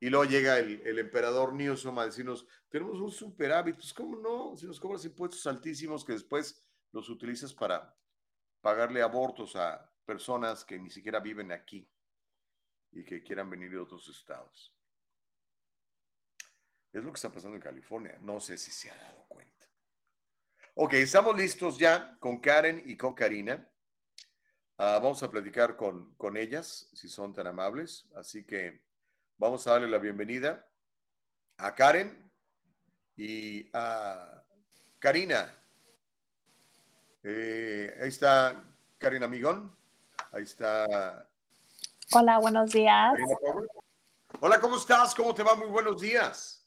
Y 0.00 0.10
luego 0.10 0.24
llega 0.24 0.58
el, 0.58 0.84
el, 0.84 0.98
emperador 0.98 1.52
Newsom 1.52 1.96
a 2.00 2.06
decirnos, 2.06 2.44
tenemos 2.68 2.98
un 2.98 3.12
superávit, 3.12 3.76
pues 3.76 3.94
cómo 3.94 4.16
no, 4.16 4.56
si 4.56 4.66
nos 4.66 4.80
cobras 4.80 5.04
impuestos 5.04 5.46
altísimos 5.46 6.04
que 6.04 6.14
después 6.14 6.60
los 6.90 7.08
utilizas 7.08 7.54
para 7.54 7.96
pagarle 8.60 9.00
abortos 9.00 9.54
a 9.54 9.93
personas 10.04 10.64
que 10.64 10.78
ni 10.78 10.90
siquiera 10.90 11.20
viven 11.20 11.52
aquí 11.52 11.88
y 12.92 13.04
que 13.04 13.22
quieran 13.22 13.50
venir 13.50 13.70
de 13.70 13.78
otros 13.78 14.08
estados. 14.08 14.74
Es 16.92 17.02
lo 17.02 17.10
que 17.10 17.16
está 17.16 17.30
pasando 17.30 17.56
en 17.56 17.62
California. 17.62 18.16
No 18.20 18.38
sé 18.38 18.56
si 18.56 18.70
se 18.70 18.90
ha 18.90 18.96
dado 18.96 19.24
cuenta. 19.26 19.66
Ok, 20.74 20.94
estamos 20.94 21.36
listos 21.36 21.76
ya 21.78 22.16
con 22.20 22.40
Karen 22.40 22.82
y 22.86 22.96
con 22.96 23.14
Karina. 23.14 23.68
Ah, 24.78 25.00
vamos 25.02 25.22
a 25.22 25.30
platicar 25.30 25.76
con, 25.76 26.14
con 26.14 26.36
ellas, 26.36 26.88
si 26.92 27.08
son 27.08 27.32
tan 27.32 27.48
amables. 27.48 28.06
Así 28.14 28.44
que 28.44 28.82
vamos 29.38 29.66
a 29.66 29.72
darle 29.72 29.88
la 29.88 29.98
bienvenida 29.98 30.68
a 31.56 31.74
Karen 31.74 32.30
y 33.16 33.68
a 33.72 34.44
Karina. 34.98 35.52
Eh, 37.22 37.96
ahí 38.00 38.08
está 38.08 38.64
Karina 38.98 39.26
Amigón. 39.26 39.83
Ahí 40.34 40.42
está. 40.42 41.28
Hola, 42.12 42.38
buenos 42.38 42.72
días. 42.72 43.14
Hola, 44.40 44.60
¿cómo 44.60 44.76
estás? 44.76 45.14
¿Cómo 45.14 45.32
te 45.32 45.44
va? 45.44 45.54
Muy 45.54 45.68
buenos 45.68 46.00
días. 46.00 46.66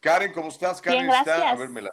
Karen, 0.00 0.32
¿cómo 0.32 0.48
estás? 0.48 0.80
Karen 0.80 1.06
Bien, 1.06 1.14
está. 1.14 1.50
A 1.50 1.56
vermela. 1.56 1.90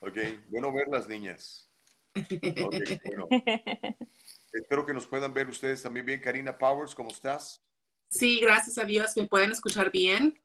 Ok, 0.00 0.16
bueno 0.48 0.72
ver 0.72 0.88
las 0.88 1.06
niñas. 1.06 1.70
Okay, 2.14 2.98
bueno. 3.04 3.28
Espero 4.54 4.86
que 4.86 4.94
nos 4.94 5.06
puedan 5.06 5.34
ver 5.34 5.48
ustedes 5.50 5.82
también 5.82 6.06
bien. 6.06 6.20
Karina 6.20 6.56
Powers, 6.56 6.94
¿cómo 6.94 7.10
estás? 7.10 7.62
Sí, 8.08 8.40
gracias 8.40 8.78
a 8.78 8.84
Dios. 8.84 9.14
¿Me 9.18 9.28
pueden 9.28 9.50
escuchar 9.50 9.90
bien? 9.90 10.42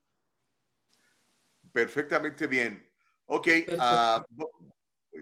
Perfectamente 1.72 2.46
bien. 2.46 2.86
Ok, 3.26 3.48
uh, 3.70 4.46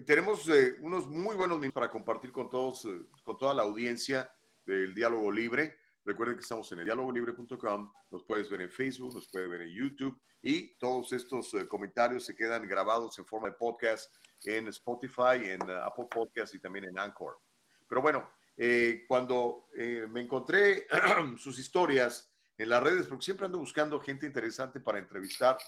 tenemos 0.06 0.48
eh, 0.48 0.76
unos 0.80 1.06
muy 1.06 1.36
buenos 1.36 1.58
minutos 1.58 1.74
para 1.74 1.90
compartir 1.90 2.32
con 2.32 2.48
todos, 2.48 2.84
eh, 2.84 3.00
con 3.24 3.38
toda 3.38 3.54
la 3.54 3.62
audiencia 3.62 4.30
del 4.64 4.94
Diálogo 4.94 5.30
Libre. 5.30 5.78
Recuerden 6.04 6.36
que 6.36 6.42
estamos 6.42 6.70
en 6.72 6.80
el 6.80 6.84
dialogolibre.com, 6.86 7.92
nos 8.10 8.24
puedes 8.24 8.48
ver 8.48 8.62
en 8.62 8.70
Facebook, 8.70 9.14
nos 9.14 9.28
puedes 9.28 9.48
ver 9.48 9.62
en 9.62 9.70
YouTube 9.70 10.18
y 10.42 10.74
todos 10.78 11.12
estos 11.12 11.52
eh, 11.54 11.66
comentarios 11.66 12.24
se 12.24 12.34
quedan 12.34 12.66
grabados 12.66 13.18
en 13.18 13.26
forma 13.26 13.48
de 13.48 13.54
podcast 13.54 14.14
en 14.44 14.68
Spotify, 14.68 15.42
en 15.42 15.62
uh, 15.62 15.82
Apple 15.84 16.06
Podcast 16.10 16.54
y 16.54 16.58
también 16.58 16.86
en 16.86 16.98
Anchor. 16.98 17.38
Pero 17.88 18.02
bueno, 18.02 18.30
eh, 18.56 19.04
cuando 19.06 19.68
eh, 19.76 20.06
me 20.08 20.20
encontré 20.20 20.86
sus 21.38 21.58
historias 21.58 22.30
en 22.56 22.68
las 22.68 22.82
redes, 22.82 23.06
porque 23.06 23.24
siempre 23.24 23.46
ando 23.46 23.58
buscando 23.58 24.00
gente 24.00 24.26
interesante 24.26 24.80
para 24.80 24.98
entrevistar, 24.98 25.58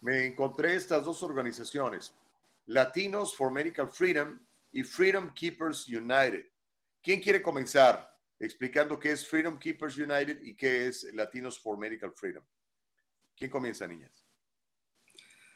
me 0.00 0.26
encontré 0.26 0.74
estas 0.74 1.04
dos 1.04 1.22
organizaciones, 1.22 2.14
Latinos 2.66 3.34
for 3.34 3.50
Medical 3.50 3.88
Freedom 3.88 4.38
y 4.70 4.82
Freedom 4.82 5.32
Keepers 5.34 5.88
United. 5.88 6.46
¿Quién 7.02 7.20
quiere 7.20 7.42
comenzar? 7.42 8.12
explicando 8.42 8.98
qué 8.98 9.12
es 9.12 9.26
Freedom 9.26 9.58
Keepers 9.58 9.96
United 9.96 10.42
y 10.42 10.54
qué 10.54 10.88
es 10.88 11.04
Latinos 11.14 11.60
for 11.60 11.78
Medical 11.78 12.12
Freedom. 12.12 12.44
¿Quién 13.36 13.50
comienza, 13.50 13.86
niñas? 13.86 14.24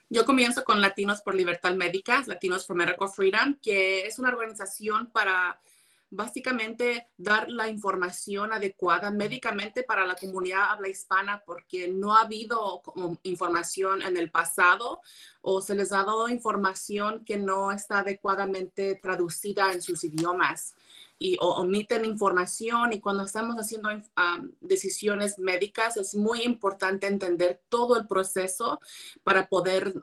Yo 0.09 0.25
comienzo 0.25 0.63
con 0.63 0.81
Latinos 0.81 1.21
por 1.21 1.35
Libertad 1.35 1.75
Médica, 1.75 2.23
Latinos 2.27 2.65
for 2.65 2.77
Medical 2.77 3.09
Freedom, 3.09 3.59
que 3.61 4.07
es 4.07 4.21
una 4.21 4.29
organización 4.29 5.11
para 5.11 5.61
básicamente 6.11 7.09
dar 7.17 7.51
la 7.51 7.69
información 7.69 8.53
adecuada 8.53 9.11
médicamente 9.11 9.83
para 9.83 10.07
la 10.07 10.15
comunidad 10.15 10.71
habla 10.71 10.89
hispana 10.89 11.43
porque 11.45 11.89
no 11.89 12.15
ha 12.15 12.23
habido 12.23 12.83
información 13.25 14.03
en 14.03 14.17
el 14.17 14.31
pasado 14.31 15.01
o 15.41 15.61
se 15.61 15.75
les 15.75 15.93
ha 15.93 16.05
dado 16.05 16.29
información 16.29 17.25
que 17.25 17.37
no 17.37 17.73
está 17.73 18.01
adecuadamente 18.01 18.95
traducida 19.03 19.73
en 19.73 19.83
sus 19.83 20.05
idiomas 20.05 20.75
y 21.19 21.37
omiten 21.41 22.05
información 22.05 22.93
y 22.93 23.01
cuando 23.01 23.25
estamos 23.25 23.57
haciendo 23.57 23.89
decisiones 24.61 25.39
médicas 25.39 25.97
es 25.97 26.15
muy 26.15 26.43
importante 26.43 27.07
entender 27.07 27.63
todo 27.69 27.97
el 27.97 28.07
proceso 28.07 28.81
para 29.25 29.49
poder 29.49 29.95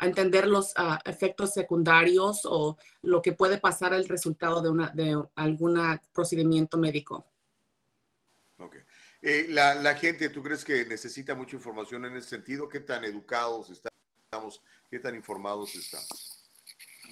entender 0.00 0.46
los 0.46 0.72
ah, 0.76 1.00
efectos 1.04 1.52
secundarios 1.52 2.40
o 2.44 2.76
lo 3.02 3.22
que 3.22 3.32
puede 3.32 3.58
pasar 3.58 3.94
al 3.94 4.08
resultado 4.08 4.60
de, 4.62 4.68
una, 4.70 4.90
de 4.90 5.22
algún 5.36 5.78
procedimiento 6.12 6.76
médico. 6.78 7.26
Ok. 8.58 8.76
Eh, 9.22 9.46
la, 9.48 9.74
la, 9.74 9.94
gente, 9.94 10.28
¿tú 10.28 10.42
crees 10.42 10.64
que 10.64 10.84
necesita 10.84 11.34
mucha 11.34 11.56
información 11.56 12.04
en 12.04 12.16
ese 12.16 12.28
sentido? 12.28 12.68
¿Qué 12.68 12.80
tan 12.80 13.04
educados 13.04 13.70
estamos? 13.70 14.62
¿Qué 14.90 14.98
tan 14.98 15.14
informados 15.14 15.74
estamos? 15.74 16.50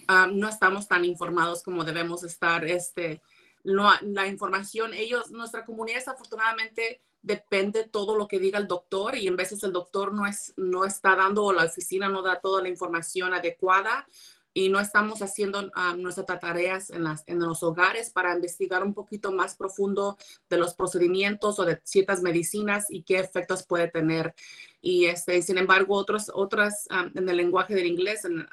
Ah, 0.09 0.29
no 0.31 0.49
estamos 0.49 0.89
tan 0.89 1.05
informados 1.05 1.63
como 1.63 1.85
debemos 1.85 2.23
estar. 2.25 2.65
Este, 2.65 3.23
no, 3.65 3.91
la 4.03 4.27
información, 4.27 4.93
ellos, 4.93 5.31
nuestra 5.31 5.65
comunidad 5.65 5.99
desafortunadamente 5.99 7.01
depende 7.23 7.85
todo 7.85 8.16
lo 8.16 8.28
que 8.28 8.39
diga 8.39 8.59
el 8.59 8.66
doctor 8.66 9.16
y 9.16 9.28
en 9.28 9.36
veces 9.36 9.62
el 9.62 9.73
doctor 9.73 10.12
no, 10.12 10.27
es, 10.27 10.53
no 10.57 10.85
está 10.85 11.15
dando 11.16 11.44
o 11.44 11.53
la 11.53 11.65
oficina 11.65 12.09
no 12.09 12.23
da 12.23 12.40
toda 12.40 12.62
la 12.62 12.69
información 12.69 13.32
adecuada 13.32 14.07
y 14.55 14.69
no 14.69 14.81
estamos 14.81 15.23
haciendo 15.23 15.70
ah, 15.74 15.94
nuestras 15.97 16.27
tareas 16.39 16.90
en, 16.90 17.05
las, 17.05 17.24
en 17.27 17.39
los 17.39 17.62
hogares 17.62 18.11
para 18.11 18.35
investigar 18.35 18.85
un 18.85 18.93
poquito 18.93 19.32
más 19.32 19.55
profundo 19.55 20.19
de 20.51 20.59
los 20.59 20.74
procedimientos 20.74 21.59
o 21.59 21.65
de 21.65 21.81
ciertas 21.85 22.20
medicinas 22.20 22.86
y 22.90 23.03
qué 23.03 23.19
efectos 23.19 23.65
puede 23.65 23.89
tener. 23.89 24.35
Y 24.82 25.07
este, 25.07 25.40
sin 25.40 25.57
embargo, 25.57 25.94
otros, 25.94 26.31
otras 26.35 26.86
ah, 26.90 27.09
en 27.15 27.28
el 27.28 27.36
lenguaje 27.36 27.74
del 27.74 27.86
inglés, 27.86 28.24
en, 28.27 28.47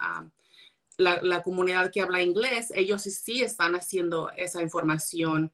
la, 1.00 1.44
comunidad 1.44 1.92
que 1.92 2.02
habla 2.02 2.22
inglés, 2.22 2.72
ellos 2.76 3.04
sí, 3.04 3.42
están 3.42 3.76
haciendo 3.76 4.30
esa 4.36 4.62
información 4.62 5.52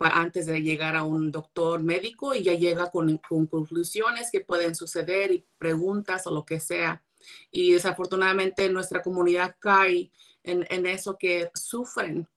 antes 0.00 0.46
de 0.46 0.62
llegar 0.62 0.96
a 0.96 1.04
un 1.04 1.30
doctor 1.30 1.82
médico 1.82 2.34
y 2.34 2.42
ya 2.42 2.54
llega 2.54 2.90
con, 2.90 3.18
conclusiones 3.18 4.30
que 4.30 4.40
pueden 4.40 4.74
suceder 4.74 5.32
y 5.32 5.46
preguntas 5.58 6.26
o 6.26 6.30
lo 6.30 6.44
que 6.44 6.60
sea. 6.60 7.02
Y 7.50 7.72
desafortunadamente 7.72 8.68
nuestra 8.68 9.02
comunidad 9.02 9.56
cae 9.58 10.10
en, 10.42 10.86
eso 10.86 11.16
que 11.18 11.50
sufren 11.54 12.28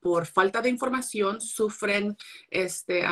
por 0.00 0.26
falta 0.26 0.60
de 0.60 0.70
información, 0.70 1.40
sufren 1.40 2.16
este, 2.50 3.04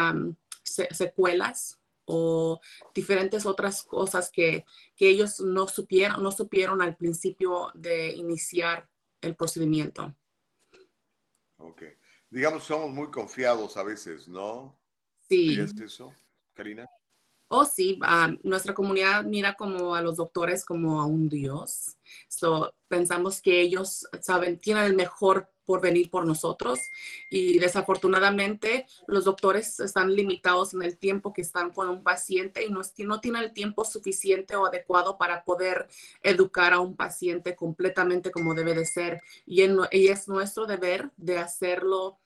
secuelas 0.62 1.78
o 2.04 2.60
diferentes 2.94 3.46
otras 3.46 3.84
cosas 3.84 4.30
que, 4.30 4.64
que, 4.96 5.08
ellos 5.08 5.40
no 5.40 5.68
supieron, 5.68 6.22
no 6.22 6.32
supieron 6.32 6.82
al 6.82 6.96
principio 6.96 7.70
de 7.74 8.12
iniciar 8.12 8.88
el 9.20 9.36
procedimiento. 9.36 10.14
Ok. 11.58 11.82
Digamos, 12.32 12.64
somos 12.64 12.90
muy 12.90 13.10
confiados 13.10 13.76
a 13.76 13.82
veces, 13.82 14.26
¿no? 14.26 14.74
Sí. 15.28 15.60
¿Es 15.60 15.78
eso, 15.78 16.14
Karina? 16.54 16.88
Oh, 17.48 17.66
sí, 17.66 17.98
ah, 18.00 18.32
nuestra 18.42 18.72
comunidad 18.72 19.24
mira 19.24 19.52
como 19.52 19.94
a 19.94 20.00
los 20.00 20.16
doctores 20.16 20.64
como 20.64 21.02
a 21.02 21.04
un 21.04 21.28
dios. 21.28 21.98
So, 22.28 22.74
pensamos 22.88 23.42
que 23.42 23.60
ellos 23.60 24.08
saben, 24.22 24.58
tienen 24.58 24.84
el 24.84 24.94
mejor 24.94 25.52
por 25.72 25.80
venir 25.80 26.10
por 26.10 26.26
nosotros. 26.26 26.90
Y 27.30 27.58
desafortunadamente 27.58 28.84
los 29.06 29.24
doctores 29.24 29.80
están 29.80 30.14
limitados 30.14 30.74
en 30.74 30.82
el 30.82 30.98
tiempo 30.98 31.32
que 31.32 31.40
están 31.40 31.70
con 31.70 31.88
un 31.88 32.02
paciente 32.02 32.62
y 32.62 32.68
no, 32.68 32.82
no 33.06 33.20
tienen 33.20 33.42
el 33.42 33.54
tiempo 33.54 33.86
suficiente 33.86 34.54
o 34.54 34.66
adecuado 34.66 35.16
para 35.16 35.44
poder 35.44 35.88
educar 36.22 36.74
a 36.74 36.80
un 36.80 36.94
paciente 36.94 37.56
completamente 37.56 38.30
como 38.30 38.52
debe 38.52 38.74
de 38.74 38.84
ser. 38.84 39.22
Y, 39.46 39.62
y 39.92 40.08
es 40.08 40.28
nuestro 40.28 40.66
deber 40.66 41.10
de 41.16 41.38
hacerlo 41.38 42.18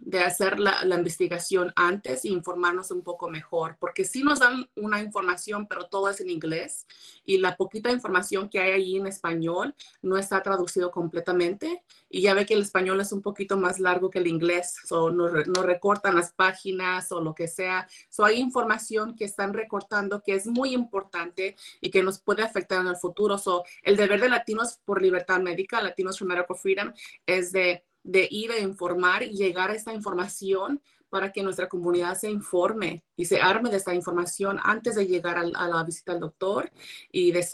de 0.00 0.20
hacer 0.20 0.58
la, 0.60 0.82
investigación 0.84 1.72
antes 1.74 2.24
e 2.24 2.28
informarnos 2.28 2.90
un 2.90 3.02
poco 3.02 3.28
mejor, 3.28 3.76
porque 3.78 4.04
sí 4.04 4.22
nos 4.22 4.40
dan 4.40 4.68
una 4.76 5.00
información, 5.00 5.66
pero 5.66 5.86
todo 5.86 6.08
es 6.10 6.20
en 6.20 6.30
inglés 6.30 6.86
y 7.24 7.38
la 7.38 7.56
poquita 7.56 7.90
información 7.90 8.48
que 8.48 8.60
hay 8.60 8.72
allí 8.72 8.96
en 8.96 9.06
español 9.06 9.74
no 10.00 10.16
está 10.16 10.42
traducido 10.42 10.90
completamente 10.90 11.82
y 12.08 12.22
ya 12.22 12.34
ve 12.34 12.46
que 12.46 12.54
el 12.54 12.62
español 12.62 13.00
es 13.00 13.12
un 13.12 13.22
poquito 13.22 13.56
más 13.56 13.80
largo 13.80 14.10
que 14.10 14.18
el 14.18 14.26
inglés, 14.26 14.76
o 14.90 15.10
no, 15.10 15.28
recortan 15.28 16.14
las 16.14 16.32
páginas 16.32 17.10
o 17.12 17.20
lo 17.20 17.34
que 17.34 17.48
sea. 17.48 17.88
So, 18.10 18.24
hay 18.24 18.38
información 18.38 19.16
que 19.16 19.24
están 19.24 19.54
recortando 19.54 20.22
que 20.22 20.34
es 20.34 20.46
muy 20.46 20.74
importante 20.74 21.56
y 21.80 21.90
que 21.90 22.02
nos 22.02 22.20
puede 22.20 22.42
afectar 22.42 22.80
en 22.80 22.88
el 22.88 22.96
futuro. 22.96 23.38
So, 23.38 23.64
el 23.82 23.96
deber 23.96 24.20
de 24.20 24.28
Latinos 24.28 24.78
por 24.84 25.00
Libertad 25.00 25.40
Médica, 25.40 25.80
Latinos 25.80 26.18
for 26.18 26.28
Medical 26.28 26.56
Freedom, 26.56 26.92
es 27.26 27.52
de 27.52 27.84
de 28.02 28.28
ir 28.30 28.52
a 28.52 28.58
informar 28.58 29.22
y 29.22 29.30
llegar 29.30 29.70
a 29.70 29.74
esta 29.74 29.92
información 29.92 30.80
para 31.12 31.30
que 31.30 31.42
nuestra 31.42 31.68
comunidad 31.68 32.16
se 32.16 32.30
informe 32.30 33.04
y 33.16 33.26
se 33.26 33.38
arme 33.38 33.68
de 33.68 33.76
esta 33.76 33.94
información 33.94 34.58
antes 34.62 34.94
de 34.94 35.06
llegar 35.06 35.36
a, 35.36 35.68
la 35.68 35.84
visita 35.84 36.12
al 36.12 36.20
doctor 36.20 36.72
y 37.10 37.32
de, 37.32 37.46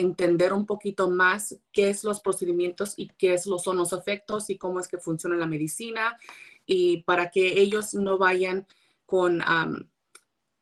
entender 0.00 0.54
un 0.54 0.64
poquito 0.64 1.10
más 1.10 1.58
qué 1.72 1.90
es 1.90 2.04
los 2.04 2.20
procedimientos 2.20 2.94
y 2.96 3.08
qué 3.18 3.34
es 3.34 3.46
los, 3.46 3.64
son 3.64 3.76
los 3.76 3.92
efectos 3.92 4.48
y 4.48 4.56
cómo 4.56 4.80
es 4.80 4.88
que 4.88 4.96
funciona 4.96 5.36
la 5.36 5.44
medicina 5.44 6.16
y 6.64 7.02
para 7.02 7.30
que 7.30 7.60
ellos 7.60 7.92
no 7.92 8.16
vayan 8.16 8.66
con, 9.04 9.42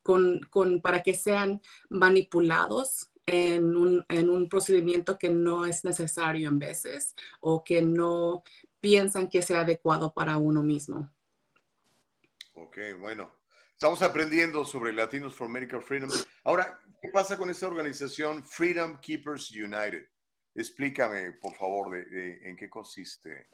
con, 0.02 0.40
con, 0.50 0.80
para 0.80 1.04
que 1.04 1.14
sean 1.14 1.62
manipulados 1.88 3.10
en 3.26 3.76
un, 3.76 4.04
en 4.08 4.28
un 4.28 4.48
procedimiento 4.48 5.18
que 5.18 5.28
no 5.28 5.66
es 5.66 5.84
necesario 5.84 6.48
en 6.48 6.58
veces 6.58 7.14
o 7.38 7.62
que 7.62 7.80
no 7.80 8.42
piensan 8.80 9.28
que 9.28 9.42
sea 9.42 9.60
adecuado 9.60 10.12
para 10.12 10.36
uno 10.38 10.62
mismo. 10.62 11.10
Ok, 12.54 12.78
bueno. 12.98 13.30
Estamos 13.72 14.02
aprendiendo 14.02 14.64
sobre 14.64 14.92
Latinos 14.92 15.34
for 15.34 15.48
Medical 15.48 15.82
Freedom. 15.82 16.10
Ahora, 16.44 16.78
¿qué 17.00 17.08
pasa 17.08 17.38
con 17.38 17.48
esta 17.48 17.66
organización 17.66 18.44
Freedom 18.44 18.98
Keepers 19.00 19.50
United? 19.52 20.06
Explícame, 20.54 21.32
por 21.32 21.54
favor, 21.54 21.90
de, 21.90 22.46
en 22.46 22.56
qué 22.56 22.68
consiste. 22.68 23.48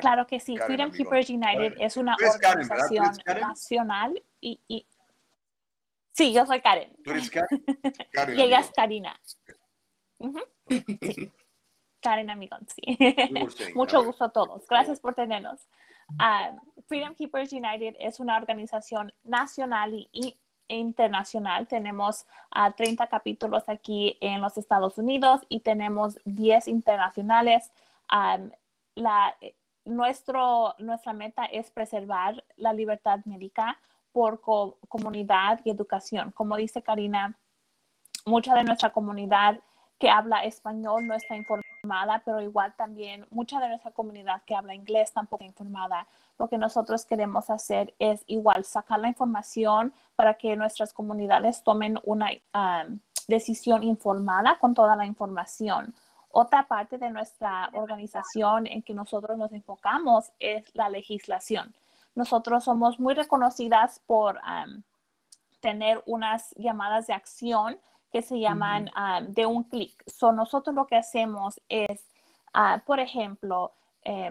Claro 0.00 0.26
que 0.26 0.38
sí. 0.38 0.58
Freedom 0.58 0.90
Keepers 0.90 1.30
United 1.30 1.76
es 1.78 1.96
una 1.96 2.14
organización 2.14 3.10
nacional 3.26 4.22
y, 4.40 4.86
Sí, 6.12 6.34
yo 6.34 6.44
soy 6.44 6.60
Karen. 6.60 6.94
¿Tú 7.02 7.12
eres 7.12 7.30
Karen? 7.30 7.64
y 8.36 8.42
ella 8.42 8.60
es 8.60 8.70
Karina. 8.76 9.18
Karen 12.00 12.30
Amigón, 12.30 12.66
sí. 12.68 12.98
Mucho 13.74 14.04
gusto 14.04 14.24
a 14.24 14.28
todos. 14.30 14.66
Gracias 14.68 15.00
por 15.00 15.14
tenernos. 15.14 15.68
Ah, 16.18 16.52
Freedom 16.86 17.14
Keepers 17.14 17.52
United 17.52 17.94
es 18.00 18.20
una 18.20 18.36
organización 18.36 19.12
nacional 19.22 20.08
y, 20.12 20.36
internacional. 20.68 21.66
Tenemos 21.66 22.26
30 22.76 23.06
capítulos 23.08 23.64
aquí 23.68 24.16
en 24.20 24.40
los 24.40 24.56
Estados 24.56 24.98
Unidos 24.98 25.42
y 25.48 25.60
tenemos 25.60 26.18
10 26.24 26.68
internacionales. 26.68 27.70
la, 28.94 29.36
nuestro, 29.84 30.74
nuestra 30.78 31.12
meta 31.12 31.44
es 31.46 31.70
preservar 31.70 32.44
la 32.56 32.72
libertad 32.72 33.20
médica 33.24 33.78
por 34.12 34.40
comunidad 34.40 35.60
y 35.64 35.70
educación. 35.70 36.32
Como 36.32 36.56
dice 36.56 36.82
Karina, 36.82 37.38
mucha 38.26 38.54
de 38.54 38.64
nuestra 38.64 38.90
comunidad 38.90 39.60
que 39.98 40.10
habla 40.10 40.44
español 40.44 41.06
no 41.06 41.14
está 41.14 41.36
informada, 41.36 41.69
pero 42.24 42.40
igual 42.40 42.74
también 42.76 43.26
mucha 43.30 43.60
de 43.60 43.68
nuestra 43.68 43.90
comunidad 43.90 44.42
que 44.44 44.54
habla 44.54 44.74
inglés 44.74 45.12
tampoco 45.12 45.44
está 45.44 45.62
informada. 45.62 46.06
Lo 46.38 46.48
que 46.48 46.58
nosotros 46.58 47.04
queremos 47.04 47.50
hacer 47.50 47.94
es 47.98 48.22
igual 48.26 48.64
sacar 48.64 49.00
la 49.00 49.08
información 49.08 49.92
para 50.16 50.34
que 50.34 50.56
nuestras 50.56 50.92
comunidades 50.92 51.62
tomen 51.62 51.98
una 52.04 52.30
decisión 53.28 53.82
informada 53.82 54.58
con 54.58 54.74
toda 54.74 54.96
la 54.96 55.06
información. 55.06 55.94
Otra 56.32 56.68
parte 56.68 56.98
de 56.98 57.10
nuestra 57.10 57.70
organización 57.72 58.66
en 58.66 58.82
que 58.82 58.94
nosotros 58.94 59.36
nos 59.36 59.52
enfocamos 59.52 60.30
es 60.38 60.64
la 60.74 60.88
legislación. 60.88 61.74
Nosotros 62.14 62.64
somos 62.64 63.00
muy 63.00 63.14
reconocidas 63.14 64.00
por 64.06 64.40
tener 65.60 66.02
unas 66.06 66.54
llamadas 66.56 67.06
de 67.06 67.14
acción 67.14 67.78
que 68.10 68.22
se 68.22 68.38
llaman 68.38 68.90
ah, 68.94 69.20
de 69.22 69.46
un 69.46 69.64
clic. 69.64 70.02
So, 70.06 70.32
nosotros 70.32 70.74
lo 70.74 70.86
que 70.86 70.96
hacemos 70.96 71.60
es, 71.68 72.06
ah, 72.52 72.82
por 72.84 73.00
ejemplo, 73.00 73.72
eh, 74.02 74.30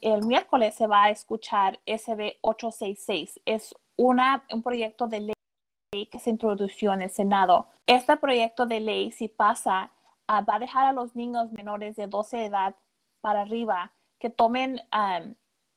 el 0.00 0.26
miércoles 0.26 0.74
se 0.74 0.86
va 0.86 1.04
a 1.04 1.10
escuchar 1.10 1.80
SB 1.86 2.36
866. 2.42 3.40
Es 3.44 3.74
una, 3.96 4.44
un 4.52 4.62
proyecto 4.62 5.06
de 5.08 5.20
ley 5.20 6.06
que 6.06 6.18
se 6.18 6.30
introdujo 6.30 6.92
en 6.92 7.02
el 7.02 7.10
Senado. 7.10 7.66
Este 7.86 8.16
proyecto 8.16 8.66
de 8.66 8.80
ley, 8.80 9.10
si 9.10 9.28
pasa, 9.28 9.90
ah, 10.26 10.42
va 10.42 10.56
a 10.56 10.60
dejar 10.60 10.86
a 10.86 10.92
los 10.92 11.16
niños 11.16 11.52
menores 11.52 11.96
de 11.96 12.06
12 12.06 12.36
de 12.36 12.46
edad 12.46 12.76
para 13.20 13.42
arriba 13.42 13.92
que 14.18 14.30
tomen 14.30 14.80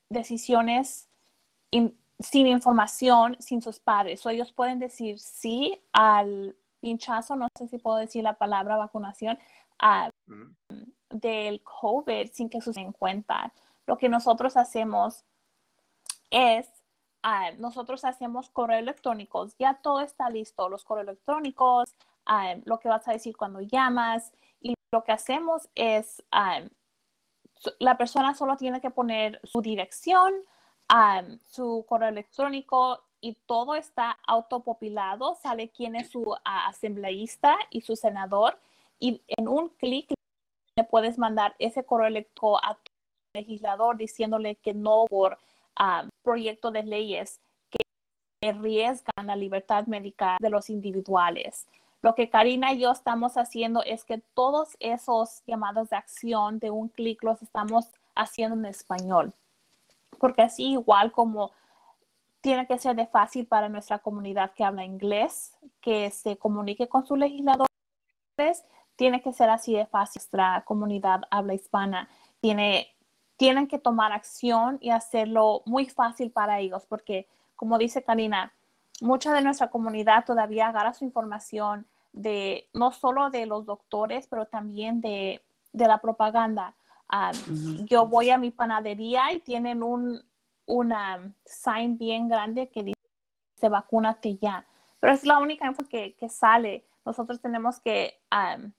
decisiones 0.09 1.09
sin 1.71 2.47
información, 2.47 3.37
sin 3.39 3.61
sus 3.61 3.79
padres. 3.79 4.25
O 4.25 4.29
ellos 4.29 4.51
pueden 4.51 4.79
decir 4.79 5.19
sí 5.19 5.79
al 5.93 6.55
pinchazo, 6.81 7.35
no 7.35 7.47
sé 7.57 7.67
si 7.67 7.77
puedo 7.77 7.97
decir 7.97 8.23
la 8.23 8.37
palabra 8.37 8.75
vacunación, 8.75 9.39
ah, 9.79 10.09
del 11.09 11.61
COVID 11.63 12.31
sin 12.31 12.49
que 12.49 12.61
se 12.61 12.71
den 12.71 12.91
cuenta. 12.91 13.53
Lo 13.85 13.97
que 13.97 14.09
nosotros 14.09 14.57
hacemos 14.57 15.23
es, 16.29 16.69
ah, 17.23 17.51
nosotros 17.57 18.03
hacemos 18.05 18.49
correos 18.49 18.81
electrónicos, 18.81 19.55
ya 19.57 19.75
todo 19.75 20.01
está 20.01 20.29
listo, 20.29 20.69
los 20.69 20.83
correos 20.83 21.07
electrónicos, 21.07 21.93
ah, 22.25 22.55
lo 22.65 22.79
que 22.79 22.89
vas 22.89 23.07
a 23.07 23.13
decir 23.13 23.37
cuando 23.37 23.61
llamas, 23.61 24.33
y 24.59 24.75
lo 24.91 25.03
que 25.03 25.11
hacemos 25.11 25.69
es, 25.75 26.23
la 27.79 27.97
persona 27.97 28.33
solo 28.33 28.57
tiene 28.57 28.81
que 28.81 28.91
poner 28.91 29.39
su 29.43 29.61
dirección, 29.61 30.33
su 31.45 31.85
correo 31.87 32.09
electrónico 32.09 33.03
y 33.21 33.35
todo 33.45 33.75
está 33.75 34.17
autopopulado, 34.27 35.35
sale 35.35 35.69
quién 35.69 35.95
es 35.95 36.09
su 36.09 36.35
asambleísta 36.43 37.55
y 37.69 37.81
su 37.81 37.95
senador 37.95 38.59
y 38.99 39.21
en 39.27 39.47
un 39.47 39.69
clic 39.69 40.11
le 40.75 40.83
puedes 40.83 41.17
mandar 41.17 41.55
ese 41.59 41.83
correo 41.83 42.07
electrónico 42.07 42.63
a 42.63 42.75
tu 42.75 42.91
legislador 43.33 43.97
diciéndole 43.97 44.55
que 44.55 44.73
no 44.73 45.05
por 45.07 45.37
uh, 45.79 46.07
proyecto 46.23 46.71
de 46.71 46.83
leyes 46.83 47.39
que 47.69 48.49
arriesgan 48.49 49.27
la 49.27 49.35
libertad 49.35 49.85
médica 49.85 50.37
de 50.39 50.49
los 50.49 50.69
individuales. 50.69 51.67
Lo 52.01 52.15
que 52.15 52.29
Karina 52.29 52.73
y 52.73 52.79
yo 52.79 52.91
estamos 52.91 53.37
haciendo 53.37 53.83
es 53.83 54.03
que 54.03 54.19
todos 54.33 54.75
esos 54.79 55.43
llamados 55.45 55.89
de 55.89 55.97
acción 55.97 56.57
de 56.59 56.71
un 56.71 56.89
clic 56.89 57.21
los 57.23 57.41
estamos 57.43 57.91
haciendo 58.15 58.55
en 58.55 58.65
español. 58.65 59.33
Porque 60.17 60.41
así 60.41 60.71
igual 60.71 61.11
como 61.11 61.51
tiene 62.41 62.67
que 62.67 62.79
ser 62.79 62.95
de 62.95 63.07
fácil 63.07 63.45
para 63.47 63.69
nuestra 63.69 63.99
comunidad 63.99 64.51
que 64.53 64.63
habla 64.63 64.83
inglés, 64.83 65.57
que 65.79 66.09
se 66.11 66.37
comunique 66.37 66.89
con 66.89 67.05
sus 67.05 67.17
legisladores. 67.17 67.69
Tiene 68.95 69.21
que 69.21 69.31
ser 69.31 69.49
así 69.49 69.73
de 69.73 69.85
fácil. 69.85 70.19
Nuestra 70.19 70.63
comunidad 70.65 71.21
habla 71.29 71.53
hispana 71.53 72.09
tiene, 72.41 72.87
tienen 73.37 73.67
que 73.67 73.79
tomar 73.79 74.11
acción 74.11 74.77
y 74.81 74.89
hacerlo 74.89 75.61
muy 75.65 75.85
fácil 75.85 76.31
para 76.31 76.59
ellos, 76.59 76.85
porque 76.87 77.27
como 77.55 77.77
dice 77.77 78.03
Karina, 78.03 78.53
mucha 78.99 79.31
de 79.33 79.41
nuestra 79.41 79.69
comunidad 79.69 80.25
todavía 80.25 80.67
agarra 80.67 80.93
su 80.93 81.05
información 81.05 81.87
de 82.11 82.67
no 82.73 82.91
solo 82.91 83.29
de 83.29 83.45
los 83.45 83.65
doctores, 83.65 84.27
pero 84.27 84.47
también 84.47 84.99
de, 84.99 85.41
la 85.73 85.99
propaganda. 85.99 86.75
Ah, 87.07 87.31
yo 87.85 88.07
voy 88.07 88.29
a 88.29 88.37
mi 88.37 88.51
panadería 88.51 89.31
y 89.31 89.39
tienen 89.39 89.83
un, 89.83 90.21
una 90.65 91.33
sign 91.45 91.97
bien 91.97 92.29
grande 92.29 92.69
que 92.69 92.83
dice 92.83 93.69
vacúnate 93.69 94.37
ya. 94.37 94.65
Pero 94.99 95.13
es 95.13 95.25
la 95.25 95.39
única 95.39 95.67
info 95.67 95.87
que, 95.87 96.15
que 96.15 96.29
sale. 96.29 96.85
Nosotros 97.05 97.41
tenemos 97.41 97.79
que, 97.79 98.19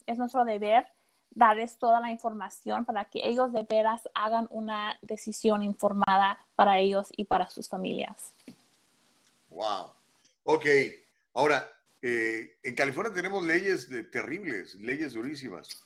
es 0.06 0.18
nuestro 0.18 0.44
deber 0.44 0.86
darles 1.34 1.78
toda 1.78 2.00
la 2.00 2.10
información 2.10 2.84
para 2.84 3.06
que 3.06 3.20
ellos 3.26 3.52
de 3.52 3.64
veras 3.68 4.08
hagan 4.14 4.46
una 4.50 4.98
decisión 5.02 5.62
informada 5.62 6.38
para 6.54 6.78
ellos 6.78 7.08
y 7.16 7.24
para 7.24 7.48
sus 7.50 7.68
familias. 7.68 8.32
Wow. 9.50 9.92
Ok. 10.44 10.66
Ahora, 11.34 11.68
eh, 12.00 12.58
en 12.62 12.74
California 12.74 13.12
tenemos 13.12 13.44
leyes 13.44 13.88
terribles, 14.10 14.74
leyes 14.76 15.14
durísimas. 15.14 15.82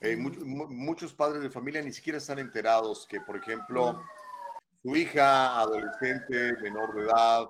Eh, 0.00 0.16
muchos 0.16 1.12
padres 1.12 1.42
de 1.42 1.50
familia 1.50 1.80
ni 1.80 1.92
siquiera 1.92 2.18
están 2.18 2.40
enterados 2.40 3.06
que, 3.06 3.20
por 3.20 3.36
ejemplo, 3.36 4.02
su 4.82 4.96
hija, 4.96 5.60
adolescente, 5.60 6.54
menor 6.60 6.94
de 6.94 7.02
edad, 7.02 7.46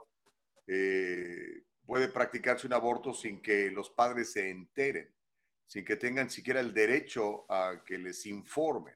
eh, 0.66 1.62
puede 1.86 2.08
practicarse 2.08 2.66
un 2.66 2.74
aborto 2.74 3.14
sin 3.14 3.40
que 3.40 3.70
los 3.70 3.90
padres 3.90 4.32
se 4.32 4.50
enteren, 4.50 5.10
sin 5.66 5.84
que 5.84 5.96
tengan 5.96 6.28
siquiera 6.28 6.60
el 6.60 6.74
derecho 6.74 7.50
a 7.50 7.82
que 7.84 7.96
les 7.96 8.26
informen. 8.26 8.94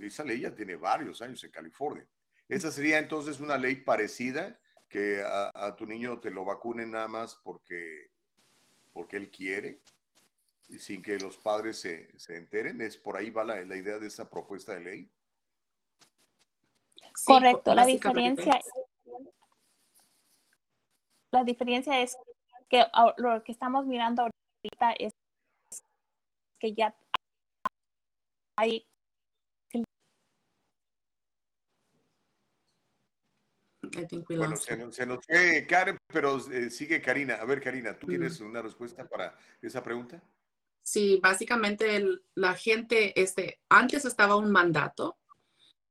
esa 0.00 0.24
ley 0.24 0.40
ya 0.40 0.54
tiene 0.54 0.74
varios 0.74 1.22
años 1.22 1.42
en 1.44 1.52
California. 1.52 2.06
Esa 2.48 2.72
sería 2.72 2.98
entonces 2.98 3.38
una 3.38 3.56
ley 3.56 3.76
parecida 3.76 4.58
que 4.88 5.22
a, 5.24 5.76
tu 5.76 5.86
niño 5.86 6.18
te 6.18 6.30
lo 6.30 6.44
vacunen 6.44 6.90
nada 6.90 7.06
más 7.06 7.38
porque, 7.44 8.10
porque 8.92 9.16
él 9.16 9.30
quiere 9.30 9.80
y 10.68 10.78
sin 10.78 11.02
que 11.02 11.18
los 11.18 11.36
padres 11.36 11.78
se, 11.80 12.10
enteren. 12.28 12.80
¿Es 12.80 12.96
por 12.96 13.16
ahí 13.16 13.30
va 13.30 13.44
la, 13.44 13.64
la 13.64 13.76
idea 13.76 13.98
de 13.98 14.08
esa 14.08 14.28
propuesta 14.28 14.74
de 14.74 14.80
ley? 14.80 15.10
Pues, 17.24 17.38
Correcto, 17.40 17.74
la 17.74 17.84
diferencia, 17.84 18.60
la 21.32 21.42
diferencia 21.42 22.00
es 22.00 22.16
que 22.68 22.84
lo 23.16 23.42
que 23.42 23.52
estamos 23.52 23.86
mirando 23.86 24.22
ahorita 24.22 24.92
es 24.98 25.12
que 26.60 26.74
ya 26.74 26.94
hay 28.56 28.86
Bueno, 34.28 34.56
se 34.56 34.76
nos, 34.76 34.94
se 34.94 35.06
nos 35.06 35.24
fue 35.24 35.66
Karen, 35.66 35.96
pero 36.06 36.36
eh, 36.52 36.70
sigue 36.70 37.00
Karina. 37.00 37.36
A 37.36 37.44
ver, 37.46 37.60
Karina, 37.60 37.98
¿tú 37.98 38.06
tienes 38.06 38.40
mm. 38.40 38.46
una 38.46 38.62
respuesta 38.62 39.08
para 39.08 39.36
esa 39.62 39.82
pregunta? 39.82 40.22
Sí, 40.82 41.18
básicamente 41.22 42.02
la 42.34 42.54
gente, 42.54 43.20
este, 43.20 43.60
antes 43.68 44.04
estaba 44.04 44.36
un 44.36 44.50
mandato 44.50 45.18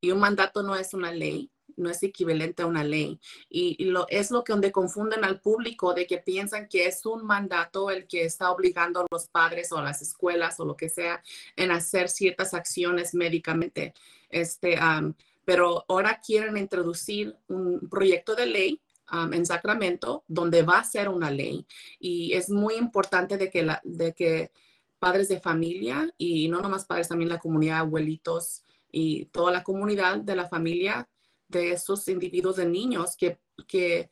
y 0.01 0.11
un 0.11 0.19
mandato 0.19 0.63
no 0.63 0.75
es 0.75 0.93
una 0.93 1.11
ley, 1.11 1.51
no 1.75 1.89
es 1.89 2.01
equivalente 2.03 2.63
a 2.63 2.65
una 2.65 2.83
ley. 2.83 3.19
Y, 3.49 3.85
lo, 3.85 4.07
es 4.09 4.31
lo 4.31 4.43
que 4.43 4.53
donde 4.53 4.71
confunden 4.71 5.23
al 5.23 5.39
público 5.39 5.93
de 5.93 6.07
que 6.07 6.17
piensan 6.17 6.67
que 6.67 6.87
es 6.87 7.05
un 7.05 7.25
mandato 7.25 7.89
el 7.91 8.07
que 8.07 8.25
está 8.25 8.51
obligando 8.51 9.01
a 9.01 9.05
los 9.09 9.27
padres 9.27 9.71
o 9.71 9.77
a 9.77 9.83
las 9.83 10.01
escuelas 10.01 10.59
o 10.59 10.65
lo 10.65 10.75
que 10.75 10.89
sea 10.89 11.23
en 11.55 11.71
hacer 11.71 12.09
ciertas 12.09 12.53
acciones 12.53 13.13
médicamente. 13.13 13.93
Este, 14.29 14.77
pero 15.45 15.85
ahora 15.87 16.19
quieren 16.25 16.57
introducir 16.57 17.35
un 17.47 17.87
proyecto 17.89 18.35
de 18.35 18.47
ley 18.47 18.81
en 19.31 19.45
Sacramento 19.45 20.23
donde 20.27 20.63
va 20.63 20.79
a 20.79 20.83
ser 20.83 21.09
una 21.09 21.31
ley. 21.31 21.65
Y 21.99 22.33
es 22.33 22.49
muy 22.49 22.75
importante 22.75 23.37
de 23.37 23.49
que, 23.49 23.63
la, 23.63 23.81
de 23.83 24.13
que 24.13 24.51
padres 24.99 25.29
de 25.29 25.39
familia 25.39 26.13
y 26.17 26.49
no 26.49 26.61
nomás 26.61 26.85
padres, 26.85 27.07
también 27.07 27.29
la 27.29 27.39
comunidad, 27.39 27.79
abuelitos 27.79 28.63
y 28.91 29.25
toda 29.25 29.51
la 29.51 29.63
comunidad 29.63 30.17
de 30.17 30.35
la 30.35 30.47
familia 30.47 31.09
de 31.47 31.71
estos 31.71 32.07
individuos 32.07 32.57
de 32.57 32.65
niños 32.65 33.15
que, 33.15 33.39
que, 33.67 34.09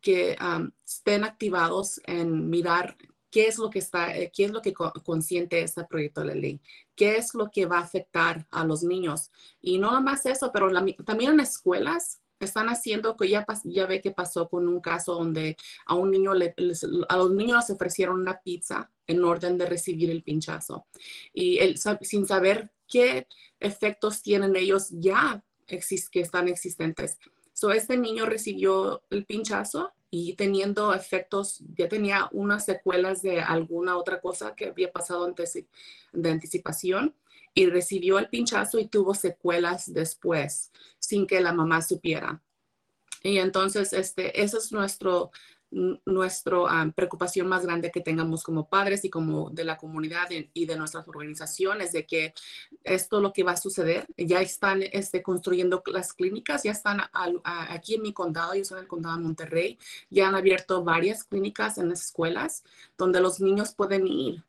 que 0.00 0.36
um, 0.40 0.70
estén 0.84 1.24
activados 1.24 2.00
en 2.06 2.50
mirar 2.50 2.96
qué 3.30 3.48
es 3.48 3.58
lo 3.58 3.70
que 3.70 3.78
está, 3.80 4.16
eh, 4.16 4.30
qué 4.34 4.44
es 4.46 4.50
lo 4.50 4.62
que 4.62 4.72
co- 4.72 4.92
consiente 5.04 5.60
este 5.60 5.84
proyecto 5.84 6.22
de 6.22 6.34
ley, 6.34 6.60
qué 6.94 7.16
es 7.16 7.34
lo 7.34 7.50
que 7.50 7.66
va 7.66 7.78
a 7.78 7.82
afectar 7.82 8.46
a 8.50 8.64
los 8.64 8.82
niños. 8.82 9.30
Y 9.60 9.78
no 9.78 9.90
nomás 9.90 10.26
eso, 10.26 10.50
pero 10.52 10.70
también 11.04 11.32
en 11.32 11.40
escuelas 11.40 12.22
están 12.38 12.68
haciendo 12.68 13.16
que 13.16 13.28
ya, 13.28 13.46
ya 13.64 13.86
ve 13.86 14.00
que 14.00 14.10
pasó 14.10 14.48
con 14.48 14.68
un 14.68 14.80
caso 14.80 15.14
donde 15.14 15.56
a 15.86 15.94
un 15.94 16.10
niño 16.10 16.34
le, 16.34 16.54
a 17.08 17.16
los 17.16 17.30
niños 17.30 17.56
les 17.58 17.70
ofrecieron 17.70 18.20
una 18.20 18.40
pizza 18.40 18.90
en 19.06 19.24
orden 19.24 19.58
de 19.58 19.66
recibir 19.66 20.10
el 20.10 20.22
pinchazo 20.22 20.86
y 21.32 21.58
sab- 21.74 22.02
sin 22.02 22.26
saber 22.26 22.70
qué 22.88 23.26
efectos 23.60 24.22
tienen 24.22 24.56
ellos 24.56 24.88
ya 24.90 25.42
exis- 25.68 26.08
que 26.10 26.20
están 26.20 26.48
existentes. 26.48 27.18
So, 27.52 27.70
este 27.70 27.96
niño 27.96 28.26
recibió 28.26 29.02
el 29.10 29.24
pinchazo 29.24 29.92
y 30.10 30.34
teniendo 30.34 30.94
efectos, 30.94 31.62
ya 31.76 31.88
tenía 31.88 32.28
unas 32.32 32.64
secuelas 32.64 33.22
de 33.22 33.40
alguna 33.40 33.96
otra 33.96 34.20
cosa 34.20 34.54
que 34.54 34.66
había 34.66 34.92
pasado 34.92 35.24
antes 35.24 35.58
de 36.12 36.30
anticipación 36.30 37.14
y 37.54 37.66
recibió 37.66 38.18
el 38.18 38.28
pinchazo 38.28 38.78
y 38.78 38.86
tuvo 38.86 39.14
secuelas 39.14 39.92
después 39.92 40.70
sin 40.98 41.26
que 41.26 41.40
la 41.40 41.52
mamá 41.52 41.80
supiera. 41.82 42.42
Y 43.22 43.38
entonces, 43.38 43.92
este, 43.92 44.40
esa 44.42 44.58
es 44.58 44.70
nuestro, 44.70 45.32
n- 45.70 46.00
nuestro 46.06 46.66
ah, 46.68 46.90
preocupación 46.94 47.46
más 47.48 47.64
grande 47.64 47.90
que 47.90 48.00
tengamos 48.00 48.42
como 48.42 48.68
padres 48.68 49.04
y 49.04 49.10
como 49.10 49.50
de 49.50 49.64
la 49.64 49.76
comunidad 49.76 50.28
y, 50.30 50.66
de 50.66 50.76
nuestras 50.76 51.06
organizaciones, 51.08 51.92
de 51.92 52.06
que 52.06 52.34
esto 52.84 53.16
es 53.16 53.22
lo 53.22 53.32
que 53.32 53.42
va 53.42 53.52
a 53.52 53.56
suceder. 53.56 54.06
Ya 54.16 54.40
están 54.40 54.82
este, 54.82 55.22
construyendo 55.22 55.82
las 55.86 56.12
clínicas, 56.12 56.62
ya 56.62 56.72
están 56.72 57.00
a- 57.00 57.72
aquí 57.72 57.94
en 57.94 58.02
mi 58.02 58.12
condado, 58.12 58.54
yo 58.54 58.64
soy 58.64 58.78
en 58.78 58.84
el 58.84 58.88
condado 58.88 59.16
de 59.16 59.22
Monterrey, 59.22 59.78
ya 60.10 60.28
han 60.28 60.34
abierto 60.34 60.84
varias 60.84 61.24
clínicas 61.24 61.78
en 61.78 61.88
las 61.88 62.02
escuelas 62.06 62.64
donde 62.98 63.20
los 63.20 63.40
niños 63.40 63.74
pueden 63.74 64.06
ir 64.06 64.44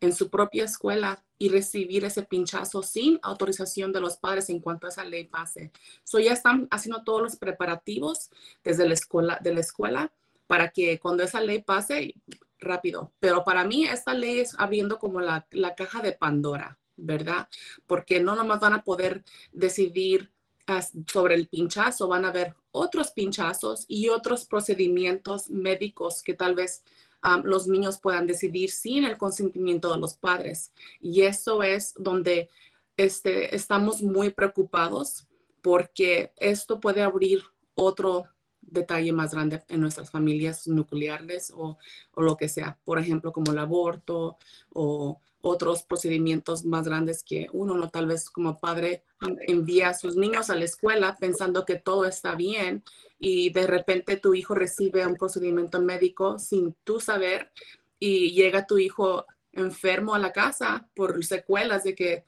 en 0.00 0.12
su 0.14 0.30
propia 0.30 0.64
escuela 0.64 1.24
y 1.38 1.48
recibir 1.48 2.04
ese 2.04 2.22
pinchazo 2.22 2.82
sin 2.82 3.18
autorización 3.22 3.92
de 3.92 4.00
los 4.00 4.16
padres 4.16 4.48
en 4.48 4.60
cuanto 4.60 4.86
esa 4.86 5.04
ley 5.04 5.24
pase. 5.24 5.72
So 6.04 6.18
ya 6.18 6.32
están 6.32 6.68
haciendo 6.70 7.02
todos 7.02 7.22
los 7.22 7.36
preparativos 7.36 8.30
desde 8.62 8.86
la 8.86 8.94
escuela, 8.94 9.38
de 9.42 9.54
la 9.54 9.60
escuela 9.60 10.12
para 10.48 10.70
que 10.70 10.98
cuando 10.98 11.22
esa 11.22 11.40
ley 11.40 11.62
pase, 11.62 12.14
rápido. 12.58 13.12
Pero 13.20 13.44
para 13.44 13.62
mí 13.64 13.84
esta 13.84 14.14
ley 14.14 14.40
es 14.40 14.56
abriendo 14.58 14.98
como 14.98 15.20
la, 15.20 15.46
la 15.52 15.76
caja 15.76 16.02
de 16.02 16.10
Pandora, 16.12 16.76
¿verdad? 16.96 17.48
Porque 17.86 18.18
no 18.18 18.34
nomás 18.34 18.58
van 18.58 18.72
a 18.72 18.82
poder 18.82 19.22
decidir 19.52 20.32
as- 20.66 20.92
sobre 21.06 21.36
el 21.36 21.46
pinchazo, 21.46 22.08
van 22.08 22.24
a 22.24 22.30
haber 22.30 22.56
otros 22.72 23.12
pinchazos 23.12 23.84
y 23.86 24.08
otros 24.08 24.44
procedimientos 24.46 25.50
médicos 25.50 26.22
que 26.22 26.34
tal 26.34 26.56
vez 26.56 26.82
um, 27.22 27.42
los 27.44 27.68
niños 27.68 28.00
puedan 28.00 28.26
decidir 28.26 28.70
sin 28.70 29.04
el 29.04 29.16
consentimiento 29.16 29.92
de 29.92 30.00
los 30.00 30.16
padres. 30.16 30.72
Y 31.00 31.22
eso 31.22 31.62
es 31.62 31.94
donde 31.96 32.48
este, 32.96 33.54
estamos 33.54 34.02
muy 34.02 34.30
preocupados 34.30 35.28
porque 35.62 36.32
esto 36.36 36.80
puede 36.80 37.02
abrir 37.02 37.42
otro 37.74 38.26
detalle 38.70 39.12
más 39.12 39.32
grande 39.32 39.62
en 39.68 39.80
nuestras 39.80 40.10
familias 40.10 40.66
nucleares 40.66 41.52
o, 41.54 41.78
o 42.14 42.22
lo 42.22 42.36
que 42.36 42.48
sea, 42.48 42.78
por 42.84 42.98
ejemplo, 42.98 43.32
como 43.32 43.52
el 43.52 43.58
aborto 43.58 44.38
o 44.72 45.20
otros 45.40 45.82
procedimientos 45.82 46.64
más 46.64 46.84
grandes 46.86 47.22
que 47.22 47.46
uno 47.52 47.74
no 47.74 47.90
tal 47.90 48.06
vez 48.06 48.28
como 48.28 48.58
padre 48.58 49.04
envía 49.46 49.90
a 49.90 49.94
sus 49.94 50.16
niños 50.16 50.50
a 50.50 50.56
la 50.56 50.64
escuela 50.64 51.16
pensando 51.18 51.64
que 51.64 51.76
todo 51.76 52.06
está 52.06 52.34
bien 52.34 52.82
y 53.20 53.50
de 53.50 53.66
repente 53.66 54.16
tu 54.16 54.34
hijo 54.34 54.54
recibe 54.54 55.06
un 55.06 55.14
procedimiento 55.14 55.80
médico 55.80 56.38
sin 56.38 56.74
tú 56.84 57.00
saber 57.00 57.52
y 58.00 58.32
llega 58.32 58.66
tu 58.66 58.78
hijo 58.78 59.26
enfermo 59.52 60.14
a 60.14 60.18
la 60.18 60.32
casa 60.32 60.88
por 60.94 61.24
secuelas 61.24 61.84
de 61.84 61.94
que 61.94 62.24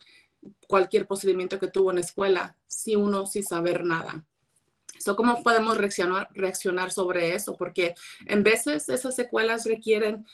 cualquier 0.66 1.06
procedimiento 1.06 1.58
que 1.58 1.68
tuvo 1.68 1.90
en 1.90 1.96
la 1.96 2.02
escuela, 2.02 2.56
si 2.66 2.96
uno 2.96 3.26
sin 3.26 3.44
saber 3.44 3.84
nada. 3.84 4.24
So, 5.01 5.16
¿Cómo 5.16 5.43
podemos 5.43 5.78
reaccionar, 5.78 6.28
reaccionar 6.35 6.93
sobre 6.93 7.35
eso? 7.35 7.56
Porque 7.56 7.94
en 8.27 8.43
veces 8.43 8.90
esas 8.90 9.16
secuelas 9.16 9.64
requieren 9.64 10.27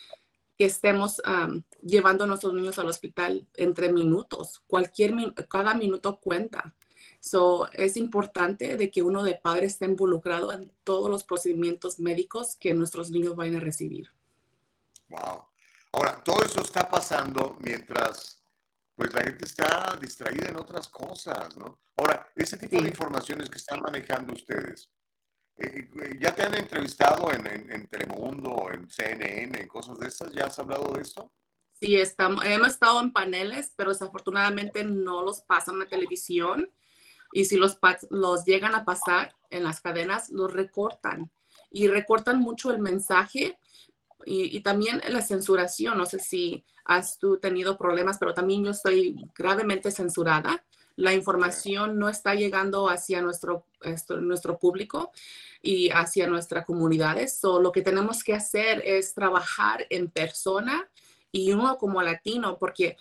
que 0.58 0.64
estemos 0.64 1.22
um, 1.24 1.62
llevando 1.82 2.24
a 2.24 2.26
nuestros 2.26 2.52
niños 2.52 2.78
al 2.80 2.88
hospital 2.88 3.46
entre 3.54 3.92
minutos. 3.92 4.64
Cualquier, 4.66 5.14
cada 5.48 5.74
minuto 5.74 6.18
cuenta. 6.18 6.74
So, 7.20 7.70
es 7.72 7.96
importante 7.96 8.76
de 8.76 8.90
que 8.90 9.02
uno 9.02 9.22
de 9.22 9.36
padres 9.36 9.74
esté 9.74 9.84
involucrado 9.84 10.52
en 10.52 10.72
todos 10.82 11.08
los 11.10 11.22
procedimientos 11.22 12.00
médicos 12.00 12.56
que 12.56 12.74
nuestros 12.74 13.12
niños 13.12 13.36
vayan 13.36 13.56
a 13.56 13.60
recibir. 13.60 14.10
Wow. 15.08 15.44
Ahora, 15.92 16.22
todo 16.24 16.44
eso 16.44 16.60
está 16.60 16.88
pasando 16.88 17.56
mientras 17.60 18.42
pues 18.96 19.12
la 19.12 19.22
gente 19.22 19.44
está 19.44 19.96
distraída 20.00 20.48
en 20.48 20.56
otras 20.56 20.88
cosas, 20.88 21.54
¿no? 21.56 21.78
Ahora, 21.96 22.26
ese 22.34 22.56
tipo 22.56 22.80
de 22.80 22.88
informaciones 22.88 23.50
que 23.50 23.58
están 23.58 23.80
manejando 23.80 24.32
ustedes, 24.32 24.90
eh, 25.58 25.90
eh, 26.02 26.18
¿ya 26.18 26.34
te 26.34 26.42
han 26.42 26.54
entrevistado 26.54 27.30
en, 27.30 27.46
en, 27.46 27.70
en 27.70 27.86
Telemundo, 27.88 28.68
en 28.72 28.88
CNN, 28.88 29.60
en 29.60 29.68
cosas 29.68 29.98
de 29.98 30.08
esas? 30.08 30.32
¿Ya 30.32 30.46
has 30.46 30.58
hablado 30.58 30.92
de 30.94 31.02
esto? 31.02 31.30
Sí, 31.78 31.96
estamos, 31.96 32.42
hemos 32.46 32.68
estado 32.68 33.00
en 33.00 33.12
paneles, 33.12 33.74
pero 33.76 33.90
desafortunadamente 33.90 34.82
no 34.82 35.22
los 35.22 35.42
pasan 35.42 35.82
a 35.82 35.86
televisión. 35.86 36.70
Y 37.32 37.44
si 37.44 37.56
los, 37.56 37.78
los 38.08 38.46
llegan 38.46 38.74
a 38.74 38.86
pasar 38.86 39.34
en 39.50 39.64
las 39.64 39.82
cadenas, 39.82 40.30
los 40.30 40.52
recortan. 40.52 41.30
Y 41.70 41.88
recortan 41.88 42.40
mucho 42.40 42.70
el 42.70 42.78
mensaje 42.78 43.58
y, 44.24 44.56
y 44.56 44.60
también 44.60 45.02
la 45.08 45.22
censuración. 45.22 45.98
No 45.98 46.06
sé 46.06 46.18
si 46.18 46.64
has 46.84 47.18
tú 47.18 47.38
tenido 47.38 47.76
problemas, 47.76 48.18
pero 48.18 48.34
también 48.34 48.64
yo 48.64 48.70
estoy 48.70 49.16
gravemente 49.34 49.90
censurada. 49.90 50.64
La 50.96 51.12
información 51.12 51.98
no 51.98 52.08
está 52.08 52.34
llegando 52.34 52.88
hacia 52.88 53.20
nuestro, 53.20 53.66
esto- 53.82 54.18
nuestro 54.20 54.58
público 54.58 55.10
y 55.60 55.90
hacia 55.90 56.26
nuestras 56.26 56.64
comunidades. 56.64 57.38
So, 57.38 57.60
lo 57.60 57.70
que 57.70 57.82
tenemos 57.82 58.24
que 58.24 58.34
hacer 58.34 58.82
es 58.84 59.12
trabajar 59.12 59.86
en 59.90 60.10
persona 60.10 60.88
y 61.30 61.52
uno 61.52 61.76
como 61.76 62.00
latino, 62.00 62.56
porque 62.58 62.96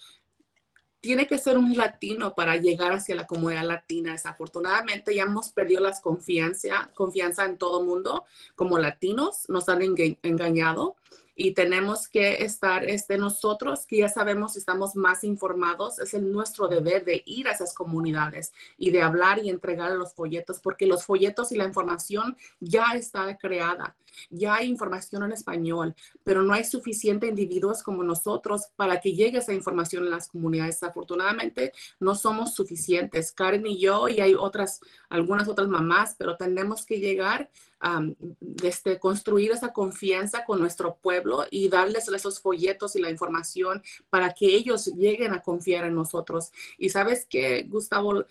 tiene 1.05 1.27
que 1.27 1.37
ser 1.37 1.57
un 1.57 1.77
latino 1.77 2.33
para 2.33 2.55
llegar 2.57 2.91
hacia 2.91 3.13
la 3.15 3.27
comunidad 3.27 3.63
latina. 3.65 4.13
Desafortunadamente 4.13 5.13
ya 5.13 5.23
hemos 5.23 5.49
perdido 5.49 5.81
la 5.81 5.93
confianza, 6.01 6.89
confianza 6.95 7.45
en 7.45 7.57
todo 7.57 7.81
el 7.81 7.85
mundo 7.85 8.25
como 8.55 8.79
latinos, 8.79 9.47
nos 9.47 9.69
han 9.69 9.81
enga- 9.81 10.17
engañado 10.23 10.95
y 11.35 11.53
tenemos 11.53 12.07
que 12.07 12.43
estar 12.45 12.85
este, 12.85 13.17
nosotros 13.17 13.85
que 13.85 13.97
ya 13.97 14.09
sabemos, 14.09 14.55
estamos 14.55 14.95
más 14.95 15.23
informados, 15.23 15.99
es 15.99 16.13
el 16.13 16.31
nuestro 16.31 16.67
deber 16.67 17.03
de 17.03 17.21
ir 17.25 17.47
a 17.47 17.51
esas 17.51 17.73
comunidades 17.73 18.53
y 18.77 18.91
de 18.91 19.01
hablar 19.01 19.39
y 19.43 19.49
entregar 19.49 19.91
los 19.91 20.13
folletos, 20.13 20.59
porque 20.59 20.87
los 20.87 21.03
folletos 21.05 21.51
y 21.51 21.57
la 21.57 21.65
información 21.65 22.37
ya 22.59 22.93
está 22.93 23.37
creada, 23.37 23.95
ya 24.29 24.55
hay 24.55 24.69
información 24.69 25.23
en 25.23 25.33
español, 25.33 25.95
pero 26.23 26.41
no 26.41 26.53
hay 26.53 26.63
suficiente 26.63 27.27
individuos 27.27 27.83
como 27.83 28.03
nosotros 28.03 28.67
para 28.75 29.01
que 29.01 29.13
llegue 29.13 29.39
esa 29.39 29.53
información 29.53 30.05
en 30.05 30.11
las 30.11 30.29
comunidades. 30.29 30.79
Desafortunadamente, 30.79 31.73
no 31.99 32.15
somos 32.15 32.55
suficientes. 32.55 33.31
Karen 33.31 33.65
y 33.65 33.79
yo, 33.79 34.07
y 34.07 34.21
hay 34.21 34.35
otras, 34.35 34.79
algunas 35.09 35.47
otras 35.47 35.67
mamás, 35.67 36.15
pero 36.17 36.37
tenemos 36.37 36.85
que 36.85 36.99
llegar 36.99 37.49
um, 37.83 38.15
desde 38.39 38.99
construir 38.99 39.51
esa 39.51 39.73
confianza 39.73 40.45
con 40.45 40.59
nuestro 40.59 40.95
pueblo 40.95 41.45
y 41.49 41.69
darles 41.69 42.07
esos 42.07 42.39
folletos 42.39 42.95
y 42.95 43.01
la 43.01 43.09
información 43.09 43.81
para 44.09 44.33
que 44.33 44.47
ellos 44.47 44.87
lleguen 44.87 45.33
a 45.33 45.41
confiar 45.41 45.85
en 45.85 45.95
nosotros. 45.95 46.51
Y 46.77 46.89
sabes 46.89 47.25
que, 47.25 47.63
Gustavo, 47.63 48.25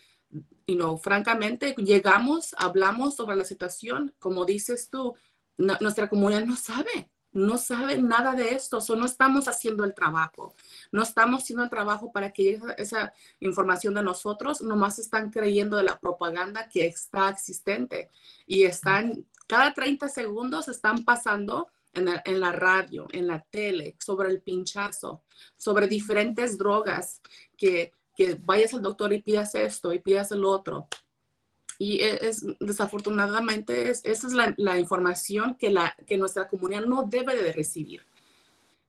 y 0.66 0.76
no, 0.76 0.96
francamente, 0.96 1.74
llegamos, 1.76 2.54
hablamos 2.58 3.14
sobre 3.16 3.36
la 3.36 3.44
situación, 3.44 4.14
como 4.18 4.44
dices 4.44 4.88
tú, 4.90 5.14
nuestra 5.56 6.08
comunidad 6.08 6.44
no 6.44 6.56
sabe, 6.56 7.10
no 7.32 7.58
sabe 7.58 8.00
nada 8.00 8.32
de 8.34 8.54
esto, 8.54 8.78
o 8.78 8.96
no 8.96 9.06
estamos 9.06 9.48
haciendo 9.48 9.84
el 9.84 9.92
trabajo, 9.92 10.54
no 10.90 11.02
estamos 11.02 11.42
haciendo 11.42 11.64
el 11.64 11.70
trabajo 11.70 12.12
para 12.12 12.32
que 12.32 12.54
esa, 12.54 12.72
esa 12.74 13.12
información 13.40 13.94
de 13.94 14.02
nosotros, 14.02 14.62
nomás 14.62 14.98
están 14.98 15.30
creyendo 15.30 15.76
de 15.76 15.82
la 15.82 15.98
propaganda 15.98 16.68
que 16.68 16.86
está 16.86 17.28
existente 17.28 18.08
y 18.46 18.64
están, 18.64 19.26
cada 19.46 19.74
30 19.74 20.08
segundos 20.08 20.68
están 20.68 21.04
pasando 21.04 21.68
en 21.92 22.40
la, 22.40 22.52
radio, 22.52 23.06
en 23.12 23.26
la 23.26 23.40
tele, 23.50 23.96
sobre 24.00 24.28
el 24.30 24.42
pinchazo, 24.42 25.22
sobre 25.56 25.86
diferentes 25.86 26.58
drogas, 26.58 27.20
que, 27.56 27.92
que 28.16 28.36
vayas 28.40 28.74
al 28.74 28.82
doctor 28.82 29.12
y 29.12 29.22
pidas 29.22 29.54
esto 29.54 29.92
y 29.92 30.00
pidas 30.00 30.32
el 30.32 30.44
otro. 30.44 30.88
Y 31.78 32.00
e, 32.00 32.28
es, 32.28 32.44
desafortunadamente 32.60 33.90
es, 33.90 34.04
esa 34.04 34.26
es 34.26 34.32
la, 34.56 34.78
información 34.78 35.56
que, 35.56 35.70
nuestra 36.16 36.48
comunidad 36.48 36.86
no 36.86 37.04
debe 37.04 37.40
de 37.40 37.52
recibir. 37.52 38.06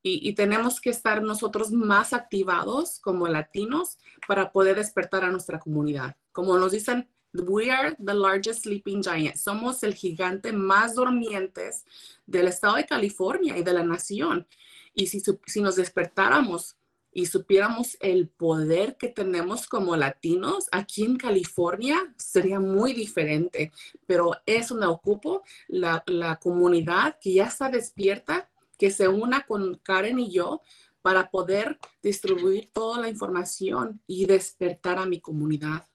Y, 0.08 0.34
tenemos 0.34 0.80
que 0.80 0.92
estar 0.92 1.24
nosotros 1.24 1.72
más 1.72 2.14
activados 2.14 3.00
como 3.00 3.28
latinos 3.28 3.98
para 4.28 4.52
poder 4.52 4.76
despertar 4.76 5.24
a 5.24 5.32
nuestra 5.32 5.60
comunidad. 5.60 6.16
Como 6.32 6.60
nos 6.60 6.74
dicen, 6.74 7.10
we 7.44 7.70
are 7.70 7.96
the 8.00 8.14
largest 8.14 8.64
sleeping 8.64 9.02
giant. 9.02 9.36
Somos 9.36 9.84
el 9.84 9.94
gigante 9.94 10.52
más 10.52 10.96
dormientes 10.96 11.86
del 12.26 12.48
estado 12.48 12.76
de 12.76 12.86
California 12.86 13.58
y 13.58 13.64
de 13.64 13.74
la 13.74 13.84
nación. 13.84 14.48
Y 14.94 15.08
si, 15.08 15.22
si 15.46 15.62
nos 15.62 15.76
despertáramos 15.76 16.78
y 17.12 17.26
supiéramos 17.28 17.98
el 18.02 18.28
poder 18.28 18.98
que 18.98 19.08
tenemos 19.08 19.68
como 19.68 19.96
latinos 19.96 20.68
aquí 20.72 21.04
en 21.04 21.18
California, 21.18 22.14
sería 22.18 22.60
muy 22.60 22.94
diferente. 22.94 23.72
Pero 24.06 24.34
eso 24.46 24.76
me 24.76 24.86
ocupo, 24.86 25.44
la, 25.68 26.04
la 26.08 26.38
comunidad 26.38 27.18
que 27.22 27.34
ya 27.34 27.46
está 27.46 27.70
despierta, 27.70 28.50
que 28.78 28.92
se 28.92 29.08
una 29.08 29.46
con 29.46 29.76
Karen 29.76 30.20
y 30.20 30.32
yo 30.32 30.62
para 31.02 31.30
poder 31.30 31.80
distribuir 32.02 32.72
toda 32.74 33.00
la 33.00 33.10
información 33.10 34.02
y 34.08 34.26
despertar 34.26 34.98
a 34.98 35.06
mi 35.06 35.22
comunidad. 35.22 35.86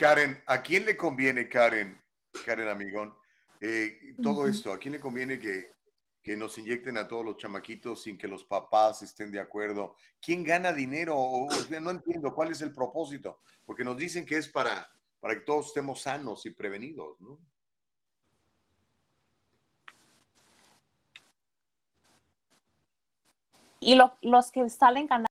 Karen, 0.00 0.42
¿a 0.46 0.62
quién 0.62 0.86
le 0.86 0.96
conviene, 0.96 1.46
Karen, 1.46 2.00
Karen 2.46 2.68
Amigón, 2.68 3.14
eh, 3.60 4.14
todo 4.22 4.48
esto? 4.48 4.72
¿A 4.72 4.78
quién 4.78 4.92
le 4.92 5.00
conviene 5.00 5.38
que 5.38 5.74
que 6.22 6.36
nos 6.36 6.58
inyecten 6.58 6.98
a 6.98 7.08
todos 7.08 7.24
los 7.24 7.36
chamaquitos 7.36 8.02
sin 8.02 8.18
que 8.18 8.28
los 8.28 8.44
papás 8.44 9.02
estén 9.02 9.30
de 9.30 9.40
acuerdo. 9.40 9.96
¿Quién 10.20 10.44
gana 10.44 10.72
dinero? 10.72 11.16
O, 11.16 11.48
no 11.80 11.90
entiendo 11.90 12.34
cuál 12.34 12.50
es 12.50 12.60
el 12.60 12.74
propósito, 12.74 13.40
porque 13.64 13.84
nos 13.84 13.96
dicen 13.96 14.26
que 14.26 14.36
es 14.36 14.48
para, 14.48 14.88
para 15.18 15.34
que 15.34 15.40
todos 15.40 15.68
estemos 15.68 16.02
sanos 16.02 16.44
y 16.44 16.50
prevenidos, 16.50 17.18
¿no? 17.20 17.38
Y 23.82 23.98
los 24.20 24.52
que 24.52 24.68
salen 24.68 25.06
ganando, 25.06 25.26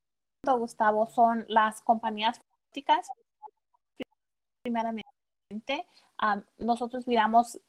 Gustavo, 0.57 1.07
son 1.07 1.45
las 1.47 1.81
compañías 1.83 2.39
políticas. 2.39 3.07
Primeramente, 4.61 5.87
nosotros 6.57 7.07
miramos 7.07 7.59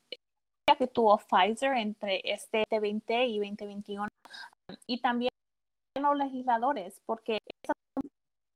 que 0.78 0.86
tuvo 0.86 1.18
Pfizer 1.18 1.76
entre 1.76 2.20
este 2.24 2.64
2020 2.70 3.26
y 3.26 3.38
2021 3.38 4.08
y 4.86 5.00
también 5.00 5.30
los 6.00 6.16
legisladores, 6.16 7.00
porque 7.04 7.38
estas 7.62 7.76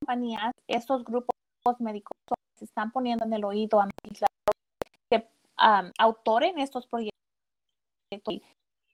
compañías, 0.00 0.52
estos 0.68 1.04
grupos 1.04 1.34
médicos 1.80 2.16
se 2.56 2.64
están 2.64 2.92
poniendo 2.92 3.24
en 3.24 3.32
el 3.32 3.44
oído 3.44 3.80
a 3.80 3.88
legisladores 4.04 4.30
que 5.10 5.28
autoren 5.98 6.58
estos 6.58 6.86
proyectos, 6.86 7.12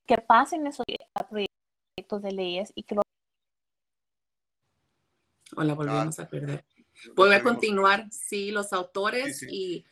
que 0.07 0.19
pasen 0.19 0.67
esos 0.67 0.85
proyectos 1.29 2.23
de 2.23 2.33
leyes 2.33 2.73
y 2.75 2.83
que 2.83 2.95
los... 2.95 3.05
Hola, 5.57 5.75
volvemos 5.75 6.19
a 6.19 6.29
perder. 6.29 6.65
Voy 7.15 7.33
a 7.33 7.43
continuar, 7.43 8.07
sí, 8.11 8.51
los 8.51 8.73
autores 8.73 9.43
y 9.43 9.85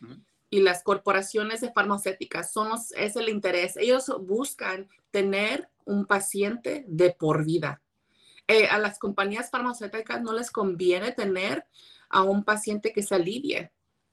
y 0.51 0.61
las 0.61 0.83
corporaciones 0.83 1.61
de 1.61 1.73
farmacéuticas 1.73 2.53
son 2.53 2.71
es 2.97 3.17
el 3.17 3.29
interés. 3.29 3.77
Ellos 3.77 4.11
buscan 4.21 4.89
tener 5.11 5.69
un 5.85 6.07
paciente 6.07 6.85
de 6.89 7.11
por 7.11 7.45
vida. 7.45 7.83
Eh, 8.47 8.67
a 8.67 8.79
las 8.79 8.99
compañías 8.99 9.51
farmacéuticas 9.51 10.23
no 10.23 10.33
les 10.33 10.51
conviene 10.51 11.13
tener 11.13 11.67
a 12.09 12.23
un 12.23 12.45
paciente 12.45 12.93
que 12.93 13.03
se 13.03 13.15
alivie, 13.15 13.71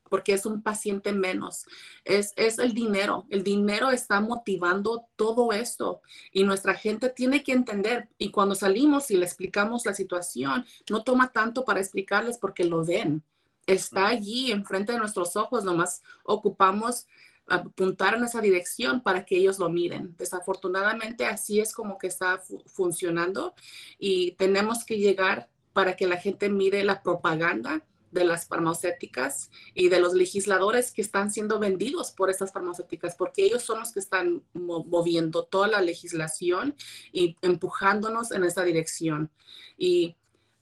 porque 0.09 0.33
es 0.33 0.45
un 0.45 0.61
paciente 0.61 1.11
menos. 1.11 1.65
Es, 2.03 2.33
es 2.35 2.59
el 2.59 2.73
dinero. 2.73 3.25
El 3.29 3.43
dinero 3.43 3.91
está 3.91 4.21
motivando 4.21 5.05
todo 5.15 5.51
esto 5.51 6.01
y 6.31 6.43
nuestra 6.43 6.75
gente 6.75 7.09
tiene 7.09 7.43
que 7.43 7.51
entender. 7.51 8.09
Y 8.17 8.31
cuando 8.31 8.55
salimos 8.55 9.11
y 9.11 9.17
le 9.17 9.25
explicamos 9.25 9.85
la 9.85 9.93
situación, 9.93 10.65
no 10.89 11.03
toma 11.03 11.31
tanto 11.31 11.65
para 11.65 11.79
explicarles 11.79 12.37
porque 12.37 12.63
lo 12.63 12.83
ven 12.83 13.23
está 13.67 14.07
allí 14.07 14.51
enfrente 14.51 14.93
de 14.93 14.99
nuestros 14.99 15.35
ojos, 15.35 15.63
nomás 15.63 16.03
ocupamos 16.23 17.07
apuntar 17.47 18.15
en 18.15 18.23
esa 18.23 18.41
dirección 18.41 19.01
para 19.01 19.25
que 19.25 19.37
ellos 19.37 19.59
lo 19.59 19.69
miren. 19.69 20.15
Desafortunadamente 20.17 21.25
así 21.25 21.59
es 21.59 21.73
como 21.73 21.97
que 21.97 22.07
está 22.07 22.41
funcionando 22.65 23.53
y 23.99 24.31
tenemos 24.33 24.83
que 24.83 24.97
llegar 24.97 25.49
para 25.73 25.95
que 25.95 26.07
la 26.07 26.17
gente 26.17 26.49
mire 26.49 26.83
la 26.83 27.01
propaganda 27.03 27.83
de 28.15 28.25
las 28.25 28.47
farmacéuticas 28.47 29.51
y 29.75 29.89
de 29.89 29.99
los 29.99 30.15
legisladores 30.15 30.91
que 30.91 31.03
están 31.03 31.29
siendo 31.29 31.59
vendidos 31.59 32.11
por 32.11 32.31
estas 32.31 32.51
farmacéuticas, 32.51 33.15
porque 33.15 33.43
ellos 33.43 33.61
son 33.61 33.79
los 33.79 33.91
que 33.91 33.99
están 33.99 34.41
moviendo 34.53 35.43
toda 35.43 35.67
la 35.67 35.81
legislación 35.81 36.75
y 37.11 37.35
empujándonos 37.43 38.31
en 38.31 38.45
esa 38.45 38.63
dirección. 38.63 39.29
Y 39.77 40.15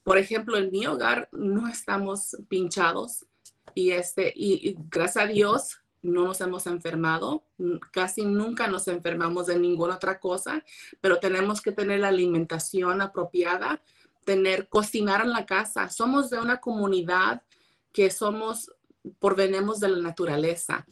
por 0.04 0.18
ejemplo, 0.18 0.58
en 0.58 0.72
mi 0.72 0.86
hogar 0.86 1.30
no 1.32 1.70
estamos 1.70 2.36
pinchados 2.50 3.26
y, 3.74 3.92
este, 3.92 4.34
y, 4.36 4.76
gracias 4.90 5.24
a 5.24 5.28
Dios 5.28 5.80
no 6.02 6.26
nos 6.26 6.42
hemos 6.42 6.68
enfermado, 6.68 7.46
casi 7.94 8.26
nunca 8.26 8.68
nos 8.68 8.90
enfermamos 8.90 9.48
de 9.48 9.58
ninguna 9.58 9.96
otra 9.96 10.20
cosa, 10.20 10.62
pero 11.00 11.20
tenemos 11.20 11.62
que 11.62 11.72
tener 11.72 12.02
la 12.02 12.10
alimentación 12.10 13.00
apropiada, 13.00 13.82
tener, 14.24 14.68
cocinar 14.68 15.22
en 15.22 15.32
la 15.32 15.46
casa. 15.46 15.90
Somos 15.90 16.30
de 16.30 16.40
una 16.40 16.60
comunidad 16.60 17.44
que 17.92 18.10
somos, 18.10 18.72
provenemos 19.20 19.80
de 19.80 19.90
la 19.90 20.00
naturaleza, 20.00 20.86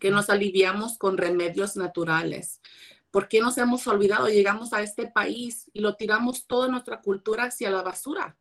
que 0.00 0.10
nos 0.10 0.30
aliviamos 0.30 0.98
con 0.98 1.18
remedios 1.18 1.76
naturales. 1.76 2.60
¿Por 3.10 3.28
qué 3.28 3.40
nos 3.40 3.58
hemos 3.58 3.86
olvidado? 3.86 4.28
Llegamos 4.28 4.72
a 4.72 4.82
este 4.82 5.06
país 5.06 5.70
y 5.72 5.80
lo 5.80 5.94
tiramos 5.94 6.46
toda 6.46 6.68
nuestra 6.68 7.00
cultura 7.00 7.44
hacia 7.44 7.70
la 7.70 7.82
basura, 7.82 8.36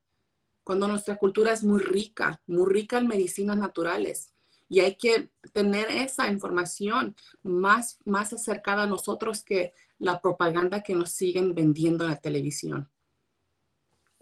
cuando 0.63 0.87
nuestra 0.87 1.17
cultura 1.17 1.51
es 1.51 1.63
muy 1.63 1.79
rica, 1.79 2.41
muy 2.47 2.71
rica 2.71 2.97
en 2.97 3.07
medicinas 3.07 3.57
naturales. 3.57 4.33
Y 4.69 4.79
hay 4.79 4.95
que 4.95 5.29
tener 5.51 5.91
esa 5.91 6.27
información 6.31 7.15
más, 7.43 7.99
más 8.05 8.33
acercada 8.33 8.83
a 8.83 8.87
nosotros 8.87 9.43
que 9.43 9.73
la 9.99 10.19
propaganda 10.21 10.81
que 10.81 10.95
nos 10.95 11.11
siguen 11.11 11.53
vendiendo 11.53 12.05
en 12.05 12.11
la 12.11 12.17
televisión. 12.17 12.89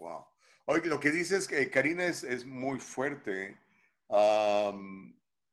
Wow. 0.02 0.26
Oye, 0.66 0.86
lo 0.86 1.00
que 1.00 1.10
dices 1.10 1.48
que 1.48 1.70
Karina 1.70 2.04
es, 2.04 2.22
es 2.22 2.44
muy 2.44 2.78
fuerte 2.78 3.58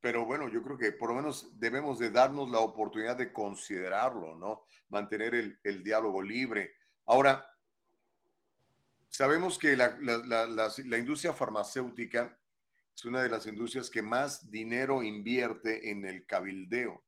pero 0.01 0.25
bueno, 0.25 0.49
yo 0.49 0.63
creo 0.63 0.77
que 0.77 0.91
por 0.91 1.09
lo 1.09 1.15
menos 1.15 1.59
debemos 1.59 1.99
de 1.99 2.11
darnos 2.11 2.49
la 2.49 2.59
oportunidad 2.59 3.17
de 3.17 3.33
considerarlo, 3.33 4.35
¿no? 4.35 4.63
Mantener 4.89 5.35
el, 5.35 5.59
el 5.63 5.83
diálogo 5.83 6.21
libre. 6.21 6.73
Ahora, 7.05 7.45
sabemos 9.09 9.57
que 9.57 9.75
la, 9.75 9.97
la, 9.99 10.45
la, 10.47 10.71
la, 10.85 10.97
industria 10.97 11.33
farmacéutica 11.33 12.37
es 12.95 13.05
una 13.05 13.21
de 13.21 13.29
las 13.29 13.45
industrias 13.45 13.89
que 13.89 14.01
más 14.01 14.49
dinero 14.49 15.03
invierte 15.03 15.89
en 15.89 16.05
el 16.05 16.25
cabildeo. 16.25 17.03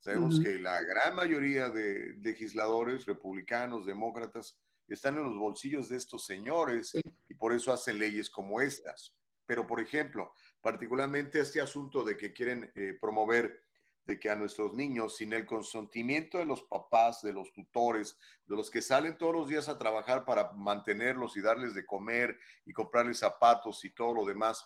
Sabemos 0.00 0.40
que 0.40 0.60
la 0.60 0.80
gran 0.82 1.16
mayoría 1.16 1.70
de 1.70 2.14
legisladores, 2.20 3.04
republicanos, 3.04 3.84
demócratas, 3.84 4.56
están 4.94 5.16
en 5.16 5.24
los 5.24 5.36
bolsillos 5.36 5.88
de 5.88 5.96
estos 5.96 6.24
señores 6.24 6.92
y 7.28 7.34
por 7.34 7.52
eso 7.52 7.72
hacen 7.72 7.98
leyes 7.98 8.30
como 8.30 8.60
estas. 8.60 9.14
Pero, 9.46 9.66
por 9.66 9.80
ejemplo, 9.80 10.32
particularmente 10.60 11.40
este 11.40 11.60
asunto 11.60 12.04
de 12.04 12.16
que 12.16 12.32
quieren 12.32 12.70
eh, 12.74 12.96
promover 13.00 13.62
de 14.08 14.18
que 14.18 14.30
a 14.30 14.36
nuestros 14.36 14.72
niños, 14.72 15.16
sin 15.16 15.34
el 15.34 15.44
consentimiento 15.44 16.38
de 16.38 16.46
los 16.46 16.62
papás, 16.62 17.20
de 17.20 17.34
los 17.34 17.52
tutores, 17.52 18.18
de 18.46 18.56
los 18.56 18.70
que 18.70 18.80
salen 18.80 19.18
todos 19.18 19.34
los 19.34 19.48
días 19.48 19.68
a 19.68 19.76
trabajar 19.76 20.24
para 20.24 20.52
mantenerlos 20.52 21.36
y 21.36 21.42
darles 21.42 21.74
de 21.74 21.84
comer 21.84 22.38
y 22.64 22.72
comprarles 22.72 23.18
zapatos 23.18 23.84
y 23.84 23.90
todo 23.90 24.14
lo 24.14 24.24
demás, 24.24 24.64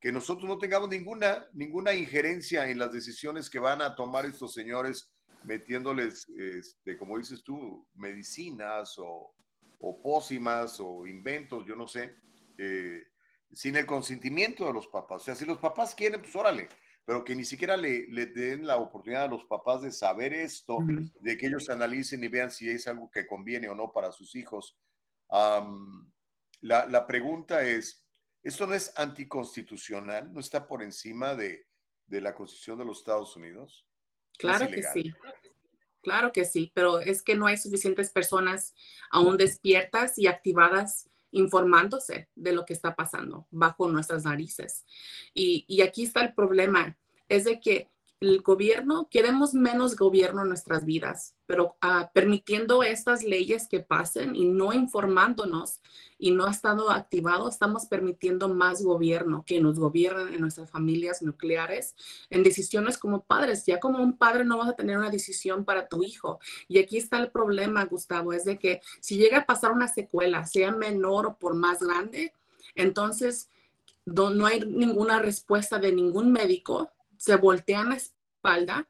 que 0.00 0.10
nosotros 0.10 0.48
no 0.48 0.58
tengamos 0.58 0.88
ninguna, 0.88 1.46
ninguna 1.52 1.94
injerencia 1.94 2.68
en 2.68 2.80
las 2.80 2.92
decisiones 2.92 3.48
que 3.48 3.60
van 3.60 3.80
a 3.80 3.94
tomar 3.94 4.26
estos 4.26 4.52
señores 4.52 5.08
metiéndoles, 5.44 6.28
este, 6.30 6.98
como 6.98 7.16
dices 7.16 7.44
tú, 7.44 7.86
medicinas 7.94 8.94
o, 8.98 9.34
o 9.86 10.00
pócimas 10.00 10.80
o 10.80 11.06
inventos, 11.06 11.66
yo 11.66 11.76
no 11.76 11.86
sé. 11.86 12.16
Eh, 12.56 13.02
sin 13.52 13.76
el 13.76 13.86
consentimiento 13.86 14.66
de 14.66 14.72
los 14.72 14.88
papás. 14.88 15.22
O 15.22 15.24
sea, 15.26 15.34
si 15.34 15.44
los 15.44 15.58
papás 15.58 15.94
quieren, 15.94 16.20
pues 16.20 16.34
órale, 16.34 16.68
pero 17.04 17.22
que 17.22 17.36
ni 17.36 17.44
siquiera 17.44 17.76
le, 17.76 18.08
le 18.08 18.26
den 18.26 18.66
la 18.66 18.78
oportunidad 18.78 19.24
a 19.24 19.28
los 19.28 19.44
papás 19.44 19.82
de 19.82 19.92
saber 19.92 20.32
esto, 20.32 20.78
de 21.20 21.36
que 21.36 21.46
ellos 21.46 21.68
analicen 21.68 22.24
y 22.24 22.28
vean 22.28 22.50
si 22.50 22.68
es 22.68 22.88
algo 22.88 23.10
que 23.10 23.26
conviene 23.26 23.68
o 23.68 23.74
no 23.74 23.92
para 23.92 24.10
sus 24.10 24.34
hijos. 24.34 24.76
la, 25.28 26.86
la, 26.86 27.06
pregunta 27.06 27.62
es, 27.62 28.04
¿esto 28.42 28.66
no 28.66 28.74
es 28.74 28.92
anticonstitucional? 28.96 30.32
¿No 30.32 30.40
está 30.40 30.66
por 30.66 30.82
encima 30.82 31.34
de, 31.34 31.66
de 32.06 32.20
la 32.20 32.34
Constitución 32.34 32.78
de 32.78 32.86
los 32.86 32.98
Estados 32.98 33.36
Unidos? 33.36 33.86
Claro 34.38 34.66
que 34.68 34.82
sí. 34.82 35.12
Claro 36.04 36.32
que 36.32 36.44
sí, 36.44 36.70
pero 36.74 37.00
es 37.00 37.22
que 37.22 37.34
no 37.34 37.46
hay 37.46 37.56
suficientes 37.56 38.10
personas 38.10 38.74
aún 39.10 39.38
despiertas 39.38 40.18
y 40.18 40.26
activadas 40.26 41.08
informándose 41.30 42.28
de 42.36 42.52
lo 42.52 42.66
que 42.66 42.74
está 42.74 42.94
pasando 42.94 43.48
bajo 43.50 43.88
nuestras 43.88 44.24
narices. 44.24 44.84
Y, 45.32 45.64
y 45.66 45.80
aquí 45.80 46.04
está 46.04 46.20
el 46.20 46.34
problema, 46.34 46.96
es 47.28 47.44
de 47.44 47.58
que 47.58 47.90
el 48.20 48.40
gobierno, 48.42 49.08
queremos 49.10 49.54
menos 49.54 49.96
gobierno 49.96 50.42
en 50.42 50.48
nuestras 50.48 50.84
vidas, 50.84 51.34
pero 51.46 51.76
ah, 51.80 52.10
permitiendo 52.14 52.82
estas 52.82 53.22
leyes 53.22 53.68
que 53.68 53.80
pasen 53.80 54.34
y 54.34 54.46
no 54.46 54.72
informándonos 54.72 55.80
y 56.18 56.30
no 56.30 56.48
estando 56.48 56.90
activado, 56.90 57.48
estamos 57.48 57.86
permitiendo 57.86 58.48
más 58.48 58.82
gobierno 58.82 59.44
que 59.46 59.60
nos 59.60 59.78
gobiernen 59.78 60.32
en 60.32 60.40
nuestras 60.40 60.70
familias 60.70 61.22
nucleares, 61.22 61.94
en 62.30 62.42
decisiones 62.42 62.96
como 62.96 63.24
padres. 63.24 63.66
Ya 63.66 63.78
como 63.78 64.02
un 64.02 64.16
padre 64.16 64.44
no 64.44 64.58
vas 64.58 64.70
a 64.70 64.76
tener 64.76 64.96
una 64.96 65.10
decisión 65.10 65.64
para 65.64 65.88
tu 65.88 66.02
hijo. 66.02 66.38
Y 66.68 66.78
aquí 66.78 66.96
está 66.96 67.18
el 67.18 67.30
problema, 67.30 67.84
Gustavo, 67.84 68.32
es 68.32 68.44
de 68.44 68.58
que 68.58 68.80
si 69.00 69.18
llega 69.18 69.38
a 69.38 69.46
pasar 69.46 69.72
una 69.72 69.88
secuela, 69.88 70.46
sea 70.46 70.72
menor 70.72 71.26
o 71.26 71.36
por 71.36 71.54
más 71.54 71.80
grande, 71.80 72.32
entonces 72.74 73.50
no 74.06 74.46
hay 74.46 74.60
ninguna 74.60 75.18
respuesta 75.18 75.78
de 75.78 75.92
ningún 75.92 76.30
médico 76.32 76.90
se 77.16 77.36
voltean 77.36 77.90
la 77.90 77.96
espalda 77.96 78.88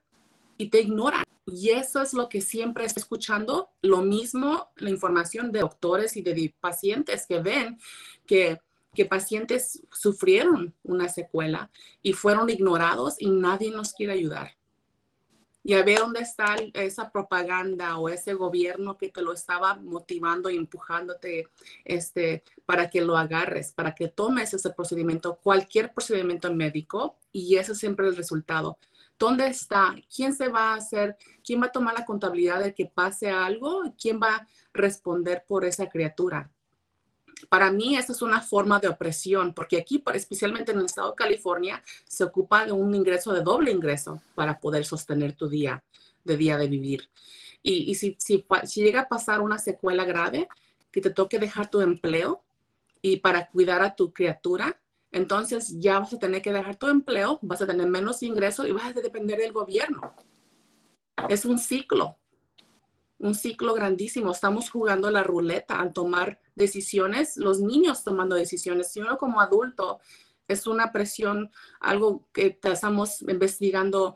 y 0.56 0.68
te 0.68 0.80
ignoran. 0.80 1.24
Y 1.46 1.70
eso 1.70 2.00
es 2.00 2.14
lo 2.14 2.28
que 2.28 2.40
siempre 2.40 2.84
estoy 2.84 3.02
escuchando, 3.02 3.70
lo 3.82 3.98
mismo 3.98 4.70
la 4.76 4.90
información 4.90 5.52
de 5.52 5.60
doctores 5.60 6.16
y 6.16 6.22
de 6.22 6.54
pacientes 6.58 7.26
que 7.26 7.40
ven 7.40 7.78
que, 8.26 8.60
que 8.94 9.04
pacientes 9.04 9.82
sufrieron 9.92 10.74
una 10.82 11.08
secuela 11.08 11.70
y 12.02 12.14
fueron 12.14 12.48
ignorados 12.48 13.16
y 13.18 13.30
nadie 13.30 13.70
nos 13.70 13.92
quiere 13.92 14.14
ayudar. 14.14 14.56
Y 15.66 15.72
a 15.72 15.82
ver 15.82 15.98
dónde 16.00 16.20
está 16.20 16.56
esa 16.74 17.10
propaganda 17.10 17.96
o 17.96 18.10
ese 18.10 18.34
gobierno 18.34 18.98
que 18.98 19.08
te 19.08 19.22
lo 19.22 19.32
estaba 19.32 19.74
motivando 19.76 20.50
y 20.50 20.56
empujándote 20.56 21.48
este, 21.86 22.44
para 22.66 22.90
que 22.90 23.00
lo 23.00 23.16
agarres, 23.16 23.72
para 23.72 23.94
que 23.94 24.08
tomes 24.08 24.52
ese 24.52 24.70
procedimiento, 24.70 25.36
cualquier 25.42 25.94
procedimiento 25.94 26.52
médico, 26.52 27.16
y 27.32 27.56
ese 27.56 27.72
es 27.72 27.78
siempre 27.78 28.06
el 28.06 28.14
resultado. 28.14 28.78
¿Dónde 29.18 29.46
está? 29.46 29.94
¿Quién 30.14 30.34
se 30.34 30.48
va 30.48 30.72
a 30.72 30.76
hacer? 30.76 31.16
¿Quién 31.42 31.62
va 31.62 31.66
a 31.66 31.72
tomar 31.72 31.94
la 31.94 32.04
contabilidad 32.04 32.62
de 32.62 32.74
que 32.74 32.86
pase 32.86 33.30
algo? 33.30 33.82
¿Quién 33.98 34.20
va 34.22 34.36
a 34.36 34.48
responder 34.74 35.44
por 35.48 35.64
esa 35.64 35.88
criatura? 35.88 36.50
Para 37.48 37.70
mí, 37.70 37.96
esa 37.96 38.12
es 38.12 38.22
una 38.22 38.40
forma 38.40 38.80
de 38.80 38.88
opresión, 38.88 39.54
porque 39.54 39.78
aquí, 39.78 40.02
especialmente 40.14 40.72
en 40.72 40.78
el 40.78 40.86
estado 40.86 41.10
de 41.10 41.16
California, 41.16 41.82
se 42.06 42.24
ocupa 42.24 42.64
de 42.64 42.72
un 42.72 42.94
ingreso 42.94 43.32
de 43.32 43.42
doble 43.42 43.70
ingreso 43.70 44.22
para 44.34 44.58
poder 44.58 44.84
sostener 44.84 45.32
tu 45.34 45.48
día 45.48 45.82
de 46.24 46.36
día 46.36 46.56
de 46.56 46.68
vivir. 46.68 47.08
Y, 47.62 47.90
y 47.90 47.94
si, 47.94 48.16
si, 48.18 48.44
si 48.64 48.82
llega 48.82 49.02
a 49.02 49.08
pasar 49.08 49.40
una 49.40 49.58
secuela 49.58 50.04
grave, 50.04 50.48
que 50.90 51.00
te 51.00 51.10
toque 51.10 51.38
dejar 51.38 51.70
tu 51.70 51.80
empleo 51.80 52.44
y 53.02 53.16
para 53.16 53.48
cuidar 53.48 53.82
a 53.82 53.96
tu 53.96 54.12
criatura, 54.12 54.80
entonces 55.10 55.74
ya 55.80 55.98
vas 55.98 56.12
a 56.12 56.18
tener 56.18 56.40
que 56.40 56.52
dejar 56.52 56.76
tu 56.76 56.88
empleo, 56.88 57.38
vas 57.42 57.60
a 57.62 57.66
tener 57.66 57.88
menos 57.88 58.22
ingresos 58.22 58.66
y 58.66 58.72
vas 58.72 58.96
a 58.96 59.00
depender 59.00 59.38
del 59.38 59.52
gobierno. 59.52 60.14
Es 61.28 61.44
un 61.44 61.58
ciclo, 61.58 62.16
un 63.18 63.34
ciclo 63.34 63.74
grandísimo. 63.74 64.32
Estamos 64.32 64.70
jugando 64.70 65.10
la 65.10 65.22
ruleta 65.22 65.80
al 65.80 65.92
tomar 65.92 66.40
decisiones, 66.54 67.36
los 67.36 67.60
niños 67.60 68.04
tomando 68.04 68.36
decisiones. 68.36 68.92
Si 68.92 69.00
uno 69.00 69.18
como 69.18 69.40
adulto 69.40 70.00
es 70.46 70.66
una 70.66 70.92
presión, 70.92 71.50
algo 71.80 72.28
que 72.32 72.58
estamos 72.62 73.22
investigando, 73.22 74.14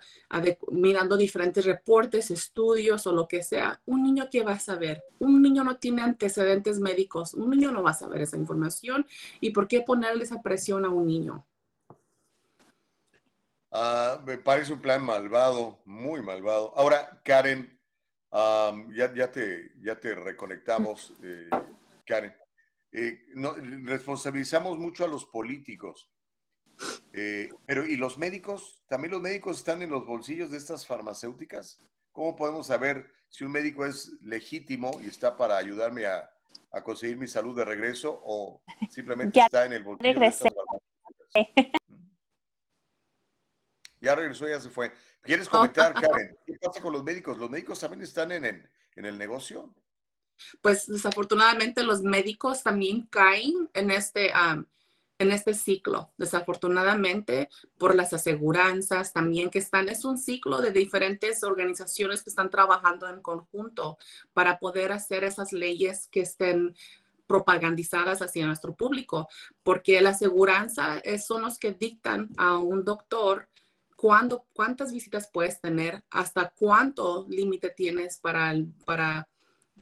mirando 0.70 1.16
diferentes 1.16 1.64
reportes, 1.64 2.30
estudios 2.30 3.06
o 3.06 3.12
lo 3.12 3.26
que 3.26 3.42
sea. 3.42 3.80
Un 3.86 4.02
niño 4.02 4.28
que 4.30 4.42
va 4.42 4.52
a 4.52 4.58
saber, 4.60 5.02
un 5.18 5.40
niño 5.40 5.64
no 5.64 5.78
tiene 5.78 6.02
antecedentes 6.02 6.80
médicos, 6.80 7.34
un 7.34 7.50
niño 7.50 7.72
no 7.72 7.82
va 7.82 7.90
a 7.90 7.94
saber 7.94 8.22
esa 8.22 8.36
información. 8.36 9.06
¿Y 9.40 9.50
por 9.50 9.68
qué 9.68 9.80
ponerle 9.80 10.24
esa 10.24 10.42
presión 10.42 10.84
a 10.84 10.90
un 10.90 11.06
niño? 11.06 11.46
Ah, 13.70 14.20
me 14.26 14.38
parece 14.38 14.72
un 14.72 14.80
plan 14.80 15.02
malvado, 15.04 15.78
muy 15.84 16.22
malvado. 16.22 16.72
Ahora, 16.76 17.20
Karen, 17.22 17.77
ya, 18.32 19.14
ya, 19.14 19.30
te, 19.30 19.72
ya 19.80 19.98
te 19.98 20.14
reconectamos, 20.14 21.14
eh, 21.22 21.48
Karen. 22.06 22.34
Eh, 22.92 23.26
no, 23.34 23.54
responsabilizamos 23.84 24.78
mucho 24.78 25.04
a 25.04 25.08
los 25.08 25.26
políticos. 25.26 26.10
Eh, 27.12 27.50
pero, 27.66 27.86
¿y 27.86 27.96
los 27.96 28.18
médicos? 28.18 28.82
¿También 28.88 29.12
los 29.12 29.20
médicos 29.20 29.58
están 29.58 29.82
en 29.82 29.90
los 29.90 30.06
bolsillos 30.06 30.50
de 30.50 30.58
estas 30.58 30.86
farmacéuticas? 30.86 31.78
¿Cómo 32.12 32.36
podemos 32.36 32.66
saber 32.68 33.10
si 33.28 33.44
un 33.44 33.52
médico 33.52 33.84
es 33.84 34.12
legítimo 34.22 34.98
y 35.02 35.08
está 35.08 35.36
para 35.36 35.56
ayudarme 35.56 36.06
a, 36.06 36.30
a 36.72 36.82
conseguir 36.82 37.16
mi 37.16 37.28
salud 37.28 37.56
de 37.56 37.64
regreso 37.64 38.20
o 38.24 38.62
simplemente 38.90 39.40
está 39.40 39.66
en 39.66 39.72
el 39.72 39.82
bolsillo 39.82 40.20
de 40.20 40.26
estas 40.26 40.52
farmacéuticas? 40.54 41.72
Ya 44.00 44.14
regresó, 44.14 44.48
ya 44.48 44.60
se 44.60 44.70
fue. 44.70 44.92
¿Quieres 45.22 45.48
comentar, 45.48 45.94
Karen? 45.94 46.36
¿Qué 46.46 46.54
pasa 46.54 46.80
con 46.80 46.92
los 46.92 47.04
médicos? 47.04 47.38
¿Los 47.38 47.50
médicos 47.50 47.80
también 47.80 48.02
están 48.02 48.32
en 48.32 48.44
el, 48.44 48.68
en 48.96 49.04
el 49.04 49.18
negocio? 49.18 49.74
Pues 50.62 50.86
desafortunadamente 50.86 51.82
los 51.82 52.02
médicos 52.02 52.62
también 52.62 53.06
caen 53.06 53.68
en 53.74 53.90
este, 53.90 54.32
en 55.18 55.32
este 55.32 55.54
ciclo. 55.54 56.12
Desafortunadamente, 56.16 57.48
por 57.76 57.94
las 57.94 58.12
aseguranzas 58.12 59.12
también 59.12 59.50
que 59.50 59.58
están, 59.58 59.88
es 59.88 60.04
un 60.04 60.16
ciclo 60.16 60.60
de 60.60 60.70
diferentes 60.70 61.42
organizaciones 61.42 62.22
que 62.22 62.30
están 62.30 62.50
trabajando 62.50 63.08
en 63.08 63.20
conjunto 63.20 63.98
para 64.32 64.58
poder 64.58 64.92
hacer 64.92 65.24
esas 65.24 65.52
leyes 65.52 66.08
que 66.08 66.20
estén 66.20 66.76
propagandizadas 67.26 68.22
hacia 68.22 68.46
nuestro 68.46 68.74
público, 68.74 69.28
porque 69.62 70.00
la 70.00 70.10
aseguranza 70.10 71.02
son 71.24 71.42
los 71.42 71.58
que 71.58 71.72
dictan 71.72 72.30
a 72.38 72.56
un 72.56 72.84
doctor 72.84 73.48
cuándo, 73.98 74.46
cuántas 74.52 74.92
visitas 74.92 75.28
puedes 75.32 75.60
tener, 75.60 76.04
hasta 76.10 76.52
cuánto 76.56 77.26
límite 77.28 77.68
tienes 77.70 78.18
para, 78.18 78.54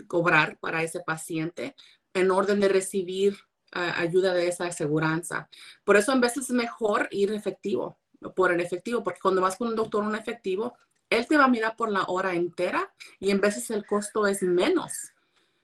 cobrar 0.08 0.58
para 0.58 0.82
ese 0.82 1.00
paciente 1.00 1.76
en 2.14 2.30
orden 2.30 2.58
de 2.58 2.68
recibir 2.68 3.36
ayuda 3.72 4.32
de 4.32 4.48
esa 4.48 4.64
aseguranza. 4.64 5.50
Por 5.84 5.98
eso 5.98 6.12
en 6.12 6.22
veces 6.22 6.44
es 6.44 6.50
mejor 6.50 7.08
ir 7.10 7.30
efectivo, 7.30 7.98
por 8.34 8.52
el 8.52 8.60
efectivo, 8.60 9.04
porque 9.04 9.20
cuando 9.20 9.42
vas 9.42 9.56
con 9.56 9.68
un 9.68 9.76
doctor 9.76 10.02
un 10.02 10.16
efectivo, 10.16 10.72
él 11.10 11.26
te 11.26 11.36
va 11.36 11.44
a 11.44 11.48
mirar 11.48 11.76
por 11.76 11.90
la 11.90 12.04
hora 12.04 12.34
entera 12.34 12.90
y 13.20 13.30
en 13.30 13.42
veces 13.42 13.70
el 13.70 13.84
costo 13.84 14.26
es 14.26 14.40
menos, 14.40 15.12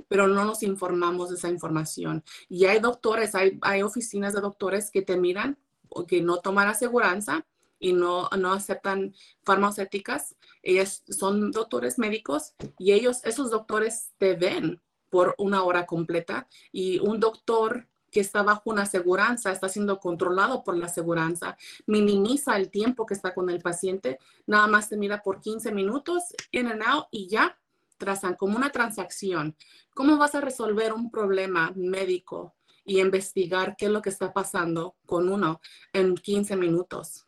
pero 0.08 0.28
no 0.28 0.44
nos 0.44 0.62
informamos 0.62 1.30
de 1.30 1.36
esa 1.36 1.48
información. 1.48 2.22
Y 2.50 2.66
hay 2.66 2.80
doctores, 2.80 3.34
hay, 3.34 3.58
hay 3.62 3.82
oficinas 3.82 4.34
de 4.34 4.42
doctores 4.42 4.90
que 4.90 5.00
te 5.00 5.16
miran 5.16 5.56
o 5.88 6.06
que 6.06 6.20
no 6.20 6.40
toman 6.40 6.68
aseguranza 6.68 7.46
y 7.82 7.92
no, 7.92 8.30
no 8.38 8.52
aceptan 8.52 9.12
farmacéuticas. 9.42 10.36
Ellos 10.62 11.02
son 11.08 11.50
doctores 11.50 11.98
médicos 11.98 12.54
y 12.78 12.92
ellos, 12.92 13.24
esos 13.24 13.50
doctores 13.50 14.12
te 14.18 14.34
ven 14.34 14.80
por 15.10 15.34
una 15.36 15.64
hora 15.64 15.84
completa 15.84 16.48
y 16.70 17.00
un 17.00 17.18
doctor 17.18 17.88
que 18.12 18.20
está 18.20 18.42
bajo 18.42 18.70
una 18.70 18.82
aseguranza, 18.82 19.50
está 19.50 19.68
siendo 19.68 19.98
controlado 19.98 20.62
por 20.62 20.76
la 20.76 20.86
aseguranza, 20.86 21.56
minimiza 21.86 22.56
el 22.56 22.70
tiempo 22.70 23.04
que 23.04 23.14
está 23.14 23.34
con 23.34 23.50
el 23.50 23.60
paciente, 23.60 24.18
nada 24.46 24.68
más 24.68 24.88
te 24.88 24.96
mira 24.96 25.22
por 25.22 25.40
15 25.40 25.72
minutos, 25.72 26.22
in 26.52 26.68
and 26.68 26.82
out 26.86 27.06
y 27.10 27.26
ya 27.26 27.58
trazan 27.98 28.36
como 28.36 28.56
una 28.56 28.70
transacción. 28.70 29.56
¿Cómo 29.94 30.18
vas 30.18 30.34
a 30.34 30.40
resolver 30.40 30.92
un 30.92 31.10
problema 31.10 31.72
médico 31.74 32.54
y 32.84 33.00
investigar 33.00 33.74
qué 33.76 33.86
es 33.86 33.90
lo 33.90 34.02
que 34.02 34.10
está 34.10 34.32
pasando 34.32 34.94
con 35.04 35.28
uno 35.28 35.60
en 35.92 36.14
15 36.14 36.56
minutos? 36.56 37.26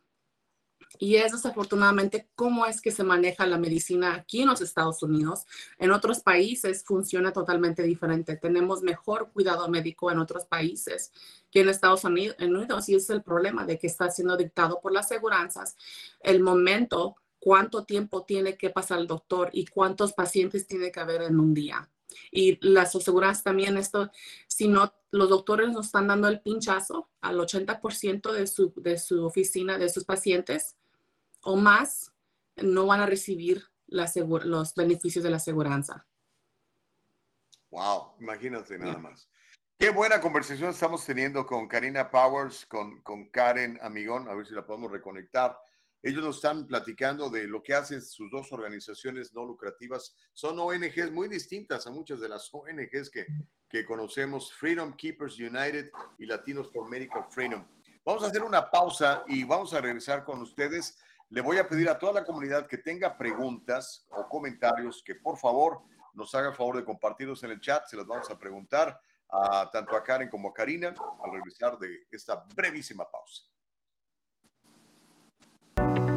Y 0.99 1.17
es 1.17 1.33
desafortunadamente 1.33 2.29
cómo 2.35 2.67
es 2.67 2.81
que 2.81 2.91
se 2.91 3.03
maneja 3.03 3.47
la 3.47 3.59
medicina 3.59 4.15
aquí 4.15 4.43
en 4.43 4.49
los 4.49 4.61
Estados 4.61 5.03
Unidos. 5.03 5.45
En 5.79 5.91
otros 5.91 6.21
países 6.21 6.85
funciona 6.85 7.33
totalmente 7.33 7.83
diferente. 7.83 8.37
Tenemos 8.37 8.83
mejor 8.83 9.31
cuidado 9.33 9.69
médico 9.69 10.11
en 10.11 10.19
otros 10.19 10.45
países 10.45 11.13
que 11.51 11.61
en 11.61 11.69
Estados 11.69 12.05
Unidos. 12.05 12.37
Y 12.89 12.95
es 12.95 13.11
el 13.11 13.23
problema 13.23 13.67
de 13.67 13.79
que 13.79 13.87
está 13.87 14.11
siendo 14.11 14.37
dictado 14.37 14.81
por 14.81 14.93
las 14.93 15.07
aseguranzas. 15.07 15.77
El 16.21 16.41
momento, 16.41 17.17
cuánto 17.41 17.85
tiempo 17.85 18.23
tiene 18.23 18.57
que 18.57 18.71
pasar 18.71 18.99
el 18.99 19.07
doctor 19.07 19.51
y 19.53 19.67
cuántos 19.67 20.13
pacientes 20.13 20.67
tiene 20.67 20.93
que 20.93 21.01
haber 21.01 21.23
en 21.23 21.41
un 21.41 21.55
día. 21.55 21.89
Y 22.31 22.59
las 22.67 22.95
aseguranzas 22.95 23.43
también 23.43 23.77
esto, 23.77 24.11
si 24.47 24.69
no, 24.69 24.95
los 25.11 25.29
doctores 25.29 25.71
nos 25.71 25.87
están 25.87 26.07
dando 26.07 26.29
el 26.29 26.41
pinchazo 26.41 27.09
al 27.21 27.39
80% 27.39 28.33
de 28.33 28.47
su, 28.47 28.73
de 28.77 28.99
su 28.99 29.25
oficina, 29.25 29.79
de 29.79 29.89
sus 29.89 30.05
pacientes 30.05 30.77
o 31.45 31.57
más, 31.57 32.13
no 32.57 32.87
van 32.87 33.01
a 33.01 33.07
recibir 33.07 33.65
la 33.87 34.11
los 34.45 34.75
beneficios 34.75 35.23
de 35.23 35.31
la 35.31 35.37
aseguranza. 35.37 36.07
Wow, 37.71 38.15
imagínate 38.21 38.79
nada 38.79 38.99
más. 38.99 39.29
Qué 39.79 39.91
buena 39.91 40.21
conversación 40.21 40.71
estamos 40.71 41.05
teniendo 41.05 41.45
con 41.45 41.67
Karina 41.67 42.11
Powers, 42.11 42.65
con, 42.67 43.03
con 43.03 43.29
Karen 43.31 43.79
Amigón, 43.83 44.29
a 44.29 44.35
ver 44.35 44.47
si 44.47 44.55
la 44.55 44.65
podemos 44.65 44.91
reconectar. 44.91 45.59
Ellos 46.01 46.23
nos 46.23 46.37
están 46.37 46.67
platicando 46.67 47.31
de 47.31 47.49
lo 47.49 47.63
que 47.63 47.75
hacen 47.75 48.01
sus 48.01 48.31
dos 48.31 48.53
organizaciones 48.53 49.35
no 49.35 49.45
lucrativas. 49.45 50.15
Son 50.33 50.59
ONGs 50.59 51.11
muy 51.11 51.29
distintas 51.29 51.87
a 51.87 51.91
muchas 51.91 52.21
de 52.21 52.29
las 52.29 52.49
ONGs 52.53 53.11
que, 53.11 53.27
que 53.69 53.85
conocemos, 53.85 54.53
Freedom 54.53 54.95
Keepers 54.95 55.39
United 55.39 55.91
y 56.19 56.27
Latinos 56.27 56.71
for 56.71 56.89
Medical 56.89 57.25
Freedom. 57.31 57.67
Vamos 58.05 58.23
a 58.23 58.27
hacer 58.27 58.43
una 58.43 58.71
pausa 58.71 59.25
y 59.27 59.45
vamos 59.45 59.73
a 59.73 59.81
regresar 59.81 60.25
con 60.25 60.43
ustedes. 60.43 60.99
Le 61.35 61.41
voy 61.41 61.59
a 61.59 61.67
pedir 61.67 61.89
a 61.89 61.99
toda 61.99 62.13
la 62.13 62.25
comunidad 62.25 62.69
que 62.69 62.79
tenga 62.79 63.19
preguntas 63.19 64.07
o 64.11 64.29
comentarios 64.29 65.03
que 65.05 65.17
por 65.17 65.37
favor 65.37 65.83
nos 66.13 66.33
haga 66.33 66.51
el 66.51 66.55
favor 66.55 66.77
de 66.77 66.85
compartirlos 66.85 67.43
en 67.43 67.51
el 67.51 67.61
chat. 67.61 67.87
Se 67.87 67.97
los 67.97 68.07
vamos 68.07 68.31
a 68.31 68.39
preguntar 68.39 69.01
a, 69.29 69.69
tanto 69.69 69.97
a 69.97 70.05
Karen 70.05 70.29
como 70.31 70.51
a 70.51 70.55
Karina 70.55 70.95
al 71.25 71.33
regresar 71.33 71.77
de 71.77 72.07
esta 72.13 72.47
brevísima 72.55 73.11
pausa. 73.11 73.43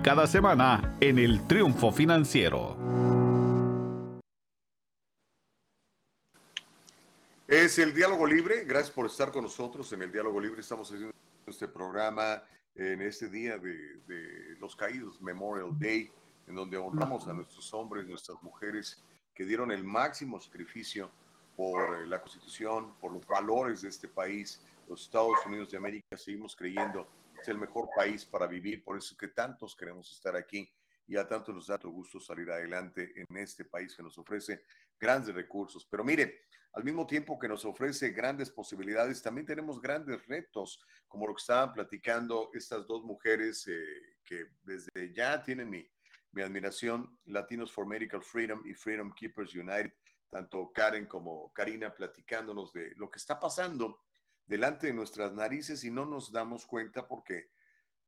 cada 0.00 0.26
semana 0.26 0.96
en 1.00 1.18
el 1.18 1.46
Triunfo 1.46 1.92
Financiero. 1.92 2.76
Es 7.46 7.78
el 7.78 7.92
Diálogo 7.92 8.26
Libre. 8.26 8.64
Gracias 8.64 8.90
por 8.90 9.06
estar 9.06 9.30
con 9.30 9.42
nosotros 9.44 9.92
en 9.92 10.02
el 10.02 10.12
Diálogo 10.12 10.40
Libre. 10.40 10.60
Estamos 10.60 10.90
haciendo 10.90 11.12
este 11.46 11.68
programa 11.68 12.42
en 12.74 13.02
este 13.02 13.28
día 13.28 13.58
de, 13.58 13.98
de 14.06 14.56
los 14.58 14.74
caídos, 14.74 15.20
Memorial 15.20 15.78
Day, 15.78 16.10
en 16.46 16.54
donde 16.54 16.78
honramos 16.78 17.28
a 17.28 17.34
nuestros 17.34 17.74
hombres, 17.74 18.06
nuestras 18.06 18.42
mujeres 18.42 19.02
que 19.34 19.44
dieron 19.44 19.70
el 19.70 19.84
máximo 19.84 20.40
sacrificio 20.40 21.10
por 21.56 22.06
la 22.08 22.20
Constitución, 22.20 22.94
por 23.00 23.12
los 23.12 23.26
valores 23.26 23.82
de 23.82 23.88
este 23.88 24.08
país, 24.08 24.62
los 24.88 25.02
Estados 25.02 25.36
Unidos 25.46 25.70
de 25.70 25.76
América. 25.76 26.16
Seguimos 26.16 26.56
creyendo 26.56 27.06
es 27.42 27.48
el 27.48 27.58
mejor 27.58 27.88
país 27.94 28.24
para 28.24 28.46
vivir, 28.46 28.82
por 28.82 28.96
eso 28.96 29.16
que 29.16 29.28
tantos 29.28 29.76
queremos 29.76 30.10
estar 30.12 30.36
aquí 30.36 30.72
y 31.06 31.16
a 31.16 31.26
tantos 31.26 31.54
nos 31.54 31.66
da 31.66 31.76
gusto 31.76 32.20
salir 32.20 32.50
adelante 32.50 33.12
en 33.16 33.36
este 33.36 33.64
país 33.64 33.94
que 33.94 34.02
nos 34.02 34.16
ofrece 34.16 34.64
grandes 34.98 35.34
recursos. 35.34 35.86
Pero 35.90 36.04
mire, 36.04 36.42
al 36.72 36.84
mismo 36.84 37.06
tiempo 37.06 37.38
que 37.38 37.48
nos 37.48 37.64
ofrece 37.64 38.10
grandes 38.10 38.50
posibilidades, 38.50 39.20
también 39.20 39.46
tenemos 39.46 39.80
grandes 39.80 40.24
retos, 40.26 40.80
como 41.08 41.26
lo 41.26 41.34
que 41.34 41.40
estaban 41.40 41.72
platicando 41.72 42.50
estas 42.54 42.86
dos 42.86 43.02
mujeres 43.02 43.66
eh, 43.66 43.84
que 44.24 44.46
desde 44.62 45.12
ya 45.12 45.42
tienen 45.42 45.68
mi, 45.68 45.86
mi 46.30 46.42
admiración, 46.42 47.18
Latinos 47.24 47.72
for 47.72 47.86
Medical 47.86 48.22
Freedom 48.22 48.62
y 48.64 48.72
Freedom 48.72 49.12
Keepers 49.12 49.54
United, 49.54 49.92
tanto 50.30 50.72
Karen 50.72 51.06
como 51.06 51.52
Karina 51.52 51.92
platicándonos 51.92 52.72
de 52.72 52.94
lo 52.96 53.10
que 53.10 53.18
está 53.18 53.38
pasando 53.38 54.00
delante 54.46 54.88
de 54.88 54.92
nuestras 54.92 55.32
narices 55.32 55.84
y 55.84 55.90
no 55.90 56.04
nos 56.04 56.32
damos 56.32 56.66
cuenta 56.66 57.06
porque 57.06 57.50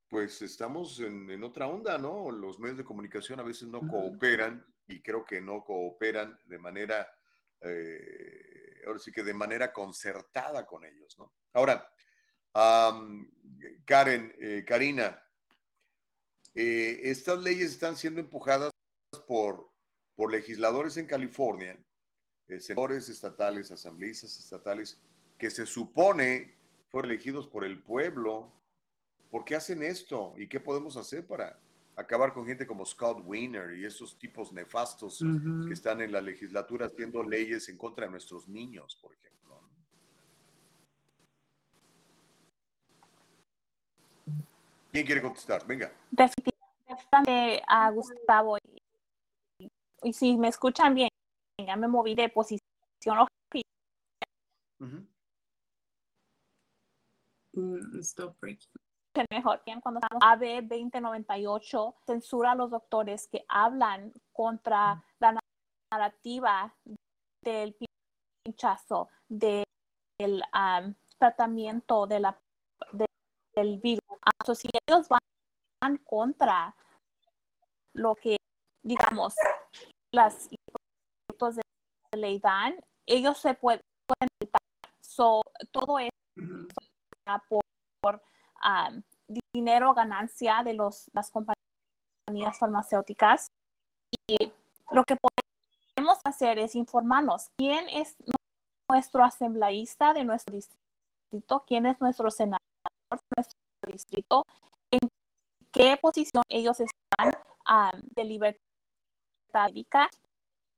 pues 0.08 0.42
estamos 0.42 1.00
en, 1.00 1.42
otra 1.42 1.66
onda, 1.66 1.98
¿no? 1.98 2.30
Los 2.30 2.60
medios 2.60 2.78
de 2.78 2.84
comunicación 2.84 3.40
a 3.40 3.42
veces 3.42 3.68
no 3.68 3.80
cooperan 3.80 4.64
y 4.86 5.02
creo 5.02 5.24
que 5.24 5.40
no 5.40 5.64
cooperan 5.64 6.38
de 6.44 6.58
manera, 6.58 7.08
eh, 7.60 8.82
ahora 8.86 8.98
sí 8.98 9.10
que 9.10 9.24
de 9.24 9.34
manera 9.34 9.72
concertada 9.72 10.66
con 10.66 10.84
ellos, 10.84 11.18
¿no? 11.18 11.32
Ahora, 11.52 11.90
Karen, 13.84 14.34
eh, 14.38 14.64
Karina, 14.64 15.20
eh, 16.54 17.00
estas 17.02 17.40
leyes 17.40 17.72
están 17.72 17.96
siendo 17.96 18.20
empujadas 18.20 18.70
por, 19.26 19.72
por 20.14 20.30
legisladores 20.30 20.96
en 20.96 21.06
California, 21.06 21.76
senadores 22.60 23.08
estatales, 23.08 23.72
asambleístas 23.72 24.38
estatales, 24.38 25.00
que 25.38 25.50
se 25.50 25.66
supone 25.66 26.54
fueron 26.88 27.10
elegidos 27.10 27.46
por 27.46 27.64
el 27.64 27.82
pueblo. 27.82 28.52
¿Por 29.30 29.44
qué 29.44 29.56
hacen 29.56 29.82
esto? 29.82 30.34
¿Y 30.36 30.46
qué 30.46 30.60
podemos 30.60 30.96
hacer 30.96 31.26
para 31.26 31.58
acabar 31.96 32.32
con 32.32 32.46
gente 32.46 32.66
como 32.66 32.84
Scott 32.84 33.22
Wiener 33.24 33.76
y 33.76 33.84
esos 33.84 34.18
tipos 34.18 34.52
nefastos 34.52 35.24
que 35.66 35.72
están 35.72 36.00
en 36.00 36.12
la 36.12 36.20
legislatura 36.20 36.86
haciendo 36.86 37.22
leyes 37.22 37.68
en 37.68 37.76
contra 37.76 38.06
de 38.06 38.12
nuestros 38.12 38.48
niños, 38.48 38.96
por 39.00 39.12
ejemplo? 39.12 39.60
¿Quién 44.92 45.04
quiere 45.04 45.20
contestar? 45.22 45.66
Venga. 45.66 45.92
Definitivamente 46.12 47.60
a 47.66 47.90
Gustavo. 47.90 48.58
Y, 50.02 50.12
si 50.12 50.36
me 50.36 50.46
escuchan 50.46 50.94
bien, 50.94 51.08
ya 51.58 51.74
me 51.74 51.88
moví 51.88 52.14
de 52.14 52.28
posición. 52.28 53.26
Mm, 57.54 57.76
stop 58.02 58.38
breaking. 58.40 58.70
Mejor 59.30 59.62
bien 59.64 59.80
cuando 59.80 60.00
estamos 60.00 60.22
AB 60.22 60.68
2098 60.68 61.94
censura 62.04 62.52
a 62.52 62.54
los 62.56 62.70
doctores 62.70 63.28
que 63.28 63.44
hablan 63.48 64.12
contra 64.32 65.04
la 65.20 65.38
narrativa 65.92 66.74
del 67.42 67.76
pinchazo, 68.44 69.08
del 69.28 69.64
tratamiento 71.18 72.06
de 72.08 72.20
la, 72.20 72.40
del 73.54 73.78
virus. 73.78 74.02
Entonces, 74.40 74.62
si 74.62 74.78
ellos 74.88 75.06
van 75.08 75.96
contra 75.98 76.74
lo 77.92 78.16
que, 78.16 78.36
digamos, 78.82 79.34
las 80.10 80.48
de 80.50 81.62
ley 82.16 82.40
dan, 82.40 82.74
ellos 83.06 83.38
se 83.38 83.54
pueden, 83.54 83.80
so, 85.00 85.42
todo 85.70 85.98
eso 86.00 86.10
por, 87.48 87.63
dinero, 89.52 89.94
ganancia 89.94 90.62
de 90.64 90.74
los, 90.74 91.10
las 91.12 91.30
compañías 91.30 92.58
farmacéuticas. 92.58 93.48
Y 94.28 94.52
lo 94.90 95.04
que 95.04 95.16
podemos 95.16 96.18
hacer 96.24 96.58
es 96.58 96.74
informarnos 96.74 97.48
quién 97.56 97.88
es 97.88 98.16
nuestro 98.90 99.24
asambleísta 99.24 100.12
de 100.12 100.24
nuestro 100.24 100.54
distrito, 100.54 101.64
quién 101.66 101.86
es 101.86 102.00
nuestro 102.00 102.30
senador 102.30 102.60
de 103.10 103.18
nuestro 103.36 103.58
distrito, 103.86 104.44
en 104.90 105.08
qué 105.72 105.96
posición 105.96 106.42
ellos 106.48 106.80
están 106.80 107.32
de 108.14 108.24
libertad 108.24 108.60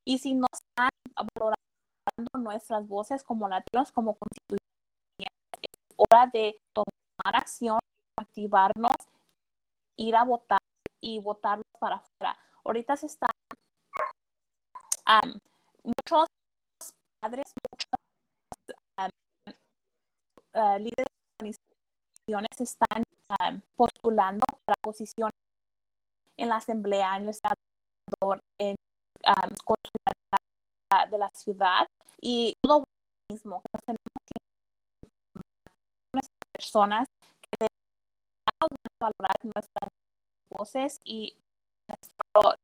y 0.05 0.19
si 0.19 0.35
nos 0.35 0.51
están 0.53 0.90
valorando 1.35 2.39
nuestras 2.39 2.86
voces 2.86 3.24
como 3.24 3.48
latinos, 3.48 3.90
como 3.90 4.15
constituyentes 4.15 4.66
hora 5.97 6.27
de 6.32 6.61
tomar 6.73 7.06
acción, 7.24 7.78
activarnos, 8.18 8.97
ir 9.97 10.16
a 10.16 10.24
votar 10.24 10.60
y 11.01 11.20
votar 11.20 11.60
para 11.78 11.97
afuera. 11.97 12.38
Ahorita 12.64 12.97
se 12.97 13.06
están 13.06 13.30
muchos 15.84 16.26
padres, 17.20 17.44
muchos 17.70 19.10
uh, 20.55 20.78
líderes 20.78 21.06
están 22.59 23.05
um, 23.40 23.60
postulando 23.76 24.44
para 24.64 24.76
posiciones 24.82 25.34
en 26.36 26.48
la 26.48 26.56
asamblea, 26.56 27.16
en 27.16 27.28
el 27.28 27.34
senador, 27.34 28.40
en 28.59 28.74
um, 29.26 29.55
de 31.10 31.18
la 31.18 31.30
ciudad 31.30 31.86
y 32.20 32.55
lo 32.64 32.84
mismo 33.30 33.60
que 33.60 33.78
tenemos 33.84 34.26
personas 36.57 37.09
que 37.41 37.66
valorar 38.99 39.37
nuestras 39.43 39.91
voces 40.49 41.01
y 41.05 41.37
nuestro 41.89 42.57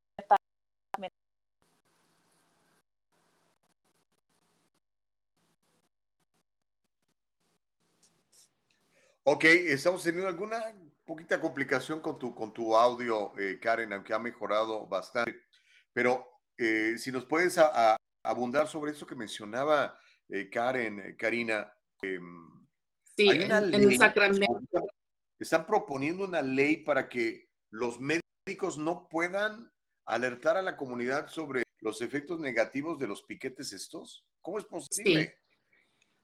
Ok, 9.25 9.45
estamos 9.45 10.03
teniendo 10.03 10.27
alguna 10.27 10.61
poquita 11.05 11.39
complicación 11.39 12.01
con 12.01 12.19
tu, 12.19 12.35
con 12.35 12.51
tu 12.53 12.75
audio, 12.75 13.31
eh, 13.39 13.57
Karen, 13.61 13.93
aunque 13.93 14.13
ha 14.13 14.19
mejorado 14.19 14.85
bastante. 14.85 15.43
Pero 15.93 16.41
eh, 16.57 16.95
si 16.97 17.09
nos 17.09 17.23
puedes 17.23 17.57
abundar 18.21 18.67
sobre 18.67 18.91
eso 18.91 19.07
que 19.07 19.15
mencionaba 19.15 19.97
eh, 20.27 20.49
Karen, 20.49 21.15
Karina. 21.17 21.73
Sí, 23.15 23.29
en, 23.29 23.97
Sacramento. 23.97 24.61
Están 25.39 25.65
proponiendo 25.65 26.25
una 26.25 26.41
ley 26.41 26.77
para 26.77 27.07
que 27.07 27.49
los 27.69 27.99
médicos 27.99 28.77
no 28.77 29.07
puedan 29.09 29.71
alertar 30.05 30.57
a 30.57 30.61
la 30.61 30.77
comunidad 30.77 31.27
sobre 31.27 31.63
los 31.79 32.01
efectos 32.01 32.39
negativos 32.39 32.99
de 32.99 33.07
los 33.07 33.23
piquetes 33.23 33.73
estos. 33.73 34.25
¿Cómo 34.41 34.57
es 34.57 34.65
posible? 34.65 35.37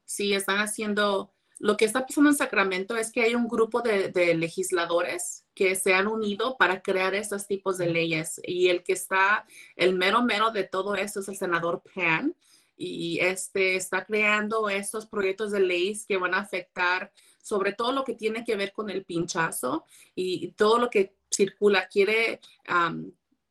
Sí, 0.06 0.30
sí 0.30 0.34
están 0.34 0.60
haciendo 0.60 1.34
lo 1.60 1.76
que 1.76 1.84
está 1.84 2.06
pasando 2.06 2.30
en 2.30 2.38
Sacramento 2.38 2.95
es 2.95 3.11
que 3.11 3.22
hay 3.22 3.36
un 3.36 3.48
grupo 3.48 3.82
de, 3.82 4.34
legisladores 4.36 5.45
que 5.53 5.76
se 5.76 5.94
han 5.94 6.07
unido 6.07 6.56
para 6.57 6.82
crear 6.82 7.14
estos 7.14 7.48
tipos 7.48 7.78
de 7.78 7.88
leyes 7.88 8.40
y 8.44 8.70
el 8.70 8.82
que 8.82 8.94
está, 8.94 9.45
el 9.76 9.94
mero 9.95 10.24
mero 10.24 10.52
de 10.52 10.64
todo 10.64 10.95
esto 10.95 11.20
es 11.20 11.28
el 11.28 11.36
senador 11.36 11.84
Pan 11.94 12.34
y 12.81 13.19
este 13.19 13.76
está 13.76 14.06
creando 14.06 14.69
estos 14.69 15.06
proyectos 15.06 15.51
de 15.51 15.60
leyes 15.60 16.06
que 16.06 16.18
van 16.18 16.34
a 16.34 16.39
afectar 16.39 17.11
sobre 17.41 17.73
todo 17.73 17.91
lo 17.91 18.06
que 18.06 18.14
tiene 18.14 18.45
que 18.45 18.56
ver 18.56 18.72
con 18.72 18.89
el 18.89 19.03
pinchazo 19.03 19.85
y 20.15 20.53
todo 20.53 20.80
lo 20.80 20.89
que 20.89 21.15
circula. 21.30 21.88
Quiere 21.89 22.39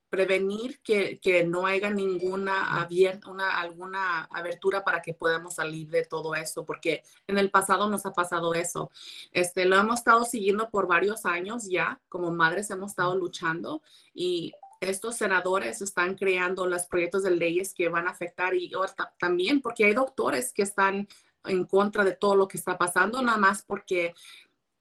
prevenir 0.08 0.80
que, 0.80 1.44
no 1.46 1.66
haya 1.66 1.90
ninguna 1.90 2.80
abierta, 2.80 3.30
una, 3.30 3.60
alguna 3.60 4.24
abertura 4.30 4.82
para 4.82 5.02
que 5.02 5.12
podamos 5.12 5.56
salir 5.56 5.90
de 5.90 6.06
todo 6.06 6.34
eso, 6.34 6.64
porque 6.64 7.02
en 7.26 7.36
el 7.36 7.50
pasado 7.50 7.90
nos 7.90 8.06
ha 8.06 8.12
pasado 8.12 8.54
eso. 8.54 8.90
Este, 9.32 9.66
lo 9.66 9.76
hemos 9.76 9.98
estado 9.98 10.24
siguiendo 10.24 10.70
por 10.70 10.86
varios 10.86 11.26
años 11.26 11.68
ya, 11.68 12.00
como 12.08 12.30
madres 12.30 12.70
hemos 12.70 12.92
estado 12.92 13.14
luchando 13.14 13.82
y 14.14 14.54
estos 14.80 15.16
senadores 15.16 15.82
están 15.82 16.14
creando 16.14 16.66
los 16.66 16.86
proyectos 16.86 17.22
de 17.22 17.32
leyes 17.32 17.74
que 17.74 17.88
van 17.88 18.06
a 18.06 18.10
afectar 18.10 18.54
y 18.54 18.70
también 19.18 19.60
porque 19.60 19.84
hay 19.84 19.94
doctores 19.94 20.52
que 20.52 20.62
están 20.62 21.08
en 21.44 21.64
contra 21.64 22.04
de 22.04 22.12
todo 22.12 22.36
lo 22.36 22.48
que 22.48 22.58
está 22.58 22.76
pasando, 22.76 23.22
nada 23.22 23.38
más 23.38 23.62
porque 23.62 24.14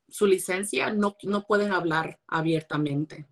su 0.10 0.26
licencia 0.26 0.92
no, 0.92 1.16
no 1.24 1.46
pueden 1.46 1.72
hablar 1.72 2.20
abiertamente. 2.28 3.26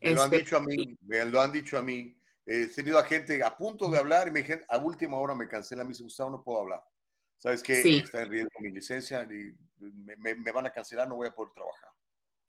Me 0.00 0.14
lo 0.14 0.22
han 0.22 0.30
dicho 0.30 0.56
a 0.56 0.60
mí, 0.60 0.98
me 1.02 1.24
lo 1.24 1.40
han 1.40 1.52
dicho 1.52 1.78
a 1.78 1.82
mí. 1.82 2.16
He 2.44 2.66
tenido 2.66 2.98
a 2.98 3.04
gente 3.04 3.42
a 3.42 3.56
punto 3.56 3.88
de 3.88 3.98
hablar 3.98 4.28
y 4.28 4.32
me 4.32 4.40
dijeron, 4.40 4.64
a 4.68 4.78
última 4.78 5.16
hora 5.16 5.34
me 5.34 5.46
cancela, 5.46 5.84
me 5.84 5.90
dice, 5.90 6.02
Gustavo, 6.02 6.30
no 6.30 6.42
puedo 6.42 6.60
hablar. 6.60 6.82
¿Sabes 7.38 7.62
qué? 7.62 7.98
Está 7.98 8.22
en 8.22 8.30
riesgo 8.30 8.50
mi 8.60 8.70
licencia 8.70 9.22
y 9.24 9.54
me, 9.80 10.52
van 10.52 10.66
a 10.66 10.70
cancelar, 10.70 11.08
no 11.08 11.16
voy 11.16 11.28
a 11.28 11.34
poder 11.34 11.52
trabajar. 11.52 11.90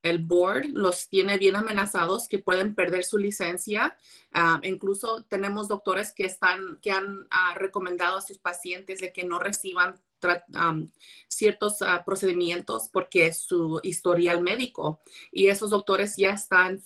El 0.04 0.20
board 0.20 0.66
los 0.74 1.08
tiene 1.08 1.38
bien 1.38 1.56
amenazados 1.56 2.28
que 2.28 2.38
pueden 2.38 2.76
perder 2.76 3.06
su 3.06 3.18
licencia. 3.18 3.98
Ah, 4.34 4.60
incluso 4.62 5.24
tenemos 5.24 5.70
doctores 5.70 6.12
que, 6.12 6.26
están, 6.26 6.78
que 6.82 6.92
han 6.92 7.26
ah, 7.32 7.56
recomendado 7.56 8.18
a 8.18 8.22
sus 8.22 8.38
pacientes 8.38 9.00
de 9.00 9.12
que 9.12 9.24
no 9.24 9.40
reciban 9.40 9.96
ciertos 11.28 11.82
ah, 11.82 12.04
procedimientos 12.06 12.90
porque 12.90 13.28
es 13.28 13.40
su 13.40 13.80
historial 13.84 14.42
médico 14.42 15.02
y 15.32 15.48
esos 15.48 15.70
doctores 15.70 16.16
ya 16.16 16.32
están 16.32 16.82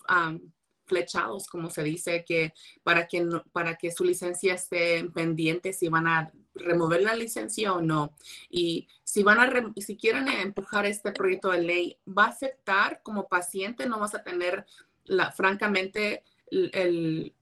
flechados, 0.86 1.48
como 1.48 1.70
se 1.70 1.84
dice, 1.84 2.24
que 2.26 2.54
para 2.82 3.08
que, 3.08 3.28
para 3.52 3.76
que 3.76 3.92
su 3.92 4.04
licencia 4.04 4.54
esté 4.54 5.04
pendiente 5.14 5.74
si 5.74 5.90
van 5.90 6.08
a 6.08 6.32
remover 6.60 7.02
la 7.02 7.16
licencia 7.16 7.74
o 7.74 7.82
no. 7.82 8.14
Y 8.50 8.88
si 9.04 9.24
van 9.24 9.40
a, 9.40 9.74
si 9.78 9.98
quieren 9.98 10.28
empujar 10.28 10.86
este 10.86 11.12
proyecto 11.12 11.52
de 11.52 11.62
ley, 11.62 11.98
va 12.08 12.26
a 12.26 12.30
afectar 12.30 13.02
como 13.04 13.28
paciente, 13.28 13.88
no 13.88 14.00
vas 14.00 14.16
a 14.16 14.24
tener, 14.24 14.66
la, 15.06 15.32
francamente, 15.32 16.24
el, 16.52 16.72
el, 16.74 17.34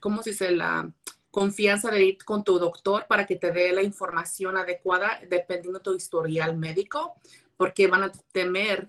¿cómo 0.00 0.22
se? 0.22 0.50
La 0.52 0.92
confianza 1.30 1.90
de 1.90 2.04
ir 2.04 2.24
con 2.24 2.42
tu 2.42 2.58
doctor 2.58 3.06
para 3.08 3.26
que 3.26 3.36
te 3.36 3.52
dé 3.52 3.72
la 3.72 3.82
información 3.82 4.56
adecuada 4.56 5.20
dependiendo 5.28 5.78
de 5.78 5.84
tu 5.84 5.94
historial 5.94 6.56
médico, 6.56 7.14
porque 7.56 7.86
van 7.86 8.02
a 8.02 8.12
temer 8.32 8.88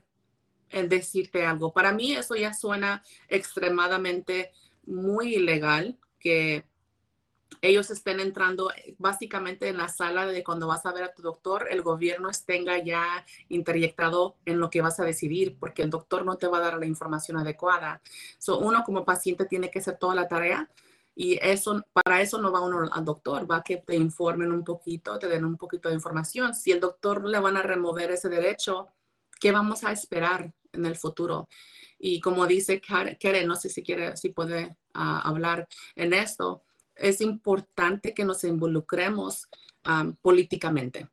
en 0.70 0.90
decirte 0.90 1.46
algo. 1.46 1.74
Para 1.74 1.92
mí 1.92 2.14
eso 2.14 2.36
ya 2.36 2.54
suena 2.54 3.04
extremadamente 3.28 4.52
muy 4.86 5.36
ilegal 5.36 6.00
que 6.20 6.66
ellos 7.62 7.92
estén 7.92 8.20
entrando 8.20 8.72
básicamente 8.98 9.68
en 9.68 9.78
la 9.78 9.90
sala 9.90 10.26
de 10.26 10.44
cuando 10.44 10.68
vas 10.68 10.86
a 10.86 10.94
ver 10.94 11.04
a 11.04 11.14
tu 11.14 11.22
doctor, 11.22 11.68
el 11.70 11.82
gobierno 11.82 12.30
tenga 12.46 12.78
ya 12.84 13.26
interjectado 13.50 14.38
en 14.46 14.60
lo 14.60 14.70
que 14.70 14.82
vas 14.82 15.00
a 15.00 15.06
decidir, 15.06 15.58
porque 15.60 15.84
el 15.84 15.90
doctor 15.90 16.26
no 16.26 16.38
te 16.38 16.48
va 16.48 16.58
a 16.58 16.62
dar 16.62 16.80
la 16.80 16.86
información 16.86 17.38
adecuada. 17.38 18.02
So, 18.38 18.60
uno 18.60 18.84
como 18.84 19.06
paciente 19.06 19.46
tiene 19.46 19.70
que 19.70 19.80
hacer 19.80 19.98
toda 19.98 20.16
la 20.16 20.28
tarea 20.28 20.70
y 21.14 21.38
eso, 21.42 21.84
para 21.94 22.22
eso 22.22 22.42
no 22.42 22.52
va 22.52 22.62
uno 22.62 22.90
al 22.92 23.06
doctor, 23.06 23.50
va 23.50 23.64
que 23.64 23.78
te 23.78 23.96
informen 23.96 24.52
un 24.52 24.64
poquito, 24.64 25.20
te 25.20 25.28
den 25.28 25.46
un 25.46 25.58
poquito 25.58 25.90
de 25.90 25.96
información. 25.96 26.56
Si 26.56 26.72
el 26.72 26.80
doctor 26.80 27.28
le 27.28 27.40
van 27.40 27.58
a 27.58 27.62
remover 27.62 28.12
ese 28.12 28.30
derecho, 28.30 28.88
¿qué 29.40 29.52
vamos 29.52 29.84
a 29.84 29.92
esperar? 29.92 30.54
en 30.74 30.86
el 30.86 30.96
futuro. 30.96 31.48
Y 32.00 32.20
como 32.20 32.48
dice 32.48 32.82
Karen, 32.82 33.48
no 33.48 33.56
sé 33.56 33.70
si 33.70 33.84
quiere, 33.84 34.18
si 34.18 34.30
puede 34.30 34.76
ah, 34.94 35.22
hablar 35.24 35.68
en 35.96 36.14
esto, 36.14 36.64
es 37.02 37.22
importante 37.22 38.14
que 38.14 38.26
nos 38.26 38.44
involucremos 38.44 39.48
políticamente. 40.22 41.10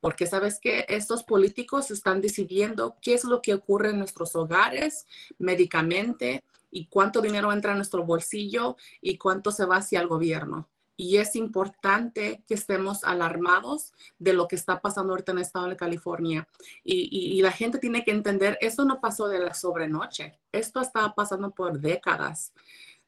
Porque 0.00 0.26
sabes 0.26 0.60
que 0.60 0.86
estos 0.88 1.24
políticos 1.24 1.90
están 1.90 2.20
decidiendo 2.20 2.96
qué 3.02 3.14
es 3.14 3.24
lo 3.24 3.42
que 3.42 3.54
ocurre 3.54 3.90
en 3.90 3.98
nuestros 3.98 4.36
hogares, 4.36 5.06
médicamente, 5.38 6.44
y 6.70 6.86
cuánto 6.86 7.20
dinero 7.20 7.52
entra 7.52 7.72
en 7.72 7.78
nuestro 7.78 8.04
bolsillo 8.04 8.76
y 9.00 9.18
cuánto 9.18 9.50
se 9.50 9.64
va 9.64 9.76
hacia 9.76 10.00
el 10.00 10.06
gobierno 10.06 10.68
y 11.00 11.18
es 11.18 11.36
importante 11.36 12.42
que 12.48 12.54
estemos 12.54 13.04
alarmados 13.04 13.92
de 14.18 14.32
lo 14.32 14.48
que 14.48 14.56
está 14.56 14.80
pasando 14.80 15.12
ahorita 15.12 15.30
en 15.30 15.38
el 15.38 15.44
estado 15.44 15.68
de 15.68 15.76
California. 15.76 16.48
Y, 16.82 17.40
la 17.40 17.52
gente 17.52 17.78
tiene 17.78 18.04
que 18.04 18.10
entender, 18.10 18.58
esto 18.60 18.84
no 18.84 19.00
pasó 19.00 19.28
de 19.28 19.38
la 19.38 19.54
sobrenoche, 19.54 20.40
esto 20.50 20.80
estaba 20.80 21.14
pasando 21.14 21.52
por 21.52 21.78
décadas, 21.78 22.52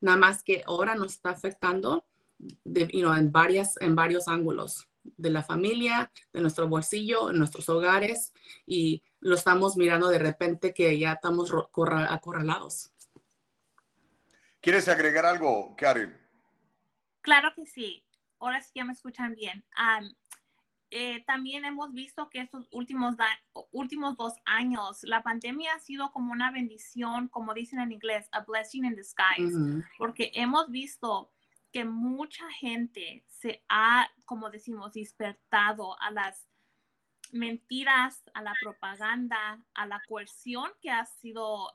nada 0.00 0.16
más 0.16 0.44
que 0.44 0.62
ahora 0.66 0.94
nos 0.94 1.14
está 1.14 1.30
afectando 1.30 2.04
de, 2.64 2.88
en, 2.92 3.32
varias, 3.32 3.80
en 3.80 3.94
varios 3.94 4.28
ángulos 4.28 4.88
de 5.02 5.30
la 5.30 5.42
familia, 5.42 6.10
de 6.32 6.40
nuestro 6.40 6.68
bolsillo, 6.68 7.30
en 7.30 7.38
nuestros 7.38 7.68
hogares, 7.68 8.32
y 8.66 9.02
lo 9.20 9.34
estamos 9.34 9.76
mirando 9.76 10.08
de 10.08 10.18
repente 10.18 10.74
que 10.74 10.98
ya 10.98 11.12
estamos 11.12 11.52
acorralados. 12.08 12.92
¿Quieres 14.60 14.88
agregar 14.88 15.24
algo, 15.24 15.74
Karen? 15.76 16.16
Claro 17.22 17.52
que 17.54 17.66
sí. 17.66 18.04
Ahora 18.38 18.62
sí 18.62 18.70
ya 18.74 18.84
me 18.84 18.92
escuchan 18.92 19.34
bien. 19.34 19.64
Eh, 20.90 21.22
también 21.24 21.64
hemos 21.64 21.92
visto 21.92 22.28
que 22.28 22.40
estos 22.40 22.66
últimos, 22.72 23.14
últimos 23.70 24.16
dos 24.16 24.34
años, 24.44 24.98
la 25.02 25.22
pandemia 25.22 25.74
ha 25.74 25.78
sido 25.78 26.10
como 26.10 26.32
una 26.32 26.50
bendición, 26.50 27.28
como 27.28 27.54
dicen 27.54 27.78
en 27.78 27.92
inglés, 27.92 28.28
a 28.32 28.40
blessing 28.40 28.84
in 28.84 28.96
disguise, 28.96 29.84
porque 29.98 30.32
hemos 30.34 30.68
visto 30.70 31.30
que 31.72 31.84
mucha 31.84 32.48
gente 32.52 33.24
se 33.28 33.62
ha, 33.68 34.10
como 34.24 34.50
decimos, 34.50 34.92
despertado 34.92 36.00
a 36.00 36.10
las 36.10 36.48
mentiras, 37.32 38.22
a 38.34 38.42
la 38.42 38.54
propaganda, 38.60 39.62
a 39.74 39.86
la 39.86 40.02
coerción 40.08 40.70
que 40.80 40.90
ha 40.90 41.04
sido 41.06 41.70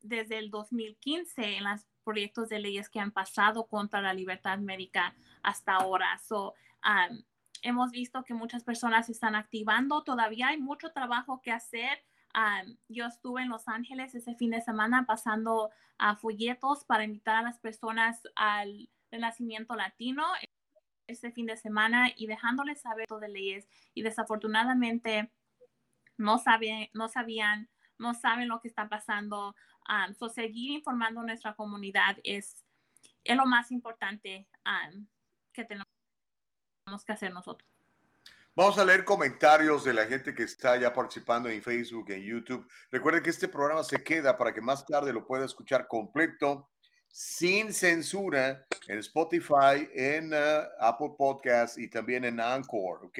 desde 0.00 0.38
el 0.38 0.50
2015 0.50 1.56
en 1.56 1.64
las 1.64 1.86
proyectos 2.04 2.48
de 2.48 2.60
leyes 2.60 2.88
que 2.88 3.00
han 3.00 3.10
pasado 3.10 3.66
contra 3.66 4.00
la 4.00 4.14
libertad 4.14 4.58
médica 4.58 5.14
hasta 5.42 5.74
ahora. 5.74 6.18
So, 6.18 6.54
um, 6.84 7.22
hemos 7.62 7.90
visto 7.90 8.22
que 8.22 8.34
muchas 8.34 8.62
personas 8.62 9.06
se 9.06 9.12
están 9.12 9.34
activando. 9.34 10.04
Todavía 10.04 10.48
hay 10.48 10.58
mucho 10.58 10.92
trabajo 10.92 11.40
que 11.42 11.50
hacer. 11.50 11.98
Um, 12.34 12.76
yo 12.88 13.06
estuve 13.06 13.42
en 13.42 13.48
Los 13.48 13.66
Ángeles 13.66 14.14
ese 14.14 14.36
fin 14.36 14.50
de 14.50 14.60
semana 14.60 15.04
pasando 15.04 15.70
a 15.98 16.14
folletos 16.14 16.84
para 16.84 17.04
invitar 17.04 17.36
a 17.36 17.42
las 17.42 17.58
personas 17.58 18.22
al 18.36 18.88
renacimiento 19.10 19.74
latino 19.74 20.24
ese 21.06 21.30
fin 21.30 21.46
de 21.46 21.56
semana 21.56 22.10
y 22.16 22.26
dejándoles 22.26 22.80
saber 22.80 23.06
todo 23.06 23.20
de 23.20 23.28
leyes. 23.28 23.68
Y 23.94 24.02
desafortunadamente 24.02 25.30
no, 26.16 26.38
saben, 26.38 26.88
no 26.92 27.08
sabían, 27.08 27.68
no 27.98 28.14
saben 28.14 28.48
lo 28.48 28.60
que 28.60 28.68
está 28.68 28.88
pasando. 28.88 29.54
Um, 29.88 30.28
seguir 30.30 30.72
informando 30.72 31.20
a 31.20 31.24
nuestra 31.24 31.54
comunidad 31.54 32.16
es, 32.24 32.64
es 33.22 33.36
lo 33.36 33.46
más 33.46 33.70
importante 33.70 34.48
um, 34.64 35.06
que 35.52 35.64
tenemos 35.64 35.86
que 37.04 37.12
hacer 37.12 37.32
nosotros. 37.32 37.68
Vamos 38.56 38.78
a 38.78 38.86
leer 38.86 39.04
comentarios 39.04 39.84
de 39.84 39.92
la 39.92 40.06
gente 40.06 40.34
que 40.34 40.44
está 40.44 40.78
ya 40.78 40.90
participando 40.90 41.50
en 41.50 41.62
Facebook, 41.62 42.10
en 42.10 42.22
YouTube. 42.22 42.66
Recuerden 42.90 43.22
que 43.22 43.28
este 43.28 43.48
programa 43.48 43.84
se 43.84 44.02
queda 44.02 44.38
para 44.38 44.54
que 44.54 44.62
más 44.62 44.86
tarde 44.86 45.12
lo 45.12 45.26
pueda 45.26 45.44
escuchar 45.44 45.86
completo, 45.86 46.70
sin 47.18 47.72
censura, 47.72 48.66
en 48.88 48.98
Spotify, 48.98 49.88
en 49.94 50.34
uh, 50.34 50.68
Apple 50.78 51.14
Podcasts 51.16 51.78
y 51.78 51.88
también 51.88 52.26
en 52.26 52.38
Anchor, 52.38 53.06
¿ok? 53.06 53.18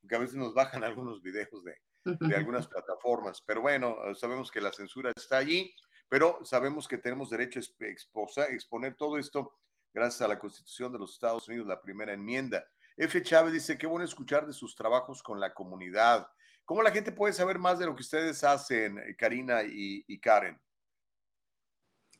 Porque 0.00 0.16
a 0.16 0.18
veces 0.18 0.34
nos 0.34 0.52
bajan 0.54 0.82
algunos 0.84 1.22
videos 1.22 1.62
de, 1.62 1.76
de 2.18 2.34
algunas 2.34 2.66
plataformas. 2.68 3.40
Pero 3.40 3.60
bueno, 3.60 3.96
sabemos 4.16 4.50
que 4.50 4.60
la 4.60 4.72
censura 4.72 5.12
está 5.14 5.36
allí, 5.38 5.72
pero 6.08 6.44
sabemos 6.44 6.88
que 6.88 6.98
tenemos 6.98 7.30
derecho 7.30 7.60
a 7.60 8.42
exponer 8.46 8.96
todo 8.96 9.16
esto 9.16 9.52
gracias 9.94 10.22
a 10.22 10.28
la 10.28 10.40
Constitución 10.40 10.90
de 10.92 10.98
los 10.98 11.12
Estados 11.12 11.46
Unidos, 11.46 11.68
la 11.68 11.80
primera 11.80 12.12
enmienda. 12.12 12.66
F. 12.96 13.22
Chávez 13.22 13.52
dice, 13.52 13.78
qué 13.78 13.86
bueno 13.86 14.04
escuchar 14.04 14.48
de 14.48 14.52
sus 14.52 14.74
trabajos 14.74 15.22
con 15.22 15.38
la 15.38 15.54
comunidad. 15.54 16.28
¿Cómo 16.64 16.82
la 16.82 16.90
gente 16.90 17.12
puede 17.12 17.32
saber 17.32 17.60
más 17.60 17.78
de 17.78 17.86
lo 17.86 17.94
que 17.94 18.02
ustedes 18.02 18.42
hacen, 18.42 19.00
Karina 19.16 19.62
y, 19.62 20.18
Karen? 20.18 20.60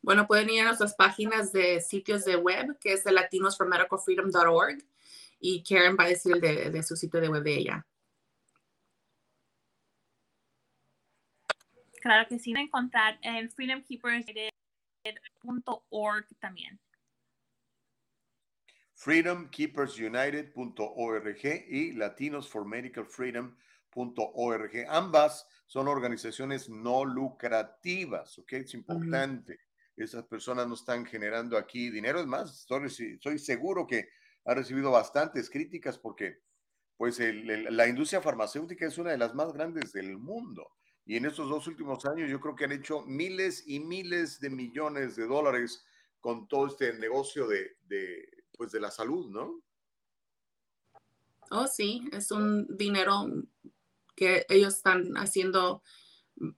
Bueno, 0.02 0.26
pueden 0.26 0.50
ir 0.50 0.62
a 0.62 0.66
nuestras 0.66 0.94
páginas 0.94 1.52
de 1.52 1.80
sitios 1.80 2.24
de 2.24 2.36
web, 2.36 2.78
que 2.80 2.92
es 2.92 3.04
de 3.04 3.12
latinosformedicalfreedom.org, 3.12 4.78
y 5.40 5.62
Karen 5.62 5.96
va 5.98 6.04
a 6.04 6.08
decir 6.08 6.36
de, 6.36 6.70
de 6.70 6.82
su 6.82 6.96
sitio 6.96 7.20
de 7.20 7.28
web 7.28 7.42
de 7.42 7.56
ella. 7.56 7.86
Claro 12.00 12.28
que 12.28 12.38
sí, 12.38 12.54
encontrar 12.56 13.18
en 13.22 13.50
freedomkeepers.org 13.50 16.26
también. 16.38 16.80
freedomkeepersunited.org 18.98 21.44
y 21.68 21.92
latinosformedicalfreedom.org. 21.92 24.86
Ambas 24.88 25.46
son 25.66 25.86
organizaciones 25.86 26.68
no 26.68 27.04
lucrativas, 27.04 28.36
¿ok? 28.40 28.54
Es 28.54 28.74
importante. 28.74 29.60
Esas 29.98 30.24
personas 30.24 30.66
no 30.66 30.74
están 30.74 31.04
generando 31.04 31.56
aquí 31.56 31.90
dinero. 31.90 32.20
Es 32.20 32.26
más, 32.26 32.66
estoy, 32.68 33.38
seguro 33.38 33.86
que 33.86 34.08
ha 34.44 34.54
recibido 34.54 34.90
bastantes 34.90 35.50
críticas 35.50 35.98
porque 35.98 36.40
pues 36.96 37.18
la 37.20 37.86
industria 37.86 38.20
farmacéutica 38.20 38.86
es 38.86 38.98
una 38.98 39.12
de 39.12 39.18
las 39.18 39.34
más 39.34 39.52
grandes 39.52 39.92
del 39.92 40.18
mundo. 40.18 40.68
Y 41.04 41.16
en 41.16 41.26
estos 41.26 41.48
dos 41.48 41.66
últimos 41.66 42.04
años 42.06 42.28
yo 42.28 42.40
creo 42.40 42.54
que 42.54 42.64
han 42.64 42.72
hecho 42.72 43.02
miles 43.02 43.64
y 43.66 43.80
miles 43.80 44.40
de 44.40 44.50
millones 44.50 45.16
de 45.16 45.26
dólares 45.26 45.84
con 46.20 46.48
todo 46.48 46.66
este 46.66 46.92
negocio 46.94 47.46
de 47.46 47.76
pues 48.58 48.72
de 48.72 48.80
la 48.80 48.90
salud, 48.90 49.30
¿no? 49.30 49.62
Oh, 51.50 51.66
sí, 51.66 52.06
es 52.12 52.30
un 52.30 52.66
dinero 52.76 53.26
que 54.14 54.44
ellos 54.50 54.74
están 54.74 55.14
haciendo 55.16 55.82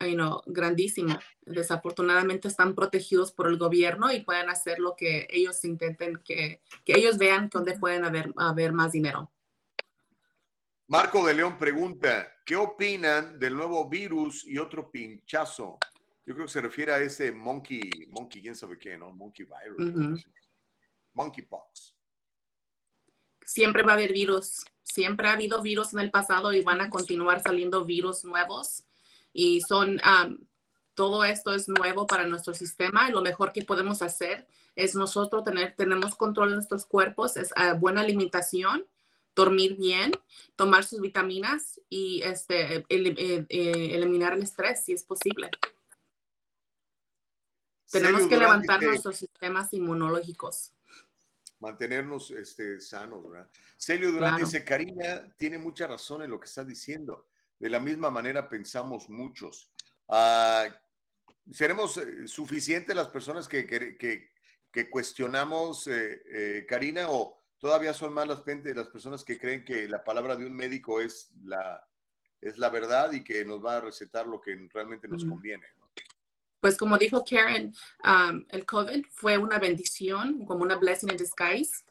you 0.00 0.14
know, 0.14 0.42
grandísimo. 0.46 1.18
Desafortunadamente 1.42 2.48
están 2.48 2.74
protegidos 2.74 3.32
por 3.32 3.48
el 3.48 3.58
gobierno 3.58 4.12
y 4.12 4.20
pueden 4.20 4.50
hacer 4.50 4.78
lo 4.78 4.94
que 4.96 5.26
ellos 5.30 5.64
intenten, 5.64 6.20
que, 6.24 6.60
que 6.84 6.98
ellos 6.98 7.18
vean 7.18 7.48
dónde 7.48 7.78
pueden 7.78 8.04
haber, 8.04 8.32
haber 8.36 8.72
más 8.72 8.92
dinero. 8.92 9.30
Marco 10.88 11.24
de 11.24 11.34
León 11.34 11.56
pregunta, 11.56 12.32
¿qué 12.44 12.56
opinan 12.56 13.38
del 13.38 13.54
nuevo 13.54 13.88
virus 13.88 14.44
y 14.44 14.58
otro 14.58 14.90
pinchazo? 14.90 15.78
Yo 16.26 16.34
creo 16.34 16.46
que 16.46 16.52
se 16.52 16.60
refiere 16.60 16.92
a 16.92 16.98
ese 16.98 17.32
monkey, 17.32 17.88
monkey, 18.08 18.42
quién 18.42 18.54
sabe 18.54 18.78
qué, 18.78 18.98
¿no? 18.98 19.12
Monkey 19.12 19.46
virus 19.46 20.24
monkeypox. 21.12 21.94
Siempre 23.44 23.82
va 23.82 23.92
a 23.92 23.94
haber 23.94 24.12
virus. 24.12 24.64
Siempre 24.82 25.28
ha 25.28 25.32
habido 25.32 25.62
virus 25.62 25.92
en 25.92 26.00
el 26.00 26.10
pasado 26.10 26.52
y 26.52 26.62
van 26.62 26.80
a 26.80 26.90
continuar 26.90 27.42
saliendo 27.42 27.84
virus 27.84 28.24
nuevos. 28.24 28.84
Y 29.32 29.60
son, 29.62 30.00
todo 30.94 31.24
esto 31.24 31.54
es 31.54 31.68
nuevo 31.68 32.06
para 32.06 32.26
nuestro 32.26 32.54
sistema 32.54 33.08
y 33.08 33.12
lo 33.12 33.22
mejor 33.22 33.52
que 33.52 33.64
podemos 33.64 34.02
hacer 34.02 34.46
es 34.76 34.94
nosotros 34.94 35.44
tener, 35.44 35.74
tenemos 35.76 36.14
control 36.14 36.50
de 36.50 36.54
nuestros 36.56 36.86
cuerpos, 36.86 37.36
es 37.36 37.52
ah, 37.56 37.74
buena 37.74 38.00
alimentación, 38.00 38.86
dormir 39.34 39.76
bien, 39.76 40.12
tomar 40.56 40.84
sus 40.84 41.00
vitaminas 41.00 41.80
y 41.88 42.22
este, 42.22 42.84
eh, 42.88 43.46
eliminar 43.48 44.34
el 44.34 44.42
estrés 44.42 44.84
si 44.84 44.92
es 44.92 45.04
posible. 45.04 45.50
Tenemos 47.90 48.26
que 48.26 48.36
levantar 48.36 48.82
nuestros 48.82 49.16
sistemas 49.16 49.72
inmunológicos 49.72 50.72
mantenernos 51.60 52.30
este, 52.30 52.80
sanos, 52.80 53.22
¿verdad? 53.30 53.48
Celio 53.76 54.10
Durán 54.12 54.38
dice, 54.38 54.64
Karina 54.64 55.22
tiene 55.36 55.58
mucha 55.58 55.86
razón 55.86 56.22
en 56.22 56.30
lo 56.30 56.40
que 56.40 56.46
está 56.46 56.64
diciendo. 56.64 57.28
De 57.60 57.70
la 57.70 57.78
misma 57.78 58.10
manera 58.10 58.48
pensamos 58.48 59.08
muchos. 59.08 59.70
Ah, 60.08 60.66
¿Seremos 61.52 61.96
eh, 61.98 62.26
suficientes 62.26 62.96
las 62.96 63.08
personas 63.08 63.46
que, 63.46 63.66
que, 63.66 64.30
que, 64.72 64.90
cuestionamos, 64.90 65.86
eh, 65.86 66.22
eh, 66.26 66.66
Karina, 66.68 67.10
o 67.10 67.40
todavía 67.58 67.94
son 67.94 68.12
más 68.12 68.26
las, 68.26 68.42
las 68.46 68.88
personas 68.88 69.22
que 69.22 69.38
creen 69.38 69.64
que 69.64 69.88
la 69.88 70.02
palabra 70.02 70.34
de 70.34 70.46
un 70.46 70.54
médico 70.54 71.00
es 71.00 71.30
la, 71.44 71.86
es 72.40 72.58
la 72.58 72.70
verdad 72.70 73.12
y 73.12 73.22
que 73.22 73.44
nos 73.44 73.64
va 73.64 73.76
a 73.76 73.80
recetar 73.80 74.26
lo 74.26 74.40
que 74.40 74.68
realmente 74.72 75.06
nos 75.06 75.24
conviene? 75.24 75.66
pues 76.60 76.76
como 76.76 76.98
dijo 76.98 77.24
Karen, 77.24 77.74
um, 78.04 78.44
el 78.50 78.66
COVID 78.66 79.06
fue 79.10 79.38
una 79.38 79.58
bendición, 79.58 80.44
como 80.44 80.62
una 80.62 80.76
blessing 80.76 81.10
in 81.10 81.16
disguise, 81.16 81.84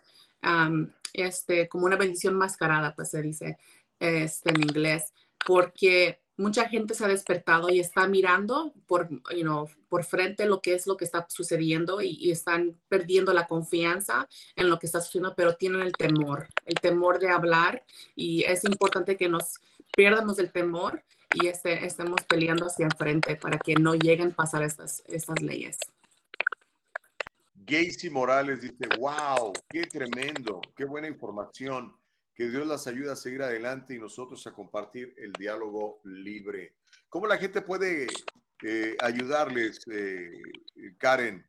um, 0.44 0.91
este, 1.12 1.68
como 1.68 1.88
una 1.88 1.96
bendición 1.96 2.36
mascarada, 2.36 2.94
pues 2.96 3.10
se 3.10 3.22
dice 3.22 3.58
este, 4.00 4.52
en 4.52 4.62
inglés, 4.62 5.12
porque 5.45 6.20
mucha 6.38 6.70
gente 6.70 6.94
se 6.94 7.03
ha 7.03 7.07
despertado 7.07 7.70
y 7.70 7.80
está 7.80 8.07
mirando 8.07 8.74
por, 8.88 9.10
you 9.10 9.41
know, 9.41 9.70
por 9.90 10.06
frente 10.06 10.45
lo 10.45 10.61
que 10.61 10.74
es 10.74 10.88
lo 10.88 10.95
que 10.95 11.06
está 11.06 11.26
sucediendo 11.30 12.02
y, 12.02 12.18
y, 12.20 12.32
están 12.32 12.80
perdiendo 12.88 13.34
la 13.34 13.48
confianza 13.48 14.28
en 14.56 14.70
lo 14.70 14.80
que 14.80 14.86
está 14.86 15.02
sucediendo, 15.02 15.36
pero 15.36 15.56
tienen 15.56 15.82
el 15.82 15.91
temor, 15.91 16.48
el 16.66 16.76
temor 16.76 17.20
de 17.20 17.30
hablar 17.30 17.84
y 18.16 18.44
es 18.44 18.64
importante 18.64 19.18
que 19.18 19.28
nos 19.28 19.60
pierdamos 19.95 20.40
el 20.40 20.52
temor 20.52 21.03
y 21.34 21.48
este, 21.48 21.86
estemos 21.86 22.22
peleando 22.24 22.66
hacia 22.66 22.86
enfrente 22.86 23.36
para 23.36 23.57
que 23.57 23.76
no 23.76 23.95
lleguen 23.95 24.32
a 24.32 24.36
pasar 24.36 24.64
estas, 24.64 25.03
estas 25.07 25.41
leyes. 25.41 25.78
Gacy 27.56 28.10
Morales 28.10 28.61
dice, 28.61 28.88
wow, 28.98 29.53
qué 29.70 29.84
tremendo, 29.84 30.60
qué 30.76 30.86
buena 30.86 31.07
información. 31.07 31.94
Que 32.40 32.48
Dios 32.49 32.66
las 32.66 32.88
ayude 32.88 33.11
a 33.11 33.18
seguir 33.18 33.41
adelante 33.41 33.94
y 33.94 33.99
nosotros 33.99 34.48
a 34.48 34.53
compartir 34.53 35.14
el 35.18 35.34
diálogo 35.34 35.99
libre. 36.06 36.78
¿Cómo 37.10 37.28
la 37.28 37.38
gente 37.38 37.61
puede 37.61 38.07
eh, 38.64 38.95
ayudarles, 39.02 39.86
eh, 39.91 40.41
Karen, 40.98 41.45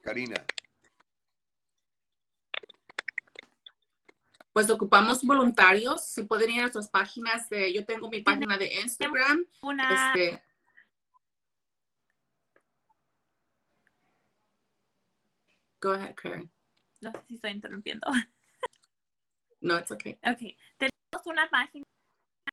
Karina? 0.00 0.42
pues 4.54 4.70
ocupamos 4.70 5.22
voluntarios. 5.22 6.06
Si 6.06 6.22
pueden 6.22 6.52
ir 6.52 6.60
a 6.60 6.62
nuestras 6.62 6.88
páginas, 6.88 7.46
de, 7.50 7.74
yo 7.74 7.84
tengo 7.84 8.08
mi 8.08 8.22
página 8.22 8.56
de 8.56 8.80
Instagram. 8.80 9.44
Una... 9.60 10.14
Este, 10.14 10.42
Go 15.82 15.92
ahead, 15.92 16.14
Karen. 16.14 16.50
No 17.02 17.12
sé 17.12 17.18
si 17.28 17.34
estoy 17.34 17.50
interrumpiendo. 17.50 18.06
No, 19.64 19.78
it's 19.78 19.90
okay. 19.90 20.18
Ok. 20.26 20.54
Tenemos 20.76 21.26
una 21.26 21.48
página 21.48 21.84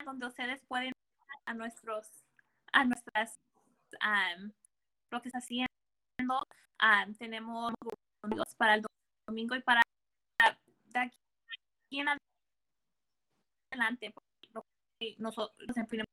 donde 0.06 0.28
ustedes 0.28 0.62
pueden 0.66 0.94
a 1.46 1.54
nuestros, 1.54 2.08
a 2.72 2.86
nuestras, 2.86 3.36
um, 4.02 4.54
lo 5.12 5.22
que 5.22 5.28
está 5.28 5.40
haciendo. 5.40 5.68
Um, 6.82 7.14
tenemos 7.16 7.74
para 8.58 8.76
el 8.76 8.86
domingo 9.28 9.56
y 9.56 9.62
para 9.62 9.82
de 10.86 11.00
aquí 11.00 12.00
en 12.00 12.08
adelante, 13.74 14.14
nosotros 15.18 15.76
en 15.76 16.06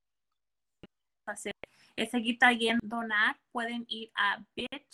hacer 1.26 1.52
es 1.94 2.10
seguir 2.10 2.38
también 2.38 2.80
donar, 2.82 3.38
pueden 3.52 3.84
ir 3.88 4.10
a 4.16 4.42
bit.ly 4.56 4.88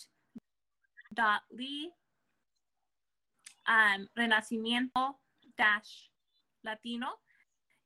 um, 3.66 4.06
renacimiento 4.14 5.18
dash 5.56 6.09
latino 6.62 7.20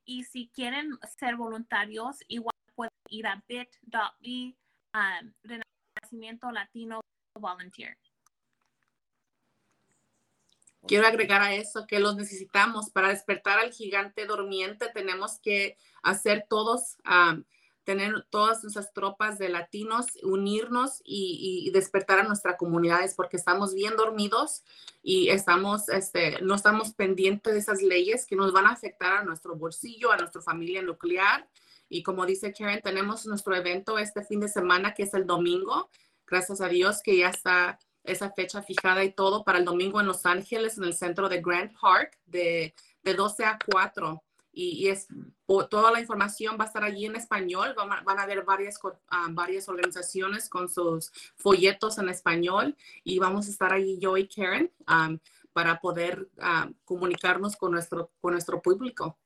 y 0.04 0.24
si 0.24 0.48
quieren 0.48 0.98
ser 1.18 1.36
voluntarios 1.36 2.18
igual 2.28 2.54
pueden 2.74 2.92
ir 3.10 3.26
a 3.26 3.42
bit.ly 3.46 4.56
um, 4.94 5.34
latino 6.52 7.00
volunteer 7.34 7.96
Quiero 10.86 11.06
agregar 11.06 11.42
a 11.42 11.54
eso 11.54 11.86
que 11.86 12.00
los 12.00 12.16
necesitamos 12.16 12.88
para 12.88 13.08
despertar 13.08 13.58
al 13.58 13.72
gigante 13.72 14.24
dormiente. 14.24 14.88
Tenemos 14.94 15.38
que 15.40 15.76
hacer 16.02 16.46
todos, 16.48 16.96
tener 17.88 18.26
todas 18.28 18.62
nuestras 18.62 18.92
tropas 18.92 19.38
de 19.38 19.48
latinos, 19.48 20.04
unirnos 20.22 21.00
y, 21.06 21.70
despertar 21.72 22.18
a 22.18 22.22
nuestras 22.22 22.56
comunidades 22.58 23.14
porque 23.14 23.38
estamos 23.38 23.72
bien 23.72 23.96
dormidos 23.96 24.62
y 25.02 25.30
estamos, 25.30 25.88
este, 25.88 26.42
no 26.42 26.54
estamos 26.54 26.92
pendientes 26.92 27.54
de 27.54 27.60
esas 27.60 27.80
leyes 27.80 28.26
que 28.26 28.36
nos 28.36 28.52
van 28.52 28.66
a 28.66 28.72
afectar 28.72 29.14
a 29.14 29.24
nuestro 29.24 29.56
bolsillo, 29.56 30.12
a 30.12 30.18
nuestra 30.18 30.42
familia 30.42 30.82
nuclear. 30.82 31.48
Y 31.88 32.02
como 32.02 32.26
dice 32.26 32.52
Karen, 32.52 32.82
tenemos 32.82 33.24
nuestro 33.24 33.56
evento 33.56 33.96
este 33.96 34.22
fin 34.22 34.40
de 34.40 34.48
semana 34.48 34.92
que 34.92 35.04
es 35.04 35.14
el 35.14 35.26
domingo. 35.26 35.88
Gracias 36.26 36.60
a 36.60 36.68
Dios 36.68 37.00
que 37.02 37.16
ya 37.16 37.30
está 37.30 37.78
esa 38.04 38.30
fecha 38.32 38.62
fijada 38.62 39.02
y 39.02 39.12
todo 39.12 39.44
para 39.44 39.60
el 39.60 39.64
domingo 39.64 39.98
en 39.98 40.08
Los 40.08 40.26
Ángeles, 40.26 40.76
en 40.76 40.84
el 40.84 40.92
centro 40.92 41.30
de 41.30 41.40
Grand 41.40 41.72
Park, 41.80 42.18
de, 42.26 42.74
de 43.02 43.14
12 43.14 43.46
a 43.46 43.58
4 43.64 44.22
y, 44.60 44.88
es 44.88 45.06
toda 45.46 45.92
la 45.92 46.00
información 46.00 46.56
va 46.58 46.64
a 46.64 46.66
estar 46.66 46.82
allí 46.82 47.06
en 47.06 47.14
español. 47.14 47.74
Van, 47.76 48.18
a, 48.18 48.22
haber 48.22 48.42
varias, 48.42 48.78
ah, 49.08 49.28
varias 49.30 49.68
organizaciones 49.68 50.48
con 50.48 50.68
sus 50.68 51.12
folletos 51.36 51.98
en 51.98 52.08
español 52.08 52.76
y 53.04 53.20
vamos 53.20 53.46
a 53.46 53.50
estar 53.50 53.72
allí 53.72 53.98
yo 54.00 54.16
y 54.16 54.26
Karen 54.26 54.72
para 55.52 55.80
poder 55.80 56.28
comunicarnos 56.84 57.56
con 57.56 57.72
nuestro, 57.72 58.10
con 58.20 58.32
nuestro 58.32 58.60
público. 58.60 59.16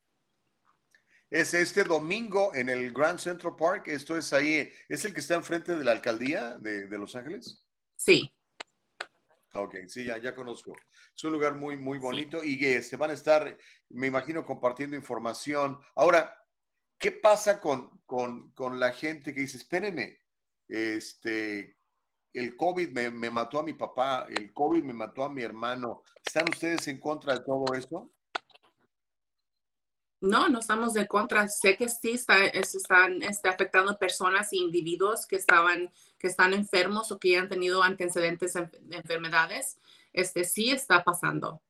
Es 1.31 1.55
este 1.55 1.83
domingo 1.85 2.55
en 2.55 2.69
el 2.69 2.93
Grand 2.93 3.19
Central 3.19 3.57
Park. 3.57 3.89
Esto 3.89 4.19
es 4.19 4.35
ahí, 4.35 4.71
¿es 4.87 5.05
el 5.07 5.15
que 5.15 5.21
está 5.21 5.35
enfrente 5.35 5.75
de 5.75 5.83
la 5.83 5.93
alcaldía 5.93 6.59
de, 6.59 6.89
de 6.89 6.99
Los 6.99 7.17
Ángeles? 7.17 7.65
Sí. 7.97 8.31
Ok, 9.55 9.77
sí, 9.87 10.05
ya, 10.05 10.16
ya 10.19 10.35
conozco. 10.35 10.74
Es 11.15 11.24
un 11.24 11.33
lugar 11.33 11.55
muy, 11.57 11.77
muy 11.77 11.99
bonito 11.99 12.43
y 12.43 12.59
se 12.59 12.77
este, 12.77 12.97
van 12.97 13.11
a 13.11 13.15
estar, 13.15 13.57
me 13.91 14.07
imagino, 14.07 14.47
compartiendo 14.47 14.97
información. 14.97 15.79
Ahora, 15.95 16.35
¿qué 16.99 17.12
pasa 17.12 17.61
con, 17.61 18.01
con, 18.07 18.81
la 18.81 18.93
gente 18.93 19.35
que 19.35 19.43
dice, 19.43 19.59
espérenme, 19.59 20.20
este, 20.69 21.77
el 22.33 22.57
COVID 22.57 22.93
me, 22.93 23.11
me, 23.11 23.29
mató 23.29 23.59
a 23.59 23.62
mi 23.62 23.74
papá, 23.74 24.27
el 24.31 24.55
COVID 24.55 24.85
me 24.85 24.95
mató 24.95 25.24
a 25.24 25.29
mi 25.29 25.43
hermano? 25.43 26.03
¿Están 26.24 26.49
ustedes 26.49 26.89
en 26.89 26.99
contra 26.99 27.35
de 27.35 27.45
todo 27.45 27.74
eso? 27.74 28.11
No, 30.23 30.49
no 30.49 30.61
estamos 30.61 30.94
en 30.94 31.07
contra. 31.07 31.49
Sé 31.49 31.77
que 31.77 31.89
sí 31.89 32.12
está, 32.12 32.44
están 32.47 33.23
está 33.23 33.51
afectando 33.51 33.99
personas 33.99 34.53
e 34.53 34.57
individuos 34.57 35.27
que 35.27 35.35
estaban, 35.35 35.93
que 36.16 36.28
están 36.28 36.55
enfermos 36.55 37.11
o 37.11 37.19
que 37.19 37.36
han 37.36 37.49
tenido 37.49 37.82
antecedentes 37.82 38.55
de 38.55 38.97
enfermedades. 38.97 39.78
Este 40.12 40.44
sí 40.44 40.70
está 40.70 41.03
pasando. 41.03 41.61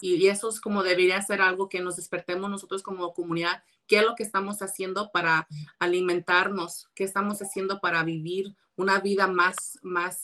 Y, 0.00 0.26
eso 0.26 0.48
es 0.48 0.60
como 0.60 0.82
debería 0.82 1.22
ser 1.22 1.40
algo 1.40 1.68
que 1.68 1.78
nos 1.78 1.94
despertemos 1.94 2.50
nosotros 2.50 2.82
como 2.82 3.14
comunidad. 3.14 3.62
¿Qué 3.86 3.98
es 3.98 4.04
lo 4.04 4.16
que 4.16 4.24
estamos 4.24 4.62
haciendo 4.62 5.12
para 5.12 5.46
alimentarnos? 5.78 6.88
¿Qué 6.96 7.04
estamos 7.04 7.40
haciendo 7.40 7.80
para 7.80 8.02
vivir 8.02 8.56
una 8.74 8.98
vida 8.98 9.28
más, 9.28 9.78
más, 9.82 10.22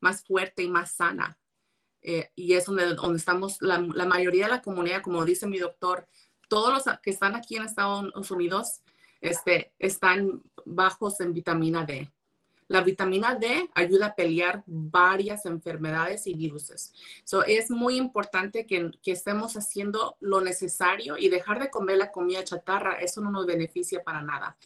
más 0.00 0.24
fuerte 0.24 0.64
y 0.64 0.68
más 0.68 0.96
sana? 0.96 1.38
Eh, 2.02 2.32
y 2.34 2.54
es 2.54 2.66
donde, 2.66 2.94
donde 2.96 3.18
estamos, 3.18 3.62
la, 3.62 3.78
la 3.78 4.06
mayoría 4.06 4.46
de 4.46 4.50
la 4.50 4.62
comunidad, 4.62 5.02
como 5.02 5.24
dice 5.24 5.46
mi 5.46 5.58
doctor, 5.58 6.08
todos 6.48 6.72
los 6.72 6.98
que 7.00 7.10
están 7.10 7.36
aquí 7.36 7.56
en 7.56 7.64
Estados 7.64 8.30
Unidos 8.30 8.82
este, 9.20 9.72
están 9.78 10.42
bajos 10.64 11.20
en 11.20 11.32
vitamina 11.32 11.84
D. 11.84 12.10
La 12.68 12.82
vitamina 12.82 13.34
D 13.34 13.70
ayuda 13.74 14.06
a 14.08 14.14
pelear 14.14 14.62
varias 14.66 15.46
enfermedades 15.46 16.26
y 16.26 16.34
virus. 16.34 16.92
So, 17.24 17.42
es 17.44 17.70
muy 17.70 17.96
importante 17.96 18.66
que, 18.66 18.90
que, 19.02 19.12
estemos 19.12 19.56
haciendo 19.56 20.16
lo 20.20 20.42
necesario 20.42 21.16
y 21.16 21.30
dejar 21.30 21.60
de 21.60 21.70
comer 21.70 21.96
la 21.96 22.12
comida 22.12 22.44
chatarra. 22.44 23.00
Eso 23.00 23.22
no 23.22 23.30
nos 23.30 23.46
beneficia 23.46 24.02
para 24.02 24.20
nada. 24.20 24.56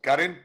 Karen. 0.00 0.44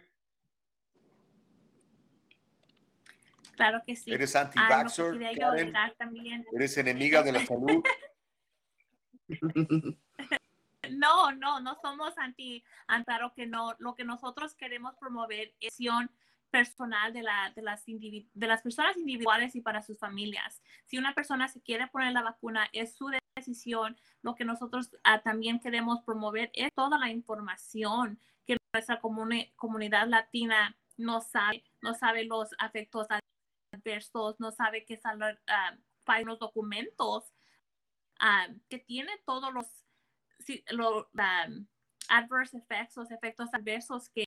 Claro 3.55 3.81
que 3.85 3.95
sí. 3.95 4.11
¿Eres 4.11 4.35
anti-vaxxer, 4.35 5.19
¿Eres 6.53 6.77
enemiga 6.77 7.23
de 7.23 7.31
la 7.31 7.45
salud? 7.45 7.83
No, 10.89 11.31
no, 11.31 11.59
no 11.59 11.77
somos 11.81 12.17
anti, 12.17 12.63
antaro 12.87 13.33
que 13.33 13.45
no. 13.45 13.75
Lo 13.79 13.95
que 13.95 14.03
nosotros 14.03 14.55
queremos 14.55 14.95
promover 14.95 15.53
es 15.59 15.77
personal 16.49 17.13
de, 17.13 17.23
la, 17.23 17.51
de, 17.55 17.61
las 17.61 17.85
de 17.85 18.47
las 18.47 18.61
personas 18.61 18.97
individuales 18.97 19.55
y 19.55 19.61
para 19.61 19.81
sus 19.81 19.97
familias. 19.97 20.61
Si 20.85 20.97
una 20.97 21.15
persona 21.15 21.47
se 21.47 21.61
quiere 21.61 21.87
poner 21.87 22.11
la 22.13 22.23
vacuna, 22.23 22.67
es 22.73 22.93
su 22.95 23.09
decisión. 23.35 23.97
Lo 24.21 24.35
que 24.35 24.43
nosotros 24.43 24.91
ah, 25.03 25.21
también 25.21 25.59
queremos 25.59 26.01
promover 26.01 26.51
es 26.53 26.69
toda 26.75 26.97
la 26.99 27.09
información 27.09 28.19
que 28.45 28.57
nuestra 28.73 28.99
comunidad 28.99 30.07
latina 30.07 30.75
no 30.97 31.21
sabe, 31.21 31.63
no 31.81 31.93
sabe 31.93 32.25
los 32.25 32.49
efectos 32.63 33.07
adversos, 33.73 34.39
no 34.39 34.51
sabe 34.51 34.85
qué 34.85 34.97
son 34.97 35.21
uh, 35.23 36.25
los 36.25 36.39
documentos 36.39 37.31
Ah, 38.23 38.47
que 38.69 38.77
tiene 38.77 39.11
todos 39.25 39.51
los, 39.51 39.65
los 40.69 41.07
adverse 42.07 42.55
effects, 42.55 42.95
los 42.95 43.09
efectos 43.09 43.49
adversos 43.51 44.09
que, 44.09 44.25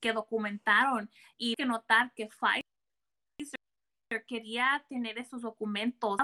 que, 0.00 0.12
documentaron. 0.12 1.08
Y 1.38 1.50
hay 1.50 1.54
que 1.54 1.66
notar 1.66 2.12
que 2.14 2.26
Pfizer 2.26 2.64
quería 4.26 4.84
tener 4.88 5.18
esos 5.18 5.42
documentos 5.42 6.16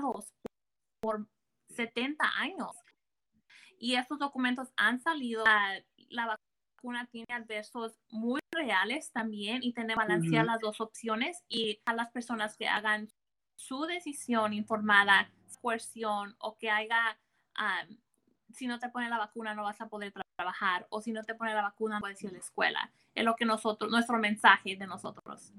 por 1.00 1.28
70 1.68 2.24
años. 2.36 2.72
Y 3.78 3.94
esos 3.94 4.18
documentos 4.18 4.72
han 4.76 4.98
salido. 4.98 5.44
la 6.08 6.36
vacuna 6.76 7.06
tiene 7.12 7.32
adversos 7.32 7.96
muy 8.10 8.40
reales 8.50 9.12
también 9.12 9.62
y 9.62 9.72
tiene 9.72 9.94
balancear 9.94 10.44
las 10.44 10.58
dos 10.58 10.80
opciones 10.80 11.44
y 11.48 11.80
a 11.84 11.94
las 11.94 12.10
personas 12.10 12.56
que 12.56 12.66
hagan 12.66 13.08
su 13.54 13.86
decisión 13.86 14.52
informada 14.52 15.32
coerción 15.66 16.36
o 16.38 16.56
que 16.56 16.70
haya, 16.70 17.18
si 18.54 18.68
no 18.68 18.78
te 18.78 18.88
pone 18.88 19.08
la 19.08 19.18
vacuna 19.18 19.52
no 19.52 19.64
vas 19.64 19.80
a 19.80 19.88
poder 19.88 20.12
trabajar 20.36 20.86
o 20.90 21.00
si 21.00 21.10
no 21.10 21.24
te 21.24 21.34
pone 21.34 21.54
la 21.54 21.62
vacuna 21.62 21.96
no 21.96 22.00
puedes 22.02 22.22
ir 22.22 22.30
a 22.30 22.34
la 22.34 22.38
escuela. 22.38 22.92
Es 23.16 23.24
lo 23.24 23.34
que 23.34 23.44
nosotros, 23.44 23.90
nuestro 23.90 24.16
mensaje 24.18 24.76
de 24.76 24.86
nosotros. 24.86 25.52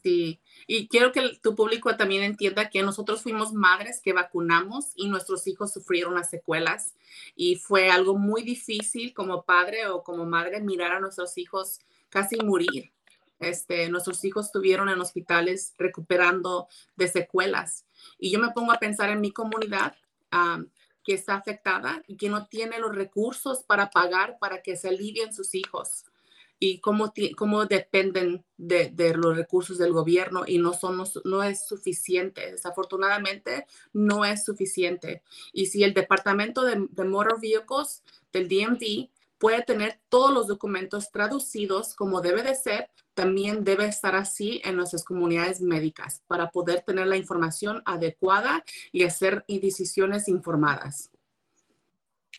Sí, 0.00 0.40
y 0.68 0.86
quiero 0.86 1.10
que 1.10 1.40
tu 1.42 1.56
público 1.56 1.96
también 1.96 2.22
entienda 2.22 2.70
que 2.70 2.82
nosotros 2.84 3.20
fuimos 3.20 3.52
madres 3.52 4.00
que 4.00 4.12
vacunamos 4.12 4.92
y 4.94 5.08
nuestros 5.08 5.48
hijos 5.48 5.72
sufrieron 5.72 6.14
las 6.14 6.30
secuelas 6.30 6.94
y 7.34 7.56
fue 7.56 7.90
algo 7.90 8.16
muy 8.16 8.42
difícil 8.44 9.12
como 9.12 9.42
padre 9.42 9.88
o 9.88 10.04
como 10.04 10.24
madre 10.24 10.60
mirar 10.60 10.92
a 10.92 11.00
nuestros 11.00 11.36
hijos 11.36 11.80
casi 12.08 12.36
morir. 12.36 12.92
Este, 13.40 13.88
nuestros 13.88 14.22
hijos 14.24 14.46
estuvieron 14.46 14.90
en 14.90 15.00
hospitales 15.00 15.74
recuperando 15.78 16.68
de 16.96 17.08
secuelas 17.08 17.86
y 18.18 18.30
yo 18.30 18.38
me 18.38 18.50
pongo 18.50 18.70
a 18.70 18.78
pensar 18.78 19.08
en 19.08 19.22
mi 19.22 19.32
comunidad 19.32 19.96
que 21.02 21.14
está 21.14 21.36
afectada 21.36 22.02
y 22.06 22.16
que 22.16 22.28
no 22.28 22.46
tiene 22.46 22.78
los 22.78 22.94
recursos 22.94 23.64
para 23.64 23.88
pagar 23.88 24.36
para 24.38 24.60
que 24.62 24.76
se 24.76 24.88
alivien 24.88 25.32
sus 25.32 25.54
hijos 25.54 26.04
y 26.62 26.78
cómo, 26.80 27.14
cómo 27.36 27.64
dependen 27.64 28.44
de, 28.58 28.92
los 29.16 29.34
recursos 29.34 29.78
del 29.78 29.94
gobierno 29.94 30.44
y 30.46 30.58
no, 30.58 30.74
son, 30.74 31.02
no 31.24 31.42
es 31.42 31.66
suficiente. 31.66 32.52
Desafortunadamente, 32.52 33.66
no 33.94 34.26
es 34.26 34.44
suficiente. 34.44 35.22
Y 35.54 35.66
si 35.66 35.82
el 35.82 35.94
Departamento 35.94 36.62
de, 36.62 36.86
de 36.90 37.04
Motor 37.04 37.40
Vehicles 37.40 38.02
del 38.30 38.46
DMV 38.48 39.08
puede 39.40 39.62
tener 39.62 39.98
todos 40.10 40.32
los 40.32 40.46
documentos 40.46 41.10
traducidos 41.10 41.96
como 41.96 42.20
debe 42.20 42.42
de 42.42 42.54
ser, 42.54 42.90
también 43.14 43.64
debe 43.64 43.86
estar 43.86 44.14
así 44.14 44.60
en 44.64 44.76
nuestras 44.76 45.02
comunidades 45.02 45.62
médicas 45.62 46.22
para 46.26 46.50
poder 46.50 46.82
tener 46.82 47.06
la 47.06 47.16
información 47.16 47.82
adecuada 47.86 48.62
y 48.92 49.04
hacer 49.04 49.44
decisiones 49.48 50.28
informadas. 50.28 51.10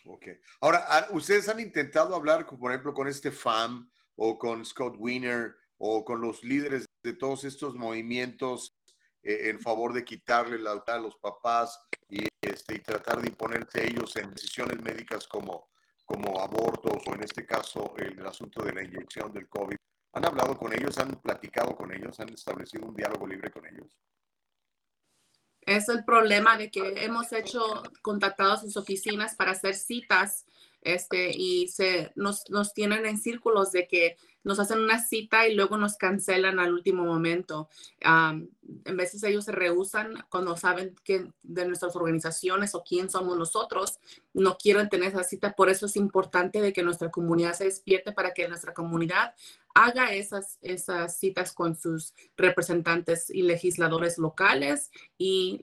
Ok. 0.06 0.28
Ahora, 0.62 0.86
ah, 0.88 1.08
¿ustedes 1.12 1.50
han 1.50 1.60
intentado 1.60 2.16
hablar, 2.16 2.46
por 2.46 2.72
ejemplo, 2.72 2.94
con 2.94 3.08
este 3.08 3.32
FAM 3.32 3.90
o 4.16 4.38
con 4.38 4.64
Scott 4.64 4.96
Wiener 4.98 5.56
o 5.78 6.06
con 6.06 6.22
los 6.22 6.44
líderes 6.44 6.86
de 7.04 7.14
todos 7.14 7.44
estos 7.44 7.74
movimientos 7.76 8.78
eh, 9.24 9.50
en 9.50 9.60
favor 9.60 9.94
de 9.94 10.06
quitarle 10.06 10.60
la 10.60 10.84
a 10.86 10.98
los 11.00 11.16
papás 11.18 11.80
y, 12.08 12.28
este, 12.42 12.76
y 12.76 12.80
tratar 12.80 13.22
de 13.22 13.30
imponerse 13.30 13.88
ellos 13.88 14.16
en 14.18 14.32
decisiones 14.34 14.80
médicas 14.82 15.28
como, 15.28 15.70
como 16.06 16.40
abortos 16.40 17.04
o 17.08 17.14
en 17.16 17.24
este 17.24 17.46
caso 17.46 17.94
el 17.98 18.26
asunto 18.26 18.64
de 18.64 18.74
la 18.74 18.84
inyección 18.84 19.32
del 19.32 19.48
COVID? 19.48 19.78
¿Han 20.14 20.26
hablado 20.26 20.58
con 20.58 20.74
ellos? 20.74 20.98
¿Han 20.98 21.22
platicado 21.22 21.76
con 21.76 21.94
ellos? 21.94 22.20
¿Han 22.20 22.30
establecido 22.30 22.86
un 22.86 22.96
diálogo 22.96 23.28
libre 23.28 23.50
con 23.50 23.66
ellos? 23.66 23.98
Es 25.62 25.88
el 25.90 26.04
problema 26.04 26.58
de 26.58 26.72
que 26.72 27.06
hemos 27.06 27.32
hecho, 27.32 27.84
contactado 28.02 28.54
a 28.54 28.58
sus 28.58 28.76
oficinas 28.78 29.36
para 29.36 29.52
hacer 29.52 29.76
citas 29.76 30.46
este, 30.82 31.32
y 31.32 31.68
se, 31.68 32.12
nos, 32.16 32.50
nos 32.50 32.74
tienen 32.74 33.06
en 33.06 33.18
círculos 33.18 33.72
de 33.72 33.88
que 33.88 34.18
nos 34.44 34.60
hacen 34.60 34.80
una 34.80 35.00
cita 35.00 35.48
y 35.48 35.56
luego 35.56 35.78
nos 35.78 35.98
cancelan 35.98 36.60
al 36.60 36.74
último 36.74 37.04
momento. 37.04 37.70
en 38.02 38.98
veces 38.98 39.24
ellos 39.24 39.46
se 39.46 39.52
rehusan 39.52 40.26
cuando 40.30 40.56
saben 40.58 40.96
que 41.04 41.28
de 41.44 41.66
nuestras 41.66 41.96
organizaciones 41.96 42.74
o 42.76 42.84
quién 42.84 43.10
somos 43.10 43.38
nosotros, 43.38 44.00
no 44.34 44.58
quieren 44.58 44.90
tener 44.90 45.10
esa 45.10 45.24
cita. 45.24 45.54
Por 45.54 45.70
eso 45.70 45.86
es 45.86 45.96
importante 45.96 46.62
de 46.62 46.74
que 46.74 46.84
nuestra 46.84 47.12
comunidad 47.12 47.54
se 47.54 47.66
despierte 47.66 48.12
para 48.12 48.34
que 48.34 48.48
nuestra 48.48 48.74
comunidad 48.74 49.36
haga 49.74 50.14
esas, 50.14 50.58
esas 50.62 51.18
citas 51.18 51.54
con 51.54 51.76
sus 51.76 52.14
representantes 52.38 53.30
y 53.30 53.44
legisladores 53.44 54.18
locales 54.18 54.92
y 55.18 55.62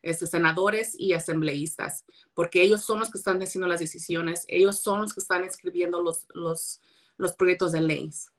este, 0.00 0.26
senadores 0.28 0.94
y 0.98 1.12
asambleístas, 1.12 2.04
porque 2.32 2.62
ellos 2.62 2.82
son 2.82 3.00
los 3.00 3.10
que 3.10 3.18
están 3.18 3.42
haciendo 3.42 3.66
las 3.66 3.80
decisiones, 3.80 4.44
ellos 4.46 4.78
son 4.78 5.02
los 5.02 5.12
que 5.12 5.20
están 5.20 5.42
escribiendo 5.42 6.00
los, 6.00 6.80
los 7.18 7.34
proyectos 7.34 7.72
de 7.72 7.80
leyes. 7.82 8.30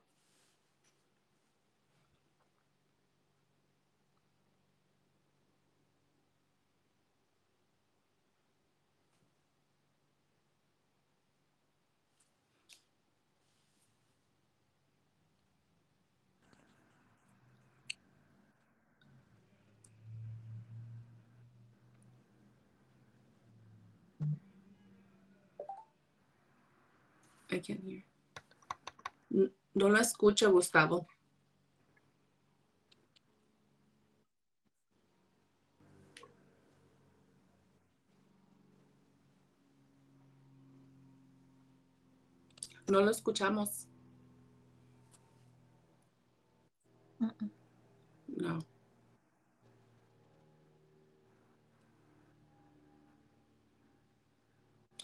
I 27.52 27.58
hear. 27.66 28.09
No 29.74 29.88
lo 29.88 29.98
escucho, 29.98 30.50
Gustavo. 30.52 31.06
No 42.88 43.00
lo 43.00 43.10
escuchamos. 43.10 43.86
No. 48.26 48.58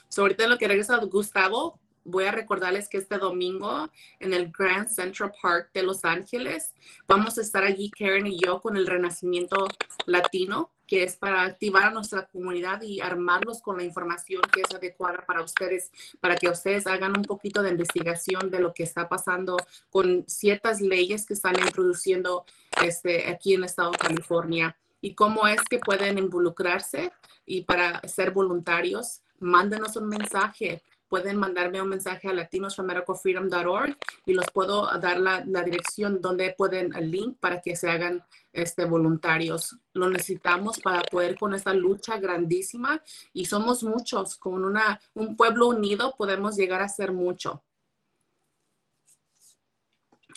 So, 0.08 0.22
ahorita 0.22 0.48
lo 0.48 0.58
que 0.58 0.66
regresa 0.66 0.96
Gustavo, 1.04 1.78
voy 2.06 2.24
a 2.24 2.32
recordarles 2.32 2.88
que 2.88 2.98
este 2.98 3.18
domingo 3.18 3.90
en 4.20 4.32
el 4.32 4.50
Grand 4.50 4.88
Central 4.88 5.32
Park 5.42 5.70
de 5.74 5.82
Los 5.82 6.04
Ángeles 6.04 6.72
vamos 7.06 7.36
a 7.36 7.42
estar 7.42 7.64
allí, 7.64 7.90
Karen 7.90 8.26
y 8.26 8.38
yo, 8.38 8.60
con 8.60 8.76
el 8.76 8.86
Renacimiento 8.86 9.66
Latino, 10.06 10.70
que 10.86 11.02
es 11.02 11.16
para 11.16 11.42
activar 11.42 11.84
a 11.84 11.90
nuestra 11.90 12.26
comunidad 12.26 12.80
y 12.82 13.00
armarlos 13.00 13.60
con 13.60 13.76
la 13.76 13.82
información 13.82 14.40
que 14.52 14.60
es 14.60 14.72
adecuada 14.72 15.24
para 15.26 15.42
ustedes, 15.42 15.90
para 16.20 16.36
que 16.36 16.48
ustedes 16.48 16.86
hagan 16.86 17.16
un 17.16 17.24
poquito 17.24 17.62
de 17.62 17.70
investigación 17.70 18.50
de 18.50 18.60
lo 18.60 18.72
que 18.72 18.84
está 18.84 19.08
pasando 19.08 19.56
con 19.90 20.24
ciertas 20.28 20.80
leyes 20.80 21.26
que 21.26 21.34
están 21.34 21.58
introduciendo 21.58 22.44
este, 22.82 23.28
aquí 23.28 23.54
en 23.54 23.60
el 23.60 23.66
estado 23.66 23.90
de 23.90 23.98
California 23.98 24.76
y 25.00 25.14
cómo 25.14 25.46
es 25.48 25.60
que 25.68 25.78
pueden 25.78 26.18
involucrarse 26.18 27.12
y 27.44 27.62
para 27.62 28.00
ser 28.08 28.30
voluntarios, 28.30 29.22
mándenos 29.38 29.96
un 29.96 30.08
mensaje 30.08 30.82
pueden 31.08 31.36
mandarme 31.36 31.80
un 31.80 31.88
mensaje 31.88 32.28
a 32.28 32.32
latinosformedicalfreedom.org 32.32 33.96
y 34.24 34.34
los 34.34 34.46
puedo 34.52 34.86
dar 34.98 35.18
la, 35.20 35.42
dirección 35.64 36.20
donde 36.20 36.54
pueden 36.56 36.94
el 36.94 37.10
link 37.10 37.38
para 37.38 37.60
que 37.60 37.76
se 37.76 37.90
hagan 37.90 38.24
este, 38.52 38.84
voluntarios. 38.84 39.76
Lo 39.92 40.08
necesitamos 40.08 40.80
para 40.80 41.02
poder 41.02 41.38
con 41.38 41.54
esta 41.54 41.72
lucha 41.74 42.18
grandísima 42.18 43.02
y 43.32 43.46
somos 43.46 43.82
muchos. 43.82 44.36
Con 44.36 44.64
una, 44.64 45.00
un 45.14 45.36
pueblo 45.36 45.68
unido 45.68 46.14
podemos 46.16 46.56
llegar 46.56 46.82
a 46.82 46.88
ser 46.88 47.12
mucho. 47.12 47.64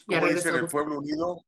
¿Cómo 0.06 0.28
dicen 0.28 0.56
el 0.56 0.68
pueblo 0.68 0.98
unido? 0.98 1.46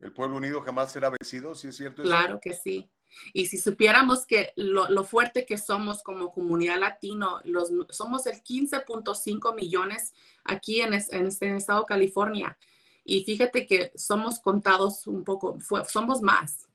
El 0.00 0.12
pueblo 0.12 0.36
unido 0.36 0.60
jamás 0.60 0.92
será 0.92 1.10
vencido, 1.10 1.54
¿sí 1.54 1.68
es 1.68 1.76
cierto? 1.76 2.02
Claro 2.02 2.38
que 2.40 2.52
sí. 2.52 2.90
Y 3.32 3.46
si 3.46 3.58
supiéramos 3.58 4.26
que 4.26 4.52
lo, 4.56 5.04
fuerte 5.04 5.46
que 5.46 5.58
somos 5.58 6.02
como 6.02 6.32
comunidad 6.32 6.78
latino, 6.78 7.40
los, 7.44 7.70
somos 7.90 8.26
el 8.26 8.42
15.5 8.42 9.54
millones 9.54 10.12
aquí 10.44 10.80
en, 10.80 10.94
este 10.94 11.56
estado 11.56 11.80
de 11.80 11.86
California. 11.86 12.58
Y 13.04 13.24
fíjate 13.24 13.66
que 13.66 13.92
somos 13.94 14.40
contados 14.40 15.06
un 15.06 15.24
poco, 15.24 15.58
somos 15.88 16.22
más, 16.22 16.68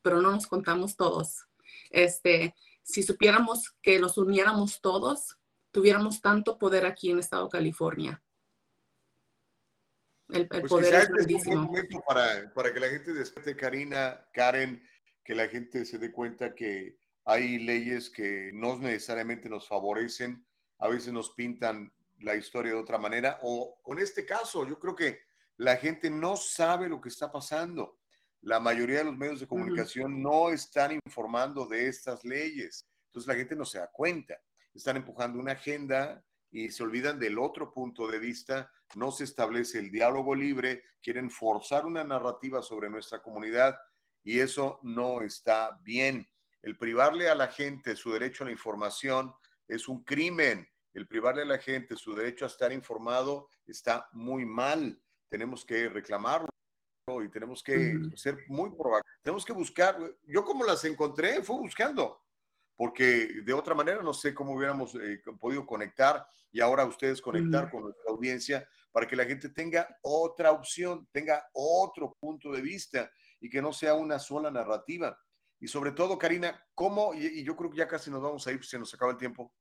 pero 0.00 0.20
no 0.20 0.30
nos 0.30 0.46
contamos 0.46 0.96
todos. 0.96 1.46
Este, 1.90 2.54
si 2.82 3.02
supiéramos 3.02 3.70
que 3.82 3.98
los 3.98 4.16
uniéramos 4.16 4.80
todos, 4.80 5.38
tuviéramos 5.70 6.20
tanto 6.20 6.58
poder 6.58 6.86
aquí 6.86 7.08
en 7.08 7.14
el 7.14 7.20
estado 7.20 7.44
de 7.44 7.50
California. 7.50 8.22
El, 10.28 10.48
pues 10.48 10.62
poder 10.64 10.94
es 10.94 11.08
grandísimo. 11.08 11.56
un 11.56 11.66
momento 11.66 12.02
para, 12.06 12.52
para 12.54 12.72
que 12.72 12.80
la 12.80 12.88
gente 12.88 13.12
despierte, 13.12 13.56
Karina, 13.56 14.26
Karen, 14.32 14.82
que 15.24 15.34
la 15.34 15.48
gente 15.48 15.84
se 15.84 15.98
dé 15.98 16.12
cuenta 16.12 16.54
que 16.54 16.98
hay 17.24 17.58
leyes 17.58 18.10
que 18.10 18.50
no 18.52 18.78
necesariamente 18.78 19.48
nos 19.48 19.68
favorecen, 19.68 20.44
a 20.78 20.88
veces 20.88 21.12
nos 21.12 21.30
pintan 21.30 21.92
la 22.18 22.34
historia 22.36 22.72
de 22.72 22.78
otra 22.78 22.98
manera, 22.98 23.38
o 23.42 23.80
con 23.82 23.98
este 23.98 24.24
caso, 24.24 24.66
yo 24.66 24.78
creo 24.78 24.94
que 24.94 25.20
la 25.56 25.76
gente 25.76 26.10
no 26.10 26.36
sabe 26.36 26.88
lo 26.88 27.00
que 27.00 27.08
está 27.08 27.30
pasando. 27.30 27.98
La 28.40 28.58
mayoría 28.58 28.98
de 28.98 29.04
los 29.04 29.16
medios 29.16 29.40
de 29.40 29.46
comunicación 29.46 30.20
no 30.20 30.50
están 30.50 30.92
informando 30.92 31.66
de 31.66 31.86
estas 31.86 32.24
leyes. 32.24 32.88
Entonces 33.06 33.28
la 33.28 33.36
gente 33.36 33.54
no 33.54 33.64
se 33.64 33.78
da 33.78 33.88
cuenta. 33.92 34.36
Están 34.74 34.96
empujando 34.96 35.38
una 35.38 35.52
agenda 35.52 36.24
y 36.50 36.70
se 36.70 36.82
olvidan 36.82 37.20
del 37.20 37.38
otro 37.38 37.72
punto 37.72 38.08
de 38.08 38.18
vista. 38.18 38.70
No 38.96 39.12
se 39.12 39.24
establece 39.24 39.78
el 39.78 39.92
diálogo 39.92 40.34
libre. 40.34 40.82
Quieren 41.00 41.30
forzar 41.30 41.86
una 41.86 42.02
narrativa 42.02 42.62
sobre 42.62 42.90
nuestra 42.90 43.22
comunidad 43.22 43.76
y 44.24 44.40
eso 44.40 44.78
no 44.82 45.22
está 45.22 45.78
bien. 45.82 46.28
El 46.62 46.76
privarle 46.76 47.28
a 47.28 47.34
la 47.34 47.48
gente 47.48 47.96
su 47.96 48.12
derecho 48.12 48.44
a 48.44 48.46
la 48.46 48.52
información 48.52 49.34
es 49.66 49.88
un 49.88 50.04
crimen. 50.04 50.68
El 50.94 51.06
privarle 51.06 51.42
a 51.42 51.46
la 51.46 51.58
gente 51.58 51.96
su 51.96 52.14
derecho 52.14 52.44
a 52.44 52.48
estar 52.48 52.72
informado 52.72 53.48
está 53.66 54.08
muy 54.12 54.44
mal. 54.44 55.00
Tenemos 55.28 55.64
que 55.64 55.88
reclamarlo 55.88 56.48
y 57.24 57.28
tenemos 57.28 57.62
que 57.62 57.98
ser 58.14 58.44
muy 58.48 58.70
proactivos. 58.70 59.22
Tenemos 59.22 59.44
que 59.44 59.52
buscar. 59.52 59.98
Yo 60.26 60.44
como 60.44 60.64
las 60.64 60.84
encontré 60.84 61.42
fue 61.42 61.56
buscando, 61.56 62.22
porque 62.76 63.40
de 63.42 63.52
otra 63.52 63.74
manera 63.74 64.02
no 64.02 64.14
sé 64.14 64.34
cómo 64.34 64.54
hubiéramos 64.54 64.94
eh, 64.94 65.20
podido 65.40 65.66
conectar 65.66 66.24
y 66.52 66.60
ahora 66.60 66.84
ustedes 66.84 67.20
conectar 67.20 67.70
con 67.70 67.84
nuestra 67.84 68.10
audiencia 68.10 68.68
para 68.92 69.06
que 69.06 69.16
la 69.16 69.24
gente 69.24 69.48
tenga 69.48 69.88
otra 70.02 70.52
opción, 70.52 71.08
tenga 71.10 71.48
otro 71.54 72.16
punto 72.20 72.52
de 72.52 72.60
vista 72.60 73.10
y 73.42 73.50
que 73.50 73.60
no 73.60 73.72
sea 73.72 73.94
una 73.94 74.20
sola 74.20 74.50
narrativa. 74.50 75.20
Y 75.58 75.66
sobre 75.66 75.90
todo, 75.90 76.16
Karina, 76.16 76.64
¿cómo, 76.74 77.12
y, 77.12 77.42
yo 77.42 77.56
creo 77.56 77.70
que 77.70 77.78
ya 77.78 77.88
casi 77.88 78.10
nos 78.10 78.22
vamos 78.22 78.46
a 78.46 78.52
ir, 78.52 78.64
se 78.64 78.78
nos 78.78 78.94
acaba 78.94 79.10
el 79.10 79.18
tiempo, 79.18 79.52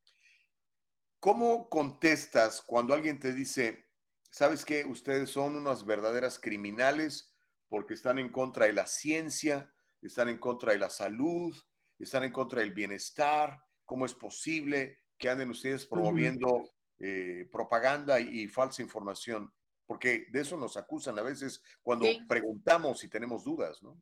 ¿cómo 1.20 1.68
contestas 1.68 2.62
cuando 2.62 2.94
alguien 2.94 3.20
te 3.20 3.34
dice, 3.34 3.88
sabes 4.30 4.64
que 4.64 4.86
ustedes 4.86 5.32
son 5.32 5.56
unas 5.56 5.84
verdaderas 5.84 6.40
criminales 6.40 7.36
porque 7.68 7.95
están 7.95 8.20
en 8.20 8.32
contra 8.32 8.68
de 8.68 8.74
la 8.74 8.86
ciencia, 8.86 9.74
están 9.99 10.30
en 10.30 10.38
contra 10.38 10.74
de 10.74 10.80
la 10.80 10.90
salud, 10.90 11.56
están 11.98 12.24
en 12.24 12.32
contra 12.32 12.62
del 12.62 12.74
bienestar? 12.74 13.60
¿Cómo 13.84 14.06
es 14.06 14.14
posible 14.14 14.99
que 15.18 15.30
anden 15.30 15.49
ustedes 15.49 15.88
promoviendo 15.88 16.70
eh, 16.99 17.49
propaganda 17.52 18.20
y 18.20 18.48
falsa 18.48 18.84
información? 18.84 19.52
Porque 19.86 20.28
de 20.32 20.41
eso 20.41 20.58
nos 20.58 20.78
acusan 20.78 21.18
a 21.20 21.22
veces 21.22 21.62
cuando 21.82 22.06
preguntamos 22.28 23.03
y 23.03 23.10
tenemos 23.10 23.44
dudas, 23.44 23.82
¿no? 23.84 24.02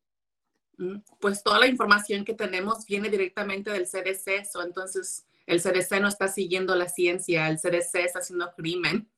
Mm, 0.77 1.01
pues 1.19 1.43
toda 1.43 1.59
la 1.59 1.67
información 1.67 2.23
que 2.23 2.33
tenemos 2.33 2.85
viene 2.85 3.09
directamente 3.09 3.71
del 3.71 3.85
CDC, 3.85 4.45
entonces 4.63 5.25
el 5.45 5.61
CDC 5.61 5.99
no 5.99 6.07
está 6.07 6.27
siguiendo 6.27 6.75
la 6.75 6.87
ciencia, 6.87 7.49
el 7.49 7.57
CDC 7.57 7.95
está 8.05 8.19
haciendo 8.19 8.51
crimen. 8.55 9.09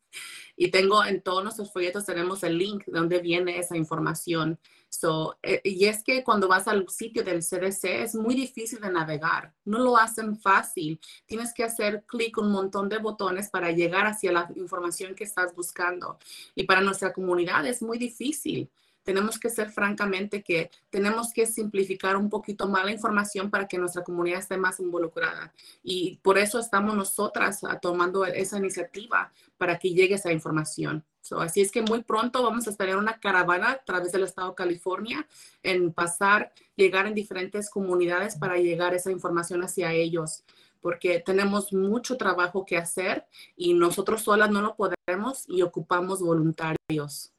Y 0.56 0.72
tengo 0.72 1.06
en 1.06 1.22
todos 1.22 1.44
nuestros 1.44 1.72
folletos 1.72 2.06
tenemos 2.06 2.44
el 2.44 2.58
link 2.58 2.86
de 2.86 3.00
donde 3.00 3.20
viene 3.20 3.60
esa 3.60 3.78
información. 3.78 4.60
So, 5.02 5.40
eh, 5.42 5.62
y 5.64 5.86
es 5.86 6.04
que 6.04 6.24
cuando 6.24 6.48
vas 6.48 6.68
al 6.68 6.88
sitio 6.88 7.24
del 7.24 7.42
CDC 7.42 8.04
es 8.04 8.14
muy 8.14 8.36
difícil 8.36 8.80
de 8.80 8.92
navegar. 8.92 9.52
No 9.66 9.80
lo 9.80 9.98
hacen 9.98 10.38
fácil. 10.38 11.00
Tienes 11.26 11.56
que 11.56 11.64
hacer 11.64 12.04
clic 12.06 12.38
un 12.38 12.52
montón 12.52 12.88
de 12.88 13.00
botones 13.00 13.50
para 13.50 13.72
llegar 13.72 14.06
hacia 14.06 14.32
la 14.32 14.48
información 14.56 15.16
que 15.16 15.24
estás 15.24 15.56
buscando. 15.56 16.20
Y 16.54 16.66
para 16.66 16.82
nuestra 16.82 17.14
comunidad 17.14 17.66
es 17.66 17.82
muy 17.82 17.98
difícil. 17.98 18.70
tenemos 19.04 19.40
que 19.40 19.50
ser 19.50 19.72
francamente 19.72 20.44
que 20.44 20.70
tenemos 20.92 21.34
que 21.34 21.48
simplificar 21.48 22.16
un 22.16 22.30
poquito 22.30 22.68
más 22.68 22.86
la 22.86 22.92
información 22.92 23.50
para 23.50 23.68
que 23.68 23.80
nuestra 23.80 24.04
comunidad 24.04 24.40
esté 24.42 24.58
más 24.58 24.80
involucrada. 24.80 25.52
Y 25.82 26.18
por 26.22 26.38
eso 26.38 26.60
estamos 26.60 26.96
nosotras 26.96 27.64
ah, 27.64 27.80
tomando 27.80 28.24
esa 28.26 28.60
iniciativa 28.60 29.34
para 29.58 29.80
que 29.80 29.90
llegue 29.96 30.16
esa 30.16 30.32
información. 30.32 31.04
Así 31.40 31.62
es 31.62 31.72
que 31.72 31.82
muy 31.82 32.04
pronto 32.04 32.44
vamos 32.44 32.68
a 32.68 32.72
estar 32.72 32.90
en 32.90 32.98
una 32.98 33.20
caravana 33.20 33.72
a 33.72 33.84
través 33.84 34.12
del 34.12 34.24
estado 34.24 34.50
de 34.50 34.56
California 34.56 35.28
en 35.64 35.94
pasar, 35.94 36.52
llegar 36.76 37.08
en 37.08 37.14
diferentes 37.14 37.70
comunidades 37.70 38.36
para 38.36 38.58
llegar 38.58 38.94
esa 38.94 39.12
información 39.12 39.64
hacia 39.64 39.92
ellos 39.94 40.44
porque 40.82 41.20
tenemos 41.20 41.72
mucho 41.72 42.18
trabajo 42.18 42.66
que 42.66 42.78
hacer 42.78 43.26
y 43.56 43.74
nosotros 43.74 44.24
solas 44.24 44.50
no 44.50 44.62
lo 44.62 44.76
podemos 44.76 45.46
y 45.48 45.62
ocupamos 45.62 46.22
voluntarios. 46.22 47.32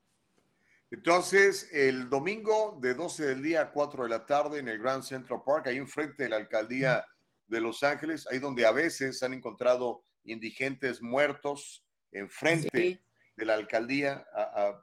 Entonces, 0.91 1.69
el 1.73 2.09
domingo 2.09 2.79
de 2.81 2.95
12 2.95 3.25
del 3.25 3.43
día 3.43 3.63
a 3.63 3.73
4 3.73 4.05
de 4.05 4.09
la 4.11 4.27
tarde 4.27 4.59
en 4.59 4.69
el 4.69 4.79
Grand 4.79 5.03
Central 5.03 5.43
Park, 5.45 5.67
ahí 5.67 5.79
enfrente 5.79 6.25
de 6.25 6.29
la 6.29 6.37
alcaldía 6.37 7.05
de 7.49 7.61
Los 7.61 7.83
Ángeles, 7.83 8.27
ahí 8.31 8.39
donde 8.39 8.65
a 8.65 8.73
veces 8.73 9.23
han 9.23 9.35
encontrado 9.35 10.05
indigentes 10.25 11.03
muertos 11.03 11.85
enfrente 12.13 13.03
de 13.37 13.45
la 13.45 13.55
alcaldía, 13.55 14.27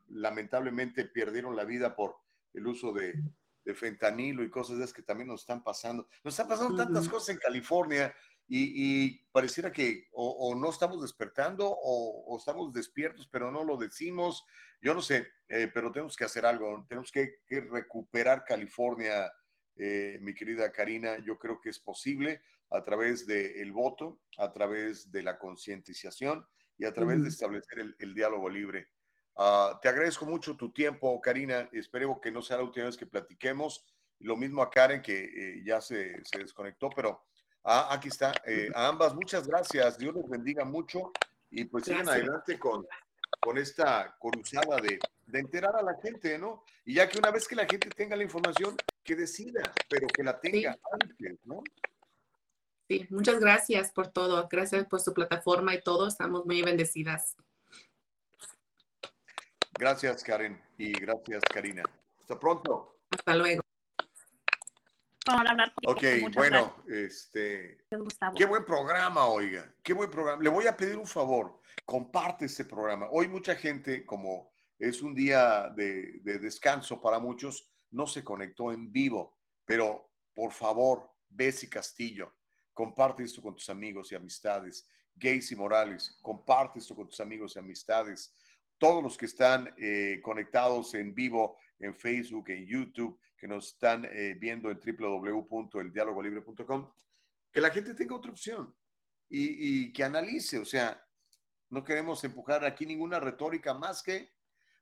lamentablemente 0.07 1.05
perdieron 1.05 1.55
la 1.55 1.65
vida 1.65 1.95
por 1.95 2.17
el 2.53 2.67
uso 2.67 2.93
de, 2.93 3.13
fentanilo 3.75 4.43
y 4.43 4.49
cosas 4.49 4.77
de 4.77 4.83
esas 4.83 4.95
que 4.95 5.03
también 5.03 5.27
nos 5.27 5.41
están 5.41 5.63
pasando. 5.63 6.07
Nos 6.23 6.33
están 6.33 6.47
pasando 6.47 6.75
tantas 6.75 7.07
cosas 7.07 7.29
en 7.29 7.37
California 7.37 8.11
y, 8.47 9.19
pareciera 9.31 9.71
que 9.71 10.07
o, 10.11 10.55
no 10.55 10.71
estamos 10.71 11.03
despertando 11.03 11.69
o, 11.69 12.35
estamos 12.35 12.73
despiertos, 12.73 13.27
pero 13.31 13.51
no 13.51 13.63
lo 13.63 13.77
decimos. 13.77 14.43
Yo 14.81 14.95
no 14.95 15.03
sé, 15.03 15.27
eh, 15.49 15.69
pero 15.71 15.91
tenemos 15.91 16.15
que 16.15 16.23
hacer 16.23 16.47
algo. 16.47 16.83
Tenemos 16.89 17.11
que, 17.11 17.41
recuperar 17.47 18.43
California, 18.43 19.31
eh, 19.75 20.17
mi 20.21 20.33
querida 20.33 20.71
Karina. 20.71 21.19
Yo 21.19 21.37
creo 21.37 21.61
que 21.61 21.69
es 21.69 21.77
posible 21.77 22.41
a 22.71 22.83
través 22.83 23.27
del 23.27 23.71
voto, 23.71 24.19
a 24.39 24.51
través 24.51 25.11
de 25.11 25.21
la 25.21 25.37
concientización 25.37 26.43
y 26.79 26.85
a 26.85 26.93
través 26.93 27.21
de 27.21 27.29
establecer 27.29 27.95
el, 27.99 28.15
diálogo 28.15 28.49
libre. 28.49 28.87
Ah, 29.35 29.77
te 29.81 29.89
agradezco 29.89 30.25
mucho 30.25 30.57
tu 30.57 30.71
tiempo, 30.71 31.21
Karina. 31.21 31.69
Espero 31.71 32.19
que 32.19 32.31
no 32.31 32.41
sea 32.41 32.57
la 32.57 32.63
última 32.63 32.87
vez 32.87 32.97
que 32.97 33.05
platiquemos. 33.05 33.85
Lo 34.19 34.35
mismo 34.35 34.63
a 34.63 34.71
Karen, 34.71 35.01
que 35.01 35.23
eh, 35.23 35.61
ya 35.63 35.79
se, 35.79 36.23
se 36.25 36.39
desconectó, 36.39 36.89
pero 36.89 37.23
Ah, 37.63 37.89
aquí 37.91 38.07
está. 38.07 38.33
Eh, 38.45 38.69
a 38.73 38.87
ambas, 38.87 39.13
muchas 39.13 39.47
gracias. 39.47 39.97
Dios 39.97 40.15
los 40.15 40.29
bendiga 40.29 40.63
mucho 40.63 41.11
y 41.49 41.65
pues 41.65 41.85
sigan 41.85 42.07
adelante 42.07 42.57
con, 42.57 42.87
con 43.39 43.57
esta 43.57 44.15
cruzada 44.19 44.77
de, 44.77 44.99
de, 45.27 45.39
enterar 45.39 45.75
a 45.75 45.81
la 45.81 45.95
gente, 46.01 46.37
¿no? 46.39 46.63
Y 46.85 46.95
ya 46.95 47.09
que 47.09 47.17
una 47.17 47.31
vez 47.31 47.47
que 47.47 47.55
la 47.55 47.65
gente 47.65 47.89
tenga 47.89 48.15
la 48.15 48.23
información, 48.23 48.75
que 49.03 49.15
decida, 49.15 49.61
pero 49.89 50.07
que 50.07 50.23
la 50.23 50.39
tenga 50.39 50.77
antes, 50.91 51.37
¿no? 51.43 51.61
Sí, 52.89 53.07
muchas 53.09 53.39
gracias 53.39 53.91
por 53.91 54.07
todo. 54.09 54.47
Gracias 54.51 54.85
por 54.87 54.99
su 54.99 55.13
plataforma 55.13 55.73
y 55.75 55.81
todo. 55.81 56.07
Estamos 56.07 56.45
muy 56.45 56.61
bendecidas. 56.61 57.37
Gracias, 59.77 60.23
Karen, 60.23 60.61
y 60.77 60.91
gracias, 60.91 61.41
Karina. 61.53 61.83
Hasta 62.19 62.37
pronto. 62.37 62.99
Hasta 63.11 63.35
luego 63.35 63.61
hablar 65.37 65.73
Ok, 65.85 66.03
bueno, 66.33 66.75
este, 66.87 67.85
qué 68.35 68.45
buen 68.45 68.65
programa, 68.65 69.27
oiga, 69.27 69.71
qué 69.83 69.93
buen 69.93 70.09
programa. 70.09 70.41
Le 70.41 70.49
voy 70.49 70.67
a 70.67 70.75
pedir 70.75 70.97
un 70.97 71.07
favor, 71.07 71.61
comparte 71.85 72.45
este 72.45 72.65
programa. 72.65 73.07
Hoy 73.11 73.27
mucha 73.27 73.55
gente, 73.55 74.05
como 74.05 74.51
es 74.77 75.01
un 75.01 75.13
día 75.13 75.69
de, 75.75 76.21
descanso 76.23 77.01
para 77.01 77.19
muchos, 77.19 77.69
no 77.91 78.07
se 78.07 78.23
conectó 78.23 78.71
en 78.71 78.91
vivo, 78.91 79.37
pero 79.65 80.09
por 80.33 80.51
favor, 80.51 81.11
Bessie 81.27 81.69
Castillo, 81.69 82.33
comparte 82.73 83.23
esto 83.23 83.41
con 83.41 83.55
tus 83.55 83.69
amigos 83.69 84.11
y 84.11 84.15
amistades. 84.15 84.87
Gacy 85.15 85.55
Morales, 85.55 86.17
comparte 86.21 86.79
esto 86.79 86.95
con 86.95 87.07
tus 87.07 87.19
amigos 87.19 87.55
y 87.55 87.59
amistades. 87.59 88.35
Todos 88.77 89.03
los 89.03 89.17
que 89.17 89.25
están 89.25 89.73
eh, 89.77 90.21
conectados 90.23 90.93
en 90.93 91.13
vivo 91.13 91.57
en 91.79 91.95
Facebook, 91.95 92.49
en 92.49 92.65
YouTube, 92.65 93.19
que 93.37 93.47
nos 93.47 93.73
están 93.73 94.05
eh, 94.05 94.35
viendo 94.39 94.69
en 94.69 94.79
www.eldialogolibre.com, 94.79 96.91
que 97.51 97.61
la 97.61 97.69
gente 97.69 97.93
tenga 97.93 98.15
otra 98.15 98.31
opción 98.31 98.75
y, 99.29 99.85
y 99.85 99.93
que 99.93 100.03
analice, 100.03 100.59
o 100.59 100.65
sea, 100.65 101.01
no 101.69 101.83
queremos 101.83 102.23
empujar 102.23 102.65
aquí 102.65 102.85
ninguna 102.85 103.19
retórica 103.19 103.73
más 103.73 104.03
que 104.03 104.31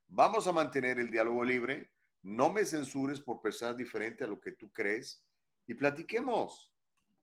vamos 0.07 0.47
a 0.47 0.51
mantener 0.51 0.99
el 0.99 1.11
diálogo 1.11 1.43
libre, 1.43 1.91
no 2.23 2.51
me 2.51 2.65
censures 2.65 3.19
por 3.19 3.41
pensar 3.41 3.75
diferente 3.75 4.23
a 4.23 4.27
lo 4.27 4.39
que 4.39 4.53
tú 4.53 4.71
crees 4.71 5.23
y 5.65 5.73
platiquemos, 5.73 6.73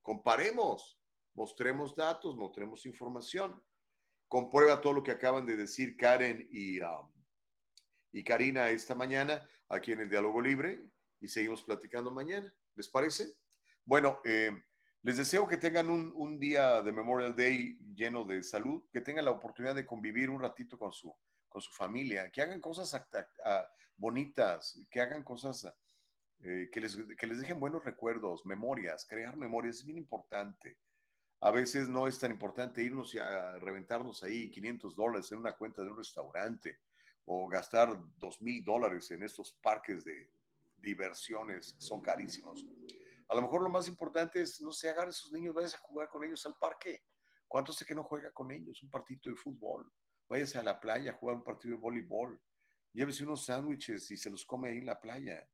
comparemos, 0.04 1.00
mostremos 1.34 1.96
datos, 1.96 2.36
mostremos 2.36 2.86
información. 2.86 3.60
Comprueba 4.28 4.80
todo 4.80 4.92
lo 4.92 5.02
que 5.02 5.10
acaban 5.10 5.46
de 5.46 5.56
decir 5.56 5.96
Karen 5.96 6.46
y, 6.50 6.80
um, 6.80 7.10
y 8.12 8.22
Karina 8.22 8.68
esta 8.68 8.94
mañana 8.94 9.48
aquí 9.68 9.92
en 9.92 10.00
el 10.00 10.10
Diálogo 10.10 10.40
Libre 10.40 10.84
y 11.20 11.28
seguimos 11.28 11.64
platicando 11.64 12.10
mañana. 12.10 12.54
¿Les 12.74 12.88
parece? 12.88 13.34
Bueno, 13.84 14.20
eh, 14.24 14.52
les 15.02 15.16
deseo 15.16 15.48
que 15.48 15.56
tengan 15.56 15.88
un, 15.88 16.38
día 16.38 16.82
de 16.82 16.92
Memorial 16.92 17.34
Day 17.34 17.78
lleno 17.94 18.24
de 18.24 18.42
salud, 18.42 18.84
que 18.92 19.00
tengan 19.00 19.24
la 19.24 19.30
oportunidad 19.30 19.74
de 19.74 19.86
convivir 19.86 20.28
un 20.28 20.40
ratito 20.40 20.78
con 20.78 20.92
su, 20.92 21.14
con 21.48 21.62
su 21.62 21.72
familia, 21.72 22.30
que 22.30 22.42
hagan 22.42 22.60
cosas 22.60 22.94
bonitas, 23.96 24.78
que 24.90 25.00
hagan 25.00 25.22
cosas 25.22 25.66
eh, 26.44 26.68
que, 26.72 26.80
les, 26.80 26.96
que 27.18 27.26
les 27.26 27.40
dejen 27.40 27.58
buenos 27.58 27.84
recuerdos, 27.84 28.46
memorias. 28.46 29.06
Crear 29.08 29.36
memorias 29.36 29.76
es 29.76 29.84
bien 29.84 29.98
importante. 29.98 30.78
A 31.40 31.50
veces 31.50 31.88
no 31.88 32.06
es 32.06 32.18
tan 32.18 32.30
importante 32.30 32.82
irnos 32.82 33.14
a 33.16 33.58
reventarnos 33.58 34.22
ahí 34.22 34.50
500 34.50 34.96
dólares 34.96 35.32
en 35.32 35.38
una 35.38 35.56
cuenta 35.56 35.82
de 35.82 35.90
un 35.90 35.98
restaurante 35.98 36.78
o 37.26 37.48
gastar 37.48 37.98
2 38.18 38.42
mil 38.42 38.64
dólares 38.64 39.10
en 39.10 39.22
estos 39.22 39.52
parques 39.62 40.04
de, 40.04 40.30
diversiones 40.84 41.74
son 41.78 42.00
carísimos. 42.00 42.64
A 43.28 43.34
lo 43.34 43.42
mejor 43.42 43.62
lo 43.62 43.70
más 43.70 43.88
importante 43.88 44.42
es, 44.42 44.60
no 44.60 44.70
sé, 44.70 44.90
agarrar 44.90 45.08
a 45.08 45.10
esos 45.10 45.32
niños, 45.32 45.54
vayas 45.54 45.74
a 45.74 45.78
jugar 45.78 46.08
con 46.08 46.22
ellos 46.22 46.44
al 46.46 46.56
parque. 46.56 47.02
¿Cuánto 47.48 47.72
sé 47.72 47.84
que 47.84 47.94
no 47.94 48.04
juega 48.04 48.30
con 48.32 48.50
ellos? 48.52 48.82
Un 48.82 48.90
partido 48.90 49.32
de 49.32 49.36
fútbol. 49.36 49.90
Váyase 50.28 50.58
a 50.58 50.62
la 50.62 50.78
playa 50.78 51.12
a 51.12 51.14
jugar 51.14 51.36
un 51.36 51.44
partido 51.44 51.74
de 51.74 51.80
voleibol. 51.80 52.40
Llévese 52.92 53.24
unos 53.24 53.46
sándwiches 53.46 54.10
y 54.10 54.16
se 54.16 54.30
los 54.30 54.44
come 54.44 54.68
ahí 54.68 54.78
en 54.78 54.86
la 54.86 55.00
playa. 55.00 55.48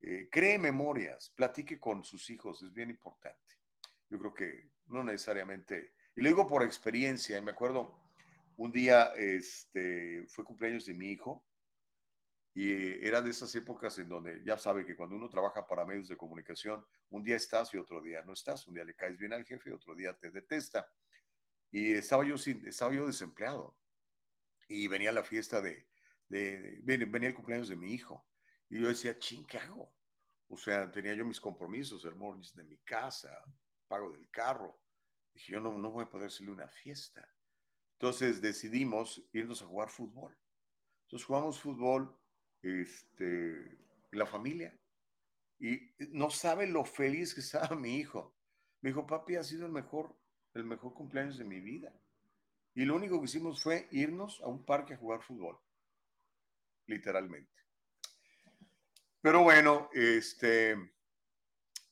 Eh, 0.00 0.28
cree 0.30 0.58
memorias, 0.58 1.30
platique 1.34 1.78
con 1.78 2.04
sus 2.04 2.30
hijos, 2.30 2.62
es 2.62 2.72
bien 2.72 2.90
importante. 2.90 3.56
Yo 4.08 4.18
creo 4.18 4.34
que 4.34 4.70
no 4.86 5.02
necesariamente, 5.02 5.94
y 6.14 6.22
lo 6.22 6.28
digo 6.28 6.46
por 6.46 6.62
experiencia, 6.62 7.40
me 7.42 7.50
acuerdo 7.50 8.00
un 8.56 8.72
día, 8.72 9.12
este, 9.16 10.26
fue 10.28 10.44
cumpleaños 10.44 10.86
de 10.86 10.94
mi 10.94 11.10
hijo 11.10 11.44
y 12.54 13.06
era 13.06 13.22
de 13.22 13.30
esas 13.30 13.54
épocas 13.54 13.96
en 14.00 14.08
donde 14.08 14.42
ya 14.44 14.58
sabe 14.58 14.84
que 14.84 14.96
cuando 14.96 15.14
uno 15.14 15.28
trabaja 15.28 15.64
para 15.64 15.84
medios 15.84 16.08
de 16.08 16.16
comunicación, 16.16 16.84
un 17.10 17.22
día 17.22 17.36
estás 17.36 17.72
y 17.72 17.76
otro 17.76 18.02
día 18.02 18.22
no 18.24 18.32
estás. 18.32 18.66
Un 18.66 18.74
día 18.74 18.84
le 18.84 18.96
caes 18.96 19.16
bien 19.16 19.32
al 19.32 19.44
jefe 19.44 19.70
y 19.70 19.72
otro 19.72 19.94
día 19.94 20.12
te 20.18 20.32
detesta. 20.32 20.90
Y 21.70 21.92
estaba 21.92 22.24
yo, 22.26 22.36
sin, 22.36 22.66
estaba 22.66 22.92
yo 22.92 23.06
desempleado. 23.06 23.76
Y 24.66 24.88
venía 24.88 25.12
la 25.12 25.22
fiesta 25.22 25.60
de, 25.60 25.86
de, 26.28 26.80
venía 26.82 27.28
el 27.28 27.34
cumpleaños 27.36 27.68
de 27.68 27.76
mi 27.76 27.92
hijo. 27.92 28.26
Y 28.70 28.80
yo 28.80 28.88
decía, 28.88 29.18
ching, 29.18 29.46
¿qué 29.46 29.58
hago? 29.58 29.92
O 30.48 30.56
sea, 30.56 30.90
tenía 30.90 31.14
yo 31.14 31.24
mis 31.24 31.40
compromisos, 31.40 32.04
el 32.04 32.14
mortgage 32.14 32.54
de 32.54 32.64
mi 32.64 32.78
casa, 32.78 33.30
pago 33.86 34.12
del 34.12 34.28
carro. 34.30 34.78
Dije, 35.34 35.52
yo 35.52 35.60
no, 35.60 35.76
no 35.76 35.90
voy 35.90 36.04
a 36.04 36.10
poder 36.10 36.28
hacerle 36.28 36.52
una 36.52 36.68
fiesta. 36.68 37.28
Entonces 37.92 38.40
decidimos 38.40 39.22
irnos 39.32 39.62
a 39.62 39.66
jugar 39.66 39.90
fútbol. 39.90 40.36
Entonces 41.02 41.26
jugamos 41.26 41.60
fútbol 41.60 42.16
este, 42.62 43.78
la 44.12 44.26
familia. 44.26 44.78
Y 45.58 45.90
no 46.10 46.30
sabe 46.30 46.66
lo 46.66 46.84
feliz 46.84 47.34
que 47.34 47.40
estaba 47.40 47.74
mi 47.76 47.96
hijo. 47.96 48.34
Me 48.80 48.90
dijo, 48.90 49.06
papi, 49.06 49.36
ha 49.36 49.42
sido 49.42 49.66
el 49.66 49.72
mejor, 49.72 50.14
el 50.54 50.64
mejor 50.64 50.94
cumpleaños 50.94 51.38
de 51.38 51.44
mi 51.44 51.60
vida. 51.60 51.92
Y 52.74 52.84
lo 52.84 52.94
único 52.94 53.18
que 53.18 53.24
hicimos 53.24 53.62
fue 53.62 53.88
irnos 53.90 54.40
a 54.40 54.46
un 54.46 54.64
parque 54.64 54.94
a 54.94 54.98
jugar 54.98 55.20
fútbol. 55.22 55.58
Literalmente. 56.86 57.58
Pero 59.28 59.42
bueno, 59.42 59.90
este, 59.92 60.74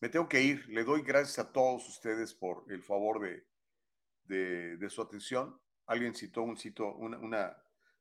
me 0.00 0.08
tengo 0.08 0.26
que 0.26 0.40
ir. 0.40 0.66
Le 0.70 0.84
doy 0.84 1.02
gracias 1.02 1.38
a 1.38 1.52
todos 1.52 1.86
ustedes 1.86 2.32
por 2.32 2.64
el 2.72 2.82
favor 2.82 3.20
de, 3.20 4.78
de, 4.78 4.88
su 4.88 5.02
atención. 5.02 5.60
Alguien 5.84 6.14
citó 6.14 6.40
un, 6.40 6.56
cito, 6.56 6.94
una, 6.94 7.54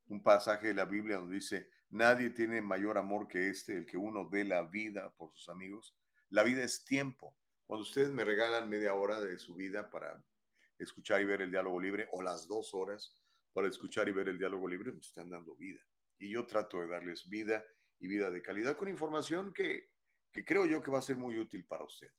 un 0.08 0.24
pasaje 0.24 0.68
de 0.68 0.74
la 0.74 0.86
Biblia 0.86 1.18
donde 1.18 1.36
dice, 1.36 1.70
Nadie 1.90 2.30
tiene 2.30 2.62
mayor 2.62 2.98
amor 2.98 3.28
que 3.28 3.50
este, 3.50 3.76
el 3.76 3.86
que 3.86 3.98
uno 3.98 4.30
dé 4.32 4.46
la 4.46 4.62
vida 4.62 5.14
por 5.18 5.34
sus 5.34 5.50
amigos. 5.50 5.98
La 6.30 6.44
vida 6.44 6.64
es 6.64 6.86
tiempo. 6.86 7.38
Cuando 7.66 7.84
ustedes 7.84 8.12
me 8.12 8.24
regalan 8.24 8.70
media 8.70 8.94
hora 8.94 9.20
de 9.20 9.38
su 9.38 9.54
vida 9.54 9.90
para 9.90 10.24
escuchar 10.80 11.20
y 11.20 11.26
ver 11.26 11.42
el 11.42 11.52
diálogo 11.52 11.82
libre, 11.82 12.08
o 12.14 12.22
las 12.22 12.48
dos 12.48 12.74
horas 12.74 13.14
para 13.52 13.68
escuchar 13.68 14.08
y 14.08 14.14
ver 14.14 14.30
el 14.30 14.38
diálogo 14.38 14.66
libre, 14.70 14.94
me 14.94 15.02
están 15.02 15.30
dando 15.30 15.58
vida. 15.58 15.82
Y 16.20 16.30
yo 16.30 16.46
trato 16.46 16.80
de 16.80 16.88
darles 16.88 17.28
vida 17.28 17.66
y 18.00 18.08
vida 18.08 18.30
de 18.30 18.42
calidad 18.42 18.78
con 18.78 18.88
información 18.88 19.54
que, 19.54 19.90
que 20.32 20.44
creo 20.44 20.66
yo 20.66 20.82
que 20.82 20.92
va 20.92 21.00
a 21.00 21.04
ser 21.04 21.18
muy 21.18 21.38
útil 21.40 21.66
para 21.66 21.84
usted. 21.84 22.12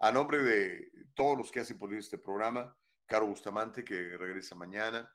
A 0.00 0.10
nombre 0.10 0.38
de 0.42 0.90
todos 1.14 1.36
los 1.36 1.50
que 1.50 1.60
hacen 1.60 1.78
posible 1.78 2.00
este 2.00 2.18
programa, 2.18 2.76
Caro 3.06 3.26
Bustamante, 3.26 3.84
que 3.84 4.16
regresa 4.16 4.54
mañana, 4.54 5.12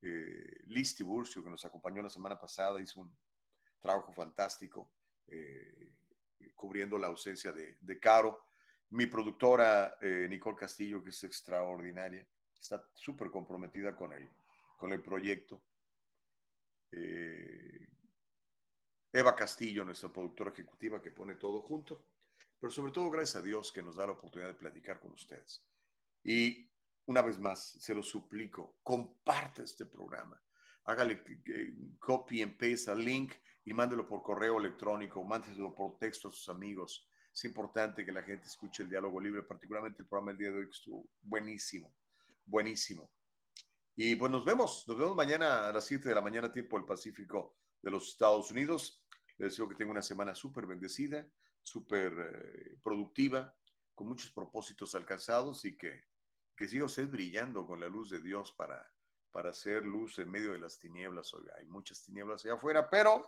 eh, 0.00 0.62
Liz 0.66 0.94
Tiburcio, 0.94 1.42
que 1.42 1.50
nos 1.50 1.64
acompañó 1.64 2.02
la 2.02 2.10
semana 2.10 2.38
pasada, 2.38 2.80
hizo 2.80 3.00
un 3.00 3.16
trabajo 3.80 4.12
fantástico 4.12 4.90
eh, 5.26 5.92
cubriendo 6.54 6.96
la 6.98 7.08
ausencia 7.08 7.52
de, 7.52 7.76
de 7.80 7.98
Caro. 7.98 8.46
Mi 8.90 9.06
productora, 9.06 9.98
eh, 10.00 10.26
Nicole 10.28 10.56
Castillo, 10.56 11.02
que 11.02 11.10
es 11.10 11.24
extraordinaria, 11.24 12.26
está 12.58 12.82
súper 12.94 13.30
comprometida 13.30 13.94
con 13.94 14.12
el, 14.12 14.30
con 14.78 14.92
el 14.92 15.02
proyecto. 15.02 15.62
Eh, 16.92 17.88
Eva 19.14 19.34
Castillo, 19.34 19.84
nuestra 19.84 20.12
productora 20.12 20.50
ejecutiva, 20.50 21.00
que 21.00 21.10
pone 21.10 21.36
todo 21.36 21.62
junto 21.62 22.04
pero 22.64 22.72
sobre 22.72 22.92
todo 22.92 23.10
gracias 23.10 23.36
a 23.36 23.44
Dios 23.44 23.70
que 23.70 23.82
nos 23.82 23.96
da 23.96 24.06
la 24.06 24.12
oportunidad 24.12 24.48
de 24.48 24.54
platicar 24.54 24.98
con 24.98 25.12
ustedes. 25.12 25.62
Y 26.22 26.66
una 27.04 27.20
vez 27.20 27.38
más, 27.38 27.76
se 27.78 27.94
lo 27.94 28.02
suplico, 28.02 28.78
comparte 28.82 29.64
este 29.64 29.84
programa. 29.84 30.42
Hágale 30.84 31.22
copy 31.98 32.40
and 32.40 32.56
paste 32.56 32.90
al 32.90 33.04
link 33.04 33.34
y 33.66 33.74
mándelo 33.74 34.06
por 34.06 34.22
correo 34.22 34.58
electrónico, 34.58 35.22
mándelo 35.22 35.74
por 35.74 35.98
texto 35.98 36.28
a 36.28 36.32
sus 36.32 36.48
amigos. 36.48 37.06
Es 37.34 37.44
importante 37.44 38.02
que 38.02 38.12
la 38.12 38.22
gente 38.22 38.46
escuche 38.46 38.82
el 38.82 38.88
diálogo 38.88 39.20
libre, 39.20 39.42
particularmente 39.42 40.00
el 40.00 40.08
programa 40.08 40.30
del 40.30 40.38
día 40.38 40.50
de 40.50 40.58
hoy 40.60 40.64
que 40.64 40.72
estuvo 40.72 41.06
buenísimo, 41.20 41.94
buenísimo. 42.46 43.10
Y 43.94 44.16
pues 44.16 44.32
nos 44.32 44.42
vemos, 44.42 44.88
nos 44.88 44.96
vemos 44.96 45.14
mañana 45.14 45.68
a 45.68 45.72
las 45.74 45.84
7 45.84 46.08
de 46.08 46.14
la 46.14 46.22
mañana, 46.22 46.50
tiempo 46.50 46.78
del 46.78 46.86
Pacífico 46.86 47.58
de 47.84 47.90
los 47.90 48.08
Estados 48.08 48.50
Unidos. 48.50 49.04
Les 49.36 49.50
deseo 49.50 49.68
que 49.68 49.74
tenga 49.74 49.90
una 49.90 50.02
semana 50.02 50.34
súper 50.34 50.66
bendecida 50.66 51.26
súper 51.64 52.12
eh, 52.18 52.76
productiva, 52.82 53.52
con 53.94 54.08
muchos 54.08 54.30
propósitos 54.30 54.94
alcanzados 54.94 55.64
y 55.64 55.76
que, 55.76 56.04
que 56.54 56.68
siga 56.68 56.84
usted 56.84 57.08
brillando 57.08 57.66
con 57.66 57.80
la 57.80 57.88
luz 57.88 58.10
de 58.10 58.20
Dios 58.20 58.52
para, 58.52 58.92
para 59.30 59.50
hacer 59.50 59.84
luz 59.84 60.18
en 60.18 60.30
medio 60.30 60.52
de 60.52 60.58
las 60.58 60.78
tinieblas. 60.78 61.32
Hoy 61.32 61.46
hay 61.56 61.64
muchas 61.66 62.02
tinieblas 62.02 62.44
allá 62.44 62.54
afuera, 62.54 62.88
pero 62.88 63.26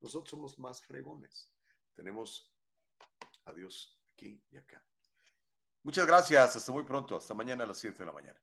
nosotros 0.00 0.30
somos 0.30 0.58
más 0.58 0.80
fregones. 0.82 1.52
Tenemos 1.94 2.52
a 3.46 3.52
Dios 3.52 3.98
aquí 4.12 4.42
y 4.50 4.56
acá. 4.56 4.82
Muchas 5.82 6.06
gracias. 6.06 6.56
Hasta 6.56 6.72
muy 6.72 6.84
pronto. 6.84 7.16
Hasta 7.16 7.34
mañana 7.34 7.64
a 7.64 7.68
las 7.68 7.78
7 7.78 7.98
de 7.98 8.06
la 8.06 8.12
mañana. 8.12 8.40